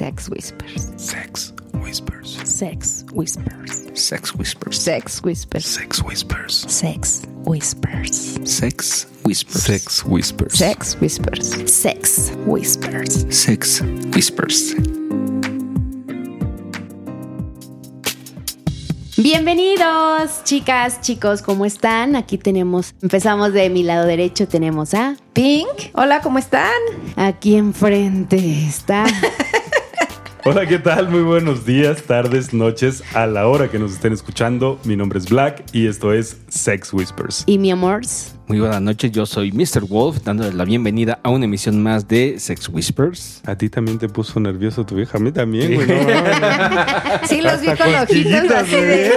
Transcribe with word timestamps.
Sex 0.00 0.30
Whispers. 0.30 0.90
Sex 0.96 1.52
Whispers. 1.74 2.48
Sex 2.48 3.04
Whispers. 3.12 3.92
Sex 4.00 4.34
Whispers. 4.34 4.80
Sex 4.82 5.20
Whispers. 5.20 5.92
Sex 5.92 5.92
Whispers. 5.92 6.66
Sex 6.72 7.26
Whispers. 7.44 8.48
Sex 8.50 9.06
Whispers. 9.26 9.60
Sex 9.68 10.02
Whispers. 10.06 10.56
Sex 10.56 10.96
Whispers. 10.96 11.70
Sex 11.70 12.30
Whispers. 12.46 13.36
Sex 13.36 13.82
Whispers. 14.14 14.74
Bienvenidos, 19.18 20.44
chicas, 20.44 21.02
chicos, 21.02 21.42
¿cómo 21.42 21.66
están? 21.66 22.16
Aquí 22.16 22.38
tenemos, 22.38 22.94
empezamos 23.02 23.52
de 23.52 23.68
mi 23.68 23.82
lado 23.82 24.06
derecho, 24.06 24.48
tenemos 24.48 24.94
a 24.94 25.16
Pink, 25.34 25.90
hola, 25.92 26.22
¿cómo 26.22 26.38
están? 26.38 26.72
aquí 27.16 27.56
enfrente 27.56 28.38
está 28.66 29.04
Hola, 30.52 30.66
¿qué 30.66 30.80
tal? 30.80 31.08
Muy 31.08 31.22
buenos 31.22 31.64
días, 31.64 32.02
tardes, 32.02 32.52
noches, 32.52 33.04
a 33.14 33.28
la 33.28 33.46
hora 33.46 33.70
que 33.70 33.78
nos 33.78 33.92
estén 33.92 34.12
escuchando. 34.12 34.80
Mi 34.82 34.96
nombre 34.96 35.20
es 35.20 35.30
Black 35.30 35.62
y 35.72 35.86
esto 35.86 36.12
es 36.12 36.38
Sex 36.48 36.92
Whispers. 36.92 37.44
y 37.46 37.56
mi 37.56 37.70
amor. 37.70 38.00
Muy 38.50 38.58
buenas 38.58 38.82
noches, 38.82 39.12
yo 39.12 39.26
soy 39.26 39.52
Mr. 39.52 39.82
Wolf, 39.82 40.24
dándoles 40.24 40.54
la 40.54 40.64
bienvenida 40.64 41.20
a 41.22 41.30
una 41.30 41.44
emisión 41.44 41.80
más 41.80 42.08
de 42.08 42.40
Sex 42.40 42.68
Whispers. 42.68 43.42
A 43.46 43.54
ti 43.54 43.68
también 43.68 43.96
te 43.96 44.08
puso 44.08 44.40
nervioso 44.40 44.84
tu 44.84 44.96
vieja, 44.96 45.18
a 45.18 45.20
mí 45.20 45.30
también, 45.30 45.76
güey. 45.76 45.86
no. 45.86 47.28
Sí, 47.28 47.42
los 47.42 47.60
vi 47.60 47.68
con 47.68 47.94
ojitos 47.94 48.50
así 48.50 48.74
de... 48.74 49.12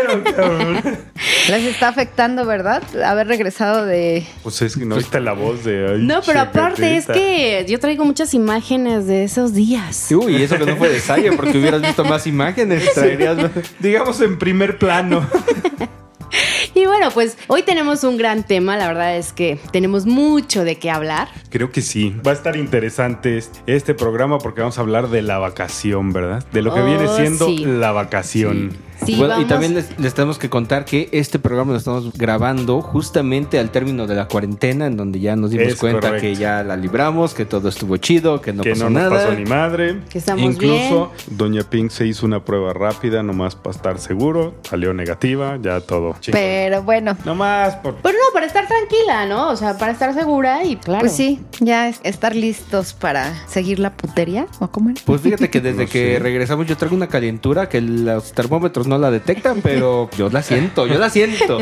Les 1.49 1.63
está 1.63 1.88
afectando, 1.88 2.45
¿verdad? 2.45 2.83
Haber 3.03 3.25
regresado 3.25 3.88
de... 3.88 4.23
Pues 4.43 4.61
es 4.61 4.77
que 4.77 4.85
no 4.85 4.97
viste 4.97 5.19
la 5.19 5.33
voz 5.33 5.63
de. 5.63 5.93
ay, 5.93 6.03
No, 6.03 6.21
pero 6.23 6.41
aparte 6.41 6.95
es 6.95 7.07
que 7.07 7.65
yo 7.67 7.79
traigo 7.79 8.05
muchas 8.05 8.35
imágenes 8.35 9.07
de 9.07 9.23
esos 9.23 9.55
días. 9.55 10.11
Uy, 10.11 10.43
eso 10.43 10.59
que 10.59 10.65
no 10.67 10.75
fue 10.75 10.89
de 10.89 10.97
ensayo, 10.97 11.35
porque 11.35 11.57
hubieras 11.57 11.81
visto 11.81 12.05
más 12.05 12.27
imágenes, 12.27 12.93
traerías... 12.93 13.49
Digamos 13.79 14.21
en 14.21 14.38
primer 14.38 14.77
plano. 14.77 15.27
Y 16.75 16.85
bueno, 16.85 17.09
pues 17.11 17.38
hoy 17.47 17.61
tenemos 17.63 18.03
un 18.03 18.17
gran 18.17 18.43
tema, 18.43 18.77
la 18.77 18.88
verdad 18.88 19.16
es 19.17 19.31
que 19.33 19.59
tenemos 19.71 20.05
mucho 20.05 20.63
de 20.63 20.77
qué 20.77 20.89
hablar. 20.89 21.27
Creo 21.49 21.71
que 21.71 21.81
sí. 21.81 22.15
Va 22.25 22.31
a 22.31 22.33
estar 22.33 22.55
interesante 22.55 23.38
este- 23.67 23.93
programa 23.93 24.39
porque 24.39 24.61
vamos 24.61 24.77
a 24.80 24.81
hablar 24.81 25.09
de 25.09 25.21
la 25.21 25.38
vacación, 25.38 26.13
¿verdad? 26.13 26.43
De 26.52 26.61
lo 26.63 26.73
que 26.73 26.80
Oh, 26.81 26.85
viene 26.85 27.07
siendo 27.15 27.45
sí. 27.45 27.63
la 27.63 27.91
vacación. 27.91 28.71
Sí, 29.05 29.15
Bueno, 29.15 29.41
y 29.41 29.45
también 29.45 29.73
les, 29.73 29.99
les 29.99 30.13
tenemos 30.13 30.38
que 30.38 30.49
contar 30.49 30.85
que 30.85 31.09
este 31.11 31.38
programa 31.38 31.73
lo 31.73 31.77
estamos 31.77 32.13
grabando 32.13 32.81
justamente 32.81 33.59
al 33.59 33.69
término 33.69 34.08
de 34.08 34.15
la 34.15 34.27
cuarentena, 34.30 34.85
en 34.87 34.95
donde 34.95 35.19
ya 35.19 35.35
nos 35.35 35.52
dimos 35.52 35.67
Es 35.67 35.75
cuenta 35.75 35.99
correcto. 36.08 36.21
que 36.21 36.35
ya 36.35 36.63
la 36.63 36.77
libramos, 36.77 37.33
que 37.33 37.43
todo 37.43 37.67
estuvo 37.67 37.97
chido, 37.97 38.39
que 38.39 38.53
no 38.53 38.63
que 38.63 38.69
pasó 38.71 38.85
no 38.85 38.89
nos 38.91 39.11
nada. 39.11 39.25
pasó 39.25 39.33
ni 39.37 39.45
madre. 39.45 39.99
Que 40.09 40.19
estamos 40.19 40.43
Incluso 40.45 41.11
Doña 41.27 41.63
Pink 41.63 41.89
se 41.91 42.08
hizo 42.08 42.25
una 42.25 42.45
prueba 42.45 42.71
rápida, 42.71 43.23
nomás 43.23 43.55
para 43.55 43.75
estar 43.75 43.99
seguro. 43.99 44.55
Salió 44.63 44.93
negativa, 44.93 45.58
ya 45.61 45.81
todo. 45.81 46.15
chingón. 46.21 46.39
Pero 46.64 46.81
bueno, 46.81 47.17
Nomás 47.25 47.75
por. 47.75 47.95
Pero 47.95 48.17
no, 48.17 48.33
para 48.33 48.45
estar 48.45 48.66
tranquila, 48.67 49.25
¿no? 49.25 49.50
O 49.50 49.56
sea, 49.58 49.78
para 49.78 49.92
estar 49.92 50.14
segura 50.14 50.64
y 50.64 50.78
claro. 50.78 51.02
pues 51.02 51.11
sí, 51.11 51.42
ya 51.59 51.89
es- 51.89 52.00
estar 52.03 52.33
listos 52.38 52.94
para 52.94 53.33
seguir 53.47 53.80
la 53.80 53.92
putería, 53.92 54.45
¿o 54.59 54.70
cómo 54.70 54.89
era? 54.92 55.02
Pues 55.05 55.20
fíjate 55.20 55.50
que 55.50 55.59
desde 55.61 55.83
No 55.83 55.89
que 55.92 56.14
sé. 56.14 56.20
regresamos 56.20 56.66
yo 56.66 56.78
traigo 56.78 56.95
una 56.95 57.08
calentura 57.08 57.67
que 57.67 57.81
los 57.81 58.31
termómetros 58.31 58.88
no 58.88 58.97
la 58.97 59.11
detectan, 59.11 59.59
pero 59.61 60.09
yo 60.17 60.30
la 60.30 60.42
siento, 60.42 60.88
yo 60.88 60.97
la 61.00 61.09
siento. 61.09 61.58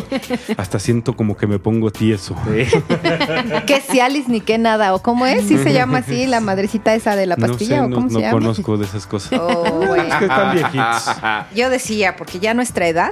Hasta 0.55 0.77
siento 0.77 1.15
como 1.15 1.35
que 1.35 1.47
me 1.47 1.57
pongo 1.57 1.89
tieso. 1.89 2.35
Que 3.65 3.79
Cialis 3.81 4.27
ni 4.27 4.41
que 4.41 4.57
nada, 4.59 4.93
¿o 4.93 5.01
cómo 5.01 5.25
es? 5.25 5.47
¿Sí 5.47 5.57
se 5.57 5.73
llama 5.73 5.99
así 5.99 6.27
la 6.27 6.39
madrecita 6.41 6.93
esa 6.93 7.15
de 7.15 7.25
la 7.25 7.35
No 7.37 7.47
pastilla 7.47 7.77
sé, 7.77 7.81
o 7.81 7.87
no, 7.87 7.95
cómo 7.95 8.07
no 8.09 8.13
se 8.13 8.21
llama? 8.21 8.31
conozco 8.33 8.77
de 8.77 8.85
esas 8.85 9.07
cosas. 9.07 9.39
Oh, 9.41 9.63
bueno. 9.87 10.03
Es 10.03 10.15
que 10.15 10.25
están 10.25 10.53
viejitos. 10.53 11.15
Yo 11.55 11.69
decía, 11.69 12.15
porque 12.15 12.39
ya 12.39 12.53
nuestra 12.53 12.87
edad... 12.87 13.11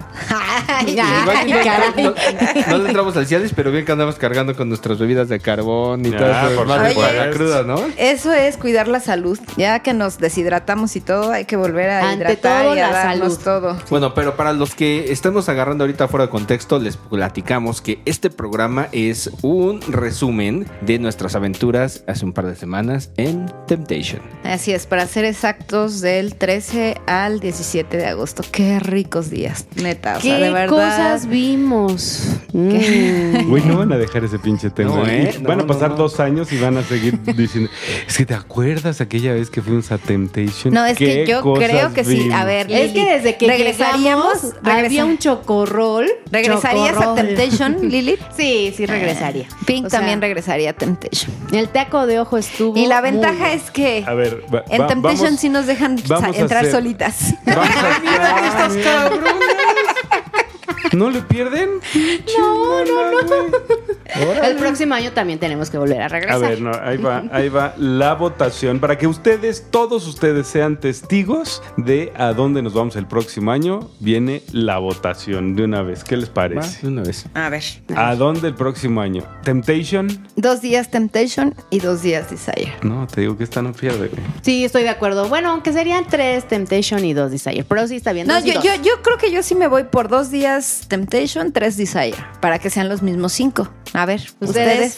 Ay, 0.67 0.95
que 0.95 1.69
no, 1.79 2.13
caray. 2.13 2.63
no- 2.67 2.77
no 2.77 2.77
le 2.83 2.87
entramos 2.89 3.15
al 3.17 3.27
Cialis, 3.27 3.53
pero 3.55 3.71
bien 3.71 3.85
que 3.85 3.91
andamos 3.91 4.15
cargando 4.15 4.55
con 4.55 4.69
nuestras 4.69 4.99
bebidas 4.99 5.29
de 5.29 5.39
carbón 5.39 6.05
y 6.05 6.11
todo 6.11 6.29
eso. 6.29 6.65
Más 6.65 6.95
la 6.95 7.29
cruda, 7.31 7.63
¿no? 7.63 7.81
Eso 7.97 8.33
es 8.33 8.57
cuidar 8.57 8.87
la 8.87 8.99
salud. 8.99 9.39
Ya 9.57 9.79
que 9.79 9.93
nos 9.93 10.17
deshidratamos 10.19 10.95
y 10.95 11.01
todo, 11.01 11.31
hay 11.31 11.45
que 11.45 11.55
volver 11.55 11.89
a 11.89 12.09
Ante 12.09 12.23
hidratar 12.33 12.63
todo, 12.63 12.75
y 12.75 12.79
a 12.79 12.87
la 12.87 12.93
darnos 12.93 13.33
salud. 13.35 13.43
todo. 13.43 13.77
Bueno, 13.89 14.13
pero 14.13 14.35
para 14.35 14.53
los 14.53 14.75
que 14.75 15.11
estamos 15.11 15.49
agarrando 15.49 15.83
ahorita 15.83 16.07
fuera 16.07 16.25
de 16.25 16.29
contexto, 16.31 16.79
les 16.79 16.97
platicamos 16.97 17.81
que 17.81 17.99
este 18.05 18.29
programa 18.29 18.87
es 18.91 19.29
un 19.41 19.81
resumen 19.87 20.67
de 20.81 20.99
nuestras 20.99 21.35
aventuras 21.35 22.03
hace 22.07 22.25
un 22.25 22.33
par 22.33 22.45
de 22.45 22.55
semanas 22.55 23.11
en 23.17 23.51
Temptation. 23.67 24.21
Así 24.43 24.71
es, 24.71 24.85
para 24.85 25.05
ser 25.07 25.25
exactos, 25.25 26.01
del 26.01 26.35
13 26.35 26.97
al 27.07 27.39
17 27.39 27.97
de 27.97 28.05
agosto. 28.07 28.43
Qué 28.51 28.79
ricos 28.79 29.29
días, 29.29 29.65
neta. 29.75 30.17
O 30.17 30.21
¿Qué 30.21 30.29
sea, 30.29 30.37
de 30.39 30.51
verdad. 30.51 30.69
cosas 30.69 31.27
vimos? 31.27 31.68
Mm. 32.53 33.47
Güey, 33.49 33.63
no 33.63 33.77
van 33.77 33.91
a 33.93 33.97
dejar 33.97 34.23
ese 34.23 34.39
pinche 34.39 34.69
tema. 34.69 34.95
No, 34.95 35.07
¿eh? 35.07 35.35
Van 35.41 35.61
a 35.61 35.67
pasar 35.67 35.91
no, 35.91 35.97
dos 35.97 36.19
años 36.19 36.51
y 36.51 36.59
van 36.59 36.77
a 36.77 36.83
seguir 36.83 37.19
diciendo. 37.35 37.69
Es 38.07 38.17
que 38.17 38.25
te 38.25 38.33
acuerdas 38.33 39.01
aquella 39.01 39.33
vez 39.33 39.49
que 39.49 39.61
fuimos 39.61 39.91
a 39.91 39.97
Temptation. 39.97 40.73
No, 40.73 40.85
es 40.85 40.97
que 40.97 41.05
¿Qué 41.05 41.25
yo 41.27 41.41
cosas 41.41 41.69
creo 41.69 41.93
que 41.93 42.03
sí. 42.03 42.29
A 42.33 42.45
ver, 42.45 42.71
Es 42.71 42.91
que 42.91 42.99
Lili, 42.99 43.11
desde 43.11 43.37
que 43.37 43.47
regresaríamos, 43.47 44.33
regresaríamos 44.41 44.63
regresa- 44.63 44.85
había 44.85 45.05
un 45.05 45.17
chocorrol. 45.17 46.07
¿Regresarías 46.31 46.97
a. 46.97 47.15
Temptation, 47.15 47.77
Lilith? 47.89 48.19
Sí, 48.35 48.73
sí 48.75 48.85
regresaría. 48.85 49.47
Pink 49.65 49.85
O 49.85 49.89
sea, 49.89 49.99
también 49.99 50.21
regresaría 50.21 50.71
a 50.71 50.73
Temptation. 50.73 51.31
El 51.51 51.69
taco 51.69 52.07
de 52.07 52.19
ojo 52.19 52.37
estuvo. 52.37 52.77
Y 52.77 52.87
la 52.87 53.01
ventaja 53.01 53.53
es 53.53 53.69
que 53.71 54.03
A 54.07 54.13
ver, 54.13 54.43
va- 54.53 54.63
en 54.69 54.81
va- 54.81 54.87
Temptation 54.87 55.25
vamos- 55.25 55.39
sí 55.39 55.49
nos 55.49 55.65
dejan 55.67 55.97
entrar 55.99 56.65
hacer- 56.65 56.71
solitas. 56.71 57.33
Vamos 57.45 57.67
a 57.69 58.69
¿No 60.93 61.09
le 61.09 61.21
pierden? 61.21 61.69
No, 62.39 62.85
no, 62.85 63.21
no. 63.21 64.43
El 64.43 64.55
próximo 64.55 64.95
año 64.95 65.11
también 65.11 65.39
tenemos 65.39 65.69
que 65.69 65.77
volver 65.77 66.01
a 66.01 66.05
A 66.05 66.09
regresar. 66.09 66.39
ver, 66.41 66.61
no, 66.61 66.71
ahí 66.81 66.97
va, 66.97 67.23
ahí 67.31 67.49
va 67.49 67.73
la 67.77 68.13
votación 68.15 68.79
para 68.79 68.97
que 68.97 69.07
ustedes, 69.07 69.67
todos 69.69 70.07
ustedes 70.07 70.47
sean 70.47 70.79
testigos 70.79 71.61
de 71.77 72.11
a 72.17 72.33
dónde 72.33 72.61
nos 72.61 72.73
vamos 72.73 72.95
el 72.95 73.05
próximo 73.07 73.51
año. 73.51 73.89
Viene 73.99 74.41
la 74.51 74.77
votación 74.79 75.55
de 75.55 75.63
una 75.63 75.81
vez. 75.83 76.03
¿Qué 76.03 76.17
les 76.17 76.29
Va, 76.29 76.33
parece? 76.33 76.81
de 76.81 76.87
una 76.87 77.03
vez. 77.03 77.25
A 77.33 77.49
ver. 77.49 77.63
¿A 77.95 78.15
dónde 78.15 78.47
el 78.47 78.55
próximo 78.55 79.01
año? 79.01 79.23
¿Temptation? 79.43 80.07
Dos 80.35 80.61
días 80.61 80.89
Temptation 80.91 81.53
y 81.69 81.79
dos 81.79 82.01
días 82.01 82.29
Desire. 82.29 82.73
No, 82.81 83.05
te 83.07 83.21
digo 83.21 83.37
que 83.37 83.43
esta 83.43 83.61
no 83.61 83.73
pierde, 83.73 84.07
güey. 84.07 84.21
Sí, 84.41 84.63
estoy 84.65 84.83
de 84.83 84.89
acuerdo. 84.89 85.27
Bueno, 85.29 85.51
aunque 85.51 85.71
serían 85.73 86.05
tres 86.09 86.47
Temptation 86.47 87.03
y 87.05 87.13
dos 87.13 87.31
Desire. 87.31 87.63
Pero 87.63 87.87
sí 87.87 87.97
está 87.97 88.13
bien. 88.13 88.27
No, 88.27 88.39
yo, 88.39 88.53
yo, 88.61 88.73
yo 88.81 89.01
creo 89.03 89.17
que 89.17 89.31
yo 89.31 89.43
sí 89.43 89.55
me 89.55 89.67
voy 89.67 89.83
por 89.83 90.07
dos 90.07 90.31
días 90.31 90.78
Temptation, 90.87 91.51
tres 91.51 91.77
Desire. 91.77 92.15
Para 92.41 92.59
que 92.59 92.69
sean 92.69 92.89
los 92.89 93.01
mismos 93.01 93.33
cinco. 93.33 93.69
A 93.93 94.05
ver, 94.05 94.21
Ustedes. 94.39 94.97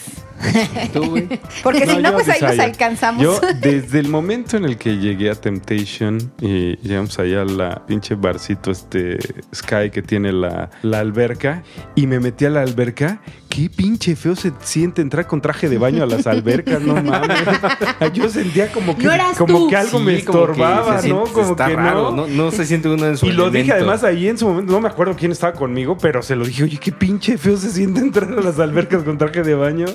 Tú, 0.92 1.04
güey. 1.10 1.28
Porque 1.62 1.86
si 1.86 1.96
no, 1.98 2.12
pues 2.12 2.28
ahí 2.28 2.40
Desire. 2.40 2.62
alcanzamos. 2.62 3.22
Yo, 3.22 3.40
desde 3.60 3.98
el 3.98 4.08
momento 4.08 4.56
en 4.56 4.64
el 4.64 4.76
que 4.76 4.98
llegué 4.98 5.30
a 5.30 5.34
Temptation 5.34 6.18
y 6.40 6.76
llegamos 6.78 7.18
allá 7.18 7.42
a 7.42 7.44
la 7.44 7.86
pinche 7.86 8.14
barcito 8.14 8.70
este 8.70 9.18
Sky 9.54 9.90
que 9.92 10.02
tiene 10.02 10.32
la, 10.32 10.70
la 10.82 11.00
alberca 11.00 11.62
y 11.94 12.06
me 12.06 12.20
metí 12.20 12.44
a 12.44 12.50
la 12.50 12.62
alberca, 12.62 13.20
qué 13.48 13.68
pinche 13.70 14.16
feo 14.16 14.34
se 14.36 14.52
siente 14.60 15.02
entrar 15.02 15.26
con 15.26 15.40
traje 15.40 15.68
de 15.68 15.78
baño 15.78 16.02
a 16.02 16.06
las 16.06 16.26
albercas, 16.26 16.80
no 16.80 16.94
mames. 17.02 17.38
Yo 18.12 18.28
sentía 18.28 18.70
como 18.72 18.96
que, 18.96 19.04
No 19.06 19.12
como 19.36 19.58
tú. 19.60 19.68
que 19.68 19.76
algo 19.76 20.00
me 20.00 20.16
Sí, 20.16 20.24
como 20.24 20.46
que 20.46 20.52
estorbaba, 20.52 20.98
se 21.00 21.08
¿no? 21.08 21.24
Como 21.24 21.50
está 21.52 21.66
que 21.68 21.76
raro, 21.76 22.10
no. 22.12 22.26
no. 22.26 22.42
No 22.42 22.50
se 22.50 22.66
siente 22.66 22.88
uno 22.88 23.06
en 23.06 23.16
su 23.16 23.26
Y 23.26 23.32
lo 23.32 23.50
dije 23.50 23.72
además 23.72 24.02
ahí 24.04 24.28
en 24.28 24.36
su 24.38 24.46
momento, 24.48 24.72
no 24.72 24.80
me 24.80 24.88
acuerdo 24.88 25.14
quién 25.16 25.32
estaba 25.32 25.52
conmigo, 25.52 25.96
pero 25.96 26.22
se 26.22 26.34
lo 26.36 26.44
dije, 26.44 26.64
oye, 26.64 26.78
qué 26.78 26.92
pinche 26.92 27.38
feo 27.38 27.56
se 27.56 27.70
siente 27.70 28.00
entrar 28.00 28.30
a 28.32 28.40
las 28.40 28.58
albercas 28.58 29.02
con 29.02 29.16
traje 29.18 29.42
de 29.42 29.54
baño. 29.54 29.86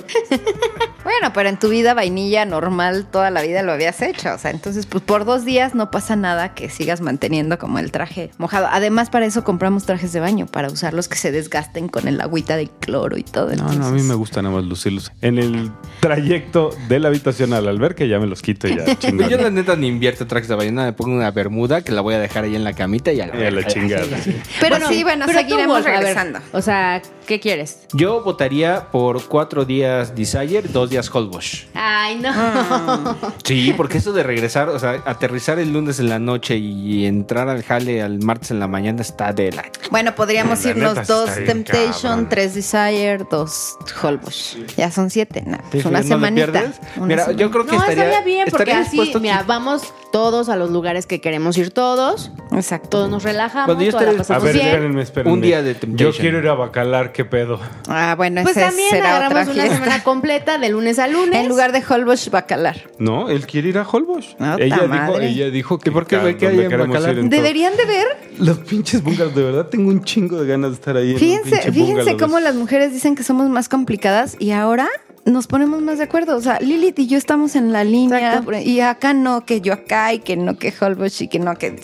Bueno, 1.08 1.32
pero 1.32 1.48
en 1.48 1.58
tu 1.58 1.70
vida 1.70 1.94
vainilla 1.94 2.44
normal 2.44 3.06
toda 3.10 3.30
la 3.30 3.40
vida 3.40 3.62
lo 3.62 3.72
habías 3.72 4.02
hecho. 4.02 4.34
O 4.34 4.38
sea, 4.38 4.50
entonces, 4.50 4.84
pues 4.84 5.02
por 5.02 5.24
dos 5.24 5.46
días 5.46 5.74
no 5.74 5.90
pasa 5.90 6.16
nada 6.16 6.54
que 6.54 6.68
sigas 6.68 7.00
manteniendo 7.00 7.58
como 7.58 7.78
el 7.78 7.90
traje 7.90 8.30
mojado. 8.36 8.68
Además, 8.70 9.08
para 9.08 9.24
eso 9.24 9.42
compramos 9.42 9.86
trajes 9.86 10.12
de 10.12 10.20
baño, 10.20 10.46
para 10.46 10.68
usarlos 10.68 11.08
que 11.08 11.16
se 11.16 11.32
desgasten 11.32 11.88
con 11.88 12.08
el 12.08 12.20
agüita 12.20 12.58
de 12.58 12.68
cloro 12.68 13.16
y 13.16 13.22
todo. 13.22 13.54
No, 13.56 13.72
no, 13.72 13.86
a 13.86 13.90
mí 13.90 14.02
me 14.02 14.14
gusta 14.14 14.42
nada 14.42 14.56
más 14.56 14.64
lucirlos. 14.64 15.10
En 15.22 15.38
el 15.38 15.70
trayecto 16.00 16.70
de 16.88 17.00
la 17.00 17.08
habitación 17.08 17.54
a 17.54 17.62
la 17.62 17.70
alberca 17.70 18.04
ya 18.04 18.18
me 18.18 18.26
los 18.26 18.42
quito 18.42 18.68
y 18.68 18.76
ya, 18.76 18.94
chingada. 18.98 19.30
Yo 19.30 19.38
la 19.38 19.50
neta 19.50 19.76
ni 19.76 19.86
invierto 19.86 20.26
trajes 20.26 20.48
de 20.48 20.56
ballena, 20.56 20.84
me 20.84 20.92
pongo 20.92 21.16
una 21.16 21.30
bermuda 21.30 21.80
que 21.82 21.92
la 21.92 22.02
voy 22.02 22.14
a 22.14 22.18
dejar 22.18 22.44
ahí 22.44 22.54
en 22.54 22.64
la 22.64 22.74
camita 22.74 23.12
y 23.12 23.20
a 23.22 23.28
la, 23.28 23.40
Y 23.40 23.44
a 23.46 23.50
la 23.50 23.66
chingada. 23.66 24.04
Pero 24.60 24.86
sí, 24.88 25.04
bueno, 25.04 25.24
pero 25.26 25.38
seguiremos 25.38 25.84
regresando. 25.84 26.40
o 26.52 26.60
sea, 26.60 27.00
¿qué 27.28 27.38
quieres? 27.38 27.80
Yo 27.92 28.22
votaría 28.22 28.86
por 28.90 29.22
cuatro 29.28 29.64
días 29.66 30.16
Desire, 30.16 30.62
dos 30.62 30.88
días 30.90 31.14
Holbox. 31.14 31.66
Ay, 31.74 32.16
no. 32.16 32.30
Ah. 32.34 33.14
Sí, 33.44 33.72
porque 33.76 33.98
eso 33.98 34.12
de 34.12 34.22
regresar, 34.22 34.68
o 34.70 34.78
sea, 34.78 35.02
aterrizar 35.04 35.58
el 35.58 35.72
lunes 35.72 36.00
en 36.00 36.08
la 36.08 36.18
noche 36.18 36.56
y 36.56 37.04
entrar 37.06 37.48
al 37.48 37.62
jale 37.62 38.02
al 38.02 38.18
martes 38.20 38.50
en 38.50 38.58
la 38.60 38.66
mañana 38.66 39.02
está 39.02 39.32
de 39.32 39.52
la... 39.52 39.64
Bueno, 39.90 40.14
podríamos 40.14 40.64
La 40.64 40.70
irnos 40.70 41.06
dos 41.06 41.30
Temptation, 41.34 41.92
cabrón. 42.02 42.28
tres 42.30 42.54
Desire, 42.54 43.18
dos 43.30 43.76
Holbox. 44.02 44.56
Ya 44.76 44.90
son 44.90 45.10
siete, 45.10 45.44
pues 45.70 45.84
una 45.84 45.98
¿no 45.98 46.02
le 46.02 46.08
semanita. 46.08 46.72
Una 46.96 47.06
Mira, 47.06 47.24
semana. 47.26 47.38
yo 47.38 47.50
creo 47.50 47.66
que 47.66 47.72
No, 47.72 47.78
estaría, 47.82 48.04
estaría 48.04 48.24
bien 48.24 48.46
porque 48.50 48.70
estaría 48.70 48.86
así, 49.04 49.12
mira, 49.20 49.44
vamos 49.46 49.82
todos 50.12 50.48
a 50.48 50.56
los 50.56 50.70
lugares 50.70 51.06
que 51.06 51.20
queremos 51.20 51.58
ir 51.58 51.70
todos, 51.70 52.30
Exacto. 52.58 52.88
todos 52.88 53.10
nos 53.10 53.22
relajamos, 53.22 53.66
Cuando 53.66 53.84
yo 53.84 53.90
esté- 53.90 54.32
A 54.34 54.38
ver, 54.38 54.56
espérenme, 54.56 55.02
espérenme. 55.02 55.32
Un 55.32 55.40
día 55.40 55.62
de 55.62 55.74
Temptation. 55.74 56.12
Yo 56.12 56.18
quiero 56.18 56.38
ir 56.38 56.48
a 56.48 56.54
Bacalar, 56.54 57.12
¿qué 57.12 57.24
pedo? 57.24 57.60
Ah, 57.88 58.14
bueno, 58.16 58.42
Pues 58.42 58.56
ese 58.56 58.66
también 58.66 58.90
será 58.90 59.04
otra 59.16 59.16
agarramos 59.26 59.54
una 59.54 59.62
fiesta. 59.64 59.74
semana 59.84 60.02
completa 60.04 60.58
de 60.58 60.68
lunes 60.68 60.98
a 60.98 61.06
lunes. 61.08 61.40
En 61.40 61.48
lugar 61.48 61.72
de 61.72 61.82
Holbox, 61.88 62.30
Bacalar. 62.30 62.76
No, 62.98 63.28
él 63.28 63.46
quiere 63.46 63.68
ir 63.68 63.78
a 63.78 63.82
Holbox. 63.88 64.34
Ota 64.34 64.56
ella 64.58 64.76
dijo, 64.76 64.88
madre. 64.88 65.28
ella 65.28 65.50
dijo 65.50 65.78
que 65.78 65.90
¿Y 65.90 65.92
por 65.92 66.06
qué, 66.06 66.16
a 66.16 66.20
güey, 66.20 66.36
qué 66.36 66.46
donde 66.46 66.66
hay 66.66 66.72
en 66.72 66.78
Bacalar? 66.88 67.18
en. 67.18 67.30
Deberían 67.30 67.76
de 67.76 67.84
ver. 67.84 68.06
Los 68.38 68.58
pinches 68.58 69.02
bungalows, 69.02 69.34
de 69.34 69.42
verdad 69.42 69.66
tengo 69.66 69.88
un 69.90 70.02
chingo 70.04 70.40
de 70.40 70.46
ganas 70.46 70.70
de 70.70 70.74
estar 70.74 70.96
ahí. 70.96 71.08
en 71.08 71.14
un 71.14 71.18
Fíjense, 71.20 71.72
fíjense 71.72 72.16
cómo 72.16 72.38
las 72.40 72.54
mujeres 72.54 72.92
dicen 72.92 73.14
que 73.14 73.22
somos 73.22 73.48
más 73.48 73.68
complicadas 73.68 74.36
y 74.38 74.50
ahora 74.52 74.88
nos 75.24 75.46
ponemos 75.46 75.82
más 75.82 75.98
de 75.98 76.04
acuerdo. 76.04 76.36
O 76.36 76.40
sea, 76.40 76.58
Lilith 76.60 76.98
y 76.98 77.06
yo 77.06 77.18
estamos 77.18 77.56
en 77.56 77.72
la 77.72 77.84
línea 77.84 78.38
Exacto. 78.38 78.58
y 78.58 78.80
acá 78.80 79.12
no, 79.14 79.44
que 79.44 79.60
yo 79.60 79.72
acá 79.72 80.12
y 80.12 80.20
que 80.20 80.36
no, 80.36 80.58
que 80.58 80.72
Holbox 80.78 81.22
y 81.22 81.28
que 81.28 81.38
no, 81.38 81.54
que... 81.56 81.78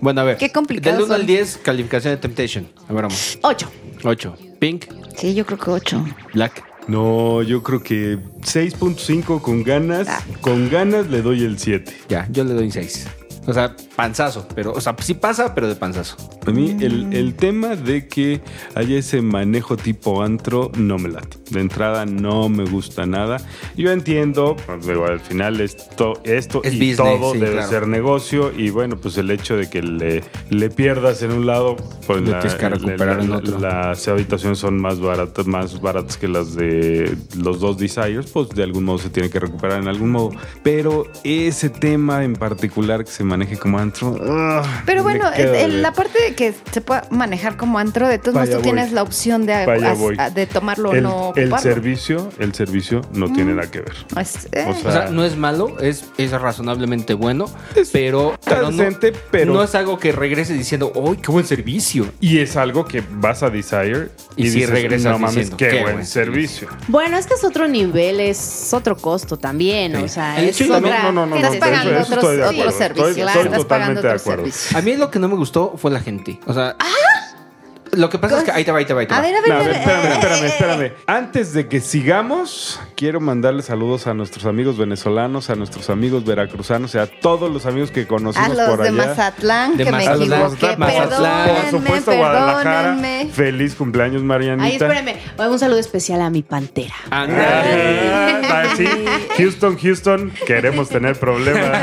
Bueno, 0.00 0.20
a 0.20 0.24
ver. 0.24 0.36
Qué 0.36 0.50
complicado 0.50 0.96
Del 0.96 1.04
1 1.04 1.12
son. 1.12 1.20
al 1.20 1.26
10, 1.26 1.58
calificación 1.62 2.14
de 2.14 2.18
Temptation. 2.18 2.68
A 2.88 2.92
ver, 2.92 3.02
vamos. 3.02 3.38
Ocho. 3.42 3.70
8. 4.04 4.34
Pink, 4.58 4.86
Sí, 5.16 5.34
yo 5.34 5.44
creo 5.44 5.58
que 5.58 5.70
ocho. 5.70 6.04
Black. 6.32 6.64
No, 6.88 7.42
yo 7.42 7.62
creo 7.62 7.82
que 7.82 8.18
6.5 8.40 9.40
con 9.40 9.62
ganas. 9.62 10.08
Ah. 10.08 10.22
Con 10.40 10.70
ganas 10.70 11.08
le 11.08 11.22
doy 11.22 11.44
el 11.44 11.58
7. 11.58 11.92
Ya, 12.08 12.26
yo 12.30 12.44
le 12.44 12.54
doy 12.54 12.70
6. 12.70 13.06
O 13.46 13.52
sea, 13.54 13.74
panzazo, 13.96 14.46
pero, 14.54 14.72
o 14.72 14.80
sea, 14.80 14.94
sí 15.00 15.14
pasa, 15.14 15.54
pero 15.54 15.66
de 15.66 15.74
panzazo. 15.74 16.16
A 16.46 16.50
mí 16.50 16.76
el, 16.80 17.12
el 17.14 17.34
tema 17.34 17.74
de 17.74 18.06
que 18.06 18.40
haya 18.74 18.98
ese 18.98 19.22
manejo 19.22 19.76
tipo 19.76 20.22
antro 20.22 20.70
no 20.76 20.98
me 20.98 21.08
late. 21.08 21.38
De 21.50 21.60
entrada 21.60 22.06
no 22.06 22.48
me 22.48 22.64
gusta 22.64 23.06
nada. 23.06 23.38
Yo 23.76 23.90
entiendo, 23.90 24.56
pues, 24.66 24.86
digo, 24.86 25.06
al 25.06 25.20
final 25.20 25.60
esto, 25.60 26.20
esto 26.24 26.60
Es 26.62 26.74
y 26.74 26.76
business, 26.78 26.96
todo 26.98 27.32
sí, 27.32 27.38
debe 27.40 27.52
claro. 27.52 27.68
ser 27.70 27.88
negocio. 27.88 28.52
Y 28.56 28.70
bueno, 28.70 28.96
pues 28.98 29.16
el 29.18 29.30
hecho 29.30 29.56
de 29.56 29.68
que 29.70 29.82
le, 29.82 30.22
le 30.50 30.70
pierdas 30.70 31.22
en 31.22 31.32
un 31.32 31.46
lado, 31.46 31.76
pues 32.06 32.20
la- 32.22 32.40
tienes 32.40 32.58
que 32.58 32.68
recuperar 32.68 33.16
la- 33.16 33.24
en 33.24 33.30
la- 33.30 33.36
otro. 33.38 33.58
las 33.58 34.06
habitaciones 34.06 34.58
son 34.58 34.78
más 34.80 35.00
baratas, 35.00 35.46
más 35.46 35.80
baratas 35.80 36.16
que 36.18 36.28
las 36.28 36.54
de 36.54 37.16
los 37.36 37.58
dos 37.60 37.78
Desires, 37.78 38.26
pues 38.32 38.50
de 38.50 38.62
algún 38.62 38.84
modo 38.84 38.98
se 38.98 39.10
tiene 39.10 39.30
que 39.30 39.40
recuperar 39.40 39.80
en 39.80 39.88
algún 39.88 40.10
modo. 40.10 40.30
Pero 40.62 41.04
ese 41.24 41.70
tema 41.70 42.22
en 42.22 42.34
particular 42.34 43.04
que 43.04 43.10
se 43.10 43.24
maneje 43.30 43.56
como 43.56 43.78
antro. 43.78 44.08
ugh, 44.10 44.64
Pero 44.84 45.02
bueno, 45.02 45.30
el- 45.32 45.80
la 45.82 45.92
parte 45.92 46.20
de 46.22 46.34
que 46.34 46.54
se 46.72 46.80
pueda 46.80 47.04
manejar 47.10 47.56
como 47.56 47.78
antro, 47.78 48.08
de 48.08 48.18
todos 48.18 48.34
modos 48.34 48.50
tú 48.50 48.54
voy. 48.56 48.62
tienes 48.64 48.92
la 48.92 49.02
opción 49.02 49.46
de, 49.46 49.54
de 50.34 50.46
tomarlo 50.46 50.90
o 50.90 50.94
no 50.94 51.32
el 51.36 51.56
servicio, 51.58 52.30
el 52.38 52.54
servicio 52.54 53.00
no 53.14 53.32
tiene 53.32 53.54
nada 53.54 53.70
que 53.70 53.80
ver. 53.80 53.94
Es- 54.18 54.48
eh, 54.52 54.66
O 54.68 54.74
sea, 54.74 54.88
O 54.88 54.92
sea, 54.92 55.10
no 55.10 55.24
es 55.24 55.36
malo, 55.36 55.78
es, 55.80 56.04
es 56.18 56.32
razonablemente 56.32 57.14
bueno, 57.14 57.46
pero, 57.92 58.38
pero 58.44 58.70
no, 58.70 58.84
pero- 59.30 59.52
no 59.54 59.62
es 59.62 59.74
algo 59.74 59.98
que 59.98 60.12
regrese 60.12 60.52
diciendo, 60.54 60.92
¡ay, 60.94 61.16
qué 61.22 61.30
buen 61.32 61.46
servicio! 61.46 62.06
Y 62.20 62.38
es 62.38 62.56
algo 62.56 62.84
que 62.84 63.02
vas 63.10 63.42
a 63.42 63.50
Desire 63.50 64.08
y, 64.36 64.44
dices, 64.50 64.70
regresas 64.70 65.12
no 65.12 65.18
mames, 65.18 65.34
diciendo, 65.34 65.56
qué, 65.56 65.68
qué 65.68 65.82
buen 65.82 66.06
servicio. 66.06 66.68
Bueno, 66.88 67.16
es 67.18 67.26
que 67.26 67.34
es 67.34 67.44
otro 67.44 67.66
nivel, 67.68 68.20
es 68.20 68.72
otro 68.72 68.96
costo 68.96 69.36
también, 69.36 69.96
Sí. 69.96 70.02
o 70.04 70.08
sea, 70.08 70.40
El 70.40 70.48
es 70.50 70.60
otra... 70.62 70.80
no, 70.80 71.12
no, 71.12 71.26
no, 71.26 71.36
¿qué 71.36 71.42
no, 71.42 71.52
estás 71.52 71.68
pagando 71.68 71.90
eso 71.90 72.02
otros, 72.02 72.18
estoy 72.24 72.36
de 72.36 72.42
otros 72.42 72.54
acuerdo. 72.60 72.78
servicios. 72.78 73.08
Estoy- 73.08 73.22
claro, 73.22 73.40
estoy 73.40 73.52
estás 73.52 73.64
pagando 73.66 74.00
totalmente 74.00 74.08
de 74.08 74.14
acuerdo. 74.42 74.78
A 74.78 74.82
mí 74.82 74.96
lo 74.96 75.10
que 75.10 75.18
no 75.18 75.28
me 75.28 75.36
gustó 75.36 75.74
fue 75.76 75.90
la 75.90 76.00
gente. 76.00 76.38
O 76.46 76.54
sea, 76.54 76.76
lo 77.92 78.08
que 78.08 78.18
pasa 78.18 78.38
es 78.38 78.44
que 78.44 78.52
ahí 78.52 78.64
te 78.64 78.72
va, 78.72 78.78
ahí 78.78 78.84
te 78.84 78.94
va, 78.94 79.00
ahí 79.00 79.06
te 79.06 79.14
A 79.14 79.18
va. 79.18 79.22
ver, 79.22 79.36
a 79.36 79.40
ver, 79.40 79.48
No, 79.48 79.54
a 79.56 79.58
ver, 79.58 79.68
a 79.68 79.72
ver, 79.72 79.80
espérame, 79.80 80.04
eh, 80.04 80.12
espérame, 80.12 80.44
eh, 80.44 80.46
espérame. 80.46 80.92
Antes 81.06 81.52
de 81.52 81.68
que 81.68 81.80
sigamos, 81.80 82.80
quiero 82.96 83.20
mandarle 83.20 83.62
saludos 83.62 84.06
a 84.06 84.14
nuestros 84.14 84.46
amigos 84.46 84.78
venezolanos, 84.78 85.50
a 85.50 85.56
nuestros 85.56 85.90
amigos 85.90 86.24
veracruzanos, 86.24 86.94
y 86.94 86.98
a 86.98 87.06
todos 87.06 87.50
los 87.50 87.66
amigos 87.66 87.90
que 87.90 88.02
A 88.02 88.06
conocimos 88.06 88.56
los 88.56 88.68
por 88.68 88.82
de 88.82 88.88
allá. 88.88 89.06
Mazatlán, 89.08 89.76
De 89.76 89.84
que 89.84 89.92
me 89.92 89.98
Mazatlán, 89.98 90.42
equivoqué. 90.42 90.76
Mazatlán. 90.76 91.48
Por 91.48 91.70
supuesto, 91.70 92.16
Guadalajara. 92.16 92.96
Feliz 93.32 93.74
cumpleaños, 93.74 94.22
Marianita. 94.22 94.66
Ay, 94.66 94.72
espérame, 94.76 95.16
un 95.50 95.58
saludo 95.58 95.78
especial 95.80 96.22
a 96.22 96.30
mi 96.30 96.42
pantera. 96.42 96.94
Ah, 97.10 98.64
sí. 98.76 98.86
Houston, 99.38 99.76
Houston, 99.78 100.32
queremos 100.46 100.88
tener 100.88 101.18
problemas. 101.18 101.60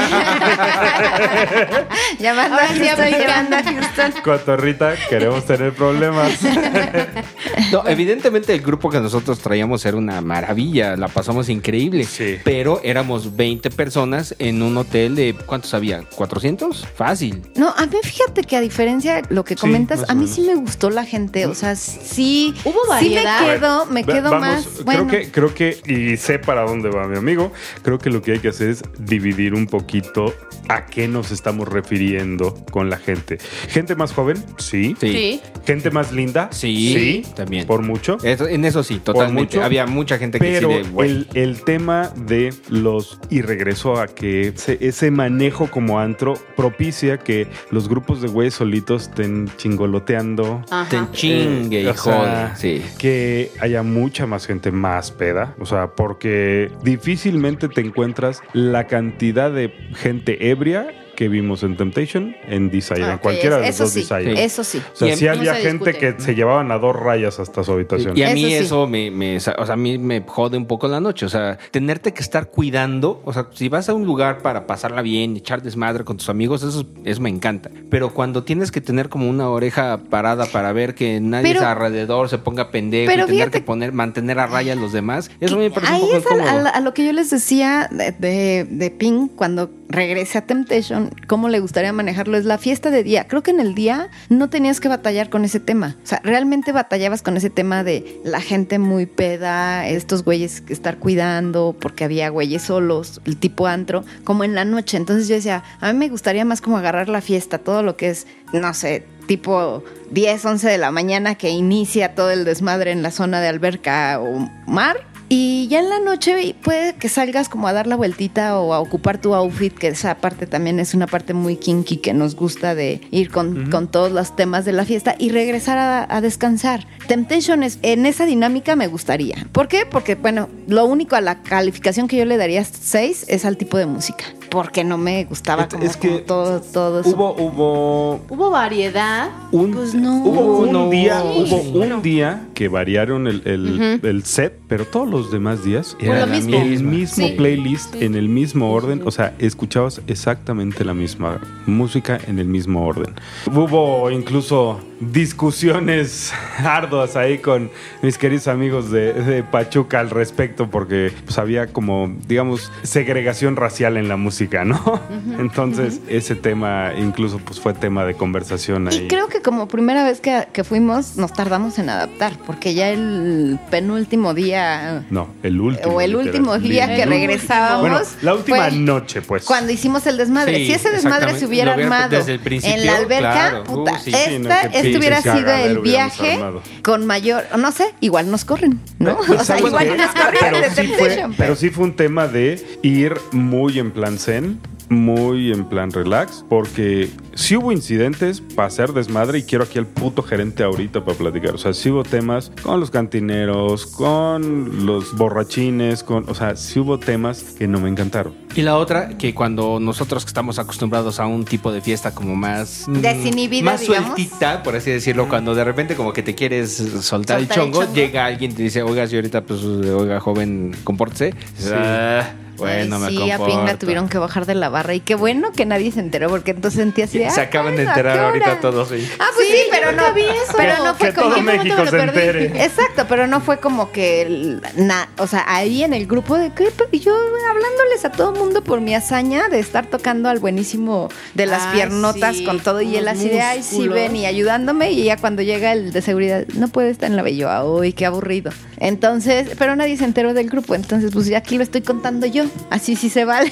Llamando 2.20 2.56
Ahora 2.56 2.70
a 2.70 2.74
sí, 2.74 2.80
Houston, 2.80 3.02
americano. 3.06 3.28
llamando 3.28 3.56
a 3.58 3.64
Houston. 3.64 4.12
Cotorrita, 4.24 4.94
queremos 5.10 5.46
tener 5.46 5.74
problemas. 5.74 5.97
No, 7.72 7.86
evidentemente 7.88 8.54
el 8.54 8.62
grupo 8.62 8.90
que 8.90 9.00
nosotros 9.00 9.40
traíamos 9.40 9.86
era 9.86 9.98
una 9.98 10.22
maravilla, 10.22 10.96
la 10.96 11.08
pasamos 11.08 11.50
increíble. 11.50 12.06
Sí. 12.06 12.38
Pero 12.44 12.80
éramos 12.84 13.36
20 13.36 13.70
personas 13.72 14.36
en 14.40 14.62
un 14.62 14.78
hotel 14.78 15.16
de, 15.16 15.36
¿cuántos 15.46 15.74
había? 15.74 16.02
¿400? 16.10 16.86
Fácil. 16.86 17.42
No, 17.56 17.70
a 17.76 17.86
mí 17.86 17.98
fíjate 18.04 18.44
que 18.44 18.56
a 18.56 18.62
diferencia 18.62 19.16
de 19.22 19.24
lo 19.34 19.44
que 19.44 19.56
comentas, 19.56 20.06
a 20.10 20.14
mí 20.16 20.28
sí 20.28 20.42
me 20.42 20.56
gustó 20.56 20.90
la 20.90 21.04
gente. 21.06 21.46
O 21.46 21.56
sea, 21.56 21.76
sí. 21.76 22.54
Hubo 22.64 22.80
Sí 23.00 23.10
me 23.10 23.24
variedad. 23.24 23.56
quedo, 23.56 23.86
me 23.88 24.04
quedo 24.04 24.32
vamos, 24.32 24.42
más. 24.42 24.84
Bueno, 24.84 25.08
Creo 25.08 25.22
que, 25.22 25.32
creo 25.32 25.54
que, 25.54 25.82
y 25.86 26.18
sé 26.18 26.40
para 26.40 26.62
dónde 26.64 26.90
va 26.90 27.08
mi 27.08 27.18
amigo, 27.18 27.52
creo 27.82 27.98
que 28.00 28.10
lo 28.10 28.22
que 28.22 28.34
hay 28.34 28.40
que 28.40 28.50
hacer 28.50 28.70
es 28.70 28.84
dividir 29.00 29.54
un 29.54 29.68
poquito 29.68 30.34
a 30.70 30.86
qué 30.86 31.08
nos 31.08 31.32
estamos 31.32 31.68
refiriendo 31.68 32.54
con 32.72 32.90
la 32.90 32.98
gente. 32.98 33.38
Gente 33.70 33.96
más 33.96 34.14
joven, 34.14 34.38
sí. 34.58 34.96
Sí. 35.00 35.12
Sí. 35.12 35.42
Gente 35.88 35.94
más 35.96 36.12
linda, 36.12 36.50
Sí, 36.52 37.24
también. 37.36 37.66
Por 37.68 37.82
mucho. 37.82 38.18
Eso- 38.24 38.48
en 38.48 38.66
eso 38.66 38.84
sí, 38.84 39.00
totalmente. 39.00 39.58
mucho. 39.58 39.64
Había 39.64 39.86
mucha 39.86 40.18
gente 40.18 40.40
que 40.40 40.46
Pero 40.46 40.70
sí 40.70 40.76
de, 40.92 41.06
el, 41.06 41.28
el 41.34 41.62
tema 41.64 42.12
de 42.16 42.54
los, 42.70 43.20
y 43.30 43.42
regreso 43.42 44.00
a 44.00 44.08
que 44.08 44.50
ese, 44.50 44.78
ese 44.82 45.12
manejo 45.12 45.68
como 45.72 46.00
antro 46.00 46.34
propicia 46.56 47.18
que 47.18 47.48
los 47.72 47.88
grupos 47.90 48.22
de 48.22 48.28
güeyes 48.28 48.54
solitos 48.56 49.04
estén 49.04 49.50
chingoloteando. 49.58 50.64
Te 50.90 50.98
chingue 51.12 51.82
y 51.82 51.86
Eh, 51.86 51.90
o 51.90 51.94
sea, 51.96 52.50
jode. 52.54 52.56
Sí. 52.58 52.82
Que 52.98 53.52
haya 53.60 53.84
mucha 53.84 54.26
más 54.26 54.46
gente 54.46 54.72
más 54.72 55.12
peda. 55.12 55.56
O 55.60 55.66
sea, 55.66 55.88
porque 55.96 56.72
difícilmente 56.84 57.68
te 57.70 57.82
encuentras 57.82 58.42
la 58.54 58.88
cantidad 58.88 59.52
de 59.52 59.72
gente 59.96 60.50
ebria 60.50 60.88
que 61.18 61.30
vimos 61.30 61.64
en 61.64 61.76
Temptation, 61.76 62.36
en 62.48 62.70
Desire, 62.70 63.02
en 63.04 63.12
ok, 63.14 63.22
cualquiera 63.22 63.56
de 63.58 63.62
los 63.64 63.70
eso 63.72 63.84
dos 63.86 63.92
sí, 63.94 64.02
Desire. 64.02 64.44
Eso 64.44 64.64
sí. 64.64 64.80
O 64.94 64.96
sea, 64.96 65.08
Y 65.08 65.16
sí 65.18 65.24
mí- 65.24 65.30
había 65.30 65.56
se 65.56 65.62
gente 65.62 65.86
discute. 65.90 66.14
que 66.16 66.22
se 66.22 66.36
llevaban 66.36 66.72
a 66.72 66.78
dos 66.78 66.96
rayas 66.96 67.40
hasta 67.40 67.64
su 67.64 67.72
habitación. 67.72 68.16
Y 68.16 68.22
a 68.22 68.36
mí 68.36 68.46
Eso 68.46 68.50
sí. 68.60 68.64
eso 68.66 68.88
me, 68.88 69.10
me- 69.10 69.38
o 69.38 69.40
sea, 69.40 69.56
a 69.56 69.76
mí 69.76 69.98
me 69.98 70.22
jode 70.28 70.58
un 70.58 70.68
poco 70.68 70.88
la 70.88 71.00
noche. 71.00 71.26
O 71.26 71.30
sea, 71.30 71.58
tenerte 71.72 72.14
que 72.14 72.22
estar 72.22 72.52
cuidando. 72.52 73.20
O 73.26 73.34
sea, 73.34 73.48
si 73.52 73.68
vas 73.68 73.90
a 73.90 73.96
un 73.96 74.06
lugar 74.06 74.44
para 74.44 74.68
pasarla 74.68 75.02
bien, 75.02 75.36
echar 75.36 75.64
desmadre 75.64 76.04
con 76.04 76.18
tus 76.18 76.30
amigos, 76.30 76.62
eso, 76.62 76.86
eso 77.04 77.22
me 77.22 77.30
encanta. 77.32 77.72
Pero 77.90 78.14
cuando 78.14 78.44
tienes 78.44 78.72
que 78.72 78.80
tener 78.80 79.10
como 79.10 79.28
una 79.28 79.50
oreja 79.50 79.98
parada 80.12 80.46
para 80.46 80.72
ver 80.72 80.94
que 80.94 81.20
nadie 81.20 81.52
Pero- 81.56 81.66
alrededor 81.66 82.30
se 82.30 82.38
ponga 82.38 82.70
pendejo 82.70 83.12
pero 83.12 83.24
y 83.24 83.26
tener 83.26 83.42
fíjate- 83.48 83.60
que 83.62 83.66
poner, 83.66 83.92
mantener 83.92 84.38
a 84.38 84.46
raya 84.46 84.74
a 84.74 84.76
los 84.76 84.94
demás, 84.94 85.32
eso 85.40 85.58
me 85.58 85.72
parece 85.72 85.94
Ahí 85.94 86.02
un 86.04 86.08
poco 86.10 86.18
es 86.20 86.26
a, 86.28 86.36
incómodo. 86.36 86.68
a- 86.68 86.70
a 86.70 86.80
lo 86.82 86.94
que 86.94 87.04
yo 87.04 87.12
les 87.12 87.32
decía 87.32 87.90
de, 87.92 88.12
de, 88.12 88.68
de 88.70 88.92
Pink 88.92 89.32
cuando 89.36 89.72
regrese 89.90 90.38
a 90.38 90.42
Temptation, 90.46 91.07
cómo 91.28 91.50
le 91.50 91.60
gustaría 91.60 91.94
manejarlo. 91.94 92.38
Es 92.38 92.46
la 92.46 92.58
fiesta 92.58 92.90
de 92.90 93.04
día. 93.04 93.28
Creo 93.28 93.44
que 93.44 93.52
en 93.52 93.60
el 93.60 93.76
día 93.76 94.10
no 94.30 94.50
tenías 94.50 94.80
que 94.80 94.88
batallar 94.88 95.30
con 95.30 95.46
ese 95.46 95.60
tema. 95.60 95.96
O 96.04 96.08
sea, 96.08 96.22
realmente 96.24 96.72
batallabas 96.72 97.22
con 97.22 97.38
ese 97.38 97.50
tema 97.50 97.84
de 97.84 98.20
la 98.24 98.42
gente 98.42 98.80
muy 98.80 99.06
peda, 99.06 99.88
estos 99.88 100.24
güeyes 100.24 100.62
que 100.62 100.74
estar 100.74 100.98
cuidando, 100.98 101.76
porque 101.80 102.04
había 102.04 102.30
güeyes 102.30 102.64
solos, 102.64 103.22
el 103.26 103.38
tipo 103.38 103.68
antro, 103.68 104.04
como 104.24 104.44
en 104.44 104.56
la 104.56 104.66
noche. 104.66 104.98
Entonces 104.98 105.28
yo 105.28 105.36
decía, 105.36 105.64
a 105.80 105.92
mí 105.92 105.98
me 105.98 106.10
gustaría 106.10 106.46
más 106.46 106.62
como 106.62 106.78
agarrar 106.78 107.10
la 107.10 107.22
fiesta, 107.22 107.58
todo 107.58 107.84
lo 107.84 107.98
que 107.98 108.10
es, 108.10 108.28
no 108.54 108.74
sé, 108.74 109.06
tipo 109.28 109.84
10, 110.12 110.46
11 110.46 110.70
de 110.70 110.78
la 110.78 110.90
mañana 110.90 111.36
que 111.36 111.50
inicia 111.50 112.16
todo 112.16 112.32
el 112.32 112.46
desmadre 112.46 112.92
en 112.92 113.04
la 113.04 113.12
zona 113.12 113.42
de 113.42 113.50
alberca 113.50 114.20
o 114.20 114.50
mar. 114.66 115.07
Y 115.30 115.68
ya 115.68 115.80
en 115.80 115.90
la 115.90 116.00
noche 116.00 116.56
puede 116.64 116.96
que 116.96 117.10
salgas 117.10 117.50
como 117.50 117.68
a 117.68 117.74
dar 117.74 117.86
la 117.88 117.96
vueltita 117.96 118.60
o 118.60 118.74
a 118.74 118.80
ocupar 118.80 119.20
tu 119.20 119.36
outfit, 119.36 119.74
que 119.74 119.90
esa 119.90 120.16
parte 120.16 120.48
también 120.48 120.80
es 120.80 120.94
una 120.94 121.08
parte 121.08 121.34
muy 121.34 121.58
kinky 121.58 121.98
que 121.98 122.14
nos 122.14 122.36
gusta 122.36 122.76
de 122.76 123.02
ir 123.12 123.30
con, 123.30 123.70
con 123.70 123.90
todos 123.90 124.12
los 124.12 124.36
temas 124.36 124.64
de 124.64 124.72
la 124.72 124.86
fiesta 124.86 125.16
y 125.20 125.30
regresar 125.30 125.78
a, 125.78 126.08
a 126.16 126.22
descansar. 126.22 126.88
Temptation 127.08 127.64
es, 127.64 127.80
en 127.82 128.06
esa 128.06 128.26
dinámica 128.26 128.76
me 128.76 128.88
gustaría. 128.88 129.36
¿Por 129.52 129.68
qué? 129.68 129.86
Porque, 129.86 130.16
bueno, 130.16 130.48
lo 130.68 130.86
único 130.86 131.16
a 131.16 131.22
la 131.22 131.44
calificación 131.44 132.08
que 132.08 132.18
yo 132.18 132.26
le 132.26 132.38
daría 132.38 132.64
6 132.64 133.26
es 133.28 133.44
al 133.44 133.58
tipo 133.58 133.78
de 133.78 133.86
música. 133.86 134.24
Porque 134.50 134.84
no 134.84 134.98
me 134.98 135.26
gustaba 135.26 135.64
Es- 135.64 135.70
como, 135.74 135.84
es 135.84 135.98
que 135.98 136.08
como 136.10 136.20
todo, 136.22 136.62
todo 136.62 137.00
eso. 137.02 137.10
Hubo, 137.10 137.34
hubo 137.36 138.22
Hubo 138.30 138.50
variedad. 138.50 139.30
un, 139.52 139.72
Pues 139.72 139.94
no. 139.94 140.18
hubo 140.24 140.60
un 140.60 140.72
No. 140.72 140.90
día, 140.90 141.22
Sí. 141.22 141.44
hubo 141.74 141.80
un 141.96 142.02
día 142.02 142.48
que 142.54 142.68
variaron 142.68 143.28
el, 143.28 143.42
el- 143.46 144.00
el 144.04 144.24
set, 144.24 144.60
pero 144.68 144.86
todos 144.86 145.10
los 145.10 145.32
demás 145.32 145.64
días 145.64 145.96
Fue 146.00 146.10
era 146.10 146.26
mismo. 146.26 146.56
el 146.58 146.84
mismo 146.84 147.28
Sí. 147.28 147.34
playlist 147.38 147.96
en 147.96 148.16
el 148.16 148.30
mismo 148.30 148.72
orden, 148.72 149.02
o 149.06 149.12
sea, 149.12 149.34
escuchabas 149.40 150.02
exactamente 150.08 150.84
la 150.86 150.94
misma 150.94 151.40
música 151.66 152.20
en 152.28 152.40
el 152.40 152.48
mismo 152.48 152.86
orden. 152.86 153.14
Hubo 153.54 154.10
incluso 154.12 154.80
discusiones 155.00 156.34
arduas 156.64 157.16
ahí 157.16 157.38
con 157.40 157.70
mis 158.02 158.18
queridos 158.18 158.48
amigos 158.48 158.92
de, 158.92 159.14
de 159.14 159.44
Pachuca 159.44 160.00
al 160.00 160.10
respecto 160.10 160.70
porque 160.70 161.14
pues, 161.26 161.38
había 161.38 161.68
como, 161.68 162.12
digamos, 162.28 162.72
segregación 162.84 163.56
racial 163.56 163.98
en 163.98 164.08
la 164.08 164.18
música, 164.18 164.66
¿no? 164.66 165.00
Entonces, 165.40 166.02
ese 166.08 166.36
tema 166.36 166.92
incluso 166.98 167.40
pues 167.40 167.60
fue 167.60 167.74
tema 167.74 168.06
de 168.06 168.16
conversación 168.16 168.88
ahí. 168.88 169.04
Y 169.06 169.08
creo 169.08 169.28
que 169.28 169.42
como 169.42 169.68
primera 169.68 170.04
vez 170.04 170.20
que, 170.22 170.48
que 170.52 170.64
fuimos 170.64 171.16
nos 171.18 171.34
tardamos 171.34 171.78
en 171.80 171.90
adaptar, 171.90 172.34
porque 172.46 172.74
ya 172.74 172.90
el 172.90 173.60
penúltimo 173.70 174.34
día 174.34 175.06
No, 175.10 175.30
el 175.44 175.60
último. 175.62 175.96
o 175.96 176.02
el 176.02 176.12
literal. 176.12 176.28
último 176.28 176.58
día 176.60 176.96
que 176.96 177.06
regresábamos. 177.06 177.82
Bueno, 177.90 178.00
la 178.22 178.34
última 178.36 178.58
fue 178.70 178.72
noche, 178.78 179.22
pues. 179.22 179.46
Cuando 179.46 179.72
hicimos 179.72 180.06
el 180.08 180.18
desmadre. 180.18 180.58
Sí, 180.58 180.66
si 180.68 180.74
ese 180.74 180.90
desmadre 180.92 181.38
se 181.38 181.46
hubiera 181.46 181.74
armado 181.74 182.10
desde 182.10 182.34
el 182.34 182.40
principio, 182.40 182.78
en 182.78 182.86
la 182.86 182.96
alberca, 182.98 183.32
claro. 183.32 183.64
puta, 183.64 183.88
Uh, 183.98 184.00
sí, 184.04 184.12
sí, 184.12 184.40
no, 184.40 184.50
hubiera 184.96 185.22
sido 185.22 185.36
cagadero 185.36 185.72
el 185.72 185.80
viaje 185.80 186.40
con 186.84 187.06
mayor, 187.06 187.44
no 187.58 187.72
sé, 187.72 187.94
igual 188.00 188.30
nos 188.32 188.46
corren, 188.46 188.80
¿no? 189.00 189.18
Pero, 189.20 189.34
o 189.42 189.44
sea, 189.44 189.58
¿sabes 189.58 189.66
igual 189.66 189.98
nos 189.98 190.12
corren 190.12 190.40
pero, 190.40 190.76
sí 190.76 190.88
fue, 190.98 191.26
pero 191.38 191.56
sí 191.56 191.70
fue 191.70 191.84
un 191.86 191.96
tema 191.96 192.28
de 192.28 192.64
ir 192.82 193.16
muy 193.32 193.80
en 193.80 193.92
plan 193.92 194.18
zen, 194.18 194.60
muy 194.90 195.52
en 195.52 195.66
plan 195.66 195.92
relax, 195.92 196.46
porque 196.48 197.10
sí 197.36 197.56
hubo 197.58 197.72
incidentes 197.72 198.42
para 198.42 198.68
hacer 198.68 198.94
desmadre 198.94 199.40
y 199.40 199.44
quiero 199.44 199.64
aquí 199.66 199.78
al 199.80 199.86
puto 199.88 200.24
gerente 200.24 200.64
ahorita 200.64 201.04
para 201.04 201.18
platicar. 201.18 201.56
O 201.56 201.58
sea, 201.58 201.74
sí 201.74 201.90
hubo 201.90 202.04
temas 202.04 202.52
con 202.64 202.80
los 202.80 202.90
cantineros, 202.90 203.86
con 203.88 204.86
los 204.86 205.16
borrachines, 205.16 206.04
con, 206.04 206.30
o 206.30 206.34
sea, 206.36 206.56
sí 206.56 206.80
hubo 206.80 207.00
temas 207.00 207.42
que 207.58 207.68
no 207.68 207.80
me 207.80 207.90
encantaron. 207.90 208.34
Y 208.56 208.62
la 208.64 208.78
otra, 208.78 209.10
que 209.18 209.34
cuando 209.36 209.80
nosotros 209.80 210.24
que 210.26 210.30
estamos 210.30 210.58
acostumbrados 210.58 211.20
a 211.20 211.28
un 211.28 211.46
tipo 211.46 211.72
de 211.72 211.82
fiesta 211.82 212.14
como 212.16 212.36
más... 212.36 212.86
mm, 212.88 212.94
Desinhibida, 213.02 213.66
Más 213.66 213.82
digamos. 213.82 214.14
sueltita, 214.16 214.64
por 214.64 214.76
así 214.76 214.90
decirlo, 214.90 215.28
cuando 215.30 215.54
de 215.54 215.64
repente 215.64 215.96
como 215.96 216.12
que 216.14 216.24
te 216.24 216.34
quieres 216.34 216.72
soltar, 216.78 217.04
Soltar 217.04 217.38
el 217.40 217.44
el 217.44 217.50
chongo, 217.50 217.82
chongo. 217.82 217.94
llega 217.94 218.26
alguien 218.26 218.52
y 218.52 218.56
te 218.56 218.64
dice, 218.64 218.82
oiga, 218.84 219.06
señorita, 219.08 219.42
pues, 219.44 219.62
oiga, 219.64 220.20
joven, 220.20 220.76
compórtese. 220.84 221.34
Dices, 221.58 221.74
"Ah, 221.76 222.32
bueno, 222.58 222.96
Ay, 222.98 223.02
me 223.02 223.10
sí, 223.10 223.32
a 223.32 223.38
Ping 223.38 223.46
la 223.46 223.56
comporto". 223.56 223.78
tuvieron 223.78 224.10
que 224.10 224.18
bajar 224.18 224.46
de 224.46 224.56
la 224.56 224.70
barra 224.70 224.94
y 224.94 225.00
qué 225.00 225.16
bueno 225.16 225.52
que 225.52 225.66
nadie 225.66 225.92
se 225.92 226.00
enteró 226.00 226.30
porque 226.30 226.52
entonces 226.52 226.80
sentía 226.80 227.06
así 227.06 227.20
Se 227.30 227.40
"Ah, 227.40 227.44
acaban 227.44 227.76
de 227.76 227.84
bueno, 227.86 227.90
¿a 227.90 227.94
enterar 227.94 228.18
qué 228.18 228.24
ahorita 228.26 228.52
hora?". 228.52 228.60
todos. 228.62 228.90
sí. 228.90 229.08
Ah, 229.20 229.26
pues 229.36 229.48
sí, 229.48 229.54
Sí, 229.54 229.64
pero 229.72 229.92
no, 229.92 230.14
vi 230.14 230.22
eso. 230.24 230.54
pero 230.58 230.84
no 230.84 230.96
fue 230.96 231.10
que 231.10 231.14
como 231.16 231.30
todo 231.30 231.38
¿en 231.40 231.46
qué 231.46 231.58
México 231.58 231.86
se 231.88 232.00
entere. 232.02 232.46
Exacto, 232.64 233.06
pero 233.08 233.28
no 233.28 233.42
fue 233.42 233.58
como 233.60 233.92
que, 233.92 234.22
el- 234.24 234.62
na- 234.76 235.10
o 235.18 235.28
sea, 235.28 235.44
ahí 235.48 235.84
en 235.84 235.94
el 235.94 236.06
grupo 236.08 236.38
de 236.38 236.52
que 236.54 236.68
y 236.92 237.00
yo 237.00 237.16
hablándoles 237.16 238.06
a 238.06 238.12
todo 238.12 238.34
el 238.34 238.40
mundo 238.40 238.62
por 238.64 238.82
mi 238.82 238.94
hazaña 238.96 239.48
de 239.50 239.60
estar 239.60 239.86
tocando 239.88 240.30
al 240.30 240.40
buenísimo 240.40 241.10
de 241.34 241.46
las 241.46 241.64
Ay, 241.68 241.74
piernotas 241.78 242.38
sí, 242.38 242.44
con 242.46 242.60
todo 242.60 242.82
y 242.82 242.96
él 242.98 243.08
así 243.08 243.30
de, 243.30 243.42
ay, 243.42 243.64
sí 243.64 243.76
músculos". 243.76 243.96
ven 243.96 244.16
y 244.16 244.26
ayudándome 244.26 244.92
y 244.92 245.04
ya 245.06 245.18
cuando 245.18 245.42
llega 245.42 245.72
el 245.74 245.92
de 245.92 246.02
seguridad, 246.02 246.46
no 246.56 246.68
puede 246.68 246.90
estar 246.90 247.10
en 247.10 247.16
la 247.16 247.22
bello, 247.24 247.50
uy, 247.66 247.94
qué 247.94 248.06
aburrido. 248.06 248.52
Entonces, 248.80 249.50
pero 249.58 249.76
nadie 249.76 249.98
se 249.98 250.06
enteró 250.06 250.34
del 250.34 250.50
grupo, 250.50 250.76
entonces 250.76 251.12
pues 251.12 251.26
ya 251.28 251.40
aquí 251.40 251.58
lo 251.58 251.64
estoy 251.64 251.82
contando 251.82 252.26
yo, 252.28 252.46
así 252.70 252.96
sí 252.96 253.10
se 253.10 253.26
vale. 253.26 253.52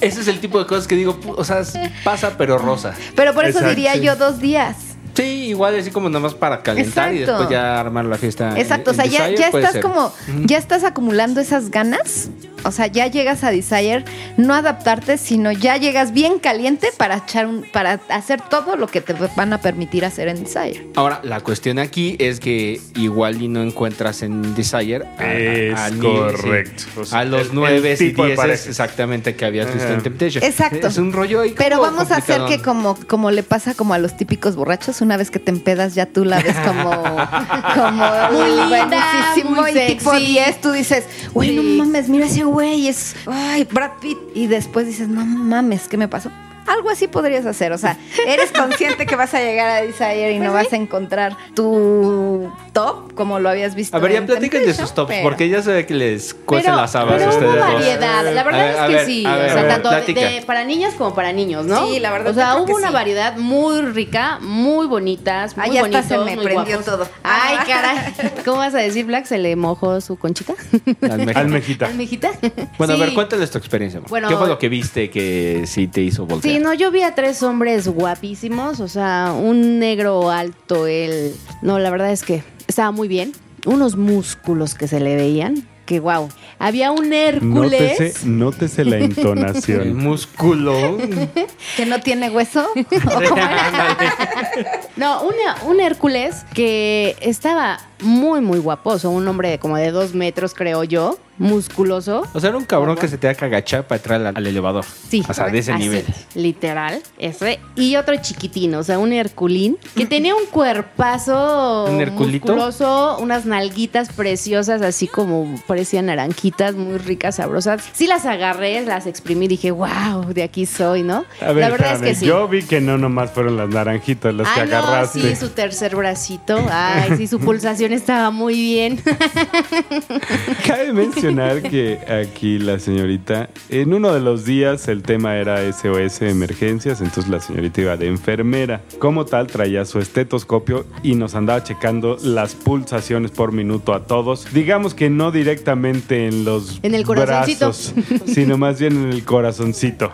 Ese 0.00 0.20
es 0.20 0.28
el 0.28 0.38
tipo 0.40 0.58
de 0.60 0.66
cosas 0.66 0.86
que 0.86 0.94
digo, 0.94 1.18
pu- 1.20 1.34
o 1.36 1.44
sea, 1.44 1.62
pasa 2.04 2.36
pero 2.38 2.58
rosa. 2.58 2.94
pero 3.16 3.34
por 3.34 3.44
eso 3.44 3.58
Exacto, 3.58 3.74
diría 3.74 3.96
yo 3.96 4.14
dos 4.16 4.38
días. 4.38 4.76
Sí, 5.22 5.48
igual 5.48 5.74
así 5.78 5.90
como 5.90 6.08
nada 6.08 6.20
más 6.20 6.34
para 6.34 6.62
calentar 6.62 7.12
y 7.12 7.18
después 7.18 7.48
ya 7.48 7.80
armar 7.80 8.04
la 8.04 8.16
fiesta. 8.18 8.50
en- 8.52 8.56
Exacto, 8.58 8.92
o 8.92 8.94
sea, 8.94 9.04
ya, 9.06 9.24
Desire, 9.24 9.40
ya 9.42 9.50
puede 9.50 9.64
estás 9.64 9.72
ser. 9.74 9.82
como, 9.82 10.12
ya 10.44 10.58
estás 10.58 10.84
acumulando 10.84 11.40
esas 11.40 11.70
ganas. 11.70 12.28
O 12.64 12.72
sea, 12.72 12.88
ya 12.88 13.06
llegas 13.06 13.44
a 13.44 13.52
Desire, 13.52 14.04
no 14.36 14.52
adaptarte, 14.52 15.16
sino 15.16 15.52
ya 15.52 15.76
llegas 15.76 16.12
bien 16.12 16.40
caliente 16.40 16.88
para 16.96 17.18
echar 17.18 17.46
un, 17.46 17.64
para 17.72 18.00
hacer 18.08 18.40
todo 18.50 18.74
lo 18.76 18.88
que 18.88 19.00
te 19.00 19.14
van 19.36 19.52
a 19.52 19.60
permitir 19.60 20.04
hacer 20.04 20.26
en 20.26 20.42
Desire. 20.42 20.88
Ahora, 20.96 21.20
la 21.22 21.38
cuestión 21.40 21.78
aquí 21.78 22.16
es 22.18 22.40
que 22.40 22.80
igual 22.96 23.40
y 23.40 23.46
no 23.46 23.62
encuentras 23.62 24.22
en 24.22 24.56
Desire 24.56 25.04
a, 25.18 25.22
a- 25.22 25.34
Es 25.38 25.78
a 25.78 25.90
ni- 25.90 26.00
correcto. 26.00 26.82
sí, 26.82 26.88
O 27.00 27.04
sea, 27.04 27.20
a 27.20 27.24
los 27.24 27.52
nueve 27.52 27.96
y 27.98 28.10
pareja. 28.10 28.52
exactamente 28.54 29.36
que 29.36 29.44
habías 29.44 29.72
visto 29.72 29.92
en 29.92 30.02
Temptation. 30.02 30.42
Exacto. 30.42 30.88
Es 30.88 30.98
un 30.98 31.12
rollo 31.12 31.42
ahí 31.42 31.54
Pero 31.56 31.80
vamos 31.80 32.10
a 32.10 32.16
hacer 32.16 32.42
que 32.48 32.60
como, 32.60 32.96
como 33.06 33.30
le 33.30 33.44
pasa 33.44 33.74
como 33.74 33.94
a 33.94 33.98
los 33.98 34.16
típicos 34.16 34.56
borrachos, 34.56 35.00
una 35.08 35.16
vez 35.16 35.30
que 35.30 35.38
te 35.38 35.50
empedas 35.50 35.94
ya 35.94 36.04
tú 36.04 36.26
la 36.26 36.38
ves 36.42 36.54
como, 36.66 36.90
como 36.90 38.04
Muy 38.30 38.50
linda, 38.50 39.22
buenísimo 39.32 39.62
muy 39.62 39.70
y 39.70 39.86
tipo 39.86 40.10
sexy. 40.10 40.26
10 40.26 40.60
tú 40.60 40.72
dices, 40.72 41.04
güey, 41.32 41.56
no 41.56 41.62
mames, 41.62 42.10
mira 42.10 42.26
ese 42.26 42.44
güey, 42.44 42.88
es, 42.88 43.16
ay, 43.26 43.64
Brad 43.64 43.92
Pitt. 44.02 44.18
Y 44.34 44.48
después 44.48 44.86
dices, 44.86 45.08
no 45.08 45.24
mames, 45.24 45.88
¿qué 45.88 45.96
me 45.96 46.08
pasó? 46.08 46.30
Algo 46.68 46.90
así 46.90 47.08
podrías 47.08 47.46
hacer, 47.46 47.72
o 47.72 47.78
sea, 47.78 47.96
eres 48.26 48.52
consciente 48.52 49.06
que 49.06 49.16
vas 49.16 49.32
a 49.34 49.40
llegar 49.40 49.68
a 49.70 49.82
Desire 49.82 50.32
y 50.32 50.38
no 50.38 50.52
vas 50.52 50.72
a 50.72 50.76
encontrar 50.76 51.36
tu 51.54 52.50
top 52.72 53.14
como 53.14 53.38
lo 53.40 53.48
habías 53.48 53.74
visto. 53.74 53.96
A 53.96 54.00
ver, 54.00 54.12
ya 54.12 54.18
en 54.18 54.26
platiquen 54.26 54.64
de 54.66 54.74
sus 54.74 54.92
tops, 54.94 55.08
pero- 55.08 55.22
porque 55.22 55.48
ya 55.48 55.62
se 55.62 55.72
ve 55.72 55.86
que 55.86 55.94
les 55.94 56.34
cuecen 56.34 56.76
las 56.76 56.94
habas 56.94 57.14
pero 57.16 57.24
a 57.24 57.28
hubo 57.28 57.34
ustedes 57.36 57.54
dos. 57.64 57.74
variedad, 57.74 58.34
la 58.34 58.40
A 58.40 58.44
verdad 58.44 58.58
ver, 58.58 58.74
es 58.74 58.80
que 58.80 58.94
ver, 58.94 59.06
sí, 59.06 59.24
ver, 59.24 59.50
o 59.50 59.52
sea, 59.54 59.68
tanto 59.68 59.90
de- 59.90 60.42
para 60.46 60.64
niños 60.64 60.94
como 60.94 61.14
para 61.14 61.32
niños, 61.32 61.66
¿no? 61.66 61.86
Sí, 61.86 61.98
la 62.00 62.10
verdad 62.10 62.32
O 62.32 62.34
sea, 62.34 62.56
hubo 62.56 62.66
que 62.66 62.72
una 62.74 62.88
sí. 62.88 62.94
variedad 62.94 63.36
muy 63.36 63.80
rica, 63.82 64.38
muy 64.40 64.86
bonitas, 64.86 65.56
muy 65.56 65.66
Ay, 65.66 65.72
ya 65.72 65.80
hasta 65.84 65.98
bonitos, 66.00 66.06
se 66.08 66.18
me 66.30 66.36
muy 66.36 66.44
prendió 66.44 66.76
guapos. 66.78 66.84
todo. 66.84 67.08
Ay, 67.22 67.56
Ah. 67.60 67.64
caray. 67.66 67.98
¿Cómo 68.44 68.58
vas 68.58 68.74
a 68.74 68.78
decir, 68.78 69.04
Black? 69.06 69.24
¿Se 69.26 69.38
le 69.38 69.56
mojó 69.56 70.00
su 70.00 70.16
conchita? 70.16 70.54
Almejita. 71.34 71.86
¿Almejita? 71.86 72.30
Bueno, 72.78 72.94
Sí. 72.94 73.02
a 73.02 73.04
ver, 73.04 73.14
cuéntales 73.14 73.50
tu 73.50 73.58
experiencia. 73.58 74.00
Bueno, 74.08 74.28
¿Qué 74.28 74.36
fue 74.36 74.48
lo 74.48 74.58
que 74.58 74.68
viste 74.68 75.10
que 75.10 75.62
sí 75.66 75.88
te 75.88 76.00
hizo 76.02 76.26
voltear? 76.26 76.54
Sí, 76.56 76.57
no, 76.58 76.74
yo 76.74 76.90
vi 76.90 77.02
a 77.02 77.14
tres 77.14 77.42
hombres 77.42 77.88
guapísimos, 77.88 78.80
o 78.80 78.88
sea, 78.88 79.32
un 79.36 79.78
negro 79.78 80.30
alto, 80.30 80.86
él. 80.86 81.34
No, 81.62 81.78
la 81.78 81.90
verdad 81.90 82.12
es 82.12 82.22
que 82.22 82.42
estaba 82.66 82.90
muy 82.90 83.08
bien. 83.08 83.32
Unos 83.66 83.96
músculos 83.96 84.74
que 84.74 84.88
se 84.88 85.00
le 85.00 85.16
veían, 85.16 85.66
que 85.84 86.00
wow. 86.00 86.28
Había 86.60 86.90
un 86.90 87.12
Hércules. 87.12 87.80
Nótese, 87.80 88.26
nótese 88.26 88.84
la 88.84 88.96
El 88.96 89.02
entonación. 89.04 89.96
músculo. 89.96 90.98
Que 91.76 91.86
no 91.86 92.00
tiene 92.00 92.30
hueso. 92.30 92.66
No, 94.96 95.22
una- 95.22 95.56
un 95.66 95.80
Hércules 95.80 96.44
que 96.54 97.16
estaba 97.20 97.78
muy, 98.00 98.40
muy 98.40 98.58
guapo. 98.58 98.90
O 98.90 98.98
sea, 98.98 99.10
un 99.10 99.26
hombre 99.28 99.50
de 99.50 99.58
como 99.58 99.76
de 99.76 99.90
dos 99.90 100.14
metros, 100.14 100.54
creo 100.54 100.84
yo, 100.84 101.18
musculoso. 101.38 102.24
O 102.32 102.40
sea, 102.40 102.48
era 102.50 102.58
un 102.58 102.64
cabrón 102.64 102.96
que 102.96 103.08
se 103.08 103.16
tenía 103.18 103.34
que 103.34 103.44
agachar 103.44 103.86
para 103.86 103.96
entrar 103.98 104.20
al, 104.26 104.36
al 104.36 104.46
elevador. 104.46 104.84
Sí. 105.08 105.22
O 105.28 105.34
sea, 105.34 105.48
de 105.48 105.58
ese 105.58 105.72
así, 105.72 105.82
nivel. 105.82 106.04
Literal, 106.34 107.00
ese. 107.18 107.60
Y 107.76 107.96
otro 107.96 108.14
chiquitín, 108.16 108.74
o 108.74 108.82
sea, 108.82 108.98
un 108.98 109.12
Herculín, 109.12 109.78
que 109.94 110.06
tenía 110.06 110.34
un 110.34 110.46
cuerpazo 110.46 111.86
¿Un 111.88 112.00
Herculito? 112.00 112.46
musculoso, 112.54 113.18
unas 113.20 113.44
nalguitas 113.46 114.10
preciosas, 114.12 114.82
así 114.82 115.06
como 115.06 115.60
parecían 115.66 116.06
naranjitas, 116.06 116.74
muy 116.74 116.98
ricas, 116.98 117.36
sabrosas. 117.36 117.82
Sí 117.92 118.06
las 118.06 118.26
agarré, 118.26 118.84
las 118.84 119.06
exprimí 119.06 119.44
y 119.46 119.48
dije, 119.48 119.70
wow, 119.70 120.32
de 120.34 120.42
aquí 120.42 120.66
soy, 120.66 121.02
¿no? 121.02 121.24
A 121.40 121.52
ver, 121.52 121.56
La 121.64 121.70
verdad 121.70 121.92
espérame, 121.94 121.94
es 121.94 122.00
que 122.00 122.14
sí. 122.16 122.26
yo 122.26 122.48
vi 122.48 122.62
que 122.62 122.80
no 122.80 122.98
nomás 122.98 123.30
fueron 123.30 123.56
las 123.56 123.68
naranjitas 123.68 124.34
las 124.34 124.48
que 124.48 124.66
no, 124.66 124.76
agarraste. 124.76 125.20
sí, 125.20 125.36
su 125.36 125.50
tercer 125.50 125.94
bracito. 125.96 126.58
Ay, 126.70 127.14
sí, 127.16 127.26
su 127.26 127.38
pulsación 127.48 127.87
estaba 127.92 128.30
muy 128.30 128.54
bien. 128.54 129.00
Cabe 130.66 130.92
mencionar 130.92 131.62
que 131.62 131.98
aquí 132.22 132.58
la 132.58 132.78
señorita, 132.78 133.48
en 133.68 133.94
uno 133.94 134.12
de 134.12 134.20
los 134.20 134.44
días 134.44 134.88
el 134.88 135.02
tema 135.02 135.36
era 135.36 135.60
SOS 135.72 136.22
emergencias, 136.22 137.00
entonces 137.00 137.30
la 137.30 137.40
señorita 137.40 137.80
iba 137.80 137.96
de 137.96 138.08
enfermera. 138.08 138.82
Como 138.98 139.24
tal, 139.24 139.46
traía 139.46 139.84
su 139.84 139.98
estetoscopio 139.98 140.86
y 141.02 141.14
nos 141.14 141.34
andaba 141.34 141.62
checando 141.62 142.16
las 142.22 142.54
pulsaciones 142.54 143.30
por 143.30 143.52
minuto 143.52 143.94
a 143.94 144.06
todos. 144.06 144.52
Digamos 144.52 144.94
que 144.94 145.10
no 145.10 145.30
directamente 145.30 146.26
en 146.26 146.44
los 146.44 146.78
En 146.82 146.94
el 146.94 147.04
corazoncito. 147.04 147.66
brazos, 147.66 147.94
sino 148.26 148.58
más 148.58 148.80
bien 148.80 148.96
en 148.96 149.12
el 149.12 149.24
corazoncito. 149.24 150.12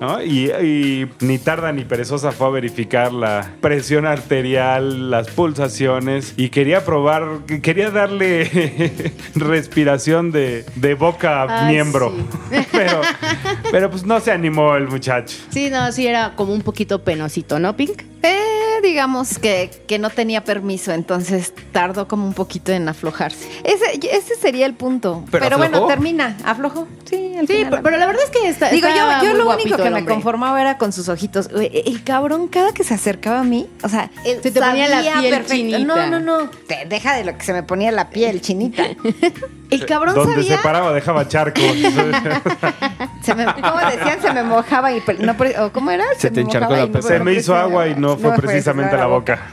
¿no? 0.00 0.22
Y, 0.22 0.50
y 0.50 1.06
ni 1.20 1.38
tarda 1.38 1.72
ni 1.72 1.84
perezosa 1.84 2.32
fue 2.32 2.46
a 2.46 2.50
verificar 2.50 3.12
la 3.12 3.52
presión 3.60 4.06
arterial, 4.06 5.10
las 5.10 5.28
pulsaciones 5.28 6.34
y 6.36 6.48
quería 6.48 6.73
probar, 6.82 7.40
quería 7.62 7.90
darle 7.90 9.12
respiración 9.34 10.32
de, 10.32 10.64
de 10.76 10.94
boca 10.94 11.42
a 11.42 11.66
Ay, 11.66 11.74
miembro. 11.74 12.10
sí. 12.50 12.56
pero, 12.72 13.00
pero 13.70 13.90
pues 13.90 14.04
no 14.04 14.18
se 14.20 14.32
animó 14.32 14.74
el 14.76 14.88
muchacho. 14.88 15.36
Sí, 15.50 15.68
no, 15.70 15.92
sí 15.92 16.06
era 16.06 16.34
como 16.34 16.54
un 16.54 16.62
poquito 16.62 17.02
penosito, 17.04 17.58
¿no, 17.58 17.76
Pink? 17.76 18.02
Eh, 18.22 18.80
digamos 18.82 19.38
que, 19.38 19.70
que 19.86 19.98
no 19.98 20.08
tenía 20.10 20.42
permiso, 20.44 20.92
entonces 20.92 21.52
tardó 21.72 22.08
como 22.08 22.26
un 22.26 22.32
poquito 22.34 22.72
en 22.72 22.88
aflojarse. 22.88 23.46
Ese, 23.64 23.84
ese 24.10 24.34
sería 24.36 24.64
el 24.66 24.74
punto. 24.74 25.24
¿Pero 25.30 25.44
Pero, 25.44 25.58
bueno, 25.58 25.86
termina. 25.86 26.36
¿Aflojó? 26.44 26.88
Sí, 27.04 27.23
al 27.38 27.46
Sí, 27.46 27.54
final, 27.54 27.70
pero, 27.70 27.82
pero 27.82 27.96
la 27.98 28.06
verdad 28.06 28.22
es 28.24 28.30
que 28.30 28.48
está, 28.48 28.70
Digo, 28.70 28.88
yo, 28.88 28.94
yo 29.24 29.30
muy 29.30 29.38
lo 29.38 29.50
único 29.50 29.76
que 29.76 29.90
me 29.90 30.04
conformaba 30.04 30.60
era 30.60 30.78
con 30.78 30.92
sus 30.92 31.08
ojitos. 31.08 31.48
Güey, 31.48 31.70
El 31.86 32.02
cabrón, 32.04 32.48
cada 32.48 32.72
que 32.72 32.84
se 32.84 32.94
acercaba 32.94 33.40
a 33.40 33.44
mí, 33.44 33.68
o 33.82 33.88
sea, 33.88 34.10
Se 34.24 34.36
te 34.50 34.52
ponía 34.60 34.88
la 34.88 35.00
piel 35.20 35.30
perfecto. 35.34 35.54
chinita. 35.54 35.78
No, 35.78 36.06
no, 36.06 36.20
no. 36.20 36.50
Te 36.68 36.86
deja 36.86 37.14
de 37.14 37.24
lo 37.24 37.36
que 37.36 37.44
se 37.44 37.52
me 37.52 37.62
ponía 37.62 37.90
la 37.92 38.10
piel 38.10 38.40
chinita. 38.40 38.84
El 39.70 39.86
cabrón 39.86 40.14
Donde 40.14 40.34
sabía. 40.34 40.56
se 40.58 40.62
paraba 40.62 40.92
dejaba 40.92 41.26
charcos. 41.26 41.62
Se 43.22 43.34
me, 43.34 43.44
¿Cómo 43.46 43.78
decían? 43.90 44.20
Se 44.20 44.32
me 44.32 44.42
mojaba 44.42 44.92
y 44.92 45.02
no, 45.18 45.34
¿Cómo 45.72 45.90
era? 45.90 46.04
Se 46.18 46.28
te 46.30 46.36
me 46.36 46.42
encharcó 46.42 46.74
la 46.76 46.86
no- 46.86 47.02
se 47.02 47.18
no 47.18 47.24
me 47.24 47.32
hizo 47.32 47.56
agua 47.56 47.88
y 47.88 47.94
no 47.94 48.18
fue 48.18 48.34
precisamente 48.34 48.96
la 48.96 49.06
boca. 49.06 49.46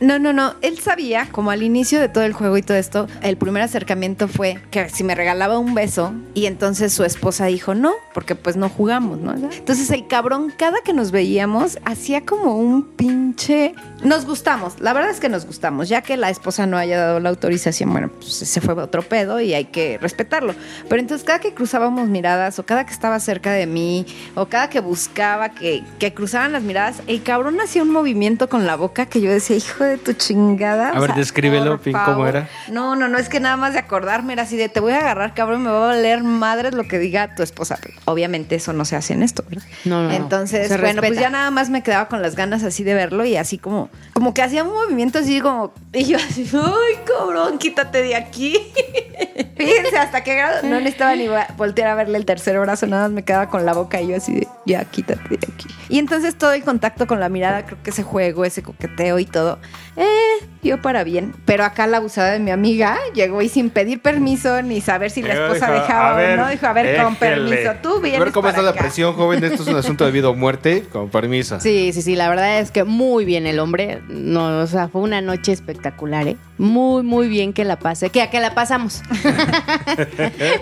No, 0.00 0.18
no, 0.20 0.32
no. 0.32 0.54
Él 0.62 0.78
sabía, 0.78 1.26
como 1.32 1.50
al 1.50 1.62
inicio 1.64 2.00
de 2.00 2.08
todo 2.08 2.22
el 2.24 2.32
juego 2.32 2.56
y 2.56 2.62
todo 2.62 2.76
esto, 2.76 3.08
el 3.22 3.36
primer 3.36 3.62
acercamiento 3.62 4.28
fue 4.28 4.60
que 4.70 4.88
si 4.90 5.02
me 5.02 5.14
regalaba 5.16 5.58
un 5.58 5.74
beso 5.74 6.12
y 6.34 6.46
entonces 6.46 6.92
su 6.92 7.02
esposa 7.04 7.25
dijo 7.46 7.74
no, 7.74 7.92
porque 8.14 8.34
pues 8.34 8.56
no 8.56 8.68
jugamos, 8.68 9.18
¿no? 9.18 9.32
Entonces 9.34 9.90
el 9.90 10.06
cabrón, 10.06 10.52
cada 10.56 10.80
que 10.82 10.92
nos 10.92 11.10
veíamos, 11.10 11.78
hacía 11.84 12.24
como 12.24 12.56
un 12.56 12.82
pinche... 12.82 13.74
Nos 14.02 14.26
gustamos, 14.26 14.80
la 14.80 14.92
verdad 14.92 15.10
es 15.10 15.20
que 15.20 15.28
nos 15.28 15.46
gustamos, 15.46 15.88
ya 15.88 16.02
que 16.02 16.16
la 16.16 16.30
esposa 16.30 16.66
no 16.66 16.76
haya 16.76 16.98
dado 16.98 17.20
la 17.20 17.30
autorización, 17.30 17.90
bueno, 17.90 18.10
pues 18.10 18.32
se 18.32 18.60
fue 18.60 18.74
otro 18.74 19.02
pedo 19.02 19.40
y 19.40 19.54
hay 19.54 19.66
que 19.66 19.98
respetarlo. 19.98 20.54
Pero 20.88 21.00
entonces 21.00 21.26
cada 21.26 21.40
que 21.40 21.54
cruzábamos 21.54 22.08
miradas 22.08 22.58
o 22.58 22.66
cada 22.66 22.84
que 22.84 22.92
estaba 22.92 23.18
cerca 23.20 23.52
de 23.52 23.66
mí 23.66 24.06
o 24.34 24.46
cada 24.46 24.68
que 24.68 24.80
buscaba 24.80 25.48
que, 25.48 25.82
que 25.98 26.14
cruzaran 26.14 26.52
las 26.52 26.62
miradas, 26.62 27.02
el 27.06 27.22
cabrón 27.22 27.60
hacía 27.60 27.82
un 27.82 27.90
movimiento 27.90 28.48
con 28.48 28.66
la 28.66 28.76
boca 28.76 29.06
que 29.06 29.20
yo 29.20 29.30
decía, 29.30 29.56
hijo 29.56 29.84
de 29.84 29.98
tu 29.98 30.12
chingada. 30.12 30.90
A 30.90 31.00
ver, 31.00 31.14
descríbelo, 31.14 31.72
por 31.72 31.80
Pin, 31.80 31.96
¿cómo 32.04 32.26
era? 32.26 32.48
No, 32.70 32.94
no, 32.94 33.08
no, 33.08 33.18
es 33.18 33.28
que 33.28 33.40
nada 33.40 33.56
más 33.56 33.72
de 33.72 33.80
acordarme 33.80 34.34
era 34.34 34.42
así 34.42 34.56
de 34.56 34.68
te 34.68 34.80
voy 34.80 34.92
a 34.92 34.98
agarrar, 34.98 35.34
cabrón, 35.34 35.62
me 35.62 35.70
va 35.70 35.84
a 35.84 35.86
valer 35.88 36.22
madres 36.22 36.74
lo 36.74 36.84
que 36.84 36.98
diga 36.98 37.15
tu 37.34 37.42
esposa. 37.42 37.78
Pero 37.80 37.94
obviamente 38.04 38.54
eso 38.56 38.72
no 38.72 38.84
se 38.84 38.96
hace 38.96 39.14
en 39.14 39.22
esto, 39.22 39.44
¿verdad? 39.48 39.66
No, 39.84 40.04
no. 40.04 40.12
Entonces, 40.12 40.68
bueno, 40.80 41.02
pues 41.02 41.18
ya 41.18 41.30
nada 41.30 41.50
más 41.50 41.70
me 41.70 41.82
quedaba 41.82 42.08
con 42.08 42.22
las 42.22 42.36
ganas 42.36 42.62
así 42.62 42.84
de 42.84 42.94
verlo 42.94 43.24
y 43.24 43.36
así 43.36 43.58
como, 43.58 43.88
como 44.12 44.34
que 44.34 44.42
hacía 44.42 44.64
un 44.64 44.72
movimiento 44.72 45.18
así 45.18 45.40
como, 45.40 45.72
y 45.92 46.04
yo 46.04 46.18
así, 46.18 46.48
ay, 46.52 46.98
cabrón, 47.04 47.58
quítate 47.58 48.02
de 48.02 48.14
aquí. 48.14 48.56
Fíjense, 49.56 49.96
hasta 49.96 50.22
qué 50.22 50.34
grado 50.34 50.62
no 50.62 50.76
necesitaba 50.78 51.16
ni 51.16 51.28
voltear 51.56 51.88
a 51.88 51.94
verle 51.94 52.18
el 52.18 52.26
tercer 52.26 52.58
brazo, 52.58 52.86
nada 52.86 53.04
más 53.04 53.12
me 53.12 53.24
quedaba 53.24 53.48
con 53.48 53.64
la 53.64 53.72
boca 53.72 54.00
y 54.00 54.08
yo 54.08 54.16
así 54.16 54.34
de, 54.34 54.48
ya, 54.66 54.84
quítate 54.84 55.28
de 55.28 55.48
aquí. 55.52 55.68
Y 55.88 55.98
entonces 55.98 56.36
todo 56.36 56.52
el 56.52 56.62
contacto 56.62 57.06
con 57.06 57.20
la 57.20 57.28
mirada, 57.28 57.64
creo 57.64 57.82
que 57.82 57.90
ese 57.90 58.02
juego, 58.02 58.44
ese 58.44 58.62
coqueteo 58.62 59.18
y 59.18 59.24
todo, 59.24 59.58
eh, 59.96 60.46
yo 60.62 60.82
para 60.82 61.04
bien. 61.04 61.34
Pero 61.44 61.64
acá 61.64 61.86
la 61.86 61.98
abusada 61.98 62.32
de 62.32 62.38
mi 62.38 62.50
amiga 62.50 62.98
llegó 63.14 63.40
y 63.40 63.48
sin 63.48 63.70
pedir 63.70 64.02
permiso 64.02 64.62
ni 64.62 64.80
saber 64.80 65.10
si 65.10 65.22
la 65.22 65.34
esposa 65.34 65.72
dijo, 65.72 65.86
dejaba 65.86 66.16
o 66.16 66.36
no, 66.36 66.48
dijo, 66.48 66.66
a 66.66 66.72
ver, 66.72 66.96
con 67.06 67.16
permiso, 67.16 67.72
tú 67.82 67.96
A 67.96 68.00
vienes 68.00 68.20
ver 68.20 68.32
cómo 68.32 68.48
está 68.48 68.62
la 68.62 68.72
presión, 68.72 69.14
joven. 69.14 69.44
Esto 69.44 69.62
es 69.62 69.68
un 69.68 69.76
asunto 69.76 70.04
de 70.04 70.10
vida 70.10 70.28
o 70.28 70.34
muerte. 70.34 70.84
Con 70.90 71.08
permiso. 71.08 71.60
Sí, 71.60 71.92
sí, 71.92 72.02
sí, 72.02 72.16
la 72.16 72.28
verdad 72.28 72.58
es 72.58 72.70
que 72.72 72.82
muy 72.82 73.24
bien 73.24 73.46
el 73.46 73.60
hombre. 73.60 74.00
No, 74.08 74.58
o 74.58 74.66
sea, 74.66 74.88
fue 74.88 75.02
una 75.02 75.20
noche 75.20 75.52
espectacular, 75.52 76.26
¿eh? 76.26 76.36
Muy, 76.58 77.02
muy 77.04 77.28
bien 77.28 77.52
que 77.52 77.64
la 77.64 77.78
pase. 77.78 78.10
Que 78.10 78.22
a 78.22 78.30
que 78.30 78.40
la 78.40 78.54
pasamos. 78.54 79.02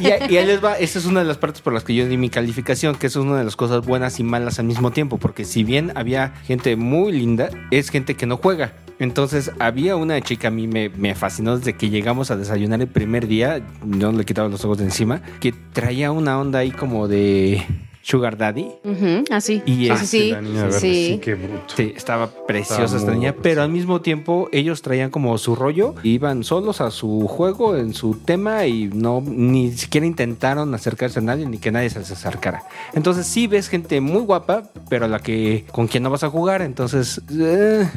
Y, 0.01 0.07
y 0.07 0.37
ahí 0.37 0.47
les 0.47 0.63
va, 0.63 0.77
esa 0.79 0.99
es 0.99 1.05
una 1.05 1.21
de 1.21 1.27
las 1.27 1.39
partes 1.39 1.61
por 1.63 1.73
las 1.73 1.85
que 1.85 1.95
yo 1.95 2.07
di 2.07 2.17
mi 2.17 2.29
calificación, 2.29 2.95
que 2.95 3.07
eso 3.07 3.21
es 3.21 3.27
una 3.27 3.39
de 3.39 3.45
las 3.45 3.57
cosas 3.57 3.85
buenas 3.85 4.21
y 4.21 4.25
malas 4.25 4.59
al 4.59 4.67
mismo 4.67 4.91
tiempo, 4.91 5.19
porque 5.19 5.45
si 5.45 5.65
bien 5.65 5.93
había 5.95 6.35
gente 6.45 6.77
muy 6.77 7.13
linda, 7.13 7.49
es 7.71 7.91
gente 7.91 8.15
que 8.15 8.27
no 8.27 8.37
juega. 8.37 8.73
Entonces 8.99 9.51
había 9.59 9.97
una 9.97 10.21
chica, 10.21 10.49
a 10.49 10.51
mí 10.51 10.67
me, 10.67 10.89
me 10.91 11.15
fascinó 11.15 11.59
desde 11.59 11.75
que 11.75 11.91
llegamos 11.91 12.31
a 12.31 12.37
desayunar 12.37 12.81
el 12.81 12.89
primer 12.89 13.27
día, 13.27 13.61
no 13.85 14.13
le 14.13 14.25
quitaba 14.25 14.49
los 14.49 14.65
ojos 14.65 14.79
de 14.79 14.85
encima, 14.85 15.21
que 15.41 15.53
traía 15.73 16.13
una 16.13 16.39
onda 16.39 16.61
ahí 16.61 16.71
como 16.71 17.09
de 17.09 17.65
Sugar 18.07 18.37
Daddy. 18.37 18.67
Ujú, 18.85 19.25
así. 19.31 19.63
Y 19.65 19.75
sí, 19.77 19.89
es- 19.91 19.99
sí, 20.01 20.07
sí. 20.07 20.31
La 20.31 20.43
niña 20.43 20.65
verde, 20.65 20.79
Sí. 20.81 21.07
sí, 21.15 21.19
qué 21.23 21.35
bruto. 21.37 21.75
Sí, 21.75 21.95
estaba 21.97 22.27
preciosa 22.47 22.83
Estaba 22.85 22.99
esta 23.01 23.13
niña, 23.13 23.35
pero 23.43 23.63
al 23.63 23.71
mismo 23.71 24.03
tiempo 24.03 24.51
ellos 24.53 24.83
traían 24.83 25.11
como 25.11 25.39
su 25.39 25.57
rollo, 25.57 25.95
iban 26.03 26.45
solos 26.45 26.83
a 26.83 26.91
su 26.91 27.27
juego, 27.27 27.77
en 27.77 27.95
su 27.95 28.15
tema 28.19 28.67
y 28.67 28.89
no 28.93 29.23
ni 29.27 29.73
siquiera 29.73 30.07
intentaron 30.07 30.75
acercarse 30.75 31.21
a 31.21 31.23
nadie 31.23 31.47
ni 31.47 31.57
que 31.57 31.73
nadie 31.73 31.89
se 31.89 31.99
les 31.99 32.11
acercara. 32.11 32.65
Entonces 32.93 33.27
sí 33.27 33.47
ves 33.47 33.69
gente 33.69 34.03
muy 34.03 34.21
guapa, 34.21 34.65
pero 34.91 35.09
la 35.09 35.21
que 35.21 35.65
con 35.73 35.87
quien 35.89 36.03
no 36.03 36.11
vas 36.11 36.25
a 36.25 36.29
jugar, 36.29 36.61
entonces 36.61 37.23
eh, 37.33 37.89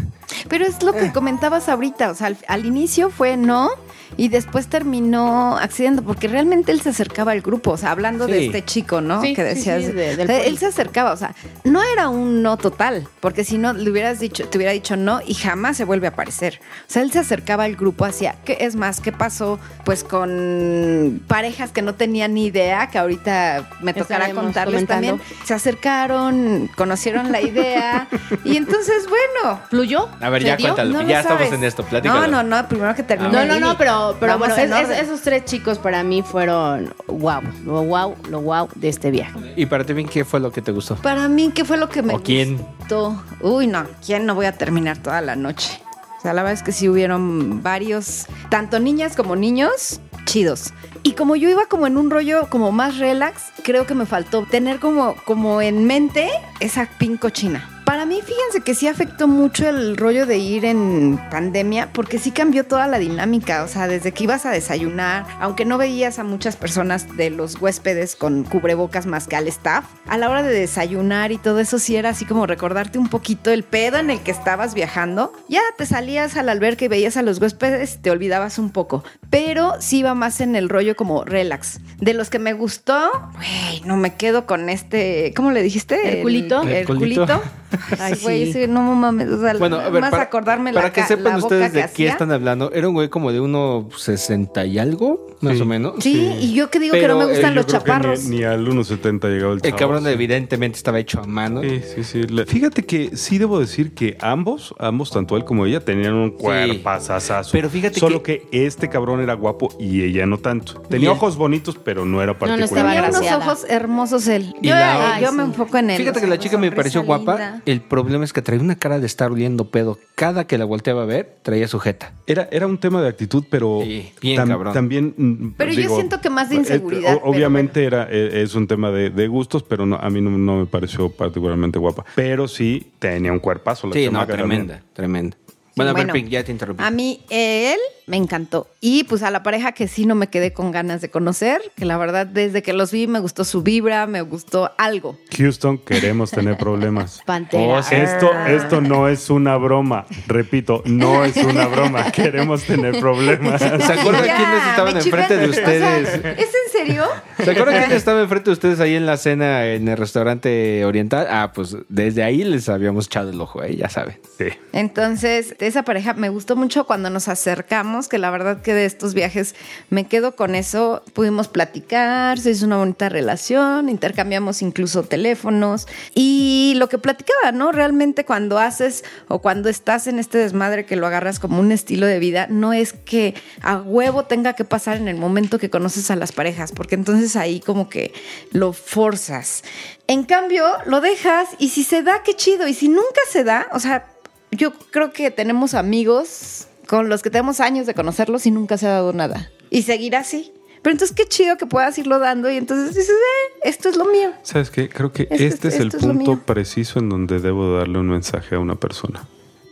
Pero 0.47 0.65
es 0.65 0.81
lo 0.83 0.93
que 0.93 1.11
comentabas 1.11 1.67
ahorita, 1.67 2.11
o 2.11 2.15
sea, 2.15 2.27
al, 2.27 2.37
al 2.47 2.65
inicio 2.65 3.09
fue 3.09 3.35
no 3.35 3.69
y 4.15 4.29
después 4.29 4.67
terminó 4.67 5.57
accediendo 5.57 6.01
porque 6.03 6.27
realmente 6.27 6.71
él 6.71 6.81
se 6.81 6.89
acercaba 6.89 7.33
al 7.33 7.41
grupo, 7.41 7.71
o 7.71 7.77
sea, 7.77 7.91
hablando 7.91 8.25
de 8.27 8.45
este 8.45 8.63
chico, 8.63 9.01
¿no? 9.01 9.21
Sí, 9.21 9.33
que 9.35 9.41
sí, 9.43 9.55
decías, 9.55 9.83
sí, 9.85 9.91
de- 9.91 10.15
del 10.15 10.25
o 10.27 10.31
sea, 10.31 10.37
poli. 10.37 10.49
él 10.49 10.57
se 10.57 10.65
acercaba, 10.67 11.11
o 11.11 11.17
sea, 11.17 11.33
no 11.63 11.81
era 11.83 12.09
un 12.09 12.41
no 12.41 12.57
total, 12.57 13.07
porque 13.19 13.43
si 13.43 13.57
no 13.57 13.73
le 13.73 13.89
hubieras 13.91 14.19
dicho, 14.19 14.47
te 14.47 14.57
hubiera 14.57 14.71
dicho 14.71 14.95
no 14.95 15.19
y 15.25 15.33
jamás 15.33 15.77
se 15.77 15.83
vuelve 15.85 16.07
a 16.07 16.11
aparecer. 16.11 16.59
O 16.81 16.91
sea, 16.91 17.01
él 17.01 17.11
se 17.11 17.19
acercaba 17.19 17.63
al 17.65 17.75
grupo 17.75 18.05
hacia, 18.05 18.35
¿qué 18.45 18.57
es 18.61 18.75
más? 18.75 19.01
¿Qué 19.01 19.11
pasó 19.11 19.59
pues 19.83 20.03
con 20.03 21.21
parejas 21.27 21.71
que 21.71 21.81
no 21.81 21.95
tenían 21.95 22.33
ni 22.33 22.45
idea, 22.45 22.87
que 22.87 22.97
ahorita 22.97 23.69
me 23.81 23.93
tocará 23.93 24.25
Estaremos 24.25 24.43
contarles 24.43 24.73
comentando. 24.85 25.07
también? 25.17 25.21
Se 25.45 25.53
acercaron, 25.53 26.69
conocieron 26.75 27.31
la 27.31 27.41
idea 27.41 28.07
y 28.43 28.57
entonces, 28.57 29.05
bueno, 29.07 29.59
¿Fluyó? 29.69 30.09
A 30.21 30.29
ver, 30.29 30.41
¿Se 30.41 30.47
ya 30.49 30.57
cuéntalo. 30.57 30.91
no 30.93 31.01
ya 31.07 31.19
estamos 31.21 31.41
sabes. 31.43 31.53
en 31.53 31.63
esto, 31.63 31.83
platícalo. 31.83 32.27
No, 32.27 32.43
no, 32.43 32.61
no, 32.61 32.67
primero 32.67 32.93
que 32.95 33.03
termine. 33.03 33.31
No, 33.31 33.45
no, 33.45 33.59
no, 33.59 33.77
pero, 33.77 33.96
pero 34.19 34.37
bueno, 34.37 34.55
es- 34.55 34.71
es- 34.89 34.99
esos 35.03 35.21
tres 35.21 35.45
chicos 35.45 35.77
para 35.77 36.03
mí 36.03 36.21
fueron 36.21 36.93
wow, 37.07 37.41
lo 37.65 37.83
wow, 37.83 38.15
lo 38.29 38.41
wow 38.41 38.67
de 38.75 38.89
este 38.89 39.11
viaje. 39.11 39.37
Y 39.55 39.65
para 39.65 39.83
ti, 39.83 39.93
bien, 39.93 40.07
¿qué 40.07 40.23
fue 40.25 40.39
lo 40.39 40.51
que 40.51 40.61
te 40.61 40.71
gustó? 40.71 40.95
Para 40.95 41.27
mí, 41.27 41.51
¿qué 41.53 41.63
fue 41.65 41.77
lo 41.77 41.89
que 41.89 42.01
me 42.01 42.15
¿O 42.15 42.21
quién? 42.21 42.57
gustó? 42.79 43.21
Uy, 43.41 43.67
no, 43.67 43.85
¿quién 44.05 44.25
no 44.25 44.35
voy 44.35 44.45
a 44.45 44.51
terminar 44.57 44.97
toda 44.97 45.21
la 45.21 45.35
noche? 45.35 45.79
O 46.17 46.21
sea, 46.21 46.33
la 46.33 46.41
verdad 46.41 46.53
es 46.53 46.63
que 46.63 46.71
sí 46.71 46.89
hubieron 46.89 47.61
varios, 47.61 48.25
tanto 48.49 48.79
niñas 48.79 49.15
como 49.15 49.35
niños, 49.35 49.99
chidos. 50.25 50.73
Y 51.03 51.13
como 51.13 51.35
yo 51.35 51.47
iba 51.49 51.67
como 51.67 51.85
en 51.87 51.95
un 51.97 52.09
rollo 52.09 52.47
como 52.49 52.71
más 52.71 52.97
relax, 52.97 53.43
creo 53.63 53.85
que 53.85 53.93
me 53.93 54.05
faltó 54.05 54.43
tener 54.43 54.79
como, 54.79 55.15
como 55.25 55.61
en 55.61 55.85
mente 55.85 56.29
esa 56.59 56.87
pin 56.97 57.17
cochina. 57.17 57.69
Para 57.87 58.05
mí, 58.05 58.19
fíjense 58.21 58.59
que 58.65 58.75
sí 58.75 58.85
afectó 58.89 59.29
mucho 59.29 59.65
el 59.69 59.95
rollo 59.95 60.25
de 60.25 60.37
ir 60.37 60.65
en 60.65 61.17
pandemia, 61.31 61.93
porque 61.93 62.19
sí 62.19 62.31
cambió 62.31 62.65
toda 62.65 62.85
la 62.85 62.99
dinámica. 62.99 63.63
O 63.63 63.69
sea, 63.69 63.87
desde 63.87 64.11
que 64.11 64.25
ibas 64.25 64.45
a 64.45 64.51
desayunar, 64.51 65.25
aunque 65.39 65.63
no 65.63 65.77
veías 65.77 66.19
a 66.19 66.25
muchas 66.25 66.57
personas 66.57 67.15
de 67.15 67.29
los 67.29 67.61
huéspedes 67.61 68.17
con 68.17 68.43
cubrebocas 68.43 69.05
más 69.05 69.25
que 69.29 69.37
al 69.37 69.47
staff, 69.47 69.85
a 70.05 70.17
la 70.17 70.29
hora 70.29 70.43
de 70.43 70.53
desayunar 70.53 71.31
y 71.31 71.37
todo 71.37 71.59
eso 71.61 71.79
sí 71.79 71.95
era 71.95 72.09
así 72.09 72.25
como 72.25 72.45
recordarte 72.45 72.99
un 72.99 73.07
poquito 73.07 73.51
el 73.51 73.63
pedo 73.63 73.99
en 73.99 74.09
el 74.09 74.19
que 74.19 74.31
estabas 74.31 74.73
viajando. 74.73 75.31
Ya 75.47 75.61
te 75.77 75.85
salías 75.85 76.35
al 76.35 76.49
alberca 76.49 76.83
y 76.83 76.89
veías 76.89 77.15
a 77.15 77.21
los 77.21 77.39
huéspedes, 77.39 78.01
te 78.01 78.11
olvidabas 78.11 78.59
un 78.59 78.71
poco. 78.71 79.05
Pero 79.29 79.75
sí 79.79 79.99
iba 79.99 80.13
más 80.13 80.41
en 80.41 80.57
el 80.57 80.67
rollo 80.67 80.97
como 80.97 81.23
relax. 81.23 81.79
De 82.01 82.13
los 82.13 82.29
que 82.29 82.39
me 82.39 82.51
gustó, 82.51 83.09
güey, 83.35 83.81
no 83.85 83.95
me 83.95 84.15
quedo 84.15 84.45
con 84.45 84.67
este, 84.67 85.31
¿cómo 85.37 85.51
le 85.51 85.63
dijiste? 85.63 86.17
¿El 86.17 86.21
culito? 86.23 86.63
El, 86.63 86.69
El 86.69 86.85
culito. 86.85 87.25
culito. 87.25 87.41
Ay, 87.99 88.13
güey, 88.21 88.49
ese 88.49 88.67
no 88.67 88.81
mames, 88.95 89.29
o 89.29 89.41
sea, 89.41 89.53
Bueno, 89.55 89.77
a 89.79 89.89
ver, 89.89 90.01
más 90.01 90.11
para, 90.11 90.23
acordarme 90.23 90.73
para 90.73 90.87
la, 90.87 90.93
que 90.93 91.03
sepan 91.03 91.33
la 91.33 91.37
ustedes 91.39 91.73
de 91.73 91.89
qué 91.95 92.07
están 92.07 92.31
hablando, 92.31 92.71
era 92.73 92.87
un 92.87 92.93
güey 92.93 93.09
como 93.09 93.31
de 93.31 93.39
1.60 93.41 94.67
y 94.69 94.79
algo, 94.79 95.27
más 95.41 95.55
Sí. 95.57 95.61
o 95.61 95.65
menos. 95.65 95.93
Sí, 95.99 96.31
y 96.39 96.53
yo 96.53 96.69
que 96.69 96.79
digo 96.79 96.93
que 96.93 97.07
no 97.07 97.17
me 97.19 97.25
gustan 97.25 97.55
los 97.55 97.67
chaparros. 97.67 98.23
Ni, 98.25 98.37
ni 98.37 98.43
al 98.43 98.67
1.70 98.67 99.27
llegaba 99.29 99.53
el 99.53 99.57
El 99.59 99.61
chavo, 99.63 99.77
cabrón 99.77 100.03
sí. 100.03 100.09
evidentemente 100.09 100.77
estaba 100.77 100.99
hecho 100.99 101.19
a 101.21 101.25
mano. 101.27 101.61
Sí, 101.61 101.81
sí, 101.95 102.03
sí. 102.03 102.21
Fíjate 102.47 102.85
que 102.85 103.15
sí 103.15 103.37
debo 103.37 103.59
decir 103.59 103.93
que 103.93 104.17
ambos, 104.21 104.73
ambos, 104.79 105.11
tanto 105.11 105.37
él 105.37 105.45
como 105.45 105.65
ella, 105.65 105.79
tenían 105.79 106.13
un 106.13 106.31
cuerpazazazo. 106.31 107.51
Pero 107.51 107.69
fíjate 107.69 107.99
Solo 107.99 108.23
que... 108.23 108.47
este 108.51 108.89
cabrón 108.89 109.21
era 109.21 109.33
guapo 109.33 109.69
y 109.79 110.03
ella 110.03 110.25
no 110.25 110.37
tanto. 110.37 110.81
Tenía 110.89 111.11
ojos 111.11 111.35
bonitos, 111.37 111.77
pero 111.83 112.05
no 112.05 112.21
era 112.21 112.33
no 112.33 112.39
particular. 112.39 112.63
estaba 112.65 113.11
Tenía 113.11 113.37
unos 113.37 113.47
ojos 113.47 113.65
hermosos 113.69 114.27
él. 114.27 114.55
Y 114.61 114.67
Yo, 114.69 114.75
la- 114.75 115.15
ay, 115.15 115.21
yo 115.23 115.29
Ay, 115.29 115.35
me 115.35 115.43
sí. 115.43 115.49
enfoco 115.49 115.77
en 115.77 115.89
él. 115.91 115.97
Fíjate 115.97 116.21
que 116.21 116.27
la 116.27 116.39
chica 116.39 116.57
me 116.57 116.71
pareció 116.71 117.03
guapa. 117.03 117.61
El 117.67 117.81
problema 117.81 118.23
es 118.23 118.31
que 118.33 118.41
traía 118.41 118.61
una 118.61 118.75
cara 118.75 118.99
de 118.99 119.05
estar 119.05 119.29
oliendo 119.31 119.69
pedo. 119.69 119.99
Cada 120.15 120.47
que 120.47 120.57
la 120.57 120.65
volteaba 120.65 121.03
a 121.03 121.05
ver, 121.05 121.37
traía 121.43 121.67
sujeta. 121.67 122.13
Era, 122.25 122.47
era 122.51 122.65
un 122.65 122.77
tema 122.77 123.01
de 123.01 123.09
actitud, 123.09 123.43
pero 123.49 123.81
Sí, 123.83 124.09
bien 124.21 124.37
cabrón. 124.37 124.73
también. 124.73 125.13
mm, 125.17 125.49
Pero 125.57 125.71
yo 125.73 125.93
siento 125.95 126.21
que 126.21 126.29
más 126.29 126.49
de 126.49 126.55
eh, 126.55 126.59
inseguridad, 126.59 127.19
obviamente 127.23 127.83
era, 127.83 128.07
eh, 128.09 128.41
es 128.41 128.55
un 128.55 128.67
tema 128.67 128.89
de, 128.91 129.09
de 129.09 129.27
gustos, 129.27 129.63
pero 129.63 129.85
no, 129.85 129.97
a 129.97 130.09
mí 130.09 130.21
no, 130.21 130.29
no 130.31 130.59
me 130.59 130.65
pareció 130.65 131.09
particularmente 131.09 131.77
guapa. 131.77 132.05
Pero 132.15 132.47
sí 132.47 132.91
tenía 132.99 133.31
un 133.33 133.39
cuerpazo. 133.39 133.87
La 133.87 133.93
Sí, 133.93 134.05
no, 134.09 134.25
también. 134.25 134.81
tremenda, 134.93 135.37
tremenda. 135.77 135.83
Bueno, 135.85 135.89
a 135.91 135.93
ver, 135.93 136.05
Bueno, 136.07 136.13
Pink, 136.13 136.29
ya 136.29 136.43
te 136.43 136.51
interrumpí. 136.51 136.83
A 136.83 136.91
mí, 136.91 137.23
él 137.29 137.77
me 138.07 138.15
encantó. 138.17 138.67
Y 138.79 139.03
pues 139.03 139.21
a 139.21 139.31
la 139.31 139.43
pareja 139.43 139.73
que 139.73 139.87
sí 139.87 140.05
no 140.05 140.15
me 140.15 140.27
quedé 140.27 140.53
con 140.53 140.71
ganas 140.71 141.01
de 141.01 141.09
conocer, 141.09 141.61
que 141.75 141.83
la 141.85 141.97
verdad 141.97 142.25
desde 142.25 142.63
que 142.63 142.71
los 142.73 142.91
vi 142.91 143.05
me 143.05 143.19
gustó 143.19 143.43
su 143.43 143.63
vibra, 143.63 144.07
me 144.07 144.21
gustó 144.21 144.71
algo. 144.77 145.17
Houston, 145.37 145.77
queremos 145.77 146.31
tener 146.31 146.57
problemas. 146.59 147.21
Pantera. 147.25 147.63
Oh, 147.79 147.83
sí. 147.83 147.95
Esto, 147.95 148.31
esto 148.47 148.79
no 148.81 149.07
es 149.09 149.29
una 149.29 149.57
broma. 149.57 150.05
Repito, 150.27 150.81
no 150.85 151.25
es 151.25 151.35
una 151.37 151.67
broma. 151.67 152.11
Queremos 152.11 152.63
tener 152.63 152.97
problemas. 152.99 153.59
¿Se 153.61 153.67
acuerdan 153.67 154.25
Ya, 154.25 154.37
quiénes 154.37 154.67
estaban 154.69 154.95
enfrente 154.97 155.37
de 155.37 155.49
chingaste. 155.49 155.61
O 155.61 155.79
sea, 155.79 155.97
ustedes? 155.99 156.37
¿Es 156.39 156.47
en 156.47 156.71
serio? 156.71 157.03
¿Se 157.43 157.51
acuerdan 157.51 157.79
quiénes 157.79 157.97
estaban 157.97 158.21
enfrente 158.23 158.49
de 158.49 158.53
ustedes 158.53 158.79
ahí 158.79 158.95
en 158.95 159.05
la 159.05 159.17
cena 159.17 159.65
en 159.67 159.87
el 159.87 159.97
restaurante 159.97 160.85
oriental? 160.85 161.27
Ah, 161.29 161.51
pues 161.53 161.75
desde 161.89 162.23
ahí 162.23 162.43
les 162.45 162.69
habíamos 162.69 163.07
echado 163.07 163.31
el 163.31 163.41
ojo, 163.41 163.63
¿eh? 163.63 163.75
ya 163.75 163.89
saben. 163.89 164.17
Sí. 164.37 164.45
Entonces, 164.71 165.55
esa 165.67 165.83
pareja 165.83 166.13
me 166.13 166.29
gustó 166.29 166.55
mucho 166.55 166.85
cuando 166.85 167.09
nos 167.09 167.27
acercamos, 167.27 168.07
que 168.07 168.17
la 168.17 168.29
verdad 168.29 168.61
que 168.61 168.73
de 168.73 168.85
estos 168.85 169.13
viajes 169.13 169.55
me 169.89 170.07
quedo 170.07 170.35
con 170.35 170.55
eso. 170.55 171.03
Pudimos 171.13 171.47
platicar, 171.47 172.39
se 172.39 172.51
hizo 172.51 172.65
una 172.65 172.77
bonita 172.77 173.09
relación, 173.09 173.89
intercambiamos 173.89 174.61
incluso 174.61 175.03
teléfonos 175.03 175.87
y 176.15 176.73
lo 176.77 176.89
que 176.89 176.97
platicaba, 176.97 177.51
¿no? 177.51 177.71
Realmente 177.71 178.25
cuando 178.25 178.59
haces 178.59 179.03
o 179.27 179.39
cuando 179.39 179.69
estás 179.69 180.07
en 180.07 180.19
este 180.19 180.37
desmadre 180.37 180.85
que 180.85 180.95
lo 180.95 181.07
agarras 181.07 181.39
como 181.39 181.59
un 181.59 181.71
estilo 181.71 182.05
de 182.05 182.19
vida, 182.19 182.47
no 182.49 182.73
es 182.73 182.93
que 182.93 183.35
a 183.61 183.77
huevo 183.77 184.23
tenga 184.23 184.53
que 184.53 184.65
pasar 184.65 184.97
en 184.97 185.07
el 185.07 185.17
momento 185.17 185.59
que 185.59 185.69
conoces 185.69 186.09
a 186.11 186.15
las 186.15 186.31
parejas, 186.31 186.71
porque 186.71 186.95
entonces 186.95 187.35
ahí 187.35 187.59
como 187.59 187.89
que 187.89 188.13
lo 188.51 188.73
forzas. 188.73 189.63
En 190.07 190.23
cambio, 190.23 190.65
lo 190.85 191.01
dejas 191.01 191.49
y 191.59 191.69
si 191.69 191.83
se 191.83 192.01
da, 192.01 192.23
qué 192.23 192.33
chido. 192.33 192.67
Y 192.67 192.73
si 192.73 192.87
nunca 192.87 193.21
se 193.29 193.43
da, 193.43 193.67
o 193.73 193.79
sea, 193.79 194.13
yo 194.57 194.73
creo 194.91 195.11
que 195.11 195.31
tenemos 195.31 195.73
amigos 195.73 196.67
con 196.87 197.09
los 197.09 197.21
que 197.21 197.29
tenemos 197.29 197.59
años 197.59 197.85
de 197.85 197.93
conocerlos 197.93 198.45
y 198.45 198.51
nunca 198.51 198.77
se 198.77 198.87
ha 198.87 198.91
dado 198.91 199.13
nada. 199.13 199.49
Y 199.69 199.83
seguir 199.83 200.15
así. 200.15 200.51
Pero 200.81 200.93
entonces 200.93 201.15
qué 201.15 201.25
chido 201.25 201.57
que 201.57 201.65
puedas 201.65 201.97
irlo 201.97 202.19
dando 202.19 202.49
y 202.49 202.55
entonces 202.57 202.95
dices, 202.95 203.09
eh, 203.09 203.59
esto 203.63 203.89
es 203.89 203.97
lo 203.97 204.05
mío. 204.05 204.31
¿Sabes 204.43 204.69
qué? 204.69 204.87
Creo 204.87 205.11
que 205.11 205.23
Este- 205.23 205.47
este 205.47 205.67
es 205.69 205.79
el 205.79 205.87
es 205.87 205.95
punto 205.95 206.39
preciso 206.45 206.99
en 206.99 207.09
donde 207.09 207.39
debo 207.39 207.77
darle 207.77 207.99
un 207.99 208.07
mensaje 208.09 208.55
a 208.55 208.59
una 208.59 208.75
persona. 208.75 209.27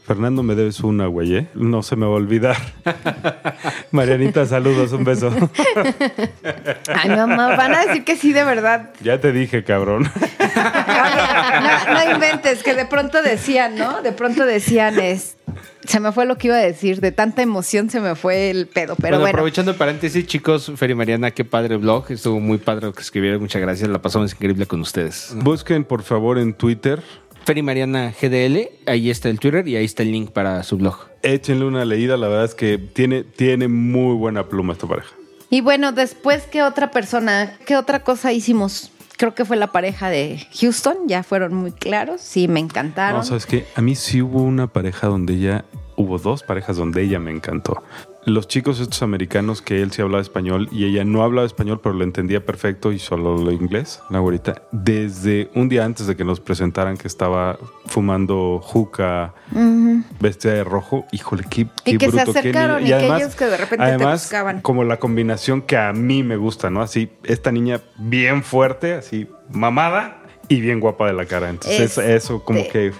Fernando, 0.05 0.43
me 0.43 0.53
debes 0.53 0.81
una, 0.81 1.07
güey, 1.07 1.35
¿eh? 1.35 1.47
No 1.55 1.81
se 1.81 1.95
me 1.95 2.05
va 2.05 2.11
a 2.11 2.15
olvidar. 2.15 2.57
Marianita, 3.91 4.45
saludos, 4.45 4.91
un 4.91 5.03
beso. 5.03 5.31
Ay, 6.93 7.09
mamá, 7.09 7.55
van 7.55 7.73
a 7.73 7.85
decir 7.87 8.03
que 8.03 8.15
sí 8.15 8.31
de 8.31 8.43
verdad. 8.43 8.91
ya 9.01 9.19
te 9.19 9.31
dije, 9.31 9.63
cabrón. 9.63 10.09
No, 11.55 11.93
no 11.93 12.11
inventes, 12.11 12.63
que 12.63 12.73
de 12.73 12.85
pronto 12.85 13.21
decían, 13.21 13.75
¿no? 13.77 14.01
De 14.01 14.11
pronto 14.11 14.45
decían, 14.45 14.99
es, 14.99 15.37
se 15.87 15.99
me 15.99 16.11
fue 16.11 16.25
lo 16.25 16.37
que 16.37 16.47
iba 16.47 16.57
a 16.57 16.59
decir, 16.59 16.99
de 16.99 17.11
tanta 17.11 17.41
emoción 17.41 17.89
se 17.89 18.01
me 18.01 18.15
fue 18.15 18.49
el 18.49 18.67
pedo, 18.67 18.95
pero 18.95 19.17
bueno, 19.17 19.19
bueno. 19.19 19.29
aprovechando 19.29 19.71
el 19.71 19.77
paréntesis, 19.77 20.25
chicos, 20.27 20.71
Fer 20.75 20.89
y 20.89 20.95
Mariana, 20.95 21.31
qué 21.31 21.45
padre 21.45 21.77
blog. 21.77 22.11
Estuvo 22.11 22.39
muy 22.39 22.57
padre 22.57 22.87
lo 22.87 22.93
que 22.93 23.01
escribieron. 23.01 23.39
Muchas 23.41 23.61
gracias. 23.61 23.89
La 23.89 24.01
pasamos 24.01 24.33
increíble 24.33 24.65
con 24.65 24.81
ustedes. 24.81 25.33
Busquen, 25.35 25.83
por 25.83 26.03
favor, 26.03 26.37
en 26.37 26.53
Twitter. 26.53 27.01
Fer 27.45 27.59
y 27.59 27.61
Mariana 27.61 28.11
GDL, 28.19 28.69
ahí 28.87 29.11
está 29.11 29.29
el 29.29 29.39
Twitter 29.39 29.67
y 29.67 29.75
ahí 29.75 29.85
está 29.85 30.01
el 30.01 30.11
link 30.11 30.31
para 30.31 30.63
su 30.63 30.77
blog. 30.77 30.97
Échenle 31.21 31.65
una 31.65 31.85
leída. 31.85 32.17
La 32.17 32.27
verdad 32.27 32.45
es 32.45 32.55
que 32.55 32.79
tiene, 32.79 33.23
tiene 33.23 33.67
muy 33.67 34.15
buena 34.15 34.49
pluma 34.49 34.73
esta 34.73 34.87
pareja. 34.87 35.09
Y 35.51 35.61
bueno, 35.61 35.91
después, 35.91 36.47
¿qué 36.51 36.63
otra 36.63 36.89
persona, 36.89 37.55
qué 37.67 37.77
otra 37.77 38.03
cosa 38.03 38.33
hicimos? 38.33 38.91
Creo 39.17 39.35
que 39.35 39.45
fue 39.45 39.57
la 39.57 39.71
pareja 39.71 40.09
de 40.09 40.43
Houston, 40.59 41.07
ya 41.07 41.21
fueron 41.21 41.53
muy 41.53 41.71
claros, 41.71 42.19
sí, 42.21 42.47
me 42.47 42.59
encantaron. 42.59 43.19
No, 43.19 43.23
¿sabes 43.23 43.45
qué? 43.45 43.65
A 43.75 43.81
mí 43.81 43.93
sí 43.93 44.23
hubo 44.23 44.41
una 44.41 44.65
pareja 44.65 45.07
donde 45.07 45.35
ella... 45.35 45.65
Hubo 45.97 46.17
dos 46.17 46.43
parejas 46.43 46.75
donde 46.75 47.03
ella 47.03 47.19
me 47.19 47.31
encantó. 47.31 47.81
Los 48.27 48.47
chicos 48.47 48.79
estos 48.79 49.03
americanos 49.03 49.61
que 49.61 49.83
él 49.83 49.91
sí 49.91 50.01
hablaba 50.01 50.19
español 50.21 50.67
y 50.71 50.85
ella 50.85 51.05
no 51.05 51.21
hablaba 51.23 51.45
español, 51.45 51.79
pero 51.83 51.93
lo 51.93 52.03
entendía 52.03 52.43
perfecto 52.43 52.91
y 52.91 52.97
solo 52.97 53.37
lo 53.37 53.51
inglés, 53.51 54.01
la 54.09 54.17
güerita. 54.17 54.63
Desde 54.71 55.51
un 55.53 55.69
día 55.69 55.85
antes 55.85 56.07
de 56.07 56.15
que 56.15 56.23
nos 56.25 56.39
presentaran 56.39 56.97
que 56.97 57.07
estaba 57.07 57.59
fumando 57.85 58.59
juca, 58.63 59.35
vestida 60.19 60.53
de 60.53 60.63
rojo, 60.63 61.05
híjole, 61.11 61.43
qué, 61.49 61.61
Y 61.85 61.97
qué 61.97 61.97
que 61.99 62.05
se 62.11 62.11
qué 62.17 62.21
acercaron 62.21 62.83
niña. 62.83 62.97
y 62.97 63.07
que 63.07 63.15
ellos 63.15 63.35
que 63.35 63.45
de 63.45 63.57
repente 63.57 63.97
te 63.97 64.05
buscaban. 64.05 64.61
como 64.61 64.83
la 64.83 64.97
combinación 64.97 65.61
que 65.61 65.77
a 65.77 65.93
mí 65.93 66.23
me 66.23 66.35
gusta, 66.37 66.71
¿no? 66.71 66.81
Así, 66.81 67.11
esta 67.25 67.51
niña 67.51 67.81
bien 67.97 68.43
fuerte, 68.43 68.95
así, 68.95 69.27
mamada 69.51 70.23
y 70.47 70.61
bien 70.61 70.79
guapa 70.79 71.05
de 71.05 71.13
la 71.13 71.25
cara. 71.27 71.49
Entonces, 71.51 71.97
Este- 71.97 72.15
eso 72.15 72.43
como 72.43 72.67
que 72.69 72.91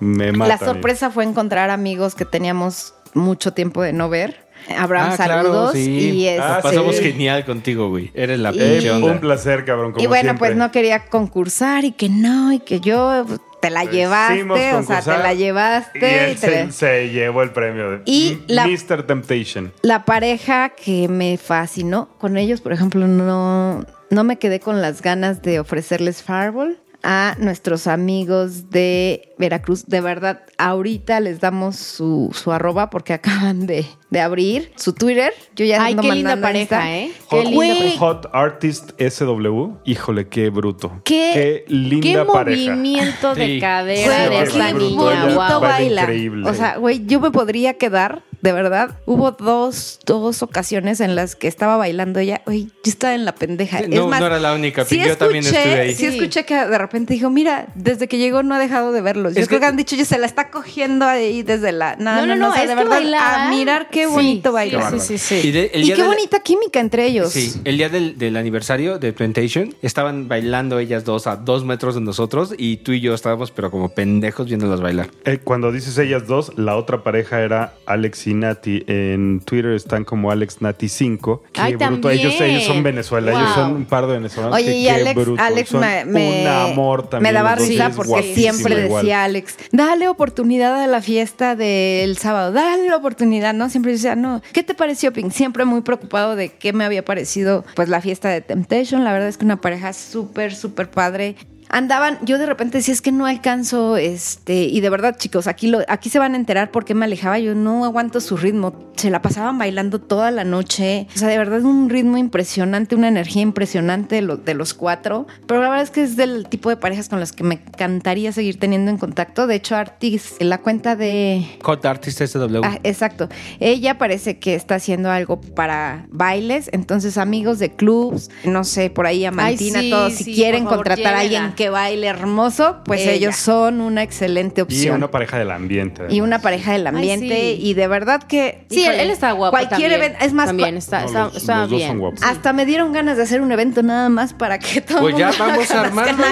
me 0.00 0.32
mata. 0.32 0.48
la 0.48 0.58
sorpresa 0.58 1.10
fue 1.10 1.22
encontrar 1.22 1.70
amigos 1.70 2.16
que 2.16 2.24
teníamos 2.24 2.94
mucho 3.14 3.52
tiempo 3.54 3.82
de 3.82 3.92
no 3.92 4.08
ver. 4.08 4.47
Abraham, 4.76 5.10
Ah, 5.12 5.16
claro, 5.16 5.42
saludos. 5.42 5.72
sí. 5.74 5.90
Y, 6.10 6.26
este, 6.28 6.42
Ah, 6.42 6.60
Pasamos 6.62 6.96
sí. 6.96 7.04
genial 7.04 7.44
contigo, 7.44 7.88
güey. 7.88 8.10
Eres 8.14 8.38
la 8.38 8.52
Y- 8.52 8.60
Eh, 8.60 8.72
pinche 8.80 8.92
un 8.92 9.18
placer, 9.20 9.64
cabrón. 9.64 9.92
Como 9.92 10.02
y 10.04 10.06
bueno, 10.06 10.22
siempre. 10.30 10.38
pues 10.48 10.56
no 10.56 10.70
quería 10.70 11.06
concursar 11.06 11.84
y 11.84 11.92
que 11.92 12.08
no, 12.08 12.52
y 12.52 12.58
que 12.60 12.80
yo 12.80 13.24
pues, 13.26 13.40
te 13.60 13.70
la 13.70 13.84
Lo 13.84 13.90
llevaste, 13.90 14.74
o 14.74 14.82
sea, 14.84 15.00
te 15.02 15.10
la 15.10 15.34
llevaste. 15.34 15.98
Y 15.98 16.04
él 16.04 16.32
y 16.32 16.34
te- 16.36 16.66
se, 16.66 16.72
se 16.72 17.08
llevó 17.10 17.42
el 17.42 17.50
premio 17.50 17.90
de 17.90 18.02
Y 18.04 18.38
la- 18.46 18.66
Mr. 18.66 19.04
Temptation. 19.04 19.72
La 19.82 20.04
pareja 20.04 20.70
que 20.70 21.08
me 21.08 21.36
fascinó, 21.38 22.08
con 22.18 22.36
ellos, 22.36 22.60
por 22.60 22.72
ejemplo, 22.72 23.08
no, 23.08 23.84
no 24.10 24.24
me 24.24 24.38
quedé 24.38 24.60
con 24.60 24.80
las 24.80 25.02
ganas 25.02 25.42
de 25.42 25.58
ofrecerles 25.60 26.22
Fireball 26.22 26.78
a 27.02 27.36
nuestros 27.38 27.86
amigos 27.86 28.70
de 28.70 29.32
Veracruz. 29.38 29.86
De 29.86 30.00
verdad, 30.00 30.42
ahorita 30.58 31.20
les 31.20 31.40
damos 31.40 31.76
su, 31.76 32.30
su 32.34 32.50
arroba 32.52 32.90
porque 32.90 33.12
acaban 33.14 33.66
de, 33.66 33.86
de 34.10 34.20
abrir 34.20 34.72
su 34.76 34.92
Twitter. 34.92 35.32
Yo 35.54 35.64
ya 35.64 35.84
Ay, 35.84 35.92
ando 35.92 36.02
qué 36.02 36.12
linda 36.12 36.40
pareja. 36.40 36.96
¿eh? 36.98 37.12
Hot, 37.28 37.42
Qué 37.44 37.48
linda. 37.50 37.98
Hot 37.98 38.26
Artist 38.32 38.90
SW. 39.00 39.76
Híjole, 39.84 40.28
qué 40.28 40.50
bruto. 40.50 41.00
Qué- 41.04 41.64
linda 41.68 42.24
Qué 42.24 42.32
pareja. 42.32 42.72
movimiento 42.74 43.34
de 43.34 43.46
Sí. 43.46 43.60
cadera 43.60 44.26
Güey, 44.26 44.38
de 44.38 44.44
esta 44.44 44.66
qué 44.66 44.72
qué 44.72 44.78
niña. 44.78 45.12
ella 45.12 45.34
bonito 45.34 45.60
baila. 45.60 46.08
O 46.50 46.54
sea, 46.54 46.76
güey, 46.78 47.06
yo 47.06 47.20
me 47.20 47.30
podría 47.30 47.74
quedar, 47.74 48.22
de 48.40 48.52
verdad. 48.52 48.98
Hubo 49.06 49.32
dos, 49.32 50.00
dos 50.06 50.42
ocasiones 50.42 51.00
en 51.00 51.14
las 51.16 51.34
que 51.36 51.48
estaba 51.48 51.76
bailando 51.76 52.18
ella. 52.20 52.42
Güey, 52.46 52.66
yo 52.66 52.72
estaba 52.84 53.14
en 53.14 53.24
la 53.24 53.34
pendeja. 53.34 53.78
Sí, 53.78 53.84
es 53.84 53.90
no, 53.90 54.08
más, 54.08 54.20
no 54.20 54.26
era 54.26 54.38
la 54.38 54.54
única, 54.54 54.84
sí 54.84 54.98
yo 54.98 55.16
también 55.16 55.44
estuve 55.44 55.80
ahí. 55.80 55.94
Sí, 55.94 56.06
escuché 56.06 56.44
que 56.44 56.54
de 56.54 56.78
repente 56.78 57.14
dijo, 57.14 57.30
mira, 57.30 57.68
desde 57.74 58.08
que 58.08 58.18
llegó 58.18 58.42
no 58.42 58.54
ha 58.54 58.58
dejado 58.58 58.92
de 58.92 59.00
verlos. 59.00 59.34
Yo 59.34 59.40
Es 59.40 59.48
creo 59.48 59.58
que- 59.58 59.64
que 59.64 59.66
han 59.68 59.76
dicho, 59.76 59.96
yo 59.96 60.04
se 60.04 60.18
la 60.18 60.26
está 60.26 60.50
cogiendo 60.50 61.04
ahí 61.06 61.42
desde 61.42 61.72
la... 61.72 61.96
No, 61.96 62.14
No, 62.16 62.26
no, 62.26 62.36
no, 62.36 62.50
o 62.50 62.52
sea, 62.52 62.62
es 62.62 62.68
de 62.68 62.74
que 62.74 62.82
verdad, 62.82 62.96
bailaba. 62.96 63.46
a 63.46 63.50
mirar 63.50 63.88
qué 63.90 64.06
bonito 64.06 64.50
sí, 64.50 64.54
baila. 64.54 64.90
sí, 64.92 65.00
sí, 65.00 65.18
sí. 65.18 65.48
Y, 65.48 65.50
de- 65.50 65.70
el 65.74 65.80
Y 65.82 65.84
día 65.86 65.96
qué 65.96 66.02
del- 66.02 66.10
bonita 66.10 66.40
química 66.40 66.80
entre 66.80 67.06
ellos. 67.06 67.30
Sí, 67.32 67.54
el 67.64 67.76
día 67.78 67.88
del, 67.88 68.18
del 68.18 68.36
aniversario 68.36 68.98
de 68.98 69.12
Temptation 69.12 69.74
estaban 69.82 70.28
bailando 70.28 70.78
ellas 70.78 71.04
dos 71.04 71.26
a 71.26 71.36
dos 71.36 71.64
metros 71.64 71.94
de 71.94 72.00
nosotros 72.00 72.54
y 72.56 72.78
tú 72.78 72.92
y 72.92 73.00
yo 73.00 73.14
estábamos 73.14 73.50
pero 73.50 73.70
como 73.70 73.88
pendejos 73.90 74.46
viéndolas 74.46 74.80
bailar. 74.80 75.08
Eh, 75.24 75.38
cuando 75.42 75.72
dices 75.72 75.96
ellas 75.98 76.26
dos, 76.26 76.52
la 76.56 76.76
otra 76.76 77.02
pareja 77.02 77.40
era 77.40 77.74
Alex 77.86 78.26
y 78.26 78.27
Nati. 78.34 78.84
En 78.86 79.40
Twitter 79.44 79.72
están 79.72 80.04
como 80.04 80.30
Alex 80.30 80.60
Nati 80.62 80.88
5. 80.88 81.42
Qué 81.52 81.60
Ay, 81.60 81.74
bruto. 81.76 81.84
también. 82.08 82.18
Ellos, 82.18 82.40
ellos 82.40 82.64
son 82.64 82.82
Venezuela. 82.82 83.32
Ellos 83.32 83.50
son 83.54 83.72
un 83.76 83.84
par 83.84 84.06
de 84.06 84.14
venezolanos. 84.14 84.56
Oye, 84.56 84.66
que 84.66 84.76
y 84.78 84.84
qué 84.84 84.90
Alex, 84.90 85.14
bruto. 85.14 85.42
Alex 85.42 85.68
Son 85.70 85.80
me, 85.80 86.04
me- 86.04 86.40
un 86.42 86.46
amor 86.48 87.08
también. 87.08 87.32
me 87.32 87.36
daba 87.38 87.54
risa 87.54 87.90
porque 87.94 88.34
siempre 88.34 88.84
igual. 88.86 89.02
decía 89.04 89.24
Alex, 89.24 89.56
dale 89.72 90.08
oportunidad 90.08 90.80
a 90.82 90.86
la 90.86 91.00
fiesta 91.02 91.56
del 91.56 92.16
sábado, 92.18 92.52
dale 92.52 92.86
la 92.88 92.96
oportunidad, 92.96 93.54
¿no? 93.54 93.68
Siempre 93.70 93.92
decía, 93.92 94.16
no, 94.16 94.42
¿qué 94.52 94.62
te 94.62 94.74
pareció, 94.74 95.12
Pink? 95.12 95.30
Siempre 95.32 95.64
muy 95.64 95.80
preocupado 95.82 96.36
de 96.36 96.48
qué 96.50 96.72
me 96.72 96.84
había 96.84 97.04
parecido, 97.04 97.64
pues, 97.74 97.88
la 97.88 98.00
fiesta 98.00 98.28
de 98.28 98.40
Temptation. 98.40 99.04
La 99.04 99.12
verdad 99.12 99.28
es 99.28 99.36
que 99.38 99.44
una 99.44 99.60
pareja 99.60 99.92
súper, 99.92 100.54
súper 100.54 100.90
padre. 100.90 101.36
Andaban, 101.70 102.18
yo 102.22 102.38
de 102.38 102.46
repente 102.46 102.78
decía, 102.78 102.94
es 102.94 103.02
que 103.02 103.12
no 103.12 103.26
alcanzo, 103.26 103.96
este, 103.96 104.64
y 104.64 104.80
de 104.80 104.88
verdad, 104.90 105.16
chicos, 105.18 105.46
aquí, 105.46 105.66
lo, 105.68 105.80
aquí 105.88 106.08
se 106.08 106.18
van 106.18 106.34
a 106.34 106.36
enterar 106.36 106.70
por 106.70 106.84
qué 106.84 106.94
me 106.94 107.04
alejaba, 107.04 107.38
yo 107.38 107.54
no 107.54 107.84
aguanto 107.84 108.20
su 108.20 108.36
ritmo, 108.36 108.90
se 108.96 109.10
la 109.10 109.20
pasaban 109.22 109.58
bailando 109.58 110.00
toda 110.00 110.30
la 110.30 110.44
noche, 110.44 111.06
o 111.14 111.18
sea, 111.18 111.28
de 111.28 111.36
verdad 111.38 111.62
un 111.64 111.90
ritmo 111.90 112.16
impresionante, 112.16 112.94
una 112.94 113.08
energía 113.08 113.42
impresionante 113.42 114.16
de, 114.16 114.22
lo- 114.22 114.36
de 114.38 114.54
los 114.54 114.72
cuatro, 114.74 115.26
pero 115.46 115.60
la 115.62 115.68
verdad 115.68 115.84
es 115.84 115.90
que 115.90 116.02
es 116.02 116.16
del 116.16 116.48
tipo 116.48 116.70
de 116.70 116.76
parejas 116.76 117.08
con 117.08 117.20
las 117.20 117.32
que 117.32 117.44
me 117.44 117.56
encantaría 117.56 118.32
seguir 118.32 118.58
teniendo 118.58 118.90
en 118.90 118.96
contacto, 118.96 119.46
de 119.46 119.56
hecho, 119.56 119.76
Artis, 119.76 120.36
en 120.38 120.48
la 120.48 120.58
cuenta 120.58 120.96
de, 120.96 121.46
Hot 121.62 121.84
Artist 121.84 122.22
SW. 122.22 122.60
Ah, 122.64 122.78
exacto. 122.82 123.28
Ella 123.60 123.98
parece 123.98 124.38
que 124.38 124.54
está 124.54 124.76
haciendo 124.76 125.10
algo 125.10 125.40
para 125.40 126.06
bailes, 126.10 126.70
entonces 126.72 127.18
amigos 127.18 127.58
de 127.58 127.74
clubs, 127.74 128.30
no 128.44 128.64
sé, 128.64 128.88
por 128.90 129.06
ahí 129.06 129.24
a 129.26 129.30
Mantina, 129.30 129.80
sí, 129.80 129.90
todos, 129.90 130.12
sí, 130.14 130.24
si 130.24 130.34
quieren 130.34 130.64
favor, 130.64 130.78
contratar 130.78 131.14
a 131.14 131.20
alguien 131.20 131.52
que 131.58 131.70
baile 131.70 132.06
hermoso, 132.06 132.76
pues 132.84 133.00
Ella. 133.00 133.12
ellos 133.14 133.34
son 133.36 133.80
una 133.80 134.04
excelente 134.04 134.60
Y 134.60 134.62
opción. 134.62 134.94
una 134.94 135.10
pareja 135.10 135.38
del 135.40 135.50
ambiente. 135.50 136.04
Y 136.08 136.20
una 136.20 136.38
pareja 136.40 136.72
del 136.72 136.86
ambiente. 136.86 137.26
sí. 137.56 137.58
Y 137.60 137.74
de 137.74 137.88
verdad 137.88 138.22
que. 138.22 138.64
Sí, 138.70 138.84
él, 138.84 139.00
él 139.00 139.10
está 139.10 139.32
guapo 139.32 139.50
Cualquier 139.50 139.70
también. 139.90 139.92
evento. 139.92 140.18
Es 140.24 140.32
más, 140.32 140.46
También 140.46 140.76
está, 140.76 141.00
No, 141.00 141.06
está, 141.06 141.24
los- 141.24 141.36
está 141.36 141.58
los 141.62 141.70
dos 141.70 141.76
bien. 141.78 141.90
son 141.90 141.98
guapos. 141.98 142.22
hasta 142.22 142.52
me 142.52 142.64
dieron 142.64 142.92
ganas 142.92 143.16
de 143.16 143.24
hacer 143.24 143.40
un 143.40 143.50
evento 143.50 143.82
nada 143.82 144.08
más 144.08 144.34
para 144.34 144.60
que 144.60 144.80
todo 144.80 145.00
Pues 145.00 145.16
ya 145.16 145.30
mundo 145.30 145.44
vamos 145.46 145.70
a 145.72 145.80
armarlo. 145.80 146.22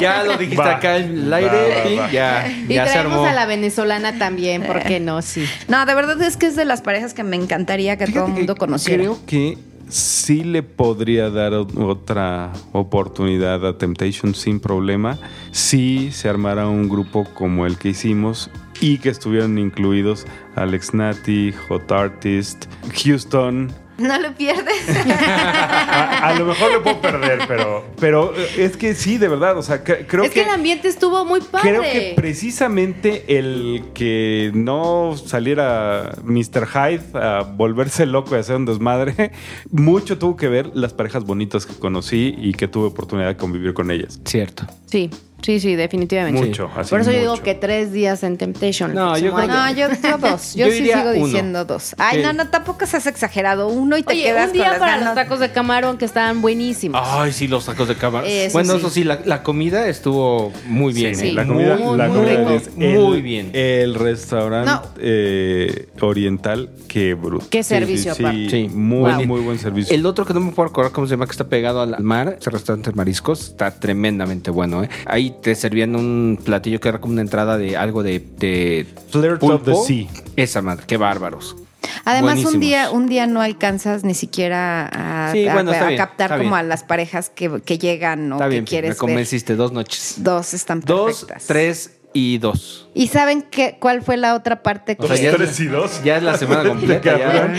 Ya 0.00 0.22
lo 0.22 0.36
dijiste 0.36 0.56
Va. 0.62 0.76
acá 0.76 0.96
en 0.98 1.10
el 1.18 1.32
aire, 1.32 1.96
va, 1.98 2.10
ya, 2.12 2.46
Y 2.68 2.74
ya 2.74 2.86
se 2.86 2.92
traemos 2.92 3.14
armó. 3.14 3.26
a 3.26 3.32
la 3.32 3.46
venezolana 3.46 4.18
también, 4.18 4.62
¿por 4.62 4.82
qué 4.84 5.00
no? 5.00 5.20
Sí. 5.22 5.44
No, 5.68 5.84
de 5.84 5.94
verdad 5.94 6.20
es 6.22 6.36
que 6.36 6.46
es 6.46 6.56
de 6.56 6.64
las 6.64 6.80
parejas 6.80 7.14
que 7.14 7.22
me 7.24 7.36
encantaría 7.36 7.96
que 7.96 8.06
todo 8.06 8.26
el 8.26 8.32
mundo 8.32 8.54
conociera. 8.56 9.02
Creo 9.02 9.18
que 9.26 9.58
sí 9.90 10.44
le 10.44 10.62
podría 10.62 11.30
dar 11.30 11.52
otra 11.52 12.52
oportunidad 12.72 13.66
a 13.66 13.76
Temptation 13.76 14.34
sin 14.34 14.60
problema 14.60 15.18
si 15.50 16.12
se 16.12 16.28
armara 16.28 16.68
un 16.68 16.88
grupo 16.88 17.24
como 17.34 17.66
el 17.66 17.76
que 17.76 17.90
hicimos 17.90 18.50
y 18.80 18.98
que 18.98 19.10
estuvieran 19.10 19.58
incluidos 19.58 20.26
Alex 20.56 20.94
Nati, 20.94 21.52
Hot 21.68 21.90
Artist, 21.92 22.66
Houston. 23.04 23.72
No 24.00 24.18
lo 24.18 24.32
pierdes. 24.34 24.88
A, 25.20 26.28
a 26.28 26.38
lo 26.38 26.46
mejor 26.46 26.72
lo 26.72 26.82
puedo 26.82 27.00
perder, 27.00 27.40
pero, 27.46 27.84
pero 27.98 28.32
eh, 28.36 28.48
es 28.64 28.76
que 28.76 28.94
sí, 28.94 29.18
de 29.18 29.28
verdad. 29.28 29.56
O 29.58 29.62
sea, 29.62 29.84
cre- 29.84 30.06
creo 30.06 30.24
es 30.24 30.30
que, 30.30 30.42
el 30.42 30.48
ambiente 30.48 30.88
estuvo 30.88 31.24
muy 31.24 31.40
padre. 31.40 31.68
Creo 31.68 31.82
que 31.82 32.12
precisamente 32.16 33.38
el 33.38 33.84
que 33.94 34.50
no 34.54 35.14
saliera 35.16 36.12
Mr. 36.24 36.66
Hyde 36.66 37.02
a 37.18 37.42
volverse 37.42 38.06
loco 38.06 38.34
y 38.34 38.38
hacer 38.38 38.56
un 38.56 38.64
desmadre, 38.66 39.32
mucho 39.70 40.18
tuvo 40.18 40.36
que 40.36 40.48
ver 40.48 40.70
las 40.74 40.92
parejas 40.94 41.24
bonitas 41.24 41.66
que 41.66 41.74
conocí 41.74 42.34
y 42.38 42.52
que 42.54 42.68
tuve 42.68 42.86
oportunidad 42.86 43.28
de 43.28 43.36
convivir 43.36 43.74
con 43.74 43.90
ellas. 43.90 44.20
Cierto. 44.24 44.64
Sí, 44.86 45.10
sí, 45.42 45.60
sí, 45.60 45.74
definitivamente. 45.76 46.40
Mucho, 46.46 46.70
así 46.76 46.90
Por 46.90 47.00
eso 47.00 47.12
yo 47.12 47.20
digo 47.20 47.36
que 47.42 47.54
tres 47.54 47.92
días 47.92 48.22
en 48.22 48.36
Temptation. 48.38 48.94
No, 48.94 49.16
el 49.16 49.22
yo 49.24 49.34
creo. 49.34 49.46
No, 49.48 49.70
yo, 49.72 49.88
yo 49.88 50.18
dos. 50.30 50.54
Yo, 50.54 50.66
Yo 50.66 50.72
sí 50.72 50.84
sigo 50.84 51.00
uno. 51.00 51.12
diciendo 51.26 51.64
dos. 51.64 51.94
Ay, 51.98 52.18
Sí. 52.18 52.22
no, 52.24 52.32
no, 52.32 52.48
tampoco 52.48 52.86
seas 52.86 53.06
exagerado. 53.06 53.68
Uno 53.68 53.96
y 53.96 54.02
te 54.02 54.12
Oye, 54.12 54.22
quedas 54.24 54.48
un 54.48 54.52
día 54.52 54.70
con 54.70 54.78
para 54.80 54.92
ganas. 54.92 55.06
los 55.06 55.14
tacos 55.14 55.40
de 55.40 55.50
camarón 55.52 55.98
que 55.98 56.04
estaban 56.04 56.40
buenísimos. 56.42 57.00
Ay, 57.04 57.32
sí, 57.32 57.48
los 57.48 57.64
tacos 57.66 57.88
de 57.88 57.94
cámara. 57.96 58.26
Eso 58.26 58.52
bueno, 58.52 58.72
sí. 58.74 58.78
eso 58.78 58.90
sí, 58.90 59.04
la, 59.04 59.20
la 59.24 59.42
comida 59.42 59.86
estuvo 59.88 60.52
muy 60.66 60.92
bien. 60.92 61.14
Sí, 61.16 61.28
¿eh? 61.28 61.32
la 61.32 61.46
comida, 61.46 61.76
muy, 61.76 61.96
la 61.98 62.08
muy 62.08 62.16
comida 62.18 62.36
rico. 62.38 62.50
es 62.50 62.70
el- 62.78 62.98
Muy 62.98 63.22
bien. 63.22 63.50
El 63.52 63.94
restaurante 63.94 64.70
No. 64.70 64.82
eh, 64.98 65.88
oriental, 66.00 66.70
qué 66.88 67.14
bruto. 67.14 67.46
Qué 67.50 67.62
servicio, 67.62 68.14
sí, 68.14 68.22
aparte. 68.22 68.50
Sí. 68.50 68.68
muy, 68.68 69.10
Wow. 69.12 69.26
muy 69.26 69.40
buen 69.40 69.58
servicio. 69.58 69.94
El 69.94 70.04
otro 70.06 70.24
que 70.24 70.34
no 70.34 70.40
me 70.40 70.52
puedo 70.52 70.68
acordar 70.68 70.92
cómo 70.92 71.06
se 71.06 71.12
llama, 71.12 71.26
que 71.26 71.32
está 71.32 71.44
pegado 71.48 71.80
al 71.82 71.90
al 71.94 72.04
mar, 72.04 72.36
ese 72.40 72.50
restaurante 72.50 72.90
de 72.90 72.96
mariscos, 72.96 73.48
está 73.48 73.72
tremendamente 73.72 74.50
bueno. 74.50 74.84
¿eh? 74.84 74.88
Ahí 75.06 75.29
te 75.42 75.54
servían 75.54 75.96
un 75.96 76.38
platillo 76.44 76.80
que 76.80 76.88
era 76.88 77.00
como 77.00 77.12
una 77.12 77.22
entrada 77.22 77.56
de 77.58 77.76
algo 77.76 78.02
de, 78.02 78.20
de 78.38 78.86
Flirt 79.10 79.42
of 79.42 79.64
the. 79.64 79.74
Sea. 79.74 80.06
Esa 80.36 80.62
madre, 80.62 80.84
qué 80.86 80.96
bárbaros. 80.96 81.56
Además, 82.04 82.44
un 82.44 82.60
día, 82.60 82.90
un 82.90 83.06
día 83.06 83.26
no 83.26 83.40
alcanzas 83.40 84.04
ni 84.04 84.14
siquiera 84.14 84.86
a, 85.28 85.32
Sí, 85.32 85.46
a- 85.48 85.52
bueno, 85.54 85.72
está 85.72 85.84
a 85.84 85.88
bien, 85.88 85.98
captar 85.98 86.30
como 86.30 86.42
bien. 86.42 86.54
a 86.54 86.62
las 86.62 86.82
parejas 86.84 87.30
que, 87.30 87.60
que 87.64 87.78
llegan 87.78 88.30
o 88.32 88.36
Está 88.36 88.44
que 88.46 88.50
bien, 88.50 88.62
me 88.64 88.68
quieres 88.68 88.90
ver. 88.90 88.96
convenciste, 88.98 89.56
dos 89.56 89.72
noches. 89.72 90.14
Dos 90.18 90.54
están 90.54 90.80
Dos, 90.80 91.20
perfectas. 91.20 91.46
tres 91.46 91.90
y 92.12 92.38
dos. 92.38 92.88
¿Y 92.92 93.06
saben 93.08 93.42
qué, 93.42 93.76
cuál 93.78 94.02
fue 94.02 94.16
la 94.16 94.34
otra 94.34 94.62
parte? 94.62 94.96
O 94.98 95.06
sea, 95.06 95.16
ya, 95.16 95.36
Tres 95.36 95.50
es, 95.50 95.60
y 95.60 95.66
dos. 95.66 96.02
ya 96.02 96.16
es 96.16 96.22
la 96.22 96.36
semana 96.36 96.64
completa. 96.68 97.18
ya. 97.18 97.52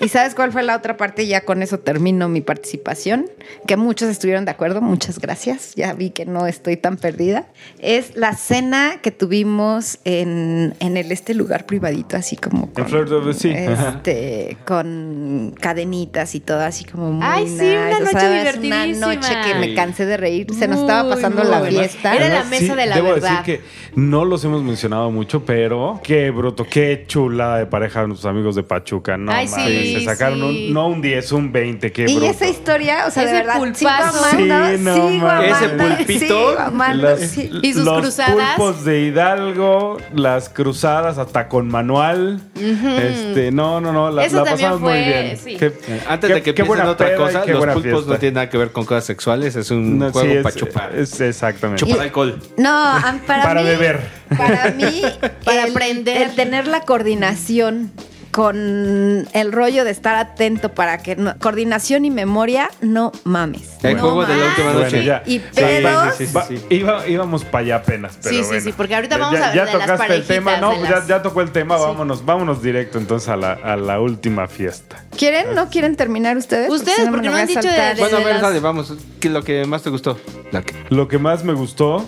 ¿Y 0.00 0.08
sabes 0.08 0.34
cuál 0.34 0.52
fue 0.52 0.62
la 0.64 0.76
otra 0.76 0.96
parte? 0.96 1.26
Ya 1.26 1.42
con 1.42 1.62
eso 1.62 1.78
termino 1.78 2.28
mi 2.28 2.40
participación, 2.40 3.26
que 3.66 3.76
muchos 3.76 4.08
estuvieron 4.10 4.44
de 4.44 4.50
acuerdo, 4.50 4.82
muchas 4.82 5.18
gracias, 5.20 5.74
ya 5.76 5.92
vi 5.94 6.10
que 6.10 6.26
no 6.26 6.46
estoy 6.46 6.76
tan 6.76 6.96
perdida. 6.96 7.46
Es 7.78 8.16
la 8.16 8.34
cena 8.36 8.96
que 9.02 9.12
tuvimos 9.12 9.98
en, 10.04 10.74
en 10.80 10.96
el, 10.96 11.10
este 11.12 11.32
lugar 11.32 11.64
privadito, 11.64 12.16
así 12.16 12.36
como 12.36 12.70
con, 12.72 12.84
the 12.86 13.34
Sea. 13.34 13.72
este, 13.94 14.56
con 14.66 15.54
cadenitas 15.60 16.34
y 16.34 16.40
todo, 16.40 16.60
así 16.60 16.84
como 16.84 17.12
muy 17.12 17.24
Ay, 17.26 17.46
sí, 17.48 17.64
una 17.64 17.96
O 17.96 18.00
noche 18.00 18.10
sea, 18.10 18.36
es 18.36 18.60
divertidísima. 18.60 18.84
Una 19.06 19.14
noche 19.14 19.34
que 19.46 19.54
me 19.60 19.74
cansé 19.74 20.06
de 20.06 20.16
reír, 20.16 20.46
se 20.58 20.68
nos 20.68 20.80
estaba 20.80 21.08
pasando 21.08 21.42
muy 21.42 21.50
la 21.50 21.60
fiesta. 21.62 22.14
Era 22.16 22.28
la 22.28 22.44
mesa 22.44 22.74
de 22.76 22.86
la 22.86 22.96
debo 22.96 23.08
verdad. 23.14 23.30
decir 23.44 23.60
que 23.60 23.64
no 23.94 24.23
los 24.24 24.44
hemos 24.44 24.62
mencionado 24.62 25.10
mucho, 25.10 25.44
pero 25.44 26.00
qué 26.02 26.30
bruto, 26.30 26.66
qué 26.68 27.04
chula 27.06 27.58
de 27.58 27.66
pareja 27.66 28.06
nuestros 28.06 28.30
amigos 28.30 28.54
de 28.54 28.62
Pachuca. 28.62 29.16
No 29.16 29.32
Ay, 29.32 29.48
mames, 29.48 29.66
sí, 29.66 29.94
se 29.94 30.04
sacaron 30.04 30.38
sí. 30.40 30.66
un, 30.68 30.74
no 30.74 30.88
un 30.88 31.02
10, 31.02 31.32
un 31.32 31.52
20, 31.52 31.92
qué 31.92 32.06
Y 32.08 32.16
bruto. 32.16 32.30
esa 32.30 32.48
historia, 32.48 33.06
o 33.06 33.10
sea, 33.10 33.24
de 33.24 33.28
Ese 33.30 33.38
verdad, 33.38 33.54
sigo 33.54 33.64
pulpazo. 33.90 34.24
amando, 34.24 34.36
Sí, 34.76 35.18
no. 35.18 35.42
Ese 35.42 35.68
pulpito, 35.70 36.18
sigo 36.18 36.58
amando, 36.58 37.02
Las- 37.10 37.20
sí. 37.20 37.50
¿Y 37.62 37.72
sus 37.72 37.84
los 37.84 38.00
cruzadas? 38.00 38.56
pulpos 38.56 38.84
de 38.84 39.00
Hidalgo, 39.00 39.96
las 40.14 40.48
cruzadas 40.48 41.18
hasta 41.18 41.48
con 41.48 41.68
manual. 41.68 42.40
Este, 42.56 43.50
no, 43.52 43.80
no, 43.80 43.92
no, 43.92 44.10
la, 44.10 44.24
Eso 44.24 44.36
la 44.36 44.44
también 44.44 44.70
pasamos 44.70 44.80
muy 44.80 44.90
fue- 44.92 45.04
bien. 45.04 45.36
sí. 45.36 45.56
Qué- 45.56 45.72
Antes 46.08 46.28
qué- 46.28 46.34
de 46.34 46.42
que 46.42 46.54
qué 46.54 46.64
piensen 46.64 46.86
otra 46.86 47.06
peda 47.06 47.16
y 47.16 47.18
cosa, 47.18 47.42
qué 47.42 47.52
los 47.52 47.60
pulpos 47.64 47.82
fiesta. 47.82 48.12
no 48.12 48.18
tienen 48.18 48.34
nada 48.34 48.50
que 48.50 48.58
ver 48.58 48.70
con 48.72 48.84
cosas 48.84 49.04
sexuales, 49.04 49.56
es 49.56 49.70
un 49.70 49.98
No, 49.98 50.06
sí, 50.08 50.12
juego 50.12 50.34
es- 50.34 50.42
para 50.42 50.54
chupar. 50.54 50.94
es- 50.96 51.20
exactamente. 51.20 51.84
chupar 51.84 52.00
alcohol. 52.00 52.38
No, 52.56 52.94
para, 53.26 53.42
Para 53.42 53.60
mí, 53.62 53.68
beber. 53.68 54.00
Para 54.36 54.70
mí, 54.72 55.02
Para 55.44 55.64
el, 55.64 55.70
aprender. 55.70 56.22
el 56.22 56.34
tener 56.34 56.66
la 56.66 56.80
coordinación 56.82 57.92
con 58.30 59.28
el 59.32 59.52
rollo 59.52 59.84
de 59.84 59.92
estar 59.92 60.16
atento 60.16 60.72
para 60.74 60.98
que 60.98 61.14
no- 61.14 61.38
coordinación 61.38 62.04
y 62.04 62.10
memoria, 62.10 62.68
no 62.80 63.12
mames. 63.22 63.76
El 63.84 63.94
No 63.94 64.02
juego 64.02 64.26
de 64.26 64.36
la 64.36 64.46
última 64.46 64.72
noche. 64.72 64.88
Bueno, 64.90 65.02
ya. 65.04 65.22
Y 65.24 65.38
Sí, 65.38 65.44
pedos. 65.54 66.14
sí, 66.16 66.26
sí, 66.26 66.38
sí. 66.48 66.66
iba- 66.70 67.06
íbamos 67.06 67.44
para 67.44 67.58
allá 67.64 67.76
apenas. 67.76 68.18
Pero 68.20 68.34
Sí, 68.34 68.42
sí, 68.42 68.48
bueno. 68.48 68.60
sí, 68.64 68.72
porque 68.76 68.94
ahorita 68.96 69.18
vamos 69.18 69.38
ya, 69.38 69.50
a 69.50 69.54
ya 69.54 69.60
hablar 69.62 69.66
de 69.74 69.78
las 69.86 69.86
tocaste 69.98 70.14
el 70.16 70.24
tema, 70.26 70.56
no, 70.56 70.72
las- 70.80 71.06
ya, 71.06 71.06
ya 71.16 71.22
tocó 71.22 71.42
el 71.42 71.52
tema, 71.52 71.76
Sí. 71.78 71.84
vámonos, 71.86 72.24
vámonos 72.24 72.60
directo 72.60 72.98
entonces 72.98 73.28
a 73.28 73.36
la, 73.36 73.52
a 73.52 73.76
la 73.76 74.00
última 74.00 74.48
fiesta. 74.48 75.04
¿Quieren? 75.16 75.54
¿No 75.54 75.68
quieren 75.70 75.94
terminar 75.94 76.36
ustedes? 76.36 76.68
Ustedes, 76.72 77.04
me 77.04 77.10
porque 77.12 77.26
lo 77.28 77.30
no 77.30 77.30
voy 77.32 77.40
han 77.42 77.46
dicho 77.46 77.60
de- 77.68 77.68
de- 77.94 78.00
Bueno, 78.00 78.16
a 78.16 78.20
ver, 78.20 78.32
las- 78.32 78.42
dale, 78.42 78.58
vamos. 78.58 78.94
¿Qué 79.20 79.28
es 79.28 79.34
lo 79.34 79.44
que 79.44 79.64
más 79.64 79.82
te 79.84 79.90
gustó? 79.90 80.18
La 80.50 80.62
que- 80.62 80.74
Lo 80.88 81.06
que 81.06 81.18
más 81.18 81.44
me 81.44 81.52
gustó, 81.52 82.04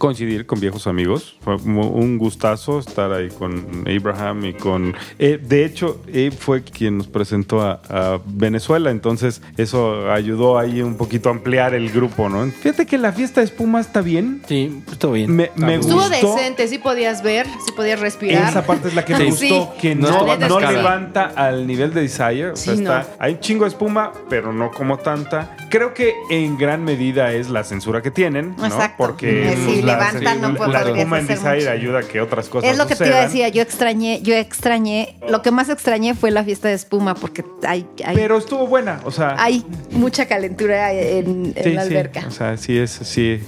coincidir 0.00 0.46
con 0.46 0.58
viejos 0.60 0.86
amigos. 0.86 1.36
Fue 1.42 1.54
un 1.56 2.16
gustazo 2.18 2.78
estar 2.78 3.12
ahí 3.12 3.28
con 3.28 3.84
Abraham 3.86 4.46
y 4.46 4.52
con... 4.54 4.94
eh, 5.18 5.38
de 5.40 5.64
hecho, 5.66 6.00
Abe 6.08 6.30
fue 6.30 6.62
quien 6.64 6.96
nos 6.98 7.06
presentó 7.06 7.60
a, 7.60 7.80
a 7.90 8.18
Venezuela, 8.24 8.90
entonces 8.90 9.42
eso 9.58 10.10
ayudó 10.10 10.58
ahí 10.58 10.80
un 10.80 10.96
poquito 10.96 11.28
a 11.28 11.32
ampliar 11.32 11.74
el 11.74 11.90
grupo, 11.90 12.28
¿no? 12.30 12.50
Fíjate 12.50 12.86
que 12.86 12.96
la 12.96 13.12
fiesta 13.12 13.42
de 13.42 13.44
espuma 13.46 13.80
está 13.80 14.00
bien. 14.00 14.42
Sí, 14.48 14.82
estuvo 14.90 15.12
bien. 15.12 15.36
Me- 15.36 15.50
me 15.56 15.74
Estuvo 15.74 16.00
gustó. 16.08 16.34
decente, 16.34 16.66
sí 16.68 16.78
podías 16.78 17.22
ver, 17.22 17.46
sí 17.66 17.72
podías 17.76 18.00
respirar. 18.00 18.48
Esa 18.48 18.64
parte 18.66 18.88
es 18.88 18.94
la 18.94 19.04
que 19.04 19.14
Sí. 19.14 19.22
me 19.22 19.26
gustó, 19.30 19.72
Sí. 19.74 19.80
que 19.82 19.94
No 19.94 20.10
no, 20.10 20.36
no 20.48 20.60
levanta 20.60 21.32
al 21.36 21.66
nivel 21.66 21.92
de 21.92 22.00
Desire. 22.00 22.52
O 22.52 22.56
sea, 22.56 22.74
Sí, 22.74 22.80
está, 22.80 23.00
no. 23.00 23.06
hay 23.18 23.34
un 23.34 23.40
chingo 23.40 23.64
de 23.64 23.68
espuma, 23.70 24.12
pero 24.30 24.52
no 24.52 24.70
como 24.70 24.96
tanta. 24.96 25.56
Creo 25.68 25.92
que 25.92 26.14
en 26.30 26.56
gran 26.56 26.82
medida 26.84 27.32
es 27.34 27.50
la 27.50 27.62
censura 27.64 28.00
que 28.00 28.10
tienen, 28.10 28.54
¿no? 28.56 28.64
Exacto. 28.64 28.94
Porque 28.96 29.54
sí, 29.56 29.62
pues, 29.66 29.84
la, 29.96 30.12
levanta, 30.12 30.34
no 30.34 30.66
la 30.66 30.80
espuma 30.80 31.18
en 31.18 31.24
hacer 31.24 31.38
Desire 31.38 31.54
mucho. 31.56 31.70
ayuda 31.70 31.98
a 32.00 32.02
que 32.02 32.20
otras 32.20 32.48
cosas 32.48 32.70
Es 32.70 32.78
lo 32.78 32.86
que 32.86 32.96
te 32.96 33.06
iba 33.06 33.18
a 33.18 33.22
decir, 33.22 33.46
yo 33.52 33.62
extrañé, 33.62 34.20
yo 34.22 34.34
extrañé, 34.34 35.16
lo 35.28 35.42
que 35.42 35.50
más 35.50 35.68
extrañé 35.68 36.14
fue 36.14 36.30
la 36.30 36.44
fiesta 36.44 36.68
de 36.68 36.74
espuma 36.74 37.14
porque 37.14 37.44
hay, 37.66 37.86
hay, 38.04 38.16
Pero 38.16 38.38
estuvo 38.38 38.66
buena, 38.66 39.00
o 39.04 39.10
sea... 39.10 39.36
hay 39.38 39.64
mucha 39.90 40.26
calentura 40.26 40.92
en, 40.92 41.52
en 41.56 41.64
sí, 41.64 41.70
la 41.72 41.82
sí, 41.82 41.88
alberca. 41.88 42.24
o 42.26 42.30
sea, 42.30 42.56
sí 42.56 42.78
es, 42.78 42.90
sí. 42.90 43.40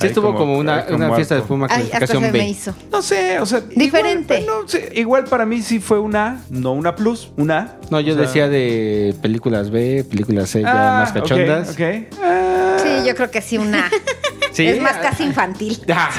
Sí, 0.00 0.06
estuvo 0.06 0.34
como, 0.34 0.58
una, 0.58 0.84
como 0.86 0.96
una 1.06 1.14
fiesta 1.14 1.34
de 1.36 1.40
espuma 1.42 1.66
Ay, 1.70 1.84
hasta 1.84 1.98
clasificación 1.98 2.24
se 2.24 2.30
B. 2.32 2.38
me 2.38 2.48
hizo. 2.48 2.74
No 2.90 3.02
sé, 3.02 3.38
o 3.40 3.46
sea... 3.46 3.60
Diferente. 3.60 4.40
Igual, 4.40 4.62
no 4.62 4.68
sé, 4.68 4.90
igual 4.94 5.24
para 5.24 5.46
mí 5.46 5.62
sí 5.62 5.78
fue 5.78 5.98
una, 6.00 6.42
no 6.50 6.72
una 6.72 6.96
plus, 6.96 7.30
una. 7.36 7.76
No, 7.90 8.00
yo 8.00 8.14
O 8.14 8.16
sea, 8.16 8.26
decía 8.26 8.48
de 8.48 9.14
películas 9.22 9.70
B, 9.70 10.04
películas 10.08 10.50
C 10.50 10.62
ya 10.62 10.98
ah, 10.98 11.00
más 11.00 11.12
cachondas. 11.12 11.70
ok, 11.70 11.74
ok. 11.80 12.18
Ah, 12.22 12.76
Sí, 12.82 13.06
yo 13.06 13.14
creo 13.14 13.30
que 13.30 13.42
sí, 13.42 13.58
una. 13.58 13.90
Sí. 14.52 14.66
Es 14.66 14.80
más 14.80 14.96
casi 14.98 15.24
infantil. 15.24 15.78
Ah. 15.92 16.10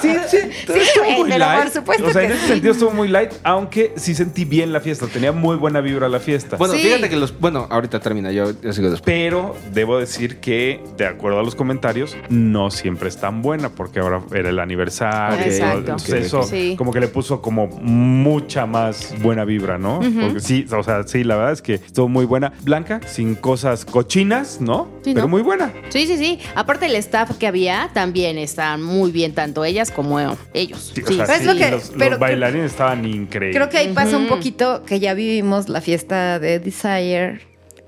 Sí, 0.00 0.08
Sí, 0.28 0.38
sí, 0.66 0.78
estuvo 0.78 1.04
güey, 1.04 1.16
muy 1.20 1.30
pero 1.30 1.38
light. 1.38 1.62
por 1.64 1.72
supuesto 1.72 2.06
o 2.06 2.10
sea, 2.12 2.20
que 2.22 2.26
en 2.26 2.32
ese 2.32 2.42
sí. 2.42 2.48
sentido 2.48 2.72
estuvo 2.72 2.90
muy 2.90 3.08
light, 3.08 3.32
aunque 3.44 3.92
sí 3.96 4.14
sentí 4.14 4.44
bien 4.44 4.72
la 4.72 4.80
fiesta. 4.80 5.06
Tenía 5.06 5.32
muy 5.32 5.56
buena 5.56 5.80
vibra 5.80 6.08
la 6.08 6.20
fiesta. 6.20 6.56
Bueno, 6.56 6.74
Sí. 6.74 6.80
fíjate 6.82 7.08
que 7.08 7.16
los. 7.16 7.38
Bueno, 7.38 7.66
ahorita 7.70 8.00
termina, 8.00 8.30
yo, 8.32 8.52
yo 8.60 8.72
sigo 8.72 8.90
después. 8.90 9.02
Pero 9.04 9.56
debo 9.72 9.98
decir 9.98 10.38
que, 10.38 10.82
de 10.96 11.06
acuerdo 11.06 11.40
a 11.40 11.42
los 11.42 11.54
comentarios, 11.54 12.16
no 12.28 12.70
siempre 12.70 13.08
es 13.08 13.16
tan 13.18 13.42
buena, 13.42 13.70
porque 13.70 14.00
ahora 14.00 14.22
era 14.34 14.50
el 14.50 14.58
aniversario. 14.58 15.38
Ok, 15.40 15.46
Exacto. 15.46 15.78
Entonces 15.78 16.14
ok, 16.14 16.20
eso. 16.26 16.42
Sí. 16.44 16.74
como 16.78 16.92
que 16.92 17.00
le 17.00 17.08
puso 17.08 17.40
como 17.42 17.66
mucha 17.68 18.66
más 18.66 19.14
buena 19.20 19.44
vibra, 19.44 19.78
¿no? 19.78 20.00
Porque 20.00 20.40
sí, 20.40 20.66
o 20.70 20.82
sea, 20.82 21.02
sí, 21.04 21.24
la 21.24 21.36
verdad 21.36 21.52
es 21.52 21.62
que 21.62 21.74
estuvo 21.74 22.08
muy 22.08 22.24
buena. 22.26 22.52
Blanca, 22.62 23.00
sin 23.06 23.34
cosas 23.34 23.84
cochinas, 23.84 24.60
¿no? 24.60 24.88
Sí, 25.04 25.12
Pero 25.14 25.22
¿no? 25.22 25.28
muy 25.28 25.42
buena. 25.42 25.72
Sí, 25.90 26.06
sí, 26.06 26.16
sí. 26.16 26.38
Aparte 26.54 26.86
el 26.86 27.01
staff 27.02 27.36
que 27.38 27.46
había 27.46 27.90
también 27.92 28.38
está 28.38 28.76
muy 28.76 29.10
bien, 29.12 29.32
tanto 29.34 29.64
ellas 29.64 29.90
como 29.90 30.18
ellos. 30.54 30.92
Sí, 30.94 31.02
Sí, 31.06 31.20
o 31.20 31.26
sea, 31.26 31.38
sí, 31.38 31.44
lo 31.44 31.54
que- 31.54 31.70
los, 31.70 31.88
los 31.90 31.98
pero- 31.98 32.18
bailarines 32.18 32.72
estaban 32.72 33.04
increíbles. 33.04 33.56
Creo 33.56 33.68
que 33.68 33.78
ahí 33.78 33.92
pasa 33.92 34.16
un 34.16 34.28
poquito 34.28 34.82
que 34.84 35.00
ya 35.00 35.14
vivimos 35.14 35.68
la 35.68 35.80
fiesta 35.80 36.38
de 36.38 36.58
Desire 36.58 37.40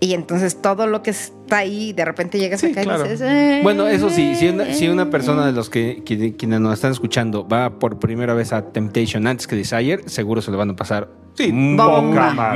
y 0.04 0.14
entonces 0.14 0.60
todo 0.60 0.86
lo 0.86 1.02
que 1.02 1.10
está 1.10 1.58
ahí, 1.58 1.92
de 1.92 2.04
repente 2.04 2.38
llegas 2.38 2.60
Sí, 2.60 2.72
acá 2.72 2.82
claro. 2.82 3.06
y 3.06 3.08
dices... 3.10 3.22
"Eh". 3.30 3.60
Bueno, 3.62 3.86
eso 3.86 4.10
sí, 4.10 4.34
si 4.34 4.48
una, 4.48 4.72
si 4.74 4.88
una 4.88 5.08
persona 5.10 5.46
de 5.46 5.52
los 5.52 5.70
que, 5.70 6.02
que- 6.04 6.36
quienes 6.36 6.60
nos 6.60 6.74
están 6.74 6.92
escuchando 6.92 7.46
va 7.48 7.78
por 7.78 7.98
primera 7.98 8.34
vez 8.34 8.52
a 8.52 8.70
Temptation 8.72 9.26
antes 9.26 9.46
que 9.46 9.56
Desire, 9.56 10.00
seguro 10.08 10.42
se 10.42 10.50
lo 10.50 10.58
van 10.58 10.70
a 10.70 10.76
pasar 10.76 11.08
Sí, 11.36 11.50
muy 11.52 11.80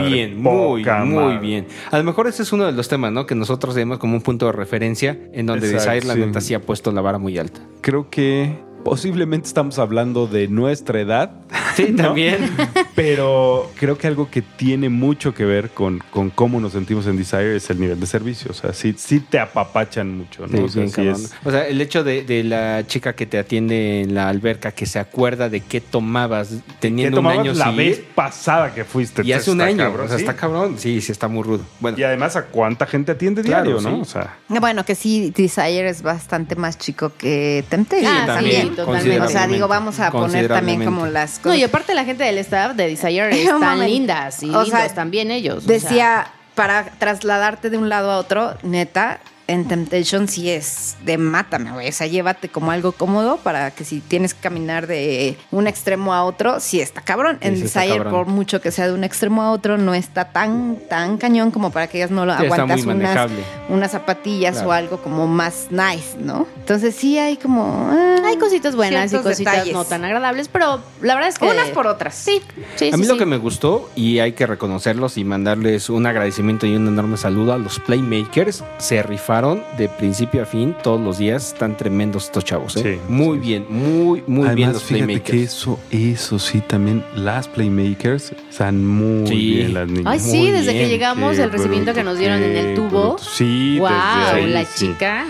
bien, 0.08 0.40
muy, 0.40 0.82
muy 0.84 0.84
madre. 0.84 1.38
bien. 1.40 1.66
A 1.90 1.98
lo 1.98 2.04
mejor 2.04 2.28
ese 2.28 2.42
es 2.44 2.52
uno 2.52 2.64
de 2.64 2.70
los 2.72 2.86
temas, 2.88 3.10
¿no? 3.10 3.26
Que 3.26 3.34
nosotros 3.34 3.74
vemos 3.74 3.98
como 3.98 4.14
un 4.14 4.22
punto 4.22 4.46
de 4.46 4.52
referencia 4.52 5.18
en 5.32 5.46
donde 5.46 5.68
Exacto, 5.68 5.90
Desire, 5.90 6.06
la 6.06 6.14
sí. 6.14 6.20
neta, 6.20 6.40
sí 6.40 6.54
ha 6.54 6.60
puesto 6.60 6.92
la 6.92 7.00
vara 7.00 7.18
muy 7.18 7.36
alta. 7.38 7.60
Creo 7.80 8.08
que 8.08 8.56
posiblemente 8.84 9.46
estamos 9.48 9.78
hablando 9.78 10.26
de 10.26 10.48
nuestra 10.48 11.00
edad. 11.00 11.30
Sí, 11.76 11.88
¿no? 11.90 12.04
también. 12.04 12.50
Pero 12.94 13.70
creo 13.78 13.96
que 13.98 14.06
algo 14.06 14.30
que 14.30 14.42
tiene 14.42 14.88
mucho 14.88 15.32
que 15.34 15.44
ver 15.44 15.70
con, 15.70 16.00
con 16.10 16.30
cómo 16.30 16.60
nos 16.60 16.72
sentimos 16.72 17.06
en 17.06 17.16
Desire 17.16 17.54
es 17.56 17.70
el 17.70 17.78
nivel 17.80 18.00
de 18.00 18.06
servicio. 18.06 18.50
O 18.50 18.54
sea, 18.54 18.72
sí, 18.72 18.94
sí 18.98 19.20
te 19.20 19.38
apapachan 19.38 20.16
mucho, 20.16 20.46
¿no? 20.46 20.56
Sí, 20.56 20.62
o 20.64 20.68
sea, 20.68 20.80
bien 20.82 20.90
sí 20.90 20.96
cabrón. 20.96 21.14
es- 21.22 21.32
O 21.44 21.50
sea, 21.50 21.66
el 21.68 21.80
hecho 21.80 22.02
de, 22.04 22.24
de 22.24 22.42
la 22.44 22.84
chica 22.86 23.14
que 23.14 23.26
te 23.26 23.38
atiende 23.38 24.02
en 24.02 24.14
la 24.14 24.28
alberca, 24.28 24.72
que 24.72 24.86
se 24.86 24.98
acuerda 24.98 25.48
de 25.48 25.60
qué 25.60 25.80
tomabas 25.80 26.48
¿Qué 26.48 26.56
teniendo 26.80 27.18
un 27.18 27.24
tomabas 27.24 27.38
año 27.40 27.52
la 27.54 27.66
sin 27.66 27.76
vez 27.76 27.98
ir, 27.98 28.04
pasada 28.14 28.74
que 28.74 28.84
fuiste? 28.84 29.22
y 29.24 29.32
hace 29.32 29.50
un 29.50 29.60
año. 29.60 29.76
cabrón, 29.84 30.06
o 30.06 30.08
sea, 30.08 30.18
sí. 30.18 30.22
está 30.24 30.34
cabrón. 30.36 30.76
Sí, 30.78 31.00
sí, 31.00 31.12
está 31.12 31.28
muy 31.28 31.42
rudo. 31.44 31.60
Bueno, 31.80 31.98
Y 31.98 32.02
además, 32.02 32.34
¿a 32.36 32.46
cuánta 32.46 32.86
gente 32.86 33.12
atiende 33.12 33.42
Claro, 33.42 33.70
diario, 33.78 33.88
no? 33.90 34.00
O 34.00 34.04
sea, 34.04 34.38
Bueno, 34.48 34.84
que 34.84 34.94
sí, 34.94 35.32
Desire 35.36 35.88
es 35.88 36.02
bastante 36.02 36.56
más 36.56 36.78
chico 36.78 37.12
que 37.16 37.64
Temptation. 37.68 38.12
Ah, 38.12 38.26
también, 38.26 38.67
sí, 38.70 38.76
totalmente. 38.76 39.20
O 39.20 39.28
sea, 39.28 39.46
digo, 39.46 39.68
vamos 39.68 39.98
a 40.00 40.10
poner 40.10 40.48
también 40.48 40.84
como 40.84 41.06
las 41.06 41.36
No, 41.38 41.42
cosas. 41.44 41.58
y 41.58 41.64
aparte 41.64 41.94
la 41.94 42.04
gente 42.04 42.24
del 42.24 42.38
staff 42.38 42.74
de 42.74 42.88
Desire 42.88 43.30
No 43.44 43.54
están 43.54 43.80
lindas 43.80 44.42
y 44.42 44.50
O 44.50 44.64
sea, 44.64 44.78
lindos 44.80 44.94
también 44.94 45.30
ellos. 45.30 45.58
o 45.58 45.60
sea. 45.60 45.72
Decía, 45.74 46.26
para 46.54 46.84
trasladarte 46.98 47.70
de 47.70 47.78
un 47.78 47.88
lado 47.88 48.10
a 48.10 48.18
otro, 48.18 48.54
neta, 48.62 49.20
en 49.48 49.66
Temptation 49.66 50.28
sí 50.28 50.50
es 50.50 50.96
de 51.04 51.18
mátame, 51.18 51.72
güey. 51.72 51.88
O 51.88 51.92
sea, 51.92 52.06
llévate 52.06 52.48
como 52.48 52.70
algo 52.70 52.92
cómodo 52.92 53.38
para 53.38 53.70
que 53.70 53.84
si 53.84 54.00
tienes 54.00 54.34
que 54.34 54.40
caminar 54.40 54.86
de 54.86 55.36
un 55.50 55.66
extremo 55.66 56.12
a 56.14 56.22
otro, 56.24 56.60
sí 56.60 56.80
está 56.80 57.00
cabrón. 57.00 57.38
Sí, 57.42 57.48
en 57.48 57.56
sí 57.56 57.64
está 57.64 57.80
Desire, 57.80 57.98
cabrón. 58.04 58.12
por 58.12 58.26
mucho 58.26 58.60
que 58.60 58.70
sea 58.70 58.86
de 58.86 58.92
un 58.92 59.04
extremo 59.04 59.42
a 59.42 59.50
otro, 59.50 59.78
no 59.78 59.94
está 59.94 60.26
tan, 60.32 60.76
tan 60.88 61.16
cañón 61.18 61.50
como 61.50 61.70
para 61.72 61.86
que 61.86 61.96
ellas 61.98 62.10
no 62.10 62.26
lo 62.26 62.36
Sí, 62.36 62.44
aguantas 62.44 62.84
unas, 62.84 63.30
unas 63.70 63.90
zapatillas 63.90 64.54
Claro. 64.56 64.68
o 64.68 64.72
algo 64.72 65.02
como 65.02 65.26
más 65.26 65.68
nice, 65.70 66.16
¿no? 66.20 66.46
Entonces 66.60 66.94
sí 66.94 67.18
hay 67.18 67.38
como... 67.38 67.88
ah, 67.90 68.16
Hay 68.26 68.36
cositas 68.36 68.76
buenas 68.76 69.10
y 69.12 69.16
cositas 69.16 69.38
detalles. 69.54 69.72
no 69.72 69.84
tan 69.86 70.04
agradables, 70.04 70.48
pero 70.48 70.82
la 71.00 71.14
verdad 71.14 71.30
es 71.30 71.38
que... 71.38 71.46
Unas 71.46 71.68
por 71.70 71.86
otras. 71.86 72.14
Sí, 72.14 72.42
sí, 72.76 72.90
A 72.92 72.96
mí 72.98 73.04
sí, 73.04 73.08
lo 73.08 73.14
sí. 73.14 73.18
que 73.20 73.24
me 73.26 73.38
gustó, 73.38 73.88
y 73.96 74.18
hay 74.18 74.32
que 74.32 74.46
reconocerlos 74.46 75.16
y 75.16 75.24
mandarles 75.24 75.88
un 75.88 76.04
agradecimiento 76.06 76.66
y 76.66 76.76
un 76.76 76.86
enorme 76.86 77.16
saludo 77.16 77.54
a 77.54 77.58
los 77.58 77.78
Playmakers, 77.80 78.62
se 78.76 79.02
rifaron 79.02 79.37
de 79.76 79.88
principio 79.88 80.42
a 80.42 80.44
fin 80.46 80.74
todos 80.82 81.00
los 81.00 81.18
días. 81.18 81.48
Están 81.52 81.76
tremendos 81.76 82.24
estos 82.26 82.44
chavos, 82.44 82.76
¿eh? 82.76 82.98
Sí, 82.98 83.00
muy 83.12 83.38
sí. 83.38 83.40
bien, 83.46 83.66
muy, 83.68 84.22
muy 84.26 84.40
además, 84.46 84.54
bien 84.56 84.72
los 84.72 84.82
fíjate 84.84 85.04
Playmakers. 85.04 85.30
que 85.30 85.42
eso, 85.44 85.78
eso 85.90 86.38
sí, 86.38 86.60
también 86.60 87.04
las 87.14 87.46
Playmakers 87.48 88.32
están 88.50 88.84
muy 88.84 89.26
Sí. 89.28 89.50
bien 89.54 89.74
las 89.74 89.86
niñas. 89.88 90.04
Ay, 90.06 90.18
sí, 90.20 90.38
Muy 90.38 90.50
desde 90.50 90.72
bien, 90.72 90.84
que 90.84 90.88
llegamos, 90.90 91.36
Qué 91.36 91.42
el 91.42 91.50
recibimiento 91.52 91.92
que 91.92 92.00
bruto, 92.00 92.10
nos 92.10 92.18
dieron 92.18 92.42
en 92.42 92.56
el 92.56 92.74
tubo. 92.74 92.88
bruto. 92.88 93.18
Sí, 93.18 93.76
wow, 93.78 93.88
desde 93.88 94.32
ahí, 94.36 94.46
la 94.50 94.64
sí. 94.64 94.86
chica. 94.88 95.24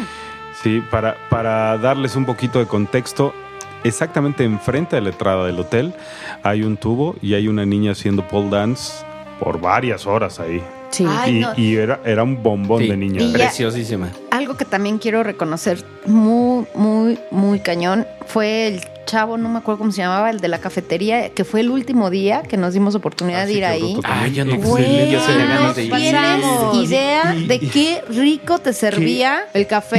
Sí, 0.62 0.82
para, 0.90 1.16
para 1.28 1.76
darles 1.78 2.16
un 2.16 2.24
poquito 2.24 2.58
de 2.58 2.66
contexto, 2.66 3.32
exactamente 3.84 4.42
enfrente 4.44 4.96
de 4.96 5.02
la 5.02 5.10
entrada 5.10 5.46
del 5.46 5.58
hotel 5.60 5.94
hay 6.42 6.62
un 6.62 6.76
tubo 6.76 7.14
y 7.22 7.34
hay 7.34 7.46
una 7.46 7.64
niña 7.64 7.92
haciendo 7.92 8.26
pole 8.26 8.50
dance 8.50 9.04
por 9.38 9.60
varias 9.60 10.04
horas 10.06 10.40
ahí. 10.40 10.60
Sí. 10.90 11.04
Ay, 11.08 11.36
y 11.36 11.40
no. 11.40 11.52
y 11.56 11.76
era, 11.76 12.00
era 12.04 12.22
un 12.22 12.42
bombón 12.42 12.82
Sí, 12.82 12.88
de 12.88 12.96
niña. 12.96 13.20
Y 13.22 13.28
ya- 13.32 13.38
preciosísima. 13.38 14.10
Algo 14.30 14.56
que 14.56 14.64
también 14.64 14.98
quiero 14.98 15.22
reconocer 15.22 15.84
muy, 16.06 16.66
muy, 16.74 17.18
muy 17.30 17.60
cañón 17.60 18.06
fue 18.26 18.66
el 18.68 18.80
chavo, 19.08 19.36
no 19.38 19.48
me 19.48 19.58
acuerdo 19.58 19.78
cómo 19.78 19.90
se 19.92 20.02
llamaba, 20.02 20.30
el 20.30 20.40
de 20.40 20.48
la 20.48 20.58
cafetería, 20.58 21.30
que 21.30 21.44
fue 21.44 21.60
el 21.60 21.70
último 21.70 22.10
día 22.10 22.42
que 22.42 22.56
nos 22.56 22.74
dimos 22.74 22.94
oportunidad 22.94 23.42
Ah, 23.42 23.46
de 23.46 23.52
ir 23.52 23.58
qué 23.60 23.64
ahí. 23.66 23.96
Ah, 24.04 24.08
también. 24.08 24.34
yo 24.34 24.44
no 24.44 24.56
Güey, 24.58 25.10
yo 25.10 25.20
ganas 25.26 25.60
no 25.62 25.74
de 25.74 25.84
ir. 25.84 25.90
tienes 25.94 26.44
idea 26.90 27.34
Y- 27.34 27.46
de 27.46 27.58
qué 27.60 28.02
rico 28.10 28.58
te 28.58 28.72
servía 28.72 29.46
El 29.54 29.66
café. 29.66 29.96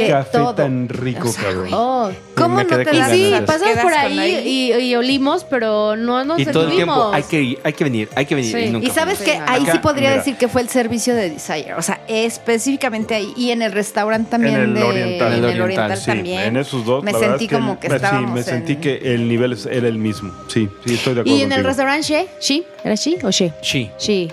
De 0.00 0.08
café 0.10 0.30
todo. 0.38 0.54
tan 0.54 0.88
rico, 0.88 1.28
O 1.28 1.32
sea, 1.32 1.42
cabrón. 1.44 1.60
güey. 1.60 1.72
Oh. 1.74 2.10
¿Cómo 2.34 2.56
no 2.62 2.66
te 2.66 2.84
ganas. 2.84 3.10
Sí, 3.10 3.34
pasamos 3.46 3.78
por 3.78 3.92
ahí 3.92 4.42
y, 4.46 4.72
y 4.82 4.94
olimos, 4.96 5.44
pero 5.44 5.96
no 5.96 6.24
nos 6.24 6.38
Y 6.40 6.46
todo 6.46 6.68
el 6.68 6.74
tiempo, 6.74 7.10
hay 7.12 7.22
que 7.24 7.42
ir, 7.42 7.58
hay 7.64 7.72
que 7.74 7.84
venir, 7.84 8.08
hay 8.14 8.24
que 8.26 8.34
venir. 8.34 8.50
Sí. 8.52 8.58
Y, 8.64 8.70
nunca 8.70 8.86
Y 8.86 8.90
sabes 8.90 9.18
que 9.20 9.32
ahí 9.32 9.62
acá, 9.62 9.72
sí 9.72 9.78
podría 9.80 10.08
mira. 10.10 10.18
decir 10.22 10.36
que 10.36 10.48
fue 10.48 10.62
el 10.62 10.68
servicio 10.68 11.14
de 11.14 11.30
Desire. 11.30 11.74
O 11.74 11.82
sea, 11.82 12.00
específicamente 12.08 13.14
ahí. 13.14 13.32
Y 13.36 13.50
en 13.50 13.62
el 13.62 13.72
restaurante 13.72 14.30
también 14.30 14.54
En 14.54 14.60
el 14.62 14.74
de 14.74 14.82
oriental. 14.82 15.32
en 15.32 15.38
el 15.38 15.44
oriental, 15.44 15.62
oriental, 15.62 15.98
Sí, 15.98 16.06
también. 16.06 16.40
en 16.40 16.56
esos 16.56 16.84
dos. 16.84 17.04
Me 17.04 17.12
la 17.12 17.18
sentí 17.18 17.48
como 17.48 17.78
que 17.78 17.88
sí, 17.88 17.94
estábamos 17.96 18.32
me 18.32 18.42
sentí 18.50 18.72
en- 18.74 18.80
que 18.80 18.96
el 19.14 19.28
nivel 19.28 19.56
era 19.70 19.88
el 19.88 19.98
mismo. 19.98 20.32
Sí, 20.48 20.68
sí, 20.84 20.94
estoy 20.94 21.14
de 21.14 21.20
acuerdo. 21.22 21.38
¿Y 21.38 21.42
en 21.42 21.52
el 21.52 21.62
contigo. 21.62 21.68
restaurante 21.68 22.02
She? 22.06 22.26
¿She? 22.40 22.64
¿Era 22.84 22.94
She 22.94 23.18
o 23.24 23.30
She? 23.30 23.52
Sí. 23.62 23.90
Sí. 23.98 24.28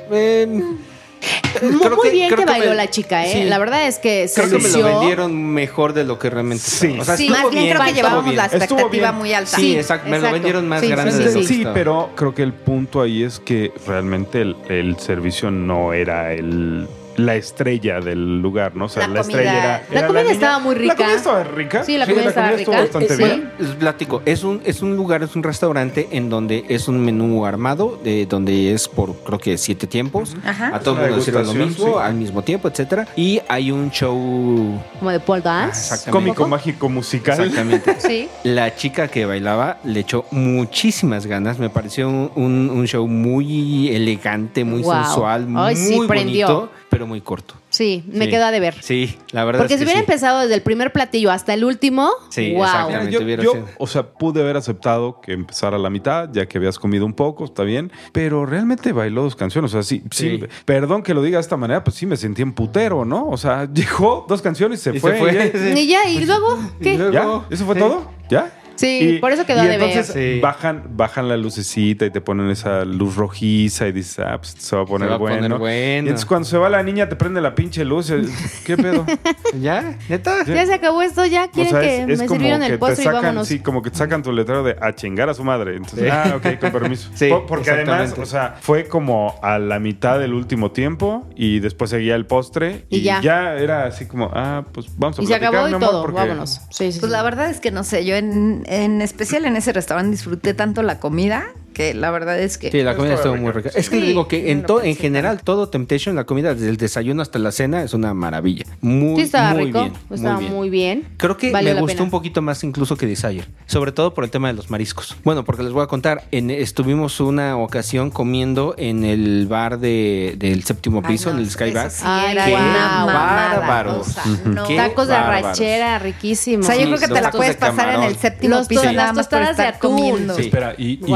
Muy, 1.62 1.80
creo 1.80 1.96
muy 1.96 2.10
que- 2.10 2.14
bien 2.14 2.28
creo 2.30 2.38
que 2.40 2.46
que 2.46 2.52
bailó 2.52 2.70
me- 2.70 2.76
la 2.76 2.90
chica, 2.90 3.26
¿eh? 3.26 3.32
sí. 3.34 3.44
La 3.46 3.58
verdad 3.58 3.88
es 3.88 3.98
que 3.98 4.28
se 4.28 4.36
Creo 4.42 4.52
que 4.58 4.64
me 4.64 4.70
lo 4.70 4.78
lució. 4.78 5.00
vendieron 5.00 5.54
mejor 5.54 5.94
de 5.94 6.04
lo 6.04 6.20
que 6.20 6.30
realmente 6.30 6.64
Sí. 6.64 6.86
estaba. 6.88 7.02
O 7.02 7.06
sea, 7.06 7.18
Sí, 7.18 7.26
estuvo 7.28 7.42
más 7.44 7.52
bien, 7.52 7.64
creo 7.70 7.82
que 7.82 7.86
estuvo 7.88 7.96
llevábamos 7.96 8.24
bien. 8.26 8.36
la 8.38 8.46
Estuvo 8.46 8.62
expectativa 8.64 9.08
bien. 9.12 9.20
muy 9.20 9.34
alta. 9.34 9.56
Sí, 9.58 9.62
Sí, 9.62 9.76
exacto. 9.78 10.10
Me 10.10 10.20
lo 10.20 10.32
vendieron 10.32 10.68
más 10.68 10.82
Sí, 10.82 10.88
grande 10.90 11.12
sí, 11.12 11.18
de 11.18 11.24
sí, 11.30 11.34
lo 11.34 11.40
que 11.42 11.48
Sí, 11.48 11.54
estaba. 11.58 11.74
pero 11.74 12.10
creo 12.16 12.36
que 12.36 12.44
el 12.44 12.54
punto 12.54 13.02
ahí 13.02 13.24
es 13.24 13.40
que 13.40 13.72
realmente 13.88 14.42
el, 14.42 14.56
el 14.70 14.98
servicio 15.00 15.50
no 15.50 15.94
era 15.94 16.32
el 16.34 16.88
la 17.18 17.36
estrella 17.36 18.00
del 18.00 18.42
lugar, 18.42 18.76
¿no? 18.76 18.86
O 18.86 18.90
sea, 18.90 19.08
La 19.08 19.16
la, 19.16 19.22
comida- 19.22 19.40
estrella 19.40 19.60
era, 19.60 19.84
La 19.92 20.00
era 20.00 20.08
comida 20.08 20.32
estaba 20.32 20.60
muy 20.60 20.76
La 20.76 20.82
rica. 20.82 20.96
comida 20.96 21.16
estaba 21.16 21.44
rica. 21.44 21.84
Sí, 21.84 21.98
la 21.98 22.06
comida 22.06 22.26
estaba 22.30 22.52
estuvo 22.52 22.74
rica. 22.76 22.82
bastante 22.84 23.16
Sí. 23.18 23.24
bien. 23.24 23.52
Platico, 23.80 24.22
es 24.26 24.44
un, 24.44 24.62
es 24.66 24.82
un 24.82 24.96
lugar, 24.96 25.24
es 25.24 25.36
un 25.36 25.44
restaurante 25.44 26.08
en 26.12 26.30
donde 26.30 26.66
es 26.70 26.88
un 26.88 27.04
menú 27.04 27.46
armado, 27.46 28.00
de 28.04 28.26
donde 28.26 28.74
es 28.74 28.88
por 28.88 29.16
creo 29.24 29.40
que 29.40 29.58
siete 29.58 29.88
tiempos. 29.88 30.36
Ajá. 30.46 30.76
A 30.76 30.80
todo 30.80 30.96
el 31.04 31.10
mundo 31.10 31.24
sirve 31.26 31.44
lo 31.44 31.54
mismo, 31.54 31.86
sí. 31.88 31.92
al 32.02 32.14
mismo 32.16 32.42
tiempo, 32.44 32.68
etcétera. 32.68 33.08
Y 33.16 33.42
hay 33.48 33.72
un 33.72 33.90
show. 33.92 34.80
Como 35.00 35.12
de 35.12 35.20
pole 35.20 35.42
dance. 35.42 35.80
Exactamente. 35.94 36.12
Cómico, 36.12 36.48
mágico, 36.48 36.90
musical. 36.90 37.40
Exactamente. 37.40 37.96
Sí. 38.08 38.30
La 38.44 38.76
chica 38.76 39.08
que 39.08 39.26
bailaba 39.26 39.80
le 39.84 40.02
echó 40.02 40.26
muchísimas 40.32 41.26
ganas. 41.26 41.58
Me 41.60 41.70
pareció 41.70 42.08
un, 42.08 42.32
un- 42.36 42.70
un 42.70 42.86
show 42.88 43.08
muy 43.08 43.90
elegante, 43.90 44.64
muy 44.64 44.82
Wow. 44.82 44.94
sensual, 45.04 45.48
Ay, 45.56 45.76
sí, 45.76 45.96
muy 45.96 46.08
prendió. 46.08 46.70
Pero 46.98 47.08
muy 47.08 47.22
corto. 47.22 47.56
Sí, 47.70 48.04
me 48.08 48.26
Sí. 48.26 48.32
quedó 48.32 48.46
a 48.46 48.52
deber. 48.52 48.76
Sí, 48.82 49.18
la 49.32 49.46
verdad 49.46 49.62
Porque 49.62 49.76
es 49.76 49.80
si 49.80 49.86
que 49.86 49.90
hubiera 49.90 50.00
sí. 50.00 50.06
empezado 50.12 50.40
desde 50.42 50.56
el 50.56 50.62
primer 50.62 50.92
platillo 50.92 51.32
hasta 51.32 51.54
el 51.54 51.64
último, 51.64 52.10
Sí, 52.30 52.54
wow. 52.54 52.64
exactamente. 52.66 53.12
Yo, 53.12 53.22
hubiera 53.22 53.44
yo, 53.44 53.52
sido. 53.52 53.66
o 53.78 53.88
sea, 53.88 54.04
pude 54.12 54.42
haber 54.42 54.58
aceptado 54.58 55.22
que 55.22 55.34
empezara 55.34 55.76
a 55.78 55.80
la 55.80 55.90
mitad, 55.90 56.30
ya 56.32 56.46
que 56.48 56.58
habías 56.58 56.80
comido 56.80 57.06
un 57.06 57.14
poco, 57.14 57.46
está 57.46 57.64
bien, 57.64 57.92
pero 58.12 58.46
realmente 58.46 58.92
bailó 58.94 59.24
dos 59.24 59.36
canciones, 59.36 59.72
o 59.74 59.82
sea, 59.82 59.84
sí, 59.84 60.04
sí, 60.12 60.40
Sí. 60.40 60.46
perdón 60.66 61.04
que 61.04 61.14
lo 61.14 61.22
diga 61.22 61.38
de 61.38 61.42
esta 61.42 61.58
manera, 61.58 61.84
pues 61.84 61.96
sí 61.96 62.06
me 62.06 62.18
sentí 62.18 62.42
en 62.42 62.54
putero, 62.54 63.06
¿no? 63.06 63.28
O 63.30 63.38
sea, 63.38 63.68
llegó 63.74 64.26
dos 64.28 64.42
canciones 64.42 64.80
y 64.80 64.84
se 64.84 64.90
Y 64.92 64.94
se 64.94 65.00
fue. 65.00 65.18
fue. 65.18 65.32
y 65.32 65.36
ya. 65.36 65.44
Sí. 65.52 65.74
Y 65.80 65.88
ya, 65.88 66.10
y 66.10 66.26
luego, 66.26 66.58
¿qué? 66.82 66.94
Y 66.94 66.98
luego- 66.98 67.12
¿Ya? 67.14 67.54
¿Eso 67.56 67.66
fue 67.66 67.76
Sí. 67.76 67.82
todo? 67.82 68.12
¿Ya? 68.30 68.57
Sí, 68.78 69.18
por 69.20 69.32
eso 69.32 69.46
quedó 69.46 69.64
y 69.64 69.68
deber. 69.68 69.90
entonces 69.90 70.14
Sí. 70.14 70.40
bajan, 70.40 70.84
bajan 70.92 71.28
la 71.28 71.36
lucecita 71.38 72.06
y 72.06 72.12
te 72.12 72.22
ponen 72.22 72.50
esa 72.50 72.86
luz 72.86 73.16
rojiza 73.16 73.88
y 73.88 73.92
dices, 73.92 74.20
ah, 74.20 74.38
pues 74.38 74.56
se 74.58 74.76
va 74.76 74.84
a 74.84 74.86
poner, 74.86 75.10
va 75.10 75.16
a 75.16 75.18
bueno. 75.18 75.36
poner 75.38 75.58
bueno. 75.58 75.96
Y 76.06 76.10
entonces 76.10 76.26
cuando 76.26 76.48
se 76.48 76.58
va 76.58 76.70
la 76.70 76.82
niña 76.84 77.10
te 77.10 77.16
prende 77.16 77.42
la 77.42 77.54
pinche 77.56 77.84
luz. 77.84 78.10
y- 78.12 78.28
¿Qué 78.66 78.78
pedo? 78.78 79.06
¿Ya? 79.62 79.98
¿Neta? 80.10 80.44
Ya 80.46 80.66
se 80.66 80.74
acabó 80.74 81.02
esto, 81.02 81.26
ya 81.26 81.46
O 81.46 81.52
quieren 81.52 81.72
sea, 81.72 81.82
que 81.82 82.04
es, 82.04 82.10
es 82.10 82.20
me 82.20 82.26
como 82.28 82.40
sirvieron 82.40 82.60
que 82.62 82.66
el 82.68 82.72
te 82.74 82.78
postre 82.78 83.02
y 83.02 83.06
sacan, 83.06 83.22
vámonos. 83.24 83.48
sí, 83.48 83.60
como 83.60 83.82
que 83.82 83.92
te 83.92 83.98
sacan 83.98 84.24
tu 84.24 84.32
letrero 84.32 84.64
de 84.64 84.76
a 84.80 84.94
chingar 84.94 85.30
a 85.30 85.34
su 85.34 85.44
madre. 85.44 85.76
Entonces, 85.78 86.00
Sí. 86.04 86.10
ah, 86.12 86.34
ok, 86.38 86.60
con 86.60 86.72
permiso. 86.72 87.10
Sí, 87.16 87.30
Po- 87.30 87.46
Porque 87.46 87.72
además, 87.72 88.14
o 88.18 88.26
sea, 88.26 88.56
fue 88.62 88.88
como 88.88 89.40
a 89.42 89.58
la 89.60 89.80
mitad 89.80 90.20
del 90.20 90.34
último 90.34 90.72
tiempo 90.72 91.28
y 91.36 91.60
después 91.60 91.90
seguía 91.90 92.16
el 92.16 92.26
postre 92.26 92.86
Y 92.90 92.98
y, 92.98 93.02
ya. 93.02 93.22
ya. 93.22 93.56
era 93.56 93.86
así 93.86 94.06
como, 94.06 94.30
ah, 94.34 94.64
pues 94.72 94.88
vamos 94.98 95.18
a 95.20 95.22
Y 95.22 95.26
se 95.26 95.30
platicar, 95.32 95.50
acabó 95.56 95.70
y 95.70 95.74
amor, 95.74 95.90
todo, 95.90 96.02
porque- 96.02 96.18
vámonos. 96.20 96.62
Sí, 96.70 96.92
sí, 96.92 97.00
Pues 97.00 97.10
sí. 97.10 97.10
la 97.10 97.24
verdad 97.24 97.50
es 97.50 97.60
que 97.60 97.72
no 97.72 97.84
sé, 97.84 98.06
yo 98.06 98.16
en, 98.16 98.64
en 98.68 99.02
especial 99.02 99.46
en 99.46 99.56
ese 99.56 99.74
restaurante 99.74 100.12
disfruté 100.12 100.54
tanto 100.54 100.84
la 100.84 101.00
comida 101.00 101.48
que 101.78 101.94
la 101.94 102.12
verdad 102.12 102.40
es 102.40 102.58
que 102.58 102.72
Sí, 102.72 102.82
la 102.82 102.96
comida 102.96 103.14
estuvo 103.14 103.36
muy 103.38 103.52
rica. 103.52 103.70
Es 103.76 103.90
que 103.90 103.96
Sí, 103.98 104.02
le 104.02 104.08
digo 104.08 104.28
que 104.28 104.52
en, 104.52 104.64
to- 104.64 104.82
en 104.84 104.96
general, 104.96 105.42
todo 105.44 105.70
Temptation, 105.70 106.16
la 106.16 106.24
comida, 106.26 106.54
desde 106.56 106.70
el 106.70 106.78
desayuno 106.78 107.22
hasta 107.22 107.38
la 107.40 107.52
cena, 107.52 107.84
es 107.84 107.94
una 107.94 108.14
maravilla. 108.14 108.66
Muy, 108.82 109.16
Sí, 109.18 109.22
estaba 109.22 109.52
muy 109.54 109.66
rico, 109.66 109.80
bien. 109.82 109.94
estaba 110.12 110.40
bien. 110.40 110.52
muy 110.54 110.70
bien. 110.70 111.08
Creo 111.18 111.38
que 111.38 111.52
Valió 111.52 111.76
me 111.76 111.82
gustó 111.82 111.94
pena. 111.98 112.04
un 112.06 112.10
poquito 112.12 112.42
más 112.42 112.64
incluso 112.64 112.98
que 112.98 113.06
Desire. 113.06 113.46
Sobre 113.68 113.92
todo 113.92 114.14
por 114.14 114.24
el 114.24 114.32
tema 114.32 114.48
de 114.48 114.56
los 114.56 114.70
mariscos. 114.72 115.16
Bueno, 115.24 115.46
porque 115.46 115.64
les 115.64 115.72
voy 115.72 115.84
a 115.84 115.88
contar. 115.88 116.24
En, 116.32 116.50
estuvimos 116.50 117.20
una 117.20 117.56
ocasión 117.58 118.10
comiendo 118.10 118.74
en 118.78 119.04
el 119.06 119.46
bar 119.48 119.80
de, 119.80 120.36
del 120.38 120.64
séptimo 120.64 121.02
Ay, 121.06 121.12
piso, 121.14 121.30
no, 121.30 121.38
en 121.38 121.44
el 121.44 121.50
Sky 121.52 121.66
eso 121.66 121.74
Bar. 121.76 121.92
sí 121.92 122.04
qué 122.46 122.52
bárbaros. 122.54 124.08
no. 124.46 124.64
Qué 124.68 124.76
Tacos 124.78 125.08
de 125.08 125.16
arrachera, 125.16 126.00
riquísimos. 126.00 126.66
O 126.66 126.70
sea, 126.72 126.76
yo 126.76 126.82
Sí, 126.84 126.88
creo 126.88 127.00
que 127.08 127.14
te 127.14 127.22
la 127.22 127.32
puedes 127.32 127.60
de 127.60 127.60
pasar 127.60 127.96
en 127.96 128.04
el 128.04 128.16
séptimo 128.16 128.56
Los 128.56 128.68
piso 128.68 128.92
las 128.92 129.14
tostadas 129.14 129.58
de 129.58 129.64
atún. 129.64 130.32
Espera, 130.38 130.74
y, 130.78 131.00
y 131.06 131.12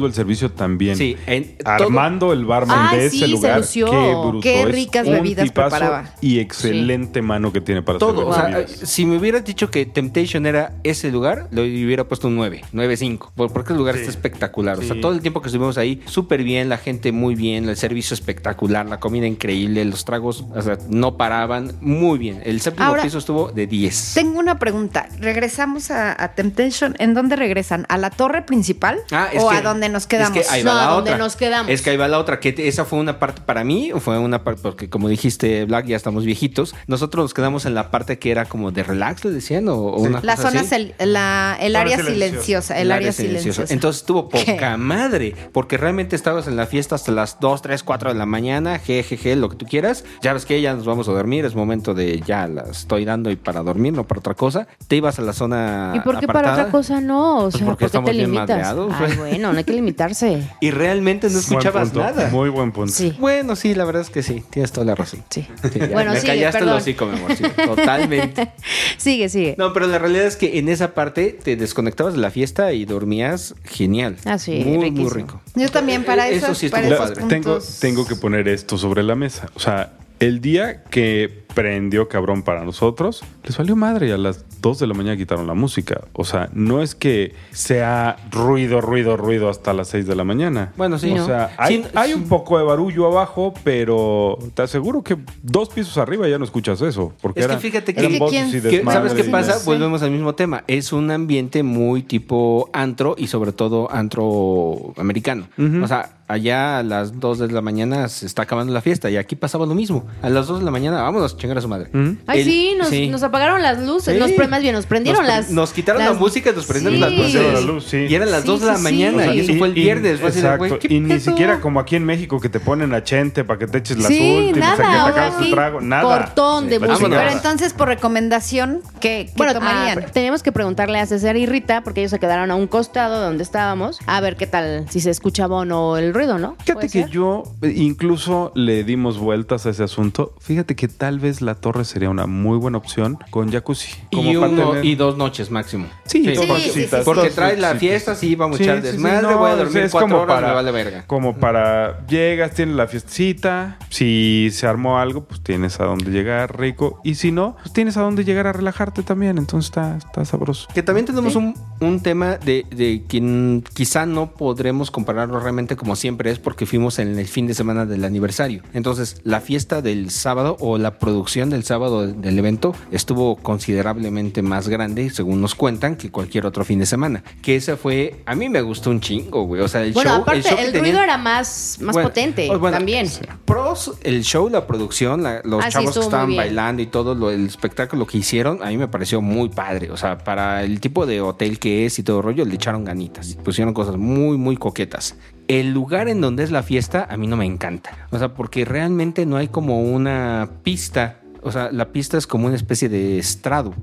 El 0.00 0.14
servicio 0.14 0.50
también. 0.50 0.96
Sí, 0.96 1.16
en 1.26 1.56
todo- 1.58 1.72
Armando, 1.86 2.32
el 2.32 2.44
barman 2.44 2.88
Ah, 2.90 2.96
de 2.96 3.10
sí, 3.10 3.16
ese 3.18 3.26
se 3.26 3.30
lugar, 3.32 3.58
lució. 3.58 3.90
qué 3.90 4.14
bruto 4.14 4.40
Qué 4.40 4.62
es. 4.62 4.68
ricas 4.72 5.06
Un 5.06 5.12
bebidas 5.14 5.50
preparaba. 5.50 6.14
Y 6.20 6.38
excelente 6.40 7.22
mano 7.22 7.52
que 7.52 7.60
tiene 7.60 7.82
para 7.82 7.98
Todo, 7.98 8.26
o 8.28 8.34
sea, 8.34 8.44
bebidas. 8.46 8.70
si 8.70 9.04
me 9.06 9.16
hubieras 9.18 9.44
dicho 9.44 9.70
que 9.70 9.84
Temptation 9.86 10.46
era 10.46 10.72
ese 10.84 11.10
lugar, 11.10 11.48
le 11.50 11.62
hubiera 11.62 12.04
puesto 12.04 12.28
un 12.28 12.36
9, 12.36 12.62
9.5, 12.72 13.32
por- 13.34 13.52
porque 13.52 13.72
el 13.72 13.78
lugar 13.78 13.96
está 13.96 14.10
espectacular. 14.10 14.78
O 14.78 14.82
sea, 14.82 15.00
todo 15.00 15.12
el 15.12 15.20
tiempo 15.20 15.40
que 15.42 15.48
estuvimos 15.48 15.78
ahí, 15.78 16.02
súper 16.06 16.42
bien, 16.42 16.68
la 16.68 16.78
gente 16.78 17.12
muy 17.12 17.34
bien, 17.34 17.68
el 17.68 17.76
servicio 17.76 18.14
espectacular, 18.14 18.86
la 18.86 18.98
comida 19.00 19.26
increíble, 19.26 19.84
los 19.84 20.04
tragos, 20.04 20.44
o 20.54 20.62
sea, 20.62 20.78
no 20.88 21.16
paraban, 21.16 21.72
muy 21.80 22.18
bien. 22.18 22.40
El 22.44 22.60
séptimo 22.60 22.86
Ahora, 22.88 23.02
piso 23.02 23.18
estuvo 23.18 23.50
de 23.52 23.66
10. 23.66 24.12
Tengo 24.14 24.38
una 24.38 24.58
pregunta. 24.58 25.08
Regresamos 25.20 25.90
a, 25.90 26.22
a 26.22 26.34
Temptation. 26.34 26.94
¿En 26.98 27.14
dónde 27.14 27.36
regresan? 27.36 27.86
¿A 27.88 27.98
la 27.98 28.10
torre 28.10 28.42
principal? 28.42 28.98
Ah, 29.10 29.28
es 29.32 29.42
¿O 29.42 29.48
que- 29.48 29.56
a 29.56 29.60
donde 29.82 29.92
nos 29.92 30.06
quedamos? 30.06 30.36
Es 30.36 30.46
que 30.48 30.54
ahí 30.54 30.62
va 30.62 30.72
No, 30.74 30.78
la 30.80 30.86
donde 30.86 31.10
otra. 31.12 31.18
nos 31.24 31.36
quedamos. 31.36 31.70
Es 31.70 31.82
que 31.82 31.90
ahí 31.90 31.96
va 31.96 32.08
la 32.08 32.18
otra. 32.18 32.40
Que 32.40 32.54
esa 32.68 32.84
fue 32.84 32.98
una 32.98 33.18
parte 33.18 33.40
para 33.44 33.64
mí, 33.64 33.90
fue 33.98 34.18
una 34.18 34.44
parte, 34.44 34.60
porque 34.62 34.88
como 34.88 35.08
dijiste, 35.08 35.64
Black, 35.64 35.86
ya 35.86 35.96
estamos 35.96 36.24
viejitos. 36.24 36.74
Nosotros 36.86 37.24
nos 37.24 37.34
quedamos 37.34 37.66
en 37.66 37.74
la 37.74 37.90
parte 37.90 38.18
que 38.18 38.30
era 38.30 38.44
como 38.46 38.70
de 38.70 38.82
relax, 38.82 39.24
le 39.24 39.30
decían, 39.32 39.68
o, 39.68 39.74
o 39.76 40.00
una 40.00 40.20
La 40.22 40.36
cosa 40.36 40.50
zona, 40.50 40.60
así. 40.62 40.92
la- 41.00 41.56
el 41.60 41.76
área 41.76 41.96
silenciosa. 42.02 42.78
El, 42.78 42.92
área 42.92 43.12
silenciosa. 43.12 43.64
Entonces 43.68 44.00
estuvo 44.02 44.28
¿Qué? 44.28 44.44
poca 44.52 44.76
madre, 44.76 45.34
porque 45.52 45.76
realmente 45.76 46.16
estabas 46.16 46.46
en 46.48 46.56
la 46.56 46.66
fiesta 46.66 46.94
hasta 46.94 47.12
las 47.12 47.40
2, 47.40 47.62
3, 47.62 47.82
4 47.82 48.12
de 48.12 48.18
la 48.18 48.26
mañana, 48.26 48.78
jejeje, 48.78 49.36
lo 49.36 49.48
que 49.48 49.56
tú 49.56 49.66
quieras. 49.66 50.04
Ya 50.22 50.32
ves 50.32 50.46
que 50.46 50.60
ya 50.60 50.74
nos 50.74 50.84
vamos 50.86 51.08
a 51.08 51.12
dormir, 51.12 51.44
es 51.44 51.54
momento 51.54 51.94
de 51.94 52.20
ya 52.26 52.46
la 52.46 52.62
estoy 52.70 53.04
dando 53.04 53.30
y 53.30 53.36
para 53.36 53.62
dormir, 53.62 53.92
no 53.92 54.06
para 54.06 54.20
otra 54.20 54.34
cosa. 54.34 54.66
Te 54.88 54.96
ibas 54.96 55.18
a 55.18 55.22
la 55.22 55.32
zona 55.32 55.92
¿Y 55.96 56.00
por 56.00 56.18
qué 56.18 56.26
para 56.26 56.52
otra 56.52 56.68
cosa 56.70 57.00
no? 57.00 57.38
O 57.38 57.42
Pues 57.42 57.54
sea, 57.54 57.66
porque 57.66 57.70
¿por 57.70 57.78
qué 57.78 57.84
estamos 57.86 58.10
te 58.10 58.16
bien 58.16 58.30
limitas? 58.30 58.48
madreados, 58.48 58.92
Ay, 58.98 59.16
güey. 59.16 59.30
bueno, 59.30 59.52
no 59.52 59.58
hay 59.58 59.64
que 59.64 59.71
limitarse. 59.72 60.42
Y 60.60 60.70
realmente 60.70 61.28
no 61.30 61.38
escuchabas 61.38 61.90
punto, 61.90 62.00
nada. 62.00 62.28
Muy 62.30 62.50
buen 62.50 62.72
punto. 62.72 62.92
Sí. 62.92 63.14
Bueno, 63.18 63.56
sí, 63.56 63.74
la 63.74 63.84
verdad 63.84 64.02
es 64.02 64.10
que 64.10 64.22
sí, 64.22 64.42
tienes 64.50 64.72
toda 64.72 64.86
la 64.86 64.94
razón. 64.94 65.22
Sí. 65.30 65.46
Sí, 65.72 65.78
Bueno, 65.92 66.12
me 66.12 66.20
sigue, 66.20 66.32
callaste 66.34 66.58
perdón. 66.60 66.74
el 66.74 66.80
hocico, 66.80 67.06
mi 67.06 67.18
amor, 67.18 67.36
sí, 67.36 67.44
totalmente. 67.64 68.52
Sigue, 68.98 69.28
sigue. 69.28 69.54
No, 69.58 69.72
pero 69.72 69.86
la 69.86 69.98
realidad 69.98 70.26
es 70.26 70.36
que 70.36 70.58
en 70.58 70.68
esa 70.68 70.94
parte 70.94 71.38
te 71.42 71.56
desconectabas 71.56 72.14
de 72.14 72.20
la 72.20 72.30
fiesta 72.30 72.72
y 72.72 72.84
dormías 72.84 73.54
genial. 73.64 74.16
Ah, 74.24 74.38
sí, 74.38 74.62
muy, 74.64 74.90
muy 74.90 75.10
rico. 75.10 75.40
Yo 75.54 75.68
también 75.70 76.04
para 76.04 76.28
Eh, 76.28 76.36
eso. 76.36 76.54
sí 76.54 76.68
para 76.68 76.86
esos 76.86 76.98
padre. 76.98 77.24
Tengo, 77.28 77.58
tengo 77.80 78.06
que 78.06 78.14
poner 78.16 78.46
esto 78.48 78.78
sobre 78.78 79.02
la 79.02 79.14
mesa. 79.16 79.48
O 79.54 79.60
sea, 79.60 79.92
el 80.20 80.40
día 80.40 80.84
que 80.84 81.41
prendió 81.54 82.08
cabrón 82.08 82.42
para 82.42 82.64
nosotros, 82.64 83.22
les 83.44 83.56
valió 83.56 83.76
madre 83.76 84.08
y 84.08 84.10
a 84.10 84.16
las 84.18 84.44
2 84.60 84.78
de 84.78 84.86
la 84.86 84.94
mañana 84.94 85.16
quitaron 85.16 85.46
la 85.46 85.54
música. 85.54 86.02
O 86.12 86.24
sea, 86.24 86.48
no 86.52 86.82
es 86.82 86.94
que 86.94 87.34
sea 87.50 88.16
ruido, 88.30 88.80
ruido, 88.80 89.16
ruido 89.16 89.48
hasta 89.48 89.72
las 89.72 89.88
6 89.88 90.06
de 90.06 90.14
la 90.14 90.24
mañana. 90.24 90.72
Bueno, 90.76 90.98
sí. 90.98 91.12
O 91.12 91.24
sea, 91.26 91.50
hay, 91.58 91.82
Sí, 91.82 91.84
hay 91.94 92.10
sí. 92.10 92.14
un 92.14 92.28
poco 92.28 92.58
de 92.58 92.64
barullo 92.64 93.06
abajo, 93.06 93.54
pero 93.64 94.38
te 94.54 94.62
aseguro 94.62 95.02
que 95.02 95.16
dos 95.42 95.68
pisos 95.68 95.98
arriba 95.98 96.28
ya 96.28 96.38
no 96.38 96.44
escuchas 96.44 96.80
eso. 96.82 97.12
Porque 97.20 97.40
Es 97.40 97.46
que 97.46 97.52
eran, 97.52 97.60
fíjate 97.60 97.94
que- 97.94 98.02
que 98.08 98.82
¿Sabes 98.84 99.14
qué 99.14 99.24
pasa? 99.24 99.58
Sí. 99.58 99.66
Volvemos 99.66 100.02
al 100.02 100.10
mismo 100.10 100.34
tema. 100.34 100.64
Es 100.66 100.92
un 100.92 101.10
ambiente 101.10 101.62
muy 101.62 102.02
tipo 102.02 102.68
antro 102.72 103.14
y 103.18 103.26
sobre 103.28 103.52
todo 103.52 103.90
antro 103.92 104.92
americano. 104.96 105.48
O 105.82 105.86
sea, 105.86 106.10
allá 106.32 106.78
a 106.78 106.82
las 106.82 107.20
2 107.20 107.38
de 107.38 107.48
la 107.48 107.60
mañana 107.60 108.08
se 108.08 108.26
está 108.26 108.42
acabando 108.42 108.72
la 108.72 108.80
fiesta 108.80 109.10
y 109.10 109.16
aquí 109.16 109.36
pasaba 109.36 109.66
lo 109.66 109.74
mismo. 109.74 110.06
A 110.22 110.28
las 110.30 110.46
2 110.46 110.60
de 110.60 110.64
la 110.64 110.70
mañana, 110.70 111.02
vámonos 111.02 111.34
a 111.34 111.36
chingar 111.36 111.58
a 111.58 111.60
su 111.60 111.68
madre. 111.68 111.88
Ujú. 111.92 112.16
Ay, 112.26 112.40
El- 112.40 112.44
sí, 112.46 112.74
nos, 112.78 112.88
sí. 112.88 113.08
nos 113.08 113.22
apagaron 113.22 113.62
las 113.62 113.78
luces. 113.80 114.14
Sí. 114.14 114.20
Nos, 114.20 114.48
más 114.48 114.60
bien, 114.62 114.74
nos 114.74 114.86
prendieron 114.86 115.22
Nos 115.22 115.30
pre- 115.32 115.42
las. 115.42 115.50
Nos 115.50 115.72
quitaron 115.72 116.02
las- 116.02 116.12
la 116.14 116.18
música 116.18 116.50
y 116.50 116.54
nos 116.54 116.66
prendieron 116.66 116.94
Sí. 116.96 117.00
las 117.00 117.12
luces. 117.12 117.52
La 117.54 117.60
luz. 117.60 117.92
Y 117.94 118.14
eran 118.14 118.30
las 118.30 118.42
Sí, 118.42 118.46
2 118.48 118.60
de 118.60 118.66
la 118.66 118.76
sí, 118.76 118.82
mañana. 118.82 119.24
sí. 119.24 119.30
Y 119.30 119.40
eso 119.40 119.52
Y- 119.52 119.58
fue 119.58 119.68
el 119.68 119.78
y- 119.78 119.82
viernes. 119.82 120.20
De, 120.20 120.26
exacto. 120.28 120.58
güey, 120.58 120.78
¿qué 120.78 120.94
y 120.94 121.00
ni 121.00 121.20
siquiera 121.20 121.60
como 121.60 121.80
aquí 121.80 121.96
en 121.96 122.04
México 122.04 122.40
que 122.40 122.48
te 122.48 122.60
ponen 122.60 122.92
a 122.94 123.02
Chente 123.04 123.44
para 123.44 123.58
que 123.58 123.66
te 123.66 123.78
eches 123.78 123.98
las 123.98 124.06
Sí, 124.08 124.46
últimas, 124.48 124.78
nada, 124.78 125.04
a 125.04 125.06
que 125.06 125.12
te 125.12 125.20
acabes 125.20 125.46
tu 125.48 125.54
trago. 125.54 125.80
Nada. 125.80 126.02
cortón 126.02 126.68
de 126.68 126.78
música. 126.78 127.08
Pero 127.08 127.30
entonces, 127.30 127.72
por 127.72 127.88
recomendación, 127.88 128.80
¿qué, 129.00 129.26
qué 129.26 129.32
Bueno, 129.36 129.54
tomarían? 129.54 129.98
ah, 129.98 130.06
teníamos 130.12 130.42
que 130.42 130.52
preguntarle 130.52 130.98
a 131.00 131.06
César 131.06 131.36
y 131.36 131.46
Rita, 131.46 131.82
porque 131.82 132.00
ellos 132.00 132.10
se 132.10 132.18
quedaron 132.18 132.50
a 132.50 132.54
un 132.54 132.66
costado 132.66 133.18
de 133.18 133.24
donde 133.26 133.42
estábamos, 133.42 133.98
a 134.06 134.20
ver 134.20 134.36
qué 134.36 134.46
tal, 134.46 134.86
si 134.90 135.00
se 135.00 135.10
escuchaba 135.10 135.56
o 135.56 135.64
no 135.64 135.96
el 135.96 136.14
ruido, 136.14 136.21
¿no? 136.26 136.52
Fíjate 136.60 136.72
¿Puede 136.74 136.86
que 136.88 137.02
ser? 137.02 137.10
yo 137.10 137.42
eh, 137.62 137.72
incluso 137.76 138.52
le 138.54 138.84
dimos 138.84 139.18
vueltas 139.18 139.66
a 139.66 139.70
ese 139.70 139.82
asunto. 139.82 140.34
Fíjate 140.40 140.76
que 140.76 140.88
tal 140.88 141.18
vez 141.20 141.40
la 141.42 141.54
torre 141.56 141.84
sería 141.84 142.10
una 142.10 142.26
muy 142.26 142.58
buena 142.58 142.78
opción 142.78 143.18
con 143.30 143.50
jacuzzi. 143.50 143.90
Como 144.12 144.30
Y, 144.30 144.34
para 144.36 144.48
uno- 144.48 144.70
tener- 144.70 144.84
y 144.84 144.94
dos 144.94 145.16
noches 145.16 145.50
máximo. 145.50 145.86
Sí, 146.04 146.22
Sí, 146.24 146.32
dos 146.34 146.44
sí, 146.44 146.50
nochecitas, 146.52 147.00
sí, 147.00 147.04
Porque 147.04 147.22
dos 147.26 147.34
traes 147.34 147.58
la 147.58 147.74
fiesta, 147.74 148.14
sí, 148.14 148.34
vamos 148.36 148.60
a 148.60 148.62
echar 148.62 148.76
sí, 148.76 148.82
sí, 148.86 148.92
desmadre, 148.92 149.22
no, 149.22 149.38
voy 149.38 149.50
a 149.50 149.56
dormir 149.56 149.82
es 149.84 149.92
cuatro 149.92 150.08
como 150.08 150.22
horas, 150.22 150.36
para- 150.36 150.48
me 150.48 150.54
vale 150.54 150.70
verga. 150.70 151.04
Como 151.06 151.36
para 151.36 152.06
llegas, 152.06 152.52
tienes 152.52 152.76
la 152.76 152.86
fiestecita, 152.86 153.78
si 153.90 154.48
se 154.52 154.66
armó 154.66 154.98
algo, 154.98 155.24
pues 155.24 155.40
tienes 155.42 155.80
a 155.80 155.84
dónde 155.84 156.10
llegar 156.10 156.58
rico, 156.58 157.00
y 157.04 157.14
si 157.16 157.32
no, 157.32 157.56
pues 157.62 157.72
tienes 157.72 157.96
a 157.96 158.02
dónde 158.02 158.24
llegar 158.24 158.46
a 158.46 158.52
relajarte 158.52 159.02
también, 159.02 159.38
entonces 159.38 159.70
está, 159.70 159.96
está 159.96 160.24
sabroso. 160.24 160.68
Que 160.74 160.82
también 160.82 161.06
tenemos 161.06 161.34
un, 161.36 161.54
un 161.80 162.00
tema 162.00 162.36
de, 162.36 162.66
de 162.70 163.02
quien 163.08 163.64
quizá 163.74 164.06
no 164.06 164.32
podremos 164.32 164.90
compararlo 164.90 165.40
realmente 165.40 165.76
como 165.76 165.96
siempre 165.96 166.11
es 166.20 166.38
porque 166.38 166.66
fuimos 166.66 166.98
en 166.98 167.18
el 167.18 167.26
fin 167.26 167.46
de 167.46 167.54
semana 167.54 167.86
del 167.86 168.04
aniversario. 168.04 168.62
Entonces, 168.72 169.20
la 169.24 169.40
fiesta 169.40 169.82
del 169.82 170.10
sábado 170.10 170.56
o 170.60 170.78
la 170.78 170.98
producción 170.98 171.50
del 171.50 171.64
sábado 171.64 172.06
del, 172.06 172.38
evento 172.38 172.74
estuvo 172.90 173.36
considerablemente 173.36 174.42
más 174.42 174.68
grande, 174.68 175.10
según 175.10 175.40
nos 175.40 175.54
cuentan, 175.54 175.96
que 175.96 176.10
cualquier 176.10 176.46
otro 176.46 176.64
fin 176.64 176.78
de 176.78 176.86
semana. 176.86 177.22
Que 177.42 177.56
esa 177.56 177.76
fue, 177.76 178.22
a 178.26 178.34
mí 178.34 178.48
me 178.48 178.62
gustó 178.62 178.90
un 178.90 179.00
chingo, 179.00 179.44
güey. 179.44 179.62
O 179.62 179.68
sea, 179.68 179.82
el 179.82 179.92
Bueno, 179.92 180.10
show, 180.10 180.22
aparte, 180.22 180.38
el 180.40 180.44
show 180.44 180.56
que 180.56 180.64
el, 180.64 180.80
ruido 180.80 181.02
era 181.02 181.18
más, 181.18 181.78
más 181.80 181.94
Bueno, 181.94 182.08
potente 182.08 182.48
bueno, 182.56 182.76
también. 182.76 183.08
Pros, 183.44 183.92
el 184.02 184.22
show, 184.24 184.48
la 184.48 184.66
producción, 184.66 185.22
la- 185.22 185.40
los 185.44 185.62
Ah, 185.62 185.66
sí, 185.66 185.72
chavos 185.72 185.94
que 185.94 186.00
estuvo 186.00 186.02
muy 186.04 186.06
estaban 186.06 186.36
bailando 186.36 186.82
y 186.82 186.86
todo 186.86 187.14
lo, 187.14 187.30
el 187.30 187.46
espectáculo 187.46 188.06
que 188.06 188.18
hicieron, 188.18 188.62
a 188.62 188.66
mí 188.66 188.76
me 188.76 188.88
pareció 188.88 189.20
muy 189.20 189.48
padre. 189.48 189.90
O 189.90 189.96
sea, 189.96 190.18
para 190.18 190.64
el 190.64 190.80
tipo 190.80 191.06
de 191.06 191.20
hotel 191.20 191.58
que 191.58 191.86
es 191.86 191.98
y 191.98 192.02
todo 192.02 192.22
rollo, 192.22 192.44
le 192.44 192.54
echaron 192.54 192.84
ganitas. 192.84 193.36
Pusieron 193.44 193.74
cosas 193.74 193.96
muy, 193.96 194.36
muy 194.36 194.56
coquetas. 194.56 195.16
El 195.48 195.72
lugar 195.72 196.08
en 196.08 196.20
donde 196.20 196.44
es 196.44 196.50
la 196.50 196.62
fiesta, 196.62 197.06
a 197.10 197.16
mí 197.16 197.26
no 197.26 197.36
me 197.36 197.46
encanta. 197.46 198.08
O 198.10 198.18
sea, 198.18 198.34
porque 198.34 198.64
realmente 198.64 199.26
no 199.26 199.36
hay 199.36 199.48
como 199.48 199.82
una 199.82 200.48
pista. 200.62 201.20
O 201.42 201.52
sea, 201.52 201.70
la 201.72 201.92
pista 201.92 202.16
es 202.16 202.26
como 202.26 202.46
una 202.46 202.56
especie 202.56 202.88
de 202.88 203.18
estrado. 203.18 203.74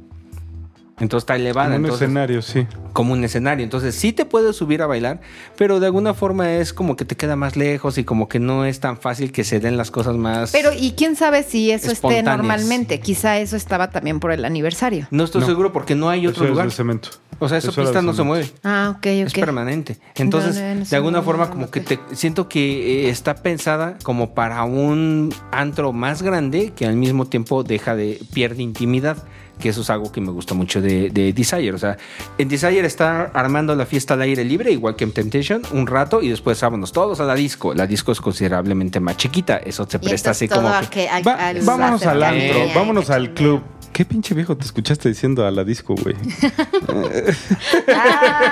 Entonces 1.00 1.24
está 1.24 1.36
elevada. 1.36 1.68
Como 1.70 1.78
un 1.80 1.86
entonces- 1.86 2.06
escenario, 2.06 2.42
sí. 2.42 2.68
como 2.94 3.14
un 3.14 3.24
escenario. 3.24 3.64
Entonces 3.64 3.96
sí 3.96 4.12
te 4.14 4.26
puedes 4.26 4.56
subir 4.56 4.82
a 4.82 4.88
bailar, 4.88 5.22
pero 5.58 5.80
de 5.80 5.86
alguna 5.86 6.14
forma 6.14 6.54
es 6.54 6.74
como 6.74 6.96
que 6.96 7.06
te 7.06 7.16
queda 7.16 7.36
más 7.36 7.56
lejos 7.56 7.98
y 7.98 8.04
como 8.04 8.28
que 8.28 8.40
no 8.40 8.66
es 8.66 8.80
tan 8.80 8.98
fácil 8.98 9.32
que 9.32 9.44
se 9.44 9.60
den 9.60 9.78
las 9.78 9.92
cosas 9.92 10.16
más... 10.18 10.52
Pero, 10.52 10.72
¿y 10.78 10.92
quién 10.92 11.16
sabe 11.16 11.44
si 11.44 11.72
eso 11.72 11.92
esté 11.92 12.22
normalmente? 12.24 13.00
Quizá 13.00 13.38
eso 13.40 13.56
estaba 13.56 13.90
también 13.90 14.20
por 14.20 14.32
el 14.32 14.44
aniversario. 14.46 15.08
no 15.12 15.24
estoy 15.24 15.42
No. 15.42 15.48
seguro 15.48 15.72
porque 15.72 15.96
no 15.96 16.10
hay 16.10 16.28
otro 16.28 16.42
Eso 16.42 16.44
es 16.46 16.50
lugar. 16.52 16.66
de 16.68 16.72
cemento. 16.72 17.10
O 17.42 17.48
sea, 17.48 17.58
esa 17.60 17.70
Eso 17.70 17.82
pista 17.82 18.02
no 18.02 18.14
se 18.14 18.24
mueve. 18.24 18.52
Ah, 18.66 18.96
ok, 18.98 19.06
Es 19.06 19.32
ok. 19.32 19.40
permanente. 19.40 19.98
Entonces, 20.16 20.56
No, 20.58 20.62
no, 20.62 20.76
no 20.82 20.86
de 20.86 20.96
alguna 20.98 21.18
no, 21.20 21.24
forma, 21.24 21.46
no, 21.46 21.52
como 21.52 21.72
que 21.72 21.80
te 21.80 21.98
siento 22.12 22.50
que 22.50 23.06
eh, 23.06 23.10
está 23.10 23.36
pensada 23.36 23.98
como 24.04 24.34
para 24.34 24.62
un 24.66 25.34
antro 25.52 25.94
más 25.94 26.22
grande 26.22 26.74
que 26.76 26.86
al 26.86 26.98
mismo 26.98 27.28
tiempo 27.28 27.64
deja 27.64 27.96
de 27.96 28.20
pierde 28.34 28.62
intimidad. 28.62 29.24
Que 29.60 29.70
eso 29.70 29.82
es 29.82 29.90
algo 29.90 30.12
que 30.12 30.22
me 30.22 30.32
gusta 30.32 30.54
mucho 30.54 30.82
de, 30.82 31.10
de 31.10 31.34
Desire. 31.34 31.74
O 31.74 31.78
sea, 31.78 31.98
en 32.38 32.48
Desire 32.48 32.86
está 32.88 33.24
armando 33.34 33.76
la 33.76 33.86
fiesta 33.86 34.14
al 34.14 34.22
aire 34.22 34.44
libre, 34.46 34.72
igual 34.72 34.96
que 34.96 35.04
en 35.04 35.12
Temptation, 35.12 35.62
un 35.74 35.86
rato 35.86 36.22
y 36.22 36.30
después 36.30 36.60
vámonos 36.62 36.92
todos 36.92 37.20
a 37.20 37.26
la 37.26 37.36
disco. 37.36 37.74
La 37.74 37.86
disco 37.86 38.12
es 38.12 38.22
considerablemente 38.22 39.00
más 39.00 39.18
chiquita. 39.18 39.58
Eso 39.58 39.86
se 39.90 40.00
presta 40.00 40.32
así 40.32 40.48
como. 40.48 40.70
que- 40.90 41.10
a 41.10 41.18
a- 41.18 41.54
vámonos 41.66 42.06
al 42.06 42.24
antro, 42.24 42.60
vámonos 42.74 43.10
al 43.10 43.34
club. 43.34 43.62
¿Qué 43.92 44.06
pinche 44.06 44.34
viejo 44.34 44.56
te 44.56 44.64
escuchaste 44.66 45.10
diciendo 45.10 45.46
a 45.46 45.52
la 45.52 45.64
disco, 45.66 45.94
güey? 45.96 46.16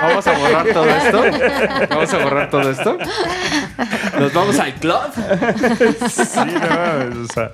Vamos 0.02 0.26
a 0.26 0.38
borrar 0.38 0.66
todo 0.72 0.84
esto. 0.90 1.22
Vamos 1.88 2.12
a 2.14 2.18
borrar 2.24 2.50
todo 2.50 2.70
esto. 2.70 2.98
Nos 4.18 4.32
vamos 4.32 4.58
al 4.58 4.74
club. 4.74 4.96
sí, 6.08 6.40
no, 6.44 7.22
o 7.24 7.32
sea, 7.32 7.52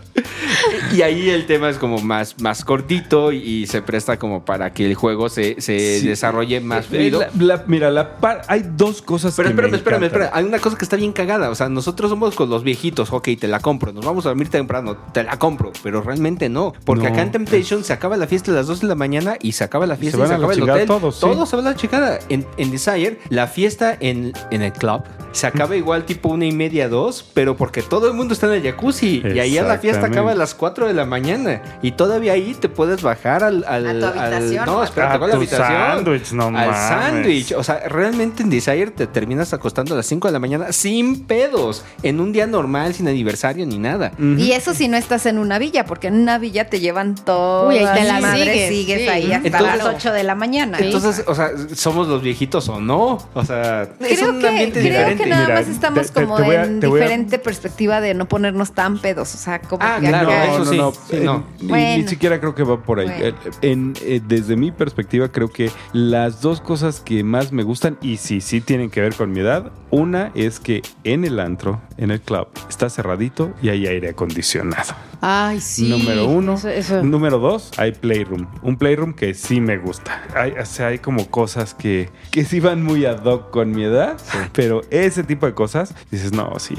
Y 0.95 1.03
ahí 1.03 1.29
el 1.31 1.47
tema 1.47 1.69
es 1.69 1.77
como 1.79 1.99
más, 1.99 2.41
más 2.41 2.65
cortito 2.65 3.33
y, 3.33 3.37
y 3.39 3.67
se 3.67 3.83
presta 3.83 4.19
como 4.19 4.45
para 4.45 4.73
que 4.73 4.87
el 4.87 4.95
juego 4.95 5.29
se, 5.29 5.61
se 5.61 6.01
Sí. 6.01 6.07
desarrolle 6.07 6.61
más 6.61 6.87
fluido. 6.87 7.21
la- 7.21 7.29
la- 7.57 7.65
mira, 7.67 7.91
la 7.91 8.17
par- 8.17 8.43
hay 8.49 8.65
dos 8.77 9.03
cosas 9.03 9.35
Pero 9.37 9.49
que 9.49 9.51
espérame, 9.53 9.71
me 9.73 9.77
espérame, 9.77 10.05
espérame. 10.05 10.31
Hay 10.33 10.45
una 10.45 10.59
cosa 10.59 10.77
que 10.79 10.85
está 10.85 10.97
bien 10.97 11.13
cagada. 11.13 11.51
O 11.51 11.55
sea, 11.55 11.69
nosotros 11.69 12.11
somos 12.11 12.35
con 12.35 12.49
los 12.51 12.63
viejitos. 12.65 13.13
Ok, 13.13 13.29
te 13.39 13.49
la 13.49 13.61
compro. 13.61 13.93
Nos 13.93 14.05
vamos 14.05 14.25
a 14.27 14.31
dormir 14.31 14.49
temprano. 14.49 14.97
Te 15.13 15.23
la 15.25 15.39
compro. 15.39 15.73
Pero 15.83 16.01
realmente 16.03 16.49
no. 16.49 16.73
Porque 16.85 17.05
No. 17.05 17.11
acá 17.13 17.23
en 17.23 17.33
Temptation 17.33 17.85
se 17.85 17.93
acaba 17.93 18.17
la 18.17 18.27
fiesta 18.27 18.51
a 18.51 18.55
las 18.55 18.67
2 18.67 18.81
de 18.81 18.87
la 18.87 18.95
mañana 18.95 19.37
y 19.41 19.53
se 19.53 19.65
acaba 19.65 19.87
la 19.87 19.97
fiesta 19.97 20.19
se 20.19 20.25
y 20.25 20.27
se 20.27 20.33
van 20.33 20.37
a 20.37 20.47
la 20.47 20.47
acaba 20.47 20.55
el 20.55 20.71
hotel. 20.71 20.87
todos, 20.87 21.15
sí. 21.17 21.51
se 21.51 21.57
va 21.57 21.63
a 21.63 21.65
la 21.65 21.77
chingada. 21.77 22.19
En, 22.29 22.47
en 22.57 22.71
Desire, 22.71 23.19
la 23.29 23.47
fiesta 23.47 23.97
en, 24.01 24.33
en 24.51 24.63
el 24.63 24.73
club 24.73 25.03
se 25.33 25.47
acaba 25.47 25.77
igual 25.77 26.05
tipo 26.05 26.14
una 26.23 26.47
y 26.47 26.53
media, 26.53 26.89
dos, 26.89 27.25
pero 27.35 27.57
porque 27.57 27.83
todo 27.83 28.09
el 28.09 28.15
mundo 28.15 28.35
está 28.35 28.47
en 28.47 28.55
el 28.55 28.63
jacuzzi. 28.63 29.23
Y 29.25 29.39
ahí 29.39 29.55
la 29.55 29.79
fiesta 29.79 30.07
acaba 30.07 30.33
a 30.33 30.35
las 30.35 30.55
4 30.55 30.87
de 30.87 30.95
la 30.95 31.05
mañana. 31.05 31.63
Y 31.83 31.93
todavía 31.93 32.33
ahí 32.33 32.55
te 32.59 32.69
puedes 32.69 33.03
bajar 33.03 33.43
al. 33.45 33.65
al- 33.67 33.87
A 33.87 33.93
tu 34.13 34.19
al- 34.19 34.35
habitación. 34.35 34.67
no, 34.67 34.83
espera, 34.85 35.13
A 35.13 35.15
a 35.15 35.19
la 35.27 35.35
habitación. 35.35 36.05
no 36.37 36.59
Al 36.59 36.75
sándwich. 36.75 37.53
O 37.53 37.63
sea, 37.65 37.81
realmente 37.89 38.43
en 38.43 38.51
Desire 38.51 38.91
te 38.91 39.07
terminas 39.07 39.53
acostando 39.53 39.95
a 39.95 39.97
las 39.97 40.07
5 40.07 40.29
de 40.29 40.33
la 40.33 40.39
mañana 40.39 40.73
sin 40.73 41.25
pedos. 41.25 41.85
En 42.03 42.21
un 42.21 42.33
día 42.33 42.47
normal, 42.47 42.95
sin 42.95 43.09
aniversario 43.09 43.67
ni 43.67 43.79
nada. 43.79 44.13
Y 44.19 44.53
eso 44.53 44.75
si 44.75 44.89
no 44.89 44.97
estás 44.97 45.27
en 45.27 45.39
una 45.39 45.59
villa, 45.59 45.85
porque 45.87 46.09
en 46.09 46.15
una 46.15 46.39
villa 46.39 46.69
te 46.69 46.81
llevan 46.81 47.15
todo. 47.15 47.69
Uy, 47.69 47.79
ahí 47.79 48.01
te 48.01 48.05
la 48.07 48.21
madre, 48.21 48.45
sigues, 48.53 48.69
sigues 48.69 49.01
sí. 49.03 49.09
ahí 49.09 49.33
hasta 49.33 49.47
Entonces- 49.49 49.77
las 49.85 49.95
8 49.95 50.13
de 50.13 50.23
la 50.25 50.35
mañana. 50.35 50.79
Entonces, 50.79 51.25
o 51.27 51.35
sea, 51.35 51.51
¿somos 51.75 52.09
los 52.09 52.23
viejitos 52.23 52.69
o 52.69 52.81
no? 52.81 53.19
O 53.35 53.45
sea, 53.45 53.83
es 54.01 54.19
creo 54.19 54.31
un 54.31 54.41
que, 54.41 54.49
ambiente 54.49 54.81
creo 54.81 54.93
diferente. 54.93 55.25
que 55.25 55.31
nada 55.31 55.45
Mira, 55.47 55.55
más 55.61 55.69
estamos 55.69 56.04
te- 56.09 56.21
te- 56.21 56.25
como 56.25 56.37
te 56.37 56.43
voy 56.43 56.55
a- 56.57 56.65
en 56.65 56.77
a- 56.85 56.87
diferente 56.87 57.39
perspectiva 57.39 58.01
de 58.01 58.15
no 58.15 58.27
ponernos 58.27 58.73
tan 58.73 58.99
pedos. 58.99 59.35
O 59.35 59.39
sea, 59.39 59.61
como 59.61 59.83
Ah, 59.85 59.99
que 60.01 60.09
claro, 60.09 60.29
acá- 60.31 60.45
eso 60.55 60.65
sí. 60.65 60.81
sí, 61.11 61.17
eh, 61.17 61.21
no. 61.25 61.45
ni- 61.61 61.69
Bueno. 61.69 62.03
Ni, 62.03 62.09
siquiera 62.09 62.41
creo 62.41 62.55
que 62.55 62.63
va 62.63 62.83
por 62.83 63.01
ahí. 63.01 63.07
Bueno. 63.07 63.25
Eh, 63.27 63.35
en- 63.63 63.95
eh, 64.03 64.21
desde 64.27 64.57
mi 64.57 64.71
perspectiva, 64.73 65.29
creo 65.31 65.51
que 65.51 65.71
las 65.93 66.41
dos 66.41 66.61
cosas 66.61 67.01
que 67.01 67.23
más 67.25 67.53
me 67.53 67.63
gustan, 67.63 67.99
y 68.01 68.17
sí, 68.19 68.41
sí 68.41 68.61
tienen 68.61 68.91
que 68.91 69.01
ver 69.01 69.15
con 69.15 69.33
mi 69.33 69.41
edad, 69.41 69.73
una 69.91 70.31
es 70.35 70.61
que 70.61 70.83
en 71.05 71.25
el 71.25 71.39
antro, 71.41 71.81
en 71.97 72.11
el 72.11 72.21
club, 72.21 72.49
está 72.69 72.89
cerradito 72.91 73.53
y 73.63 73.69
hay 73.69 73.87
aire 73.87 74.11
acondicionado. 74.11 74.95
Ay, 75.27 75.59
sí. 75.61 75.89
Número 75.89 76.27
uno. 76.27 76.53
Eso- 76.55 76.69
eso. 76.69 77.03
Número 77.03 77.39
dos, 77.39 77.71
hay 77.79 77.93
playroom. 77.93 78.47
Un 78.63 78.77
playroom 78.77 79.15
que 79.15 79.33
sí 79.33 79.59
me 79.61 79.79
gusta. 79.79 80.23
Hay, 80.37 80.53
o 80.53 80.67
sea, 80.67 80.89
hay 80.89 80.99
como 80.99 81.31
cosas 81.31 81.73
que, 81.73 82.11
que 82.31 82.45
sí 82.45 82.61
van 82.61 82.83
muy 82.85 83.07
ad 83.07 83.25
hoc 83.25 83.51
con 83.51 83.71
mi 83.71 83.85
edad, 83.85 84.19
pero 84.53 84.83
ese 84.91 85.25
tipo 85.25 85.47
de 85.47 85.55
cosas, 85.55 85.95
dices, 86.11 86.33
no, 86.33 86.59
sí, 86.59 86.75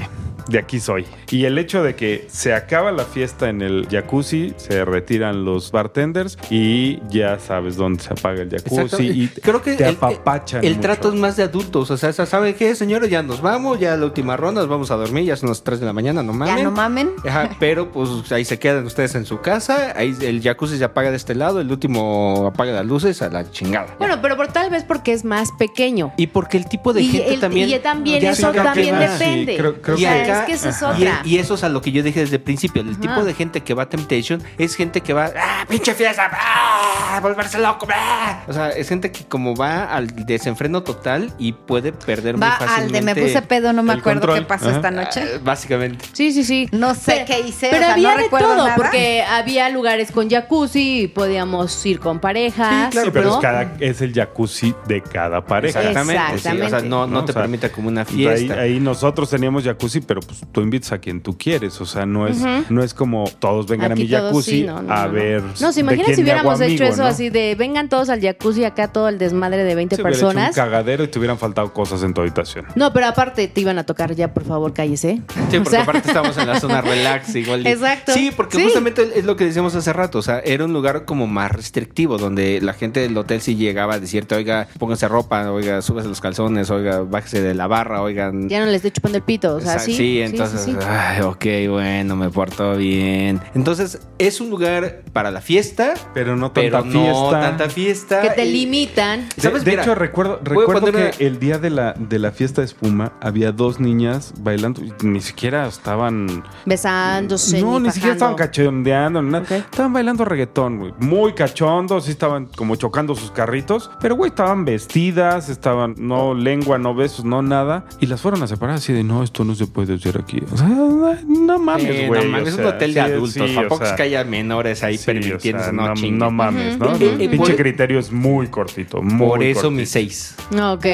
de 0.48 0.60
aquí 0.60 0.80
soy. 0.80 1.06
Y 1.32 1.46
el 1.46 1.58
hecho 1.58 1.82
de 1.82 1.96
que 1.96 2.28
se 2.30 2.54
acaba 2.54 2.91
la 2.91 3.06
fiesta 3.06 3.50
en 3.50 3.64
el 3.64 3.88
jacuzzi, 3.89 4.54
se 4.58 4.86
retiran 4.86 5.43
los 5.43 5.72
bartenders 5.72 6.38
y 6.52 7.00
ya 7.10 7.39
sabes 7.39 7.78
dónde 7.78 8.04
se 8.04 8.14
apaga 8.14 8.43
el 8.43 8.50
jacuzzi 8.52 8.82
Exacto. 8.82 9.04
y 9.04 9.28
Creo 9.41 9.62
que 9.64 9.74
te 9.76 9.88
el, 9.88 9.96
apapachan. 9.96 10.64
el 10.64 10.72
mucho. 10.76 10.82
trato 10.82 11.10
es 11.10 11.16
más 11.20 11.36
de 11.36 11.43
adultos. 11.43 11.89
O 11.89 11.98
sea, 11.98 12.14
¿sabe 12.14 12.54
qué, 12.54 12.76
señores? 12.76 13.10
Ya 13.10 13.24
nos 13.24 13.41
vamos, 13.41 13.80
ya 13.80 13.98
la 13.98 14.06
última 14.06 14.38
ronda, 14.38 14.62
nos 14.62 14.70
vamos 14.70 14.91
a 14.91 14.96
dormir, 14.98 15.26
ya 15.26 15.36
son 15.36 15.50
las 15.50 15.64
3 15.64 15.80
de 15.80 15.86
la 15.88 15.93
mañana, 15.93 16.22
no 16.22 16.32
mamen. 16.34 16.58
Ya 16.58 16.64
no 16.64 16.72
mamen. 16.72 17.10
Ajá, 17.28 17.50
pero 17.60 17.91
pues 17.91 18.10
ahí 18.36 18.45
se 18.45 18.59
quedan 18.59 18.86
ustedes 18.86 19.15
en 19.15 19.25
su 19.25 19.41
casa, 19.41 19.93
ahí 19.95 20.15
el 20.21 20.41
jacuzzi 20.41 20.77
se 20.77 20.83
apaga 20.83 21.09
de 21.11 21.17
este 21.17 21.36
lado, 21.36 21.59
el 21.61 21.71
último 21.71 22.45
apaga 22.53 22.71
las 22.73 22.86
luces 22.86 23.21
a 23.21 23.29
la 23.29 23.49
chingada. 23.51 23.95
Bueno, 23.97 24.19
pero 24.21 24.36
por 24.38 24.47
tal 24.49 24.69
vez 24.69 24.83
porque 24.83 25.13
es 25.13 25.23
más 25.25 25.51
pequeño. 25.57 26.13
y 26.17 26.27
porque 26.27 26.57
el 26.57 26.67
tipo 26.67 26.93
de 26.93 27.01
y 27.01 27.07
gente 27.09 27.33
el- 27.33 27.39
también. 27.39 27.69
y 27.69 27.79
también 27.79 28.21
Ya 28.21 28.31
eso 28.31 28.51
también 28.51 28.95
más. 28.95 29.19
depende. 29.19 29.53
Sí, 29.53 29.57
creo- 29.57 29.81
que- 29.81 30.31
es 30.31 30.45
que 30.45 30.53
eso 30.53 30.69
es 30.69 30.83
otra. 30.83 31.21
y 31.23 31.38
eso 31.38 31.55
es 31.55 31.63
a 31.63 31.69
lo 31.69 31.81
que 31.81 31.91
yo 31.91 32.03
dije 32.03 32.19
desde 32.21 32.36
el 32.38 32.41
principio. 32.41 32.81
El 32.81 32.99
tipo 32.99 33.23
de 33.23 33.33
gente 33.33 33.61
que 33.61 33.73
va 33.73 33.83
a 33.83 33.89
Temptation 33.89 34.41
es 34.57 34.75
gente 34.75 35.01
que 35.01 35.13
va, 35.13 35.31
¡ah, 35.38 35.65
pinche 35.67 35.93
fiesta! 35.93 36.29
¡ah! 36.31 37.19
¡volverse 37.21 37.59
loco! 37.59 37.88
¡ah! 37.93 38.43
O 38.47 38.53
sea, 38.53 38.69
es 38.69 38.89
gente 38.89 39.11
que 39.11 39.25
como 39.25 39.55
va 39.55 39.86
al 39.86 40.07
desenfreno 40.25 40.83
total 40.83 41.33
y 41.38 41.53
puede 41.53 41.91
perder 41.93 42.36
Va 42.36 42.38
muy 42.39 42.47
al 42.47 42.59
de 42.59 42.65
fácilmente. 42.67 43.21
me 43.21 43.27
puse 43.27 43.41
pedo, 43.41 43.73
no 43.73 43.83
me 43.83 43.93
acuerdo 43.93 44.21
control. 44.21 44.39
qué 44.39 44.45
pasó 44.45 44.67
Ajá. 44.69 44.75
esta 44.77 44.91
noche. 44.91 45.23
Ah, 45.36 45.39
Básicamente. 45.43 46.05
Sí, 46.13 46.31
sí, 46.31 46.43
sí. 46.43 46.67
No 46.71 46.95
sé 46.95 47.23
qué 47.27 47.39
hice, 47.39 47.67
Pero 47.69 47.83
o 47.83 47.86
sea, 47.86 47.93
había 47.93 48.15
no 48.15 48.21
de 48.32 48.43
todo, 48.43 48.55
nada. 48.57 48.76
porque 48.76 49.23
había 49.23 49.69
lugares 49.69 50.11
con 50.11 50.30
jacuzzi 50.30 51.01
y 51.03 51.07
podíamos 51.07 51.86
ir 51.86 51.99
con 51.99 52.19
parejas. 52.19 52.93
Sí, 52.93 52.99
pero 53.13 53.30
¿no? 53.30 53.36
es, 53.36 53.41
cada, 53.41 53.73
es 53.80 54.01
el 54.01 54.13
jacuzzi 54.13 54.73
de 54.88 55.01
cada 55.01 55.45
pareja. 55.45 55.80
Exactamente. 55.82 56.39
sí, 56.39 56.61
o 56.61 56.69
sea, 56.69 56.80
no, 56.82 57.07
no 57.07 57.07
¿no? 57.07 57.26
te 57.26 57.32
O 57.32 57.34
sea, 57.34 57.41
permite 57.43 57.71
como 57.71 57.88
una 57.88 58.01
Ahí, 58.01 58.07
fiesta. 58.07 58.59
ahí 58.59 58.80
nosotros 58.80 59.30
teníamos 59.30 59.63
jacuzzi, 59.63 60.01
pero 60.01 60.21
pues 60.21 60.41
tú 60.51 60.61
invitas 60.61 60.91
a 60.91 60.97
quien 60.99 61.21
tú 61.21 61.38
quieres. 61.38 61.80
O 61.82 61.86
sea, 61.86 62.05
no 62.05 62.28
es, 62.28 62.38
no 62.69 62.84
es 62.84 62.93
como 62.93 63.26
todos 63.39 63.67
vengan 63.67 63.91
Aquí 63.91 64.01
a 64.01 64.05
mi 64.05 64.09
jacuzzi 64.26 64.51
sí, 64.51 64.63
no, 64.63 64.82
no, 64.82 64.93
a 64.93 65.07
no. 65.07 65.11
ver. 65.13 65.43
No, 65.61 65.71
se 65.71 65.80
imagina 65.82 66.05
si 66.13 66.21
hubiéramos 66.21 66.59
hecho 66.61 66.84
amigo, 66.84 66.84
eso 66.93 67.03
¿no? 67.03 67.07
así 67.09 67.30
de 67.30 67.55
vengan 67.55 67.89
todos 67.89 68.09
al 68.09 68.21
jacuzzi 68.21 68.63
acá 68.63 68.88
todo 68.91 69.09
el 69.09 69.17
desmadre 69.17 69.63
de 69.63 69.76
20 69.76 69.95
Se 69.95 70.01
hubiera 70.01 70.15
hecho 70.17 70.28
personas. 70.28 70.49
un 70.49 70.55
cagadero 70.55 71.03
y 71.03 71.07
te 71.07 71.19
hubieran 71.19 71.38
faltado 71.38 71.73
cosas 71.73 72.03
en 72.03 72.13
tu 72.13 72.21
habitación. 72.21 72.65
No, 72.76 72.91
pero 72.93 73.07
aparte 73.07 73.47
te 73.47 73.61
iban 73.61 73.78
a 73.78 73.84
tocar 73.86 74.13
ya, 74.15 74.34
por 74.34 74.43
favor, 74.45 74.73
cállese. 74.73 75.21
Sí, 75.49 75.57
O 75.57 75.63
porque 75.63 75.69
sea, 75.69 75.82
aparte 75.84 76.07
estamos 76.07 76.38
en 76.38 76.47
la 76.47 76.59
zona 76.59 76.82
relax 76.82 77.36
igual. 77.36 77.61
y- 77.61 77.67
Exacto. 78.06 78.14
Sí, 78.14 78.32
porque 78.36 78.58
Sí. 78.58 78.64
justamente 78.66 79.10
es 79.16 79.26
lo 79.26 79.36
que 79.36 79.45
decíamos 79.45 79.74
hace 79.76 79.91
rato. 79.93 80.20
O 80.20 80.22
sea, 80.22 80.39
era 80.39 80.66
un 80.66 80.74
lugar 80.74 81.06
como 81.06 81.28
más 81.28 81.51
restrictivo, 81.51 82.18
donde 82.18 82.62
la 82.62 82.74
gente 82.74 82.99
del 82.99 83.18
hotel 83.18 83.41
sí 83.41 83.56
llegaba 83.56 83.95
a 83.95 83.99
decirte, 83.99 84.36
oiga, 84.36 84.68
pónganse 84.80 85.08
ropa, 85.08 85.51
oiga, 85.51 85.82
súbase 85.82 86.08
los 86.08 86.22
calzones, 86.22 86.70
oiga, 86.70 86.99
bájese 87.01 87.41
de 87.41 87.53
la 87.56 87.68
barra, 87.68 88.01
oigan. 88.01 88.47
Ya 88.49 88.60
no 88.60 88.66
les 88.68 88.76
estoy 88.76 88.91
chupando 88.91 89.18
el 89.18 89.24
pito, 89.24 89.56
o 89.56 89.60
sea, 89.62 89.74
Exacto, 89.74 89.93
sí. 89.95 90.22
entonces, 90.22 90.62
sí, 90.62 90.72
sí. 90.72 90.78
ay, 90.88 91.22
ok, 91.22 91.45
bueno, 91.70 92.16
me 92.16 92.30
porto 92.30 92.76
bien. 92.76 93.41
Entonces, 93.56 93.99
es 94.20 94.39
un 94.41 94.49
lugar 94.49 95.01
para 95.14 95.32
la 95.32 95.41
fiesta, 95.41 95.93
Pero 96.14 96.36
no 96.36 96.51
tanta 96.51 96.82
pero 96.82 96.86
no 96.86 96.91
fiesta. 96.91 97.39
tanta 97.41 97.70
fiesta. 97.70 98.22
Que 98.22 98.30
te 98.30 98.45
Y- 98.45 98.51
limitan. 98.53 99.28
De, 99.36 99.41
¿Sabes? 99.41 99.64
de 99.66 99.72
Mira, 99.72 99.84
hecho, 99.84 99.95
recuerdo, 99.95 100.39
recuerdo 100.43 100.86
que 100.91 100.97
una- 100.97 101.10
el 101.20 101.39
día 101.39 101.58
de 101.58 101.70
la, 101.70 101.93
de 101.97 102.20
la 102.20 102.32
fiesta 102.32 102.62
de 102.62 102.66
espuma 102.68 103.14
había 103.22 103.51
dos 103.51 103.80
niñas 103.80 104.34
bailando. 104.39 104.82
y 104.84 104.91
Ni 105.06 105.22
siquiera 105.22 105.68
estaban. 105.68 106.43
Besándose. 106.66 107.62
no, 107.62 107.80
ni 107.80 107.91
siquiera 107.96 108.14
estaban 108.14 108.36
cachondeando. 108.36 109.22
ni 109.22 109.32
nada. 109.32 109.43
Ok. 109.46 109.52
Estaban 109.52 109.93
bailando 109.93 110.24
reggaetón, 110.26 110.78
güey. 110.78 110.93
Muy 111.00 111.34
cachondos. 111.34 112.06
Sí 112.06 112.12
estaban 112.12 112.46
como 112.56 112.76
chocando 112.76 113.16
sus 113.16 113.32
carritos. 113.32 113.89
Pero, 114.00 114.16
güey, 114.16 114.30
estaban 114.30 114.64
vestidas. 114.66 115.50
Estaban, 115.50 115.96
no 115.98 116.34
lengua, 116.34 116.78
no 116.78 116.93
besos, 116.96 117.26
no 117.26 117.41
nada. 117.41 117.86
Y 118.00 118.06
las 118.06 118.22
fueron 118.22 118.43
a 118.43 118.48
separar 118.48 118.76
así 118.76 118.93
de, 118.93 119.04
no, 119.04 119.24
esto 119.24 119.43
no 119.43 119.56
se 119.56 119.66
puede 119.68 119.96
hacer 119.96 120.18
aquí. 120.22 120.41
O 120.52 120.58
sea, 120.58 120.68
no 120.68 121.58
mames, 121.60 121.86
Eh, 121.86 122.08
güey. 122.08 122.24
no 122.26 122.32
mames, 122.32 122.48
o 122.48 122.50
es 122.50 122.58
un 122.60 122.66
hotel 122.66 122.93
de 122.93 123.02
sí, 123.06 123.12
adultos. 123.12 123.34
sí, 123.50 123.56
Tampoco 123.56 123.76
o 123.76 123.78
sea, 123.80 123.88
es 123.89 123.93
que 123.98 124.04
haya 124.04 124.24
menores 124.24 124.84
ahí 124.84 124.98
sí, 124.98 125.06
permitiéndose, 125.06 125.56
o 125.56 125.60
sea, 125.64 125.72
no, 125.72 125.88
no, 125.88 125.93
chingues. 125.96 126.20
no 126.20 126.32
mames, 126.32 126.78
¿no? 126.78 126.93
El 126.96 127.30
pinche 127.30 127.56
criterio 127.56 128.00
es 128.00 128.12
muy 128.12 128.48
cortito. 128.48 129.02
Muy 129.02 129.28
Por 129.28 129.43
eso 129.43 129.62
cortito. 129.64 129.72
mi 129.72 129.86
6. 129.86 130.36
No, 130.52 130.74
ok. 130.74 130.86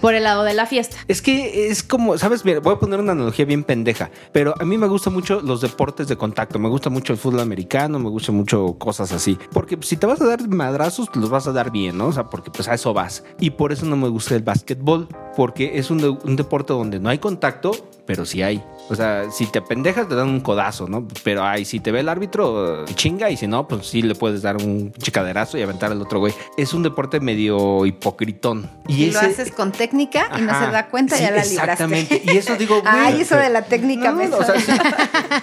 Por 0.00 0.14
el 0.14 0.24
lado 0.24 0.44
de 0.44 0.52
la 0.52 0.66
fiesta. 0.66 0.96
Es 1.08 1.22
que 1.22 1.68
es 1.70 1.82
como, 1.82 2.18
¿sabes? 2.18 2.44
Mira, 2.44 2.60
voy 2.60 2.74
a 2.74 2.78
poner 2.78 3.00
una 3.00 3.12
analogía 3.12 3.46
bien 3.46 3.64
pendeja, 3.64 4.10
pero 4.32 4.54
a 4.60 4.64
mí 4.66 4.76
me 4.76 4.86
gustan 4.86 5.14
mucho 5.14 5.40
los 5.42 5.62
deportes 5.62 6.08
de 6.08 6.16
contacto. 6.24 6.58
Me 6.58 6.70
gusta 6.70 6.88
mucho 6.88 7.12
el 7.12 7.18
fútbol 7.18 7.40
americano, 7.40 7.98
me 7.98 8.08
gusta 8.08 8.32
mucho 8.32 8.76
cosas 8.78 9.12
así. 9.12 9.38
Porque 9.52 9.76
si 9.82 9.96
te 9.96 10.06
vas 10.06 10.20
a 10.22 10.26
dar 10.26 10.48
madrazos, 10.48 11.10
los 11.14 11.28
vas 11.28 11.46
a 11.46 11.52
dar 11.52 11.70
bien, 11.70 11.98
¿no? 11.98 12.06
O 12.06 12.12
sea, 12.12 12.30
porque 12.30 12.50
pues 12.50 12.66
a 12.68 12.74
eso 12.74 12.94
vas. 12.94 13.24
Y 13.38 13.50
por 13.50 13.72
eso 13.72 13.84
no 13.84 13.96
me 13.96 14.08
gusta 14.08 14.34
el 14.34 14.42
básquetbol, 14.42 15.08
porque 15.36 15.78
es 15.78 15.90
un, 15.90 16.18
un 16.24 16.36
deporte 16.36 16.72
donde 16.72 16.98
no 16.98 17.10
hay 17.10 17.18
contacto, 17.18 17.72
pero 18.06 18.24
sí 18.24 18.42
hay. 18.42 18.64
O 18.90 18.94
sea, 18.94 19.30
si 19.30 19.46
te 19.46 19.62
pendejas, 19.62 20.08
te 20.08 20.14
dan 20.14 20.28
un 20.28 20.40
codazo, 20.40 20.86
¿no? 20.88 21.08
Pero 21.22 21.42
ay, 21.42 21.64
si 21.64 21.80
te 21.80 21.90
ve 21.90 22.00
el 22.00 22.08
árbitro, 22.08 22.84
chinga, 22.94 23.30
y 23.30 23.36
si 23.36 23.46
no, 23.46 23.66
pues 23.66 23.86
sí 23.86 24.02
le 24.02 24.14
puedes 24.14 24.42
dar 24.42 24.56
un 24.58 24.92
chicaderazo 24.92 25.56
y 25.56 25.62
aventar 25.62 25.90
al 25.90 26.02
otro 26.02 26.18
güey. 26.18 26.34
Es 26.58 26.74
un 26.74 26.82
deporte 26.82 27.18
medio 27.20 27.86
hipocritón. 27.86 28.70
Y 28.86 29.10
lo 29.10 29.18
ese- 29.20 29.26
haces 29.30 29.52
con 29.52 29.72
técnica 29.72 30.28
y 30.38 30.42
no 30.42 30.52
se 30.58 30.70
da 30.70 30.88
cuenta, 30.88 31.16
Sí, 31.16 31.22
ya 31.22 31.30
la 31.30 31.44
libraste. 31.44 31.62
Exactamente. 31.72 32.22
Y 32.26 32.36
eso 32.36 32.56
digo, 32.56 32.74
güey. 32.82 32.94
Ay, 32.94 33.20
eso 33.22 33.36
de 33.36 33.48
la 33.50 33.62
técnica 33.62 34.10
No, 34.10 34.16
me 34.18 34.28
no, 34.28 34.36
o 34.36 34.44
sea, 34.44 34.60
suena. 34.60 34.82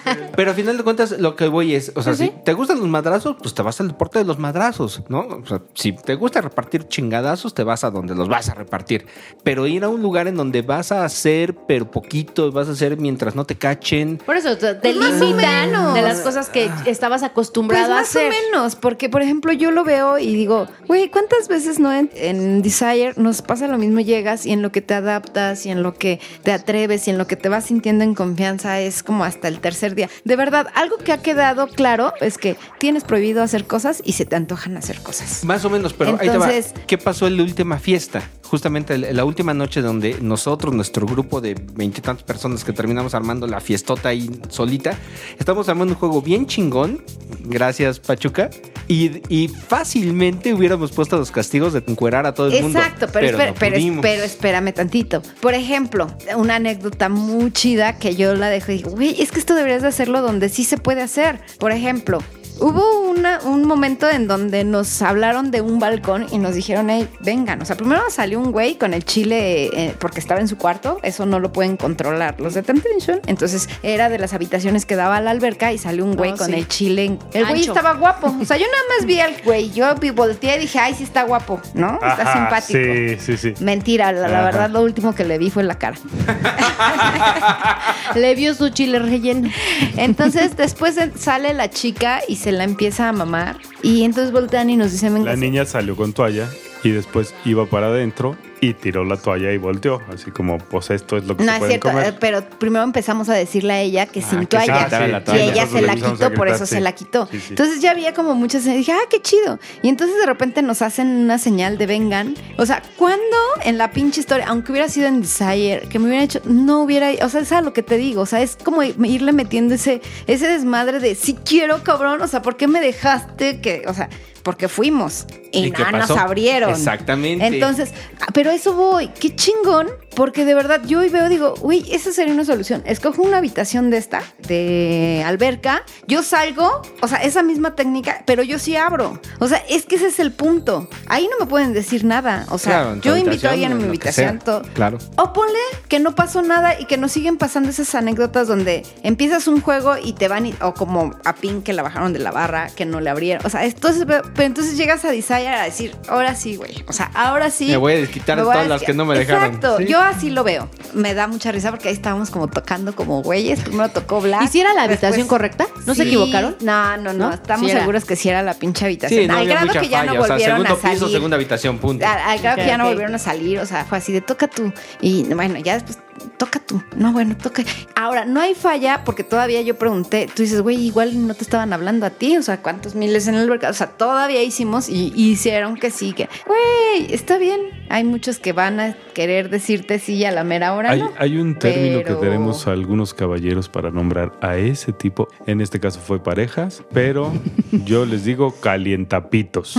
sí. 0.03 0.09
Pero 0.35 0.51
a 0.51 0.53
final 0.53 0.77
de 0.77 0.83
cuentas, 0.83 1.11
lo 1.19 1.35
que 1.35 1.47
voy 1.47 1.73
es, 1.75 1.91
o 1.95 2.01
sea, 2.03 2.13
Sí, 2.13 2.25
si 2.25 2.33
te 2.45 2.53
gustan 2.53 2.79
los 2.79 2.87
madrazos, 2.89 3.37
pues 3.41 3.53
te 3.55 3.61
vas 3.63 3.79
al 3.81 3.87
deporte 3.89 4.19
de 4.19 4.25
los 4.25 4.37
madrazos, 4.37 5.01
¿no? 5.09 5.21
O 5.21 5.45
sea, 5.47 5.61
si 5.73 5.93
te 5.93 6.15
gusta 6.15 6.41
repartir 6.41 6.87
chingadazos, 6.87 7.53
te 7.53 7.63
vas 7.63 7.83
a 7.83 7.89
donde 7.89 8.13
los 8.15 8.27
vas 8.29 8.49
a 8.49 8.53
repartir. 8.53 9.05
Pero 9.43 9.65
ir 9.67 9.83
a 9.83 9.89
un 9.89 10.01
lugar 10.01 10.27
en 10.27 10.35
donde 10.35 10.61
vas 10.61 10.91
a 10.91 11.03
hacer, 11.05 11.55
pero 11.67 11.89
poquito, 11.89 12.51
vas 12.51 12.67
a 12.67 12.71
hacer 12.73 12.97
mientras 12.97 13.30
no 13.35 13.45
te 13.45 13.55
cachen. 13.55 14.17
Por 14.17 14.35
eso 14.37 14.57
te, 14.57 14.75
te 14.75 14.93
Pues 14.93 14.95
más 14.95 15.19
limitan 15.19 15.93
de 15.93 16.01
las 16.01 16.19
cosas 16.21 16.49
que 16.49 16.69
estabas 16.85 17.21
Pues 17.21 17.31
acostumbrado 17.31 17.93
a 17.93 17.97
más 17.97 18.09
hacer. 18.09 18.31
o 18.31 18.35
menos, 18.51 18.75
porque 18.75 19.09
por 19.09 19.21
ejemplo 19.21 19.51
yo 19.53 19.71
lo 19.71 19.83
veo 19.83 20.17
y 20.17 20.33
digo, 20.35 20.67
güey, 20.87 21.09
¿cuántas 21.09 21.47
veces 21.47 21.79
no 21.79 21.93
en, 21.93 22.09
en 22.15 22.61
Desire 22.61 23.13
nos 23.17 23.41
pasa 23.41 23.67
lo 23.67 23.77
mismo? 23.77 23.99
Llegas 23.99 24.45
y 24.45 24.51
en 24.51 24.61
lo 24.61 24.71
que 24.71 24.81
te 24.81 24.93
adaptas 24.93 25.65
y 25.65 25.69
en 25.69 25.83
lo 25.83 25.93
que 25.95 26.19
te 26.43 26.51
atreves 26.51 27.07
y 27.07 27.11
en 27.11 27.17
lo 27.17 27.27
que 27.27 27.35
te 27.35 27.49
vas 27.49 27.65
sintiendo 27.65 28.03
en 28.03 28.15
confianza 28.15 28.79
es 28.79 29.03
como 29.03 29.23
hasta 29.23 29.47
el 29.47 29.59
tercer 29.59 29.95
día. 29.95 30.09
De 30.23 30.35
verdad, 30.35 30.67
algo 30.75 30.97
que 30.97 31.11
ha 31.11 31.17
quedado 31.21 31.67
claro 31.67 32.13
es 32.21 32.37
que 32.37 32.55
tienes 32.79 33.03
prohibido 33.03 33.43
hacer 33.43 33.65
cosas 33.65 34.01
y 34.03 34.13
se 34.13 34.25
te 34.25 34.35
antojan 34.35 34.77
hacer 34.77 34.99
cosas. 35.01 35.43
Más 35.43 35.63
o 35.65 35.69
menos, 35.69 35.93
pero 35.93 36.11
Entonces- 36.19 36.67
ahí 36.67 36.73
te 36.73 36.79
va. 36.79 36.85
¿Qué 36.87 36.97
pasó 36.97 37.27
en 37.27 37.37
la 37.37 37.43
última 37.43 37.77
fiesta? 37.79 38.21
Justamente 38.51 38.97
la 38.97 39.23
última 39.23 39.53
noche 39.53 39.81
donde 39.81 40.17
nosotros, 40.21 40.73
nuestro 40.73 41.05
grupo 41.05 41.39
de 41.39 41.53
veintitantas 41.53 42.25
personas 42.25 42.65
que 42.65 42.73
terminamos 42.73 43.15
armando 43.15 43.47
la 43.47 43.61
fiestota 43.61 44.09
ahí 44.09 44.29
solita, 44.49 44.93
estamos 45.39 45.69
armando 45.69 45.93
un 45.93 45.99
juego 46.01 46.21
bien 46.21 46.45
chingón. 46.47 47.01
Gracias, 47.45 48.01
Pachuca. 48.01 48.49
Y, 48.89 49.21
y 49.33 49.47
fácilmente 49.47 50.53
hubiéramos 50.53 50.91
puesto 50.91 51.15
los 51.15 51.31
castigos 51.31 51.71
de 51.71 51.81
encuerar 51.87 52.25
a 52.25 52.33
todo 52.33 52.47
el 52.47 52.61
mundo. 52.61 52.77
Exacto, 52.77 53.07
pero, 53.13 53.27
espera- 53.37 53.51
no 53.51 53.57
pero, 53.57 54.01
pero 54.01 54.23
espérame 54.23 54.73
tantito. 54.73 55.21
Por 55.39 55.53
ejemplo, 55.53 56.07
una 56.35 56.55
anécdota 56.55 57.07
muy 57.07 57.51
chida 57.53 57.99
que 57.99 58.17
yo 58.17 58.35
la 58.35 58.49
dejo 58.49 58.73
y 58.73 58.77
digo, 58.79 58.89
güey, 58.91 59.21
es 59.21 59.31
que 59.31 59.39
esto 59.39 59.55
deberías 59.55 59.81
de 59.81 59.87
hacerlo 59.87 60.21
donde 60.21 60.49
sí 60.49 60.65
se 60.65 60.77
puede 60.77 61.01
hacer. 61.01 61.39
Por 61.57 61.71
ejemplo, 61.71 62.19
hubo 62.59 62.99
una, 63.09 63.39
un 63.43 63.65
momento 63.65 64.09
en 64.09 64.27
donde 64.27 64.63
nos 64.63 65.01
hablaron 65.01 65.51
de 65.51 65.61
un 65.61 65.79
balcón 65.79 66.27
y 66.31 66.37
nos 66.37 66.55
dijeron, 66.55 66.89
hey, 66.89 67.07
vengan. 67.21 67.61
O 67.61 67.65
sea, 67.65 67.75
primero 67.75 68.01
salió 68.09 68.39
un 68.39 68.51
güey 68.51 68.75
con 68.75 68.93
el 68.93 69.05
chile 69.05 69.69
eh, 69.73 69.95
porque 69.99 70.19
estaba 70.19 70.39
en 70.41 70.47
su 70.47 70.57
cuarto. 70.57 70.99
Eso 71.03 71.25
no 71.25 71.39
lo 71.39 71.51
pueden 71.53 71.77
controlar 71.77 72.39
los 72.39 72.53
de 72.53 72.63
Temptation. 72.63 73.21
Entonces 73.27 73.69
era 73.83 74.09
de 74.09 74.17
las 74.19 74.33
habitaciones 74.33 74.85
que 74.85 74.95
daba 74.95 75.17
a 75.17 75.21
la 75.21 75.31
alberca 75.31 75.71
y 75.73 75.77
salió 75.77 76.05
un 76.05 76.15
güey 76.15 76.31
Oh, 76.31 76.37
con 76.37 76.47
sí. 76.47 76.53
el 76.53 76.67
chile. 76.67 77.05
en- 77.05 77.19
El 77.33 77.45
güey 77.45 77.59
Ancho. 77.61 77.71
estaba 77.73 77.93
guapo. 77.93 78.35
O 78.41 78.45
sea, 78.45 78.57
yo 78.57 78.65
nada 78.65 78.83
más 78.97 79.05
vi 79.05 79.19
al 79.19 79.33
güey. 79.43 79.71
Yo 79.71 79.93
volteé 80.15 80.57
y 80.57 80.59
dije, 80.61 80.79
ay, 80.79 80.93
sí 80.93 81.03
está 81.03 81.23
guapo, 81.23 81.59
¿no? 81.73 81.93
Está 81.95 82.21
Ajá, 82.21 82.33
simpático. 82.33 82.79
Sí, 82.79 83.17
sí, 83.19 83.37
sí. 83.37 83.53
Mentira, 83.63 84.11
la, 84.11 84.27
verdad 84.43 84.69
lo 84.69 84.81
último 84.81 85.13
que 85.15 85.23
le 85.25 85.37
vi 85.37 85.49
fue 85.49 85.63
la 85.63 85.75
cara. 85.77 85.97
Le 88.15 88.35
vio 88.35 88.53
su 88.55 88.69
chile 88.69 88.99
relleno. 88.99 89.49
Entonces 89.97 90.55
después 90.57 90.95
de- 90.95 91.11
sale 91.17 91.53
la 91.53 91.69
chica 91.69 92.21
y 92.27 92.35
se 92.41 92.51
la 92.51 92.63
empieza 92.63 93.07
a 93.07 93.13
mamar. 93.13 93.57
Y 93.83 94.03
entonces 94.03 94.31
voltean 94.31 94.69
y 94.69 94.77
nos 94.77 94.91
dicen, 94.91 95.13
venga, 95.13 95.31
La 95.31 95.37
niña 95.37 95.65
salió 95.65 95.95
con 95.95 96.13
toalla 96.13 96.49
y 96.83 96.89
después 96.89 97.33
iba 97.45 97.65
para 97.67 97.87
adentro 97.87 98.35
y 98.63 98.75
tiró 98.75 99.03
la 99.03 99.17
toalla 99.17 99.51
y 99.51 99.57
volteó. 99.57 99.99
Así 100.13 100.29
como, 100.31 100.59
pues 100.59 100.91
esto 100.91 101.17
es 101.17 101.25
lo 101.25 101.35
que 101.35 101.43
No 101.43 101.49
se 101.51 101.55
es 101.55 101.59
pueden 101.59 101.81
cierto, 101.81 101.89
comer. 101.89 102.13
eh, 102.13 102.17
pero 102.19 102.43
primero 102.59 102.83
empezamos 102.83 103.27
a 103.27 103.33
decirle 103.33 103.73
a 103.73 103.81
ella 103.81 104.05
que 104.05 104.19
Ah, 104.21 104.27
sin 104.29 104.45
que 104.45 104.59
se 104.59 104.65
toalla. 104.67 105.07
la 105.07 105.17
y 105.17 105.23
toalla. 105.23 105.43
ella 105.43 105.67
se 105.67 105.81
la 105.81 105.95
quitó, 105.95 106.31
por 106.35 106.47
eso 106.47 106.65
sí. 106.67 106.75
se 106.75 106.79
la 106.81 106.91
quitó. 106.93 107.27
Sí, 107.31 107.39
sí. 107.39 107.45
Entonces 107.49 107.81
ya 107.81 107.89
había 107.89 108.13
como 108.13 108.35
muchas 108.35 108.63
y 108.67 108.73
dije, 108.73 108.91
ah, 108.93 109.01
qué 109.09 109.19
chido. 109.19 109.57
Y 109.81 109.89
entonces 109.89 110.15
de 110.19 110.27
repente 110.27 110.61
nos 110.61 110.83
hacen 110.83 111.07
una 111.07 111.39
señal 111.39 111.79
de 111.79 111.87
vengan. 111.87 112.35
O 112.57 112.65
sea, 112.67 112.83
¿cuándo 112.97 113.19
en 113.63 113.79
la 113.79 113.89
pinche 113.91 114.19
historia, 114.21 114.45
aunque 114.47 114.71
hubiera 114.71 114.87
sido 114.89 115.07
en 115.07 115.21
Desire, 115.21 115.87
que 115.89 115.97
me 115.97 116.05
hubiera 116.07 116.23
hecho, 116.23 116.39
no 116.45 116.83
hubiera, 116.83 117.09
o 117.25 117.29
sea, 117.29 117.41
es 117.41 117.51
a 117.51 117.61
lo 117.61 117.73
que 117.73 117.81
te 117.81 117.97
digo, 117.97 118.21
o 118.21 118.25
sea, 118.27 118.41
es 118.43 118.57
como 118.63 118.83
irle 118.83 119.31
metiendo 119.33 119.73
ese, 119.73 120.01
ese 120.27 120.47
desmadre 120.47 120.99
de 120.99 121.15
si 121.15 121.33
quiero, 121.33 121.81
cabrón, 121.83 122.21
o 122.21 122.27
sea, 122.27 122.43
¿por 122.43 122.57
qué 122.57 122.67
me 122.67 122.79
dejaste 122.79 123.59
que, 123.59 123.83
o 123.87 123.93
sea, 123.95 124.07
porque 124.43 124.67
fuimos 124.67 125.25
y, 125.51 125.65
¿Y 125.67 125.71
nada 125.71 125.91
nos 125.91 126.11
abrieron. 126.11 126.71
Exactamente. 126.71 127.45
Entonces, 127.45 127.93
ah, 128.21 128.27
pero 128.33 128.50
a 128.51 128.55
eso 128.55 128.73
voy, 128.73 129.07
qué 129.07 129.33
chingón, 129.33 129.87
porque 130.15 130.45
de 130.45 130.53
verdad 130.53 130.81
yo 130.85 130.99
hoy 130.99 131.09
veo, 131.09 131.29
digo, 131.29 131.53
uy, 131.61 131.85
esa 131.91 132.11
sería 132.11 132.33
una 132.33 132.45
solución. 132.45 132.83
Escojo 132.85 133.21
una 133.21 133.37
habitación 133.37 133.89
de 133.89 133.97
esta, 133.97 134.21
de 134.47 135.23
alberca, 135.25 135.83
yo 136.07 136.23
salgo, 136.23 136.81
o 137.01 137.07
sea, 137.07 137.19
esa 137.19 137.43
misma 137.43 137.75
técnica, 137.75 138.23
pero 138.25 138.43
yo 138.43 138.59
sí 138.59 138.75
abro. 138.75 139.19
O 139.39 139.47
sea, 139.47 139.63
es 139.69 139.85
que 139.85 139.95
ese 139.95 140.07
es 140.07 140.19
el 140.19 140.31
punto. 140.31 140.89
Ahí 141.07 141.27
no 141.31 141.37
me 141.43 141.49
pueden 141.49 141.73
decir 141.73 142.03
nada. 142.03 142.45
O 142.49 142.57
sea, 142.57 142.71
Claro, 142.83 143.01
yo 143.01 143.17
invito 143.17 143.47
a 143.47 143.51
alguien 143.51 143.71
a 143.71 143.75
mi 143.75 143.97
sea. 143.97 144.37
todo. 144.39 144.61
Claro. 144.73 144.97
O 145.17 145.33
ponle 145.33 145.59
que 145.87 145.99
no 145.99 146.15
pasó 146.15 146.41
nada 146.41 146.79
y 146.79 146.85
que 146.85 146.97
nos 146.97 147.11
siguen 147.11 147.37
pasando 147.37 147.69
esas 147.69 147.93
anécdotas 147.95 148.47
donde 148.47 148.83
empiezas 149.03 149.47
un 149.47 149.61
juego 149.61 149.95
y 150.01 150.13
te 150.13 150.27
van, 150.27 150.45
y- 150.47 150.55
o 150.61 150.73
como 150.73 151.15
a 151.23 151.35
Pink 151.35 151.63
que 151.63 151.73
la 151.73 151.83
bajaron 151.83 152.13
de 152.13 152.19
la 152.19 152.31
barra, 152.31 152.69
que 152.75 152.85
no 152.85 152.99
le 153.01 153.09
abrieron. 153.09 153.45
O 153.45 153.49
sea, 153.49 153.65
entonces, 153.65 154.03
pero, 154.07 154.23
pero 154.33 154.45
entonces 154.47 154.77
llegas 154.77 155.03
a 155.05 155.11
Desire 155.11 155.47
a 155.49 155.63
decir, 155.63 155.95
ahora 156.07 156.35
sí, 156.35 156.55
güey. 156.55 156.83
O 156.87 156.93
sea, 156.93 157.11
ahora 157.13 157.49
sí. 157.49 157.67
Me 157.67 157.77
voy 157.77 157.93
a 157.93 157.95
desquitar 157.97 158.39
a 158.39 158.43
todas 158.43 158.67
las 158.67 158.81
que 158.83 158.93
no 158.93 159.05
me 159.05 159.17
dejaron. 159.17 159.45
Exacto, 159.45 159.77
Sí. 159.77 159.85
yo 159.87 160.00
así 160.01 160.29
lo 160.29 160.43
veo. 160.43 160.69
Me 160.93 161.13
da 161.13 161.27
mucha 161.27 161.51
risa 161.51 161.69
porque 161.71 161.87
ahí 161.89 161.93
estábamos 161.93 162.29
como 162.29 162.47
tocando 162.47 162.95
como 162.95 163.21
güeyes. 163.21 163.61
Primero 163.61 163.89
tocó 163.89 164.21
Black. 164.21 164.43
¿Y 164.43 164.47
si 164.47 164.61
era 164.61 164.73
la 164.73 164.83
habitación 164.83 165.11
después- 165.11 165.27
correcta? 165.27 165.67
¿No 165.85 165.95
se 165.95 166.03
equivocaron? 166.03 166.55
No, 166.61 166.97
no, 166.97 167.13
no. 167.13 167.27
¿No? 167.29 167.33
Estamos 167.33 167.69
Sí 167.69 167.75
seguros 167.77 168.05
que 168.05 168.15
sí 168.15 168.29
era 168.29 168.41
la 168.43 168.53
pinche 168.53 168.85
habitación. 168.85 169.21
Sí, 169.21 169.27
no 169.27 169.37
Al 169.37 169.47
grado 169.47 169.67
que 169.71 169.87
ya 169.89 169.99
falla. 169.99 170.13
no 170.13 170.19
o 170.19 170.25
sea, 170.25 170.33
volvieron 170.35 170.55
segundo 170.57 170.73
a 170.73 170.81
salir. 170.81 170.97
piso, 170.97 171.09
segunda 171.09 171.35
habitación, 171.35 171.77
punto. 171.79 172.05
Al, 172.05 172.17
al 172.19 172.39
grado 172.39 172.57
que 172.57 172.65
ya 172.67 172.77
no 172.77 172.85
volvieron 172.85 173.15
a 173.15 173.19
salir, 173.19 173.59
o 173.59 173.65
sea, 173.65 173.85
fue 173.85 173.97
así 173.97 174.11
de 174.11 174.21
toca 174.21 174.47
tú. 174.47 174.71
Y 175.01 175.23
bueno, 175.33 175.57
ya 175.59 175.75
después 175.75 175.97
toca 176.37 176.59
tú. 176.59 176.81
No, 176.95 177.11
bueno, 177.11 177.35
toca. 177.37 177.63
Ahora, 177.95 178.25
no 178.25 178.39
hay 178.39 178.55
falla 178.55 179.03
porque 179.03 179.23
todavía 179.23 179.61
yo 179.61 179.77
pregunté. 179.77 180.27
Tú 180.33 180.43
dices, 180.43 180.61
güey, 180.61 180.77
igual 180.77 181.27
no 181.27 181.33
te 181.33 181.43
estaban 181.43 181.73
hablando 181.73 182.05
a 182.05 182.09
ti. 182.09 182.37
O 182.37 182.41
sea, 182.43 182.61
¿cuántos 182.61 182.95
miles 182.95 183.27
en 183.27 183.35
el 183.35 183.49
mercado? 183.49 183.71
O 183.71 183.75
sea, 183.75 183.87
todavía 183.87 184.43
hicimos 184.43 184.89
y, 184.89 185.13
hicieron 185.15 185.75
que 185.75 185.91
sí, 185.91 186.13
que, 186.13 186.29
güey, 186.45 187.13
está 187.13 187.37
bien. 187.37 187.61
Hay 187.89 188.03
muchos 188.03 188.39
que 188.39 188.53
van 188.53 188.79
a 188.79 188.95
querer 189.13 189.49
decirte 189.49 189.99
sí 189.99 190.23
a 190.25 190.31
la 190.31 190.43
mera 190.43 190.73
hora. 190.73 190.91
Hay, 190.91 190.99
no. 190.99 191.11
hay 191.17 191.37
un 191.37 191.57
término 191.57 192.01
Pero- 192.03 192.19
que 192.19 192.25
tenemos 192.25 192.67
algunos 192.67 193.13
caballeros 193.13 193.69
para 193.69 193.91
nombrar 193.91 194.33
a 194.41 194.57
ese 194.57 194.93
tipo. 194.93 195.27
En 195.45 195.61
este 195.61 195.79
caso 195.79 195.99
fue 195.99 196.23
parejas, 196.23 196.83
pero 196.93 197.31
yo 197.85 198.05
les 198.05 198.23
digo 198.25 198.55
calientapitos. 198.59 199.75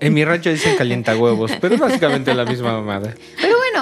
En 0.00 0.14
mi 0.14 0.24
rancho 0.24 0.50
dicen 0.50 0.76
calienta 0.76 1.16
huevos, 1.16 1.52
pero 1.60 1.74
es 1.74 1.80
básicamente 1.80 2.34
la 2.34 2.44
misma 2.44 2.72
mamada. 2.72 3.14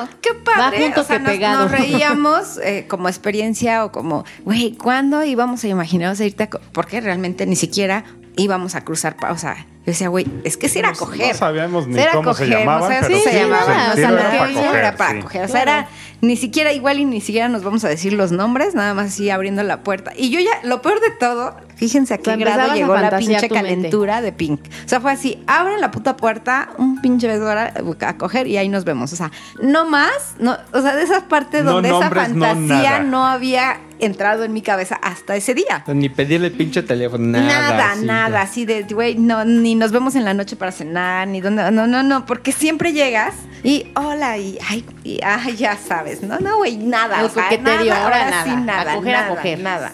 Bueno, 0.03 0.19
qué 0.21 0.35
padre. 0.35 0.79
Va 0.79 0.85
junto 0.85 1.01
o 1.01 1.05
sea, 1.05 1.17
que 1.17 1.23
nos, 1.23 1.33
pegado. 1.33 1.63
nos 1.63 1.71
reíamos 1.71 2.59
eh, 2.63 2.87
como 2.89 3.09
experiencia 3.09 3.85
o 3.85 3.93
como, 3.93 4.25
güey, 4.45 4.73
¿cuándo 4.77 5.23
íbamos 5.25 5.65
a 5.65 5.69
imaginarnos 5.69 6.21
a 6.21 6.25
irte 6.25 6.45
a? 6.45 6.51
Porque 6.73 7.01
realmente 7.01 7.47
ni 7.47 7.57
siquiera 7.57 8.05
íbamos 8.37 8.75
a 8.75 8.85
cruzar, 8.85 9.17
o 9.29 9.39
sea, 9.39 9.67
yo 9.81 9.93
decía, 9.93 10.09
güey, 10.09 10.27
es 10.45 10.59
que 10.59 10.69
sí 10.69 10.79
era 10.79 10.93
coger. 10.93 11.29
No 11.29 11.35
sabíamos 11.35 11.87
ni 11.87 11.99
era 11.99 12.13
cómo 12.13 12.35
se 12.35 12.45
coger, 12.45 12.59
llamaban, 12.59 12.83
o 12.83 12.89
sea, 12.89 13.01
pero 13.01 13.17
sí 13.17 13.23
se 13.23 13.41
llamaba, 13.41 13.87
el 13.87 13.93
o 13.93 13.97
sea, 13.97 14.11
lo 14.11 14.19
era 14.19 14.31
que 14.31 14.39
para 14.39 14.53
coger, 14.53 14.75
era 14.77 14.97
para 14.97 15.13
sí. 15.13 15.21
coger. 15.21 15.45
O 15.45 15.49
sea, 15.49 15.63
era 15.63 15.89
ni 16.21 16.37
siquiera 16.37 16.73
igual 16.75 16.99
y 16.99 17.07
ni 17.07 17.23
siquiera 17.23 17.49
nos 17.49 17.65
vamos 17.65 17.83
a 17.85 17.89
decir 17.89 18.13
los 18.13 18.31
nombres, 18.31 18.75
nada 18.75 18.93
más 18.93 19.07
así 19.07 19.31
abriendo 19.31 19.63
la 19.63 19.83
puerta. 19.83 20.13
Y 20.15 20.29
yo 20.29 20.39
ya, 20.39 20.51
lo 20.65 20.83
peor 20.83 21.01
de 21.01 21.11
todo, 21.13 21.57
fíjense 21.77 22.13
a 22.13 22.19
qué 22.19 22.37
grado 22.37 22.75
llegó 22.75 22.95
la 22.95 23.17
pinche 23.17 23.33
mente. 23.33 23.49
calentura 23.49 24.21
de 24.21 24.33
Pink. 24.33 24.61
O 24.85 24.89
sea, 24.89 25.01
fue 25.01 25.13
así, 25.13 25.43
abren 25.47 25.81
la 25.81 25.91
puta 25.91 26.15
puerta, 26.15 26.69
un 26.77 27.01
pinche 27.01 27.27
beso 27.27 27.49
ahora 27.49 27.73
a 28.01 28.17
coger 28.19 28.49
y 28.49 28.59
ahí 28.59 28.69
nos 28.69 28.85
vemos. 28.85 29.15
O 29.15 29.17
sea, 29.17 29.31
no 29.63 29.87
más, 29.87 30.35
no, 30.39 30.59
o 30.75 30.83
sea, 30.83 30.95
de 30.95 31.05
esas 31.05 31.23
partes 31.23 31.65
No 31.65 31.73
donde 31.73 31.89
nombres, 31.89 32.25
esa 32.25 32.35
no 32.35 32.45
fantasía 32.45 33.01
no, 33.01 33.25
había 33.25 33.81
entrado 34.01 34.45
en 34.45 34.53
mi 34.53 34.63
cabeza 34.63 34.97
hasta 35.03 35.37
ese 35.37 35.55
día. 35.55 35.85
Ni 35.87 36.09
pedirle 36.09 36.49
el 36.49 36.53
pinche 36.53 36.83
teléfono, 36.83 37.27
nada. 37.27 37.45
Nada, 37.47 37.93
así, 37.93 38.05
nada, 38.05 38.31
ya. 38.39 38.43
así 38.43 38.65
de, 38.67 38.83
güey, 38.85 39.17
no, 39.17 39.45
ni 39.45 39.75
nos 39.75 39.93
vemos 39.93 40.15
en 40.17 40.25
la 40.25 40.35
noche 40.35 40.57
para 40.57 40.73
cenar, 40.73 41.29
ni 41.29 41.41
dónde, 41.41 41.71
no, 41.71 41.87
no, 41.87 42.03
no, 42.03 42.27
porque 42.27 42.53
siempre 42.53 42.93
llegas 42.93 43.35
y 43.63 43.87
hola, 43.97 44.39
y 44.39 44.59
ay, 44.69 44.85
y, 45.05 45.21
ay, 45.23 45.57
ya 45.57 45.77
sabes, 45.77 46.23
no, 46.23 46.39
no, 46.39 46.59
güey, 46.59 46.77
nada, 46.77 47.21
El 47.21 47.27
o 47.27 47.29
sea, 47.29 47.45
coqueterío, 47.45 47.93
nada, 47.93 48.05
ahora 48.05 48.17
ahora 48.17 48.31
nada, 48.31 48.45
sí, 48.45 48.51
a 48.51 48.57
nada, 48.57 48.93
a 48.93 49.01
nada, 49.01 49.29
coger. 49.29 49.59
nada. 49.61 49.93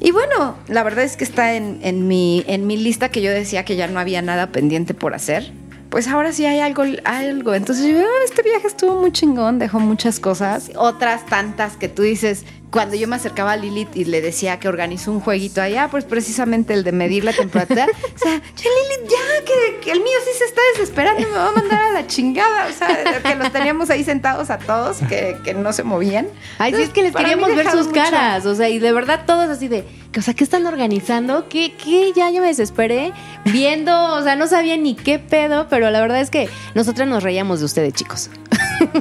Y 0.00 0.12
bueno, 0.12 0.56
la 0.68 0.82
verdad 0.84 1.04
es 1.04 1.16
que 1.16 1.24
está 1.24 1.54
en, 1.54 1.80
en 1.82 2.06
mi, 2.06 2.44
en 2.46 2.66
mi 2.66 2.76
lista 2.76 3.08
que 3.08 3.20
yo 3.20 3.32
decía 3.32 3.64
que 3.64 3.74
ya 3.74 3.88
no 3.88 3.98
había 3.98 4.22
nada 4.22 4.46
pendiente 4.52 4.94
por 4.94 5.14
hacer. 5.14 5.52
Pues 5.90 6.06
ahora 6.06 6.32
sí 6.32 6.44
hay 6.44 6.60
algo, 6.60 6.84
algo. 7.04 7.54
Entonces 7.54 7.86
yo, 7.86 7.98
"Ah, 7.98 8.24
este 8.24 8.42
viaje 8.42 8.66
estuvo 8.66 9.00
muy 9.00 9.10
chingón, 9.10 9.58
dejó 9.58 9.80
muchas 9.80 10.20
cosas. 10.20 10.70
Otras 10.76 11.24
tantas 11.26 11.76
que 11.78 11.88
tú 11.88 12.02
dices, 12.02 12.44
cuando 12.70 12.96
yo 12.96 13.08
me 13.08 13.16
acercaba 13.16 13.52
a 13.52 13.56
Lilith 13.56 13.96
y 13.96 14.04
le 14.04 14.20
decía 14.20 14.58
que 14.58 14.68
organizó 14.68 15.10
un 15.10 15.20
jueguito 15.20 15.62
allá, 15.62 15.88
pues 15.90 16.04
precisamente 16.04 16.74
el 16.74 16.84
de 16.84 16.92
medir 16.92 17.24
la 17.24 17.32
temperatura. 17.32 17.86
o 18.14 18.18
sea, 18.18 18.34
ya 18.34 18.70
Lilith, 18.70 19.10
ya, 19.10 19.44
que, 19.44 19.80
que 19.80 19.92
el 19.92 20.00
mío 20.00 20.18
sí 20.24 20.38
se 20.38 20.44
está 20.44 20.60
desesperando, 20.74 21.26
me 21.26 21.34
va 21.34 21.48
a 21.48 21.52
mandar 21.52 21.80
a 21.80 21.92
la 21.92 22.06
chingada. 22.06 22.66
O 22.66 22.72
sea, 22.72 23.22
que 23.22 23.34
los 23.34 23.52
teníamos 23.52 23.90
ahí 23.90 24.04
sentados 24.04 24.50
a 24.50 24.58
todos, 24.58 24.98
que, 25.08 25.36
que 25.44 25.54
no 25.54 25.72
se 25.72 25.82
movían. 25.82 26.28
Ay, 26.58 26.74
sí, 26.74 26.82
es 26.82 26.90
que 26.90 27.02
les 27.02 27.14
queríamos 27.14 27.54
ver 27.54 27.70
sus 27.70 27.86
mucho. 27.86 28.00
caras. 28.00 28.44
O 28.46 28.54
sea, 28.54 28.68
y 28.68 28.78
de 28.78 28.92
verdad 28.92 29.22
todos 29.26 29.48
así 29.48 29.68
de, 29.68 29.84
o 30.16 30.22
sea, 30.22 30.34
¿qué 30.34 30.44
están 30.44 30.66
organizando? 30.66 31.48
¿Qué, 31.48 31.74
qué? 31.74 32.12
Ya, 32.14 32.30
ya 32.30 32.40
me 32.40 32.48
desesperé 32.48 33.12
viendo, 33.46 34.14
o 34.14 34.22
sea, 34.22 34.36
no 34.36 34.46
sabía 34.46 34.76
ni 34.76 34.94
qué 34.94 35.18
pedo, 35.18 35.68
pero 35.68 35.90
la 35.90 36.00
verdad 36.00 36.20
es 36.20 36.30
que 36.30 36.48
nosotras 36.74 37.08
nos 37.08 37.22
reíamos 37.22 37.60
de 37.60 37.66
ustedes, 37.66 37.94
chicos. 37.94 38.30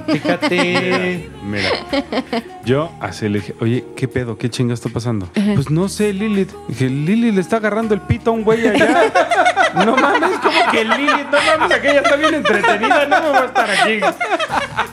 Fíjate. 0.08 1.30
Mira, 1.44 1.70
yo 2.66 2.92
así 3.00 3.30
le 3.30 3.40
dije, 3.40 3.56
oye, 3.60 3.86
¿qué 3.96 4.08
pedo? 4.08 4.38
¿Qué 4.38 4.50
chinga 4.50 4.74
está 4.74 4.90
pasando? 4.90 5.30
Pues 5.56 5.70
no 5.70 5.88
sé, 5.90 6.14
Lilith. 6.14 6.52
Dije, 6.68 6.90
Lilith 6.90 7.36
le 7.36 7.42
está 7.42 7.58
agarrando 7.58 7.94
el 7.94 8.02
pito 8.02 8.32
a 8.32 8.34
un 8.34 8.44
güey 8.44 8.68
allá. 8.68 9.12
No 9.86 9.96
mames, 9.96 10.40
como 10.40 10.72
que 10.72 10.84
Lilith, 10.84 11.30
no 11.30 11.38
mames, 11.46 11.78
aquella 11.78 12.00
está 12.00 12.16
bien 12.16 12.34
entretenida, 12.36 13.06
no 13.06 13.22
me 13.22 13.30
voy 13.30 13.38
a 13.38 13.46
estar 13.46 13.70
aquí 13.70 14.00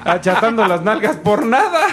achatando 0.04 0.66
las 0.66 0.82
nalgas 0.82 1.16
por 1.16 1.46
nada. 1.46 1.86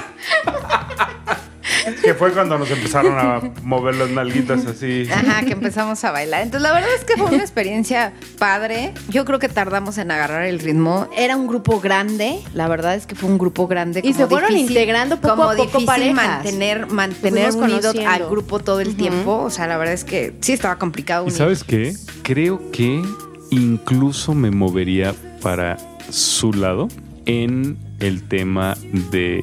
Que 2.04 2.14
fue 2.14 2.32
cuando 2.32 2.58
nos 2.58 2.70
empezaron 2.72 3.18
a 3.18 3.42
mover 3.64 3.96
las 3.96 4.10
nalguitas 4.10 4.66
así. 4.66 5.08
Ajá, 5.12 5.44
que 5.44 5.54
empezamos 5.54 6.04
a 6.04 6.12
bailar. 6.12 6.42
Entonces, 6.44 6.62
la 6.62 6.74
verdad 6.74 6.90
es 6.98 7.04
que 7.06 7.16
fue 7.18 7.28
una 7.28 7.42
experiencia 7.44 8.14
padre. 8.38 8.94
Yo 9.10 9.26
creo 9.26 9.40
que 9.40 9.50
tardamos 9.50 9.98
en 9.98 10.12
agarrar 10.12 10.46
el 10.46 10.60
ritmo. 10.60 11.10
Era 11.16 11.36
un 11.36 11.48
grupo 11.48 11.80
grande. 11.80 12.40
La 12.54 12.68
verdad 12.68 12.96
es 12.96 13.06
que 13.06 13.16
fue 13.16 13.30
un 13.30 13.38
grupo 13.38 13.68
grande. 13.68 14.00
Y 14.04 14.14
como 14.14 14.16
se 14.16 14.28
fueron 14.28 14.58
integrando 14.58 15.20
poco 15.20 15.36
como 15.36 15.44
a 15.50 15.56
poco 15.56 15.64
difícil 15.64 15.86
parejas. 15.86 16.16
mantener, 16.16 16.88
mantener 16.88 17.54
unido 17.54 17.94
al 18.08 18.30
grupo 18.30 18.60
todo 18.60 18.80
el 18.80 18.96
tiempo. 18.96 19.38
O 19.44 19.50
sea, 19.50 19.68
la 19.68 19.78
verdad 19.78 19.94
es 19.94 20.04
que 20.04 20.34
sí 20.42 20.54
estaba 20.54 20.78
complicado 20.78 21.24
¿Y 21.24 21.28
unir. 21.28 21.38
sabes 21.38 21.64
qué? 21.64 21.96
Creo 22.24 22.72
que 22.72 23.02
incluso 23.50 24.34
me 24.34 24.52
movería 24.52 25.14
para 25.42 25.78
su 26.10 26.54
lado 26.54 26.88
en 27.26 27.78
el 28.00 28.28
tema 28.28 28.76
de 29.12 29.42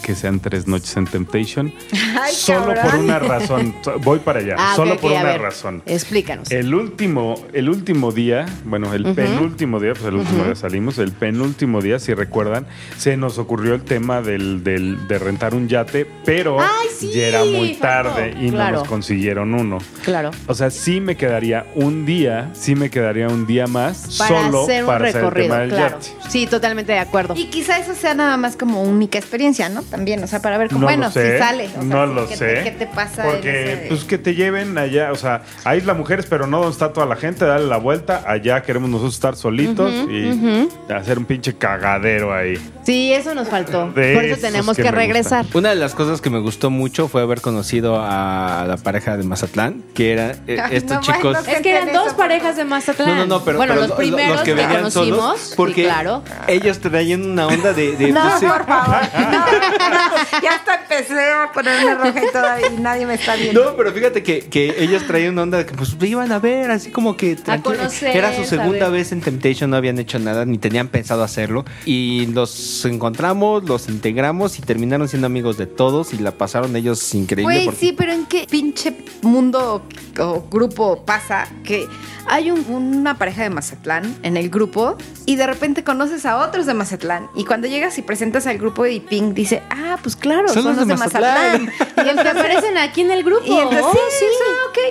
que 0.00 0.14
sean 0.14 0.40
tres 0.40 0.66
noches 0.66 0.96
en 0.96 1.06
Temptation. 1.06 1.72
Ay, 2.20 2.34
solo 2.34 2.74
cabrón. 2.74 2.90
por 2.90 3.00
una 3.00 3.18
razón. 3.18 3.74
Voy 4.02 4.18
para 4.20 4.40
allá. 4.40 4.56
Ah, 4.58 4.74
solo 4.76 4.96
por 4.98 5.12
una 5.12 5.22
ver, 5.22 5.40
razón. 5.40 5.82
Explícanos. 5.86 6.50
El 6.50 6.74
último, 6.74 7.34
el 7.52 7.68
último 7.68 8.12
día, 8.12 8.46
bueno, 8.64 8.92
el 8.92 9.04
penúltimo 9.14 9.80
día, 9.80 9.92
pues 9.94 10.04
el 10.04 10.16
último 10.16 10.44
día 10.44 10.54
salimos, 10.54 10.98
el 10.98 11.12
penúltimo 11.12 11.80
día, 11.80 11.98
si 11.98 12.12
recuerdan, 12.14 12.66
se 12.98 13.16
nos 13.16 13.38
ocurrió 13.38 13.74
el 13.74 13.82
tema 13.82 14.20
del, 14.20 14.62
del- 14.62 15.08
de 15.08 15.18
rentar 15.18 15.54
un 15.54 15.68
yate, 15.68 16.06
pero 16.24 16.60
Ay, 16.60 16.88
sí, 16.96 17.10
ya 17.12 17.26
era 17.28 17.44
muy 17.44 17.74
faltó. 17.74 18.10
tarde 18.12 18.34
y 18.40 18.50
Claro. 18.50 18.72
no 18.72 18.78
nos 18.80 18.88
consiguieron 18.88 19.54
uno. 19.54 19.78
Claro. 20.04 20.30
O 20.46 20.54
sea, 20.54 20.70
sí 20.70 21.00
me 21.00 21.16
quedaría 21.16 21.66
un 21.74 22.04
día, 22.06 22.50
sí 22.52 22.74
me 22.74 22.90
quedaría 22.90 23.28
un 23.28 23.46
día 23.46 23.66
más 23.66 24.16
Para 24.18 24.42
solo 24.42 24.64
hacer 24.64 24.82
un 24.82 24.86
para 24.88 25.04
hacer 25.08 25.16
el 25.16 25.22
recorrido, 25.22 25.48
tema 25.48 25.58
del 25.60 25.70
claro. 25.70 25.98
yate. 26.00 26.30
Sí, 26.30 26.46
totalmente 26.46 26.92
de 26.92 26.98
acuerdo. 26.98 27.34
Y 27.36 27.46
quizá 27.46 27.78
eso 27.78 27.94
sea 27.94 28.14
nada 28.14 28.36
más 28.36 28.56
como 28.56 28.82
única 28.82 29.18
experiencia, 29.18 29.68
¿no? 29.68 29.82
También, 29.90 30.22
o 30.22 30.26
sea, 30.26 30.40
para 30.40 30.56
ver 30.58 30.68
cómo, 30.68 30.80
No 30.80 30.86
bueno, 30.86 31.10
sé, 31.10 31.32
si 31.34 31.38
sale. 31.38 31.66
o 31.66 31.70
sea, 31.72 31.82
no 31.82 32.06
lo 32.06 32.28
¿qué 32.28 32.36
sé. 32.36 32.46
Te, 32.54 32.62
¿Qué 32.64 32.70
te 32.72 32.86
pasa? 32.86 33.24
Porque, 33.24 33.72
ese- 33.72 33.86
pues 33.88 34.04
que 34.04 34.18
te 34.18 34.34
lleven 34.34 34.78
allá, 34.78 35.10
o 35.12 35.16
sea, 35.16 35.42
a 35.64 35.76
Isla 35.76 35.94
Mujeres, 35.94 36.26
pero 36.28 36.46
no 36.46 36.58
donde 36.58 36.72
está 36.72 36.92
toda 36.92 37.06
la 37.06 37.16
gente, 37.16 37.44
dale 37.44 37.66
la 37.66 37.76
vuelta. 37.76 38.22
Allá 38.26 38.62
queremos 38.62 38.88
nosotros 38.88 39.14
estar 39.14 39.36
solitos 39.36 39.92
y 40.08 40.68
hacer 40.94 41.18
un 41.18 41.24
pinche 41.24 41.54
cagadero 41.56 42.32
ahí. 42.34 42.54
Sí, 42.84 43.12
eso 43.12 43.34
nos 43.34 43.48
faltó. 43.48 43.90
De 43.94 44.14
Por 44.14 44.24
eso 44.24 44.40
tenemos 44.40 44.76
que 44.76 44.90
regresar. 44.90 45.44
Una 45.54 45.70
de 45.70 45.76
las 45.76 45.94
cosas 45.94 46.20
que 46.20 46.30
me 46.30 46.38
gustó 46.40 46.70
mucho 46.70 47.08
fue 47.08 47.22
haber 47.22 47.40
conocido 47.40 48.00
a 48.00 48.64
la 48.68 48.76
pareja 48.76 49.16
de 49.16 49.24
Mazatlán, 49.24 49.82
que 49.94 50.12
eran 50.12 50.30
eh, 50.46 50.60
estos 50.70 50.96
no, 50.96 51.00
chicos. 51.02 51.36
Es 51.48 51.60
que 51.60 51.70
eran 51.70 51.92
dos 51.92 52.14
parejas 52.14 52.56
de 52.56 52.64
Mazatlán. 52.64 53.08
No, 53.08 53.14
no, 53.16 53.26
no, 53.26 53.44
pero, 53.44 53.56
bueno, 53.58 53.72
pero 53.74 53.80
los 53.82 53.90
lo- 53.90 53.96
primeros 53.96 54.32
los 54.36 54.42
que, 54.42 54.54
que, 54.54 54.62
conocimos, 54.62 54.92
solos, 54.92 55.54
porque 55.56 55.74
sí, 55.74 55.82
claro. 55.82 56.22
ellos 56.46 56.78
traían 56.78 57.24
una 57.30 57.46
onda 57.48 57.72
de, 57.72 57.96
de- 57.96 58.12
No, 58.12 58.22
pues, 58.38 58.52
por 58.52 58.66
favor. 58.66 58.96
No, 59.18 59.30
no, 59.30 59.44
ya 60.42 60.54
hasta 60.54 60.80
empecé 60.82 61.30
a 61.30 61.50
ponerme 61.52 61.94
roja 61.94 62.24
y 62.24 62.32
toda 62.32 62.58
y 62.68 62.76
nadie 62.80 63.06
me 63.06 63.14
está 63.14 63.36
viendo. 63.36 63.64
No, 63.64 63.76
pero 63.76 63.92
fíjate 63.92 64.22
que, 64.22 64.40
que 64.48 64.74
ellos 64.82 65.06
traían 65.06 65.32
una 65.34 65.42
onda 65.42 65.58
de 65.58 65.66
que 65.66 65.74
pues 65.74 65.96
iban 66.02 66.30
a 66.32 66.38
ver, 66.38 66.70
así 66.70 66.90
como 66.90 67.16
que 67.16 67.36
tranquilo. 67.36 67.76
conocer, 67.76 68.16
Era 68.16 68.34
su 68.36 68.44
segunda 68.44 68.88
vez 68.88 69.12
en 69.12 69.20
Temptation, 69.20 69.70
no 69.70 69.76
habían 69.76 69.98
hecho 69.98 70.18
nada, 70.18 70.44
ni 70.44 70.58
tenían 70.58 70.88
pensado 70.88 71.22
hacerlo. 71.22 71.64
Y 71.84 72.26
los 72.26 72.84
encontramos, 72.84 73.64
los 73.64 73.88
integramos 73.88 74.58
y 74.58 74.62
terminaron 74.62 75.08
siendo 75.08 75.26
amigos 75.26 75.56
de 75.56 75.66
todos 75.66 76.12
y 76.12 76.18
la 76.18 76.32
pasaron 76.32 76.74
ellos 76.76 77.14
increíble. 77.14 77.42
Güey, 77.54 77.64
porque- 77.66 77.80
sí, 77.80 77.94
pero 77.96 78.12
¿en 78.12 78.26
qué 78.26 78.46
pinche 78.50 78.94
mundo 79.22 79.82
o 80.18 80.42
grupo 80.50 81.04
pasa 81.04 81.48
que 81.64 81.86
hay 82.26 82.50
un- 82.50 82.64
una 82.70 83.16
pareja 83.18 83.42
de 83.42 83.50
Mazatlán 83.50 84.14
en 84.22 84.36
el 84.36 84.50
grupo 84.50 84.96
y 85.26 85.36
de 85.36 85.46
repente 85.46 85.82
conoces 85.84 86.26
a 86.26 86.38
otros 86.38 86.66
de 86.66 86.74
Mazatlán 86.74 87.28
y 87.34 87.44
cuando 87.44 87.66
llegas 87.68 87.96
y 87.98 88.02
presentas 88.02 88.46
al 88.46 88.58
grupo 88.58 88.86
y 88.86 89.00
Pink 89.00 89.34
dice, 89.34 89.62
ah, 89.70 89.98
pues 90.02 90.16
claro, 90.16 90.48
son, 90.48 90.76
los 90.76 90.86
de 90.86 90.96
Mazatlán. 90.96 91.70
Y 92.00 92.08
el 92.08 92.16
que 92.16 92.28
aparecen 92.28 92.78
aquí 92.78 93.02
en 93.02 93.10
el 93.10 93.22
grupo. 93.22 93.42
Y 93.46 93.52
entonces, 93.58 93.82
Oh, 93.84 93.92
sí, 94.10 94.24
sí, 94.38 94.44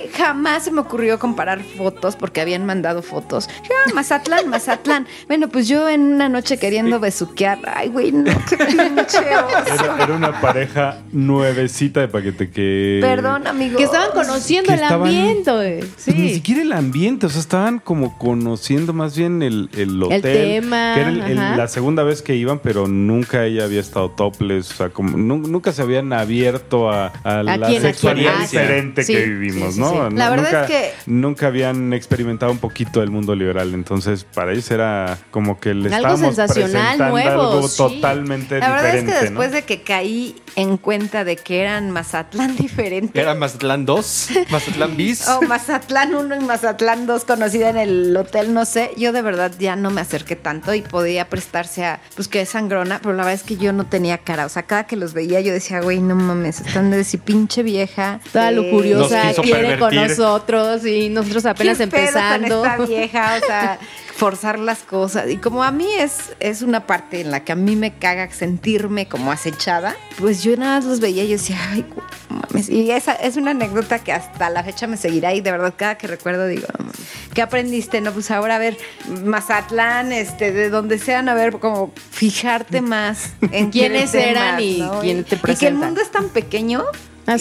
ok. 0.08 0.16
Jamás 0.16 0.64
se 0.64 0.70
me 0.70 0.80
ocurrió 0.80 1.18
comparar 1.18 1.60
fotos 1.62 2.14
porque 2.16 2.40
habían 2.40 2.64
mandado 2.66 3.02
fotos. 3.02 3.48
Ah, 3.64 3.90
Mazatlán, 3.94 4.48
Mazatlán. 4.48 5.06
Bueno, 5.26 5.48
pues 5.48 5.66
yo 5.68 5.88
en 5.88 6.02
una 6.14 6.28
noche 6.28 6.58
queriendo 6.58 7.00
besuquear. 7.00 7.58
Ay, 7.74 7.88
güey, 7.88 8.12
no, 8.12 8.24
qué 8.48 8.56
pinche. 8.56 9.18
Era, 9.18 9.96
era 10.04 10.14
una 10.14 10.40
pareja 10.40 10.98
nuevecita 11.12 12.00
de 12.00 12.08
paquete 12.08 12.50
que. 12.50 12.98
Perdón, 13.00 13.46
amigo. 13.46 13.76
Que 13.76 13.84
estaban 13.84 14.10
conociendo 14.12 14.68
Que 14.68 14.74
el 14.74 14.80
estaban- 14.82 15.08
ambiente. 15.08 15.50
güey. 15.52 15.80
Pues 15.80 16.06
ni 16.16 16.28
Sí. 16.28 16.34
siquiera 16.34 16.62
el 16.62 16.72
ambiente, 16.72 17.26
o 17.26 17.28
sea, 17.28 17.40
estaban 17.40 17.78
como 17.80 18.16
conociendo 18.18 18.92
más 18.92 19.16
bien 19.16 19.42
el, 19.42 19.68
el 19.76 20.02
hotel. 20.02 20.22
tema, 20.22 20.92
Que 20.94 21.00
era 21.00 21.10
el- 21.10 21.22
el- 21.22 21.36
la 21.56 21.68
segunda 21.68 22.02
vez 22.02 22.22
que 22.22 22.34
iban, 22.36 22.58
pero 22.60 22.86
nunca 22.86 23.44
ella 23.44 23.64
había 23.64 23.80
estado 23.80 24.10
topless. 24.10 24.69
O 24.72 24.76
sea, 24.76 24.88
como 24.90 25.16
nu- 25.16 25.38
nunca 25.46 25.72
se 25.72 25.82
habían 25.82 26.12
abierto 26.12 26.90
a, 26.90 27.06
a 27.24 27.42
la 27.42 27.68
sexualidad 27.68 28.32
quién? 28.32 28.42
Ah, 28.42 28.42
diferente 28.50 29.02
Sí, 29.04 29.14
que 29.14 29.24
vivimos, 29.26 29.74
sí, 29.74 29.74
sí, 29.74 29.80
¿no? 29.80 30.10
La 30.10 30.30
verdad 30.30 30.44
nunca, 30.44 30.64
es 30.64 30.70
que- 30.70 30.92
Nunca 31.06 31.46
habían 31.48 31.92
experimentado 31.92 32.52
un 32.52 32.58
poquito 32.58 33.02
el 33.02 33.10
mundo 33.10 33.34
liberal. 33.34 33.74
Entonces, 33.74 34.24
para 34.24 34.52
ellos 34.52 34.70
era 34.70 35.18
como 35.30 35.58
que 35.60 35.74
le 35.74 35.94
Algo 35.94 36.08
estábamos 36.14 36.36
sensacional, 36.36 36.98
nuevo, 37.10 37.42
algo 37.42 37.68
sí. 37.68 37.76
totalmente 37.76 38.58
La 38.58 38.70
verdad 38.70 38.84
diferente, 38.84 39.12
es 39.12 39.18
que 39.18 39.24
después 39.26 39.48
¿no? 39.50 39.54
de 39.56 39.62
que 39.62 39.82
caí 39.82 40.36
en 40.56 40.76
cuenta 40.76 41.24
de 41.24 41.36
que 41.36 41.60
eran 41.60 41.90
Mazatlán 41.90 42.56
diferente. 42.58 43.20
Era 43.20 43.34
Mazatlán 43.34 43.86
2, 43.86 44.28
Mazatlán 44.50 44.96
bis. 44.96 45.26
O 45.28 45.42
Mazatlán 45.42 46.14
1 46.14 46.36
y 46.36 46.40
Mazatlán 46.40 47.06
2 47.06 47.24
conocida 47.24 47.70
en 47.70 47.76
el 47.78 48.16
hotel, 48.16 48.52
no 48.54 48.64
sé. 48.64 48.90
Yo 48.96 49.12
de 49.12 49.22
verdad 49.22 49.52
ya 49.58 49.76
no 49.76 49.90
me 49.90 50.00
acerqué 50.00 50.36
tanto 50.36 50.74
y 50.74 50.82
podía 50.82 51.28
prestarse 51.28 51.84
a, 51.84 52.00
pues 52.16 52.28
que 52.28 52.40
es 52.42 52.48
sangrona, 52.50 52.98
pero 53.02 53.12
la 53.14 53.24
verdad 53.24 53.34
es 53.34 53.42
que 53.42 53.56
yo 53.56 53.72
no 53.72 53.86
tenía 53.86 54.18
cara. 54.18 54.46
O 54.46 54.48
sea, 54.48 54.59
cada 54.62 54.84
que 54.84 54.96
los 54.96 55.12
veía 55.12 55.40
yo 55.40 55.52
decía, 55.52 55.80
güey, 55.80 56.00
no 56.00 56.14
mames, 56.14 56.60
están 56.60 56.90
de 56.90 56.98
decir 56.98 57.20
pinche 57.20 57.62
vieja. 57.62 58.20
Toda 58.32 58.50
eh, 58.50 58.52
lujuriosa, 58.52 59.32
quiere 59.42 59.78
con 59.78 59.94
nosotros 59.94 60.84
y 60.86 61.08
nosotros 61.08 61.46
apenas 61.46 61.78
¿qué 61.78 61.86
pedo 61.86 62.00
empezando. 62.00 62.60
Con 62.60 62.70
esta 62.70 62.86
vieja, 62.86 63.38
o 63.42 63.46
sea, 63.46 63.78
forzar 64.20 64.58
las 64.58 64.80
cosas. 64.80 65.30
Y 65.30 65.38
como 65.38 65.64
a 65.64 65.70
mí 65.70 65.88
es, 65.98 66.34
es 66.40 66.60
una 66.60 66.86
parte 66.86 67.22
en 67.22 67.30
la 67.30 67.42
que 67.42 67.52
a 67.52 67.56
mí 67.56 67.74
me 67.74 67.94
caga 67.94 68.30
sentirme 68.30 69.08
como 69.08 69.32
acechada, 69.32 69.96
pues 70.18 70.42
yo 70.42 70.54
nada 70.58 70.76
más 70.76 70.84
los 70.84 71.00
veía 71.00 71.24
y 71.24 71.28
yo 71.28 71.38
decía, 71.38 71.56
ay, 71.70 71.86
no 72.28 72.36
mames. 72.36 72.68
Y 72.68 72.90
esa 72.90 73.14
es 73.14 73.38
una 73.38 73.52
anécdota 73.52 74.00
que 74.00 74.12
hasta 74.12 74.50
la 74.50 74.62
fecha 74.62 74.86
me 74.86 74.98
seguirá 74.98 75.32
y 75.32 75.40
de 75.40 75.50
verdad 75.50 75.72
cada 75.74 75.96
que 75.96 76.06
recuerdo 76.06 76.46
digo, 76.48 76.66
no 76.78 76.90
¿qué 77.32 77.40
aprendiste? 77.40 78.02
No, 78.02 78.12
pues 78.12 78.30
ahora 78.30 78.56
a 78.56 78.58
ver, 78.58 78.76
Mazatlán, 79.24 80.12
este, 80.12 80.52
de 80.52 80.68
donde 80.68 80.98
sean, 80.98 81.30
a 81.30 81.34
ver, 81.34 81.58
como 81.58 81.90
fijarte 82.10 82.82
más 82.82 83.30
en 83.52 83.70
¿Quiénes 83.70 84.12
temas, 84.12 84.26
eran 84.26 84.60
y 84.60 84.84
quién 85.00 85.24
te 85.24 85.36
Y 85.36 85.56
que 85.56 85.68
el 85.68 85.76
mundo 85.76 86.02
es 86.02 86.10
tan 86.10 86.28
pequeño. 86.28 86.84
Ah, 87.26 87.38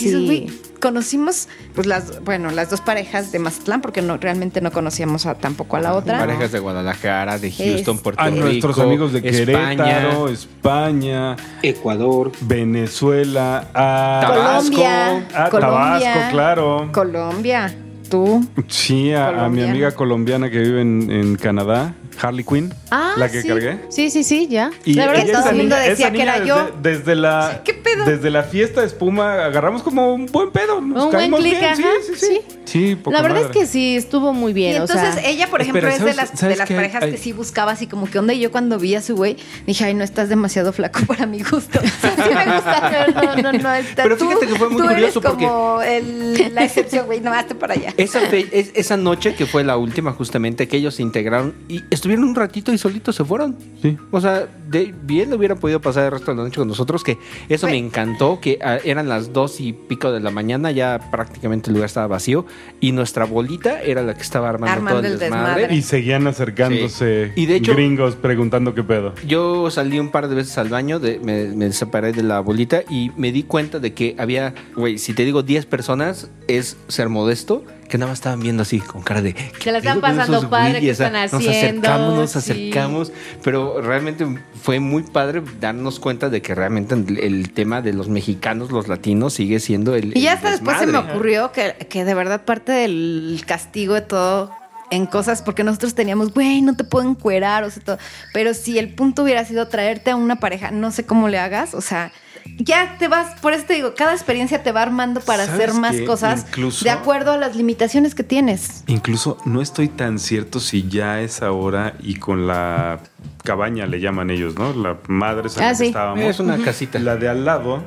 Conocimos 0.80 1.48
pues 1.76 1.88
las 1.88 2.24
bueno 2.24 2.52
las 2.52 2.70
dos 2.70 2.82
parejas 2.82 3.32
de 3.32 3.40
Mazatlán 3.40 3.82
porque 3.82 4.02
no 4.02 4.18
realmente 4.18 4.62
no 4.62 4.72
conocíamos 4.72 5.26
a, 5.26 5.36
tampoco 5.36 5.76
a 5.76 5.82
la 5.82 5.94
otra 5.94 6.20
Parejas 6.20 6.52
de 6.52 6.60
Guadalajara, 6.60 7.38
de 7.38 7.52
Houston, 7.52 7.96
Es- 7.98 8.02
Puerto 8.02 8.22
A 8.22 8.28
Rico. 8.30 8.46
nuestros 8.46 8.80
amigos 8.80 9.14
de 9.14 9.20
España. 9.20 9.76
Querétaro, 9.76 10.30
España, 10.30 11.36
Ecuador, 11.62 12.32
Venezuela, 12.42 13.68
a 13.74 14.20
Tabasco. 14.22 14.70
Colombia, 14.72 15.28
a 15.36 15.50
Colombia, 15.50 16.14
Tabasco, 16.14 16.32
claro. 16.32 16.90
Colombia 16.92 17.76
tú 18.10 18.44
Sí, 18.68 19.14
a, 19.14 19.46
a 19.46 19.50
mi 19.50 19.62
amiga 19.64 19.92
colombiana 19.92 20.50
que 20.50 20.60
vive 20.60 20.82
en, 20.82 21.12
en 21.12 21.36
Canadá, 21.36 21.94
Harley 22.22 22.44
Quinn, 22.44 22.74
Ah, 22.92 23.14
la 23.18 23.30
que 23.30 23.42
sí. 23.42 23.48
cargué. 23.48 23.80
Sí, 23.90 24.10
sí, 24.10 24.24
sí, 24.24 24.48
ya. 24.48 24.72
Y 24.86 24.94
la 24.94 25.08
verdad 25.08 25.26
todo 25.42 25.50
el 25.52 25.56
mundo 25.58 25.76
niña- 25.76 25.90
decía 25.90 26.08
esa 26.08 26.16
que 26.16 26.22
era 26.22 26.46
yo. 26.46 26.72
Desde, 26.82 27.00
desde 27.00 27.16
la, 27.16 27.62
¿Qué 27.64 27.74
pedo? 27.74 28.06
Desde 28.06 28.30
la 28.30 28.44
fiesta 28.44 28.82
de 28.82 28.88
espuma 28.88 29.46
agarramos 29.46 29.84
como 29.84 30.14
un 30.14 30.26
buen 30.28 30.52
pedo. 30.52 30.82
Nos 30.82 31.06
Un 31.06 31.12
buen 31.12 31.32
clic, 31.34 31.60
bien. 31.60 31.66
ajá, 31.66 31.90
Sí, 32.06 32.14
sí, 32.16 32.42
sí. 32.66 32.98
La 33.08 33.22
verdad 33.22 33.42
madre. 33.42 33.52
es 33.52 33.58
que 33.58 33.66
sí, 33.66 33.96
estuvo 33.96 34.32
muy 34.34 34.52
y 34.52 34.54
bien. 34.54 34.76
entonces 34.82 35.10
o 35.10 35.14
sea, 35.14 35.28
ella 35.30 35.48
por 35.48 35.62
ejemplo 35.62 35.88
Espera, 35.88 35.96
es 35.96 36.04
de 36.04 36.14
¿sabes- 36.14 36.32
las, 36.42 36.50
de 36.50 36.56
las 36.56 36.70
parejas 36.70 37.04
que 37.06 37.18
sí 37.18 37.32
buscaba 37.34 37.72
así 37.72 37.88
como 37.88 38.10
que 38.10 38.20
onda 38.20 38.34
y 38.34 38.40
yo 38.40 38.52
cuando 38.52 38.78
vi 38.78 38.94
a 38.96 39.02
su 39.02 39.16
güey 39.16 39.38
dije 39.66 39.86
ay 39.86 39.94
no 39.96 40.04
estás 40.04 40.30
demasiado 40.30 40.72
flaco 40.72 41.00
para 41.08 41.26
mi 41.26 41.42
gusto 41.42 41.80
sí 42.02 42.08
me 42.36 42.46
gusta 42.54 43.08
no 43.16 43.36
no 43.36 43.42
no, 43.54 43.54
no 43.54 43.74
está- 43.74 44.04
Pero 44.04 44.18
tú- 44.18 44.28
fíjate 44.28 44.46
que 44.48 44.56
fue 44.56 44.70
muy 44.70 44.78
tú 44.78 44.84
curioso 44.88 45.20
eres 45.20 45.32
porque- 45.32 45.46
como 45.48 45.82
el- 45.82 46.54
la 46.54 46.64
excepción 46.64 47.06
güey 47.08 47.22
no 47.22 47.34
hazte 47.34 47.56
para 47.56 47.74
allá 47.74 47.94
Esa, 47.98 48.20
fe- 48.22 48.48
es- 48.52 48.70
esa 48.76 48.98
noche 48.98 49.34
que 49.34 49.46
fue 49.48 49.64
la 49.64 49.78
última 49.78 50.12
justamente 50.14 50.68
que 50.68 50.78
ellos 50.78 50.94
se 50.96 51.02
integraron 51.02 51.56
y 51.68 51.84
estuvieron 51.90 52.09
un 52.18 52.34
ratito 52.34 52.74
y 52.74 52.78
solitos 52.78 53.16
se 53.16 53.24
fueron. 53.24 53.56
Sí. 53.82 53.96
O 54.12 54.20
sea, 54.20 54.48
de, 54.70 54.94
bien 55.04 55.32
hubiera 55.34 55.56
podido 55.56 55.80
pasar 55.82 56.06
el 56.06 56.12
resto 56.12 56.32
de 56.32 56.38
la 56.38 56.44
noche 56.44 56.58
con 56.58 56.68
nosotros, 56.68 57.04
que 57.04 57.18
eso 57.50 57.68
me 57.68 57.78
encantó, 57.78 58.40
que 58.42 58.58
ah, 58.64 58.78
eran 58.84 59.08
las 59.08 59.32
dos 59.34 59.60
y 59.60 59.74
pico 59.74 60.12
de 60.12 60.20
la 60.20 60.32
mañana, 60.32 60.72
ya 60.72 61.00
prácticamente 61.12 61.70
el 61.70 61.74
lugar 61.76 61.88
estaba 61.88 62.08
vacío 62.08 62.46
y 62.80 62.92
nuestra 62.92 63.26
bolita 63.26 63.82
era 63.82 64.02
la 64.02 64.14
que 64.16 64.22
estaba 64.22 64.50
armando, 64.50 64.74
Armando 64.74 65.00
todo 65.02 65.08
el 65.08 65.14
el 65.14 65.20
desmadre. 65.20 65.62
desmadre. 65.62 65.76
Y 65.76 65.82
seguían 65.82 66.26
acercándose 66.28 67.32
Sí. 67.36 67.42
Y 67.42 67.46
de 67.46 67.56
hecho- 67.58 67.74
gringos 67.74 68.16
preguntando 68.16 68.74
qué 68.74 68.84
pedo. 68.84 69.14
Yo 69.28 69.70
salí 69.70 70.00
un 70.00 70.10
par 70.10 70.28
de 70.28 70.36
veces 70.36 70.58
al 70.58 70.70
baño, 70.70 71.00
de- 71.00 71.20
me, 71.20 71.46
me 71.56 71.72
separé 71.72 72.12
de 72.14 72.24
la 72.24 72.40
bolita 72.40 72.82
y 72.90 73.12
me 73.18 73.32
di 73.32 73.44
cuenta 73.44 73.80
de 73.80 73.94
que 73.94 74.16
había, 74.18 74.54
güey, 74.76 74.98
si 74.98 75.14
te 75.14 75.26
digo 75.26 75.44
10 75.44 75.66
personas, 75.66 76.30
es 76.48 76.78
ser 76.88 77.10
modesto, 77.10 77.64
que 77.90 77.98
nada 77.98 78.12
más 78.12 78.20
estaban 78.20 78.40
viendo 78.40 78.62
así, 78.64 78.80
con 78.80 79.02
cara 79.02 79.22
de... 79.22 79.36
Se 79.60 79.72
la 79.72 79.80
están 79.80 79.96
"¿Qué 79.96 80.02
pedo 80.02 80.02
con 80.02 80.18
pasando 80.18 80.50
padre, 80.50 80.72
güeyes?". 80.80 80.82
¿qué 80.86 80.92
O 80.92 80.96
sea, 81.10 81.26
están 81.26 81.40
Nos 81.42 81.50
haciendo? 81.50 81.88
acercamos, 81.90 82.16
nos 82.16 82.32
Sí. 82.32 82.38
acercamos, 82.40 83.12
pero 83.44 83.82
realmente 83.82 84.26
fue 84.62 84.80
muy 84.80 85.04
padre 85.04 85.42
darnos 85.60 86.00
cuenta 86.00 86.30
de 86.30 86.42
que 86.42 86.56
realmente 86.56 86.96
el, 86.96 87.18
el 87.20 87.52
tema 87.52 87.82
de 87.82 87.92
los 87.94 88.08
mexicanos, 88.08 88.72
los 88.72 88.88
latinos, 88.88 89.34
sigue 89.34 89.60
siendo 89.60 89.96
el... 89.96 90.16
Y 90.16 90.22
ya 90.22 90.34
hasta 90.34 90.52
después 90.52 90.78
se 90.78 90.88
me 90.88 90.98
ocurrió 91.00 91.52
que, 91.52 91.74
que 91.90 92.06
de 92.06 92.14
verdad 92.14 92.46
parte 92.46 92.72
del 92.72 93.42
castigo 93.46 93.96
de 93.96 94.02
todo 94.02 94.52
en 94.92 95.06
cosas, 95.06 95.42
porque 95.44 95.64
nosotros 95.64 95.94
teníamos, 95.94 96.34
güey, 96.34 96.62
no 96.64 96.76
te 96.76 96.84
puedo 96.84 97.08
encuerar, 97.08 97.64
o 97.64 97.70
sea, 97.70 97.84
todo. 97.84 97.98
Pero 98.34 98.54
si 98.56 98.80
el 98.80 98.94
punto 98.96 99.22
hubiera 99.24 99.46
sido 99.46 99.68
traerte 99.68 100.10
a 100.12 100.16
una 100.16 100.40
pareja, 100.40 100.72
no 100.72 100.92
sé 100.92 101.06
cómo 101.06 101.28
le 101.30 101.38
hagas, 101.38 101.76
o 101.76 101.82
sea, 101.82 102.12
ya 102.58 102.98
te 102.98 103.08
vas, 103.08 103.40
por 103.40 103.54
eso 103.54 103.66
te 103.66 103.74
digo, 103.76 103.94
cada 103.96 104.14
experiencia 104.14 104.64
te 104.64 104.72
va 104.72 104.82
armando 104.82 105.22
para 105.22 105.46
¿Sabes 105.46 105.70
hacer 105.70 105.80
más 105.80 105.96
qué? 105.96 106.06
cosas 106.06 106.46
Incluso- 106.50 106.84
de 106.84 106.92
acuerdo 106.92 107.32
a 107.32 107.38
las 107.38 107.56
limitaciones 107.56 108.16
que 108.16 108.24
tienes. 108.24 108.84
Incluso 108.88 109.38
no 109.46 109.62
estoy 109.62 109.88
tan 109.88 110.20
cierto 110.20 110.60
si 110.60 110.88
ya 110.90 111.22
es 111.22 111.42
ahora 111.42 111.94
y 112.00 112.16
con 112.16 112.48
la 112.48 113.00
cabaña 113.44 113.86
le 113.86 114.00
llaman 114.00 114.30
ellos, 114.30 114.56
¿no? 114.56 114.74
La 114.74 114.98
madre 115.08 115.48
es 115.48 115.58
en 115.58 115.64
Ah, 115.64 115.66
la 115.68 115.72
que 115.72 115.76
sí. 115.78 115.86
estábamos. 115.88 116.24
Es 116.26 116.40
una 116.40 116.58
casita. 116.58 117.00
La 117.00 117.16
de 117.16 117.30
al 117.30 117.46
lado, 117.46 117.84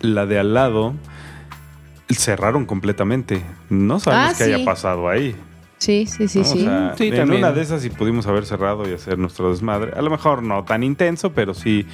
la 0.00 0.26
de 0.26 0.38
al 0.38 0.54
lado, 0.54 0.94
cerraron 2.10 2.66
completamente. 2.66 3.42
No 3.70 3.98
sabemos 4.00 4.30
Ah, 4.32 4.34
qué 4.38 4.44
haya 4.44 4.58
sí. 4.58 4.64
pasado 4.64 5.08
ahí. 5.08 5.36
Sí, 5.78 6.06
sí, 6.06 6.28
sí, 6.28 6.38
¿no? 6.38 6.44
sí. 6.44 6.60
O 6.60 6.64
sea, 6.64 6.94
Sí, 6.96 7.08
en 7.08 7.16
también. 7.16 7.38
una 7.44 7.52
de 7.52 7.60
esas 7.62 7.82
sí 7.82 7.90
pudimos 7.90 8.26
haber 8.26 8.46
cerrado 8.46 8.88
y 8.88 8.92
hacer 8.94 9.18
nuestro 9.18 9.50
desmadre. 9.50 9.92
A 9.96 10.00
lo 10.02 10.08
mejor 10.10 10.42
no 10.42 10.64
tan 10.64 10.82
intenso, 10.82 11.32
pero 11.32 11.52
sí 11.52 11.86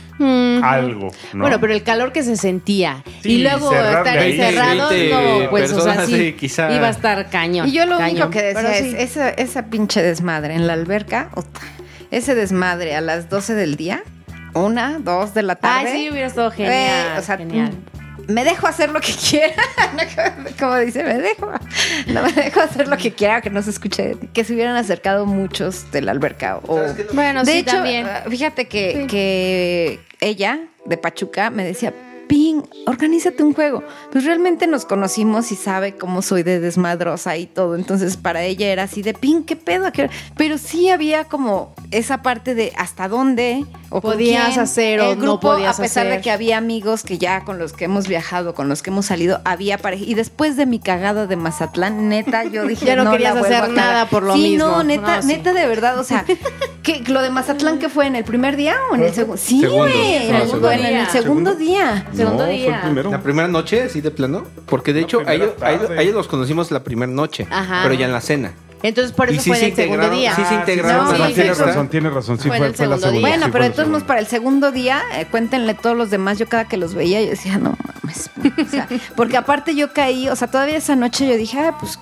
algo. 0.63 1.11
¿no? 1.33 1.43
Bueno, 1.43 1.59
pero 1.61 1.73
el 1.73 1.83
calor 1.83 2.13
que 2.13 2.23
se 2.23 2.37
sentía. 2.37 3.03
Sí, 3.23 3.33
y 3.33 3.43
luego 3.43 3.73
estar 3.73 4.07
ahí, 4.19 4.33
encerrados, 4.39 4.91
20 4.91 5.43
no, 5.45 5.51
pues, 5.51 5.73
o 5.73 5.81
sea, 5.81 6.05
sí, 6.07 6.15
sí, 6.15 6.33
quizá. 6.35 6.71
iba 6.73 6.87
a 6.87 6.91
estar 6.91 7.29
cañón. 7.31 7.69
Y 7.69 7.73
yo 7.73 7.87
lo 7.87 7.99
cañón. 7.99 8.13
único 8.17 8.31
que 8.31 8.43
decía 8.43 8.61
Pero 8.63 8.69
es, 8.75 8.95
esa, 8.95 9.31
esa 9.31 9.67
pinche 9.67 10.03
desmadre 10.03 10.55
en 10.55 10.67
la 10.67 10.75
alberca, 10.75 11.31
ese 12.11 12.35
desmadre 12.35 12.95
a 12.95 13.01
las 13.01 13.29
12 13.31 13.55
del 13.55 13.77
día, 13.77 14.03
una, 14.55 14.99
dos 14.99 15.33
de 15.35 15.43
la 15.43 15.55
Ay, 15.55 15.85
tarde. 15.85 15.93
sí, 15.93 16.11
hubiera 16.11 16.27
estado 16.27 16.51
genial. 16.51 16.75
Eh, 17.17 17.19
o 17.19 17.23
sea, 17.23 17.37
genial. 17.39 17.73
Me 18.31 18.45
dejo 18.45 18.67
hacer 18.67 18.91
lo 18.91 19.01
que 19.01 19.13
quiera. 19.31 19.55
No, 19.95 20.51
Como 20.59 20.77
dice, 20.79 21.03
me 21.05 21.15
dejo. 21.19 21.51
No 22.09 22.23
me 22.23 22.33
dejo 22.33 22.61
hacer 22.61 22.89
lo 22.89 22.97
que 22.97 23.13
quiera, 23.13 23.41
que 23.41 23.51
no 23.51 23.63
se 23.63 23.71
escuche. 23.71 24.17
Que 24.33 24.45
se 24.45 24.55
hubieran 24.55 24.77
acercado 24.77 25.27
muchos 25.27 25.91
de 25.93 26.03
la 26.03 26.13
alberca. 26.13 26.59
O, 26.67 26.81
Bueno, 27.13 27.45
de 27.45 27.53
sí, 27.53 27.59
hecho, 27.59 27.73
también. 27.73 28.07
ah, 28.07 28.23
fíjate 28.29 28.67
que, 28.69 28.93
Sí. 29.03 29.07
que 29.07 30.01
ella, 30.21 30.61
de 30.87 30.97
Pachuca, 30.97 31.51
me 31.51 31.65
decía. 31.65 31.93
Ping, 32.31 32.63
organízate 32.87 33.43
un 33.43 33.55
juego. 33.55 33.83
Pues 34.13 34.25
realmente 34.25 34.69
nos 34.69 34.85
conocimos 34.85 35.51
y 35.51 35.57
sabe 35.57 35.97
cómo 35.97 36.23
soy 36.23 36.45
de 36.45 36.61
desmadrosa 36.61 37.37
y 37.37 37.47
todo. 37.47 37.75
Entonces, 37.75 38.17
para 38.17 38.45
ella 38.45 38.69
era 38.69 38.85
así 38.85 39.03
de 39.03 39.15
Ping, 39.15 39.43
¿qué 39.43 39.57
pedo? 39.57 39.87
¿A 39.87 39.91
qué 39.91 40.03
hora?". 40.05 40.13
Pero 40.37 40.57
sí 40.57 40.91
había 40.91 41.25
como 41.25 41.75
esa 41.91 42.23
parte 42.23 42.55
de 42.55 42.73
hasta 42.77 43.09
dónde 43.09 43.65
o 43.89 44.01
con 44.01 44.13
Podías 44.13 44.51
quién. 44.51 44.61
hacer 44.61 45.01
o 45.01 45.11
El 45.11 45.19
no 45.19 45.25
grupo, 45.25 45.41
podías 45.41 45.77
a 45.81 45.83
pesar 45.83 46.07
de 46.07 46.21
que 46.21 46.31
había 46.31 46.57
amigos 46.57 47.03
que 47.03 47.19
ya 47.19 47.45
con 47.45 47.59
los 47.59 47.73
que 47.73 47.87
hemos 47.87 48.07
viajado, 48.07 48.55
con 48.55 48.69
los 48.69 48.83
que 48.85 48.91
hemos 48.91 49.07
salido, 49.07 49.41
había 49.45 49.77
pareja. 49.79 50.05
Y 50.07 50.15
después 50.15 50.57
de 50.57 50.67
mi 50.67 50.79
cagada 50.79 51.27
de 51.27 51.35
Mazatlán, 51.35 52.09
neta, 52.09 52.45
yo 52.45 52.65
dije, 52.69 52.87
Ya 52.87 52.95
no 52.95 53.11
querías 53.11 53.35
hacer 53.35 53.55
a 53.55 53.61
cagar". 53.63 53.71
nada 53.75 54.09
por 54.09 54.23
lo 54.23 54.35
sí, 54.37 54.51
mismo. 54.53 54.67
no, 54.69 54.85
neta, 54.85 55.17
No, 55.17 55.23
sí. 55.23 55.29
neta 55.29 55.53
de 55.53 55.67
verdad, 55.67 55.99
o 55.99 56.05
sea, 56.05 56.25
que 56.85 57.01
lo 57.09 57.23
de 57.23 57.31
Mazatlán 57.31 57.81
que 57.81 57.89
fue 57.89 58.07
en 58.07 58.15
el 58.15 58.23
primer 58.23 58.55
día 58.57 58.77
o 58.93 58.95
en 58.95 59.03
el 59.03 59.13
segundo? 59.13 59.37
Sí, 59.37 59.61
Segundo. 59.61 59.83
güey, 59.83 60.29
en, 60.29 60.35
el- 60.37 60.43
Segundo 60.47 60.71
en 60.71 60.81
el 60.81 60.87
día. 60.95 61.09
segundo 61.11 61.55
día. 61.57 62.07
Segundo 62.21 62.45
no, 62.47 62.51
día. 62.51 62.65
Fue 62.67 62.75
el 62.75 62.81
primero. 62.81 63.11
La 63.11 63.21
primera 63.23 63.49
noche, 63.49 63.83
así 63.83 64.01
de 64.01 64.11
plano. 64.11 64.45
Porque 64.67 64.93
de 64.93 65.01
La 65.01 65.07
hecho, 65.07 65.21
a 65.27 65.35
ellos, 65.35 65.51
a 65.61 65.71
ellos- 65.73 65.83
tarde. 65.89 65.99
a 65.99 66.03
ellos 66.03 66.15
los 66.15 66.29
conocimos 66.29 66.71
la 66.71 66.83
primera 66.85 67.11
noche. 67.11 67.47
Ajá. 67.51 67.81
Pero 67.83 67.95
ya 67.95 68.07
en 68.07 68.13
la 68.13 68.21
cena. 68.21 68.53
Entonces, 68.83 69.13
por 69.13 69.29
eso 69.31 69.41
sí 69.43 69.51
fue 69.51 69.59
se 69.59 69.65
en 69.67 69.71
el 69.71 69.77
segundo 69.77 70.11
día. 70.11 70.35
sí 70.35 70.43
se 70.43 70.55
Ah, 70.55 70.59
integraron 70.61 71.07
la 71.19 71.27
sí, 71.29 71.35
tienes 71.35 71.35
fiesta. 71.57 71.65
razón, 71.67 71.89
tienes 71.89 72.13
razón. 72.15 72.39
Sí, 72.39 72.49
Fue 72.49 72.57
el 72.57 72.63
fue 72.63 72.69
la 72.71 72.77
segundo 72.77 72.97
segunda. 72.99 73.11
día. 73.19 73.29
Bueno, 73.29 73.45
sí, 73.47 73.51
pero 73.53 73.65
de 73.65 73.71
todos 73.71 73.89
modos, 73.89 73.99
segunda. 74.01 74.07
para 74.07 74.21
el 74.21 74.27
segundo 74.27 74.73
día, 74.73 75.03
eh, 75.17 75.27
cuéntenle 75.31 75.75
todos 75.75 75.97
los 75.97 76.11
demás. 76.11 76.39
Yo 76.39 76.49
cada 76.49 76.65
que 76.67 76.77
los 76.77 76.95
veía, 76.95 77.21
yo 77.23 77.31
decía, 77.31 77.59
no 77.59 77.77
mames. 77.85 78.31
O 78.67 78.71
sea, 78.71 78.89
porque 79.17 79.37
aparte 79.37 79.75
yo 79.75 79.93
caí, 79.93 80.29
o 80.29 80.37
sea, 80.37 80.49
todavía 80.49 80.77
esa 80.77 80.97
noche 80.97 81.29
yo 81.29 81.37
dije, 81.37 81.59
ah, 81.61 81.77
pues, 81.79 81.99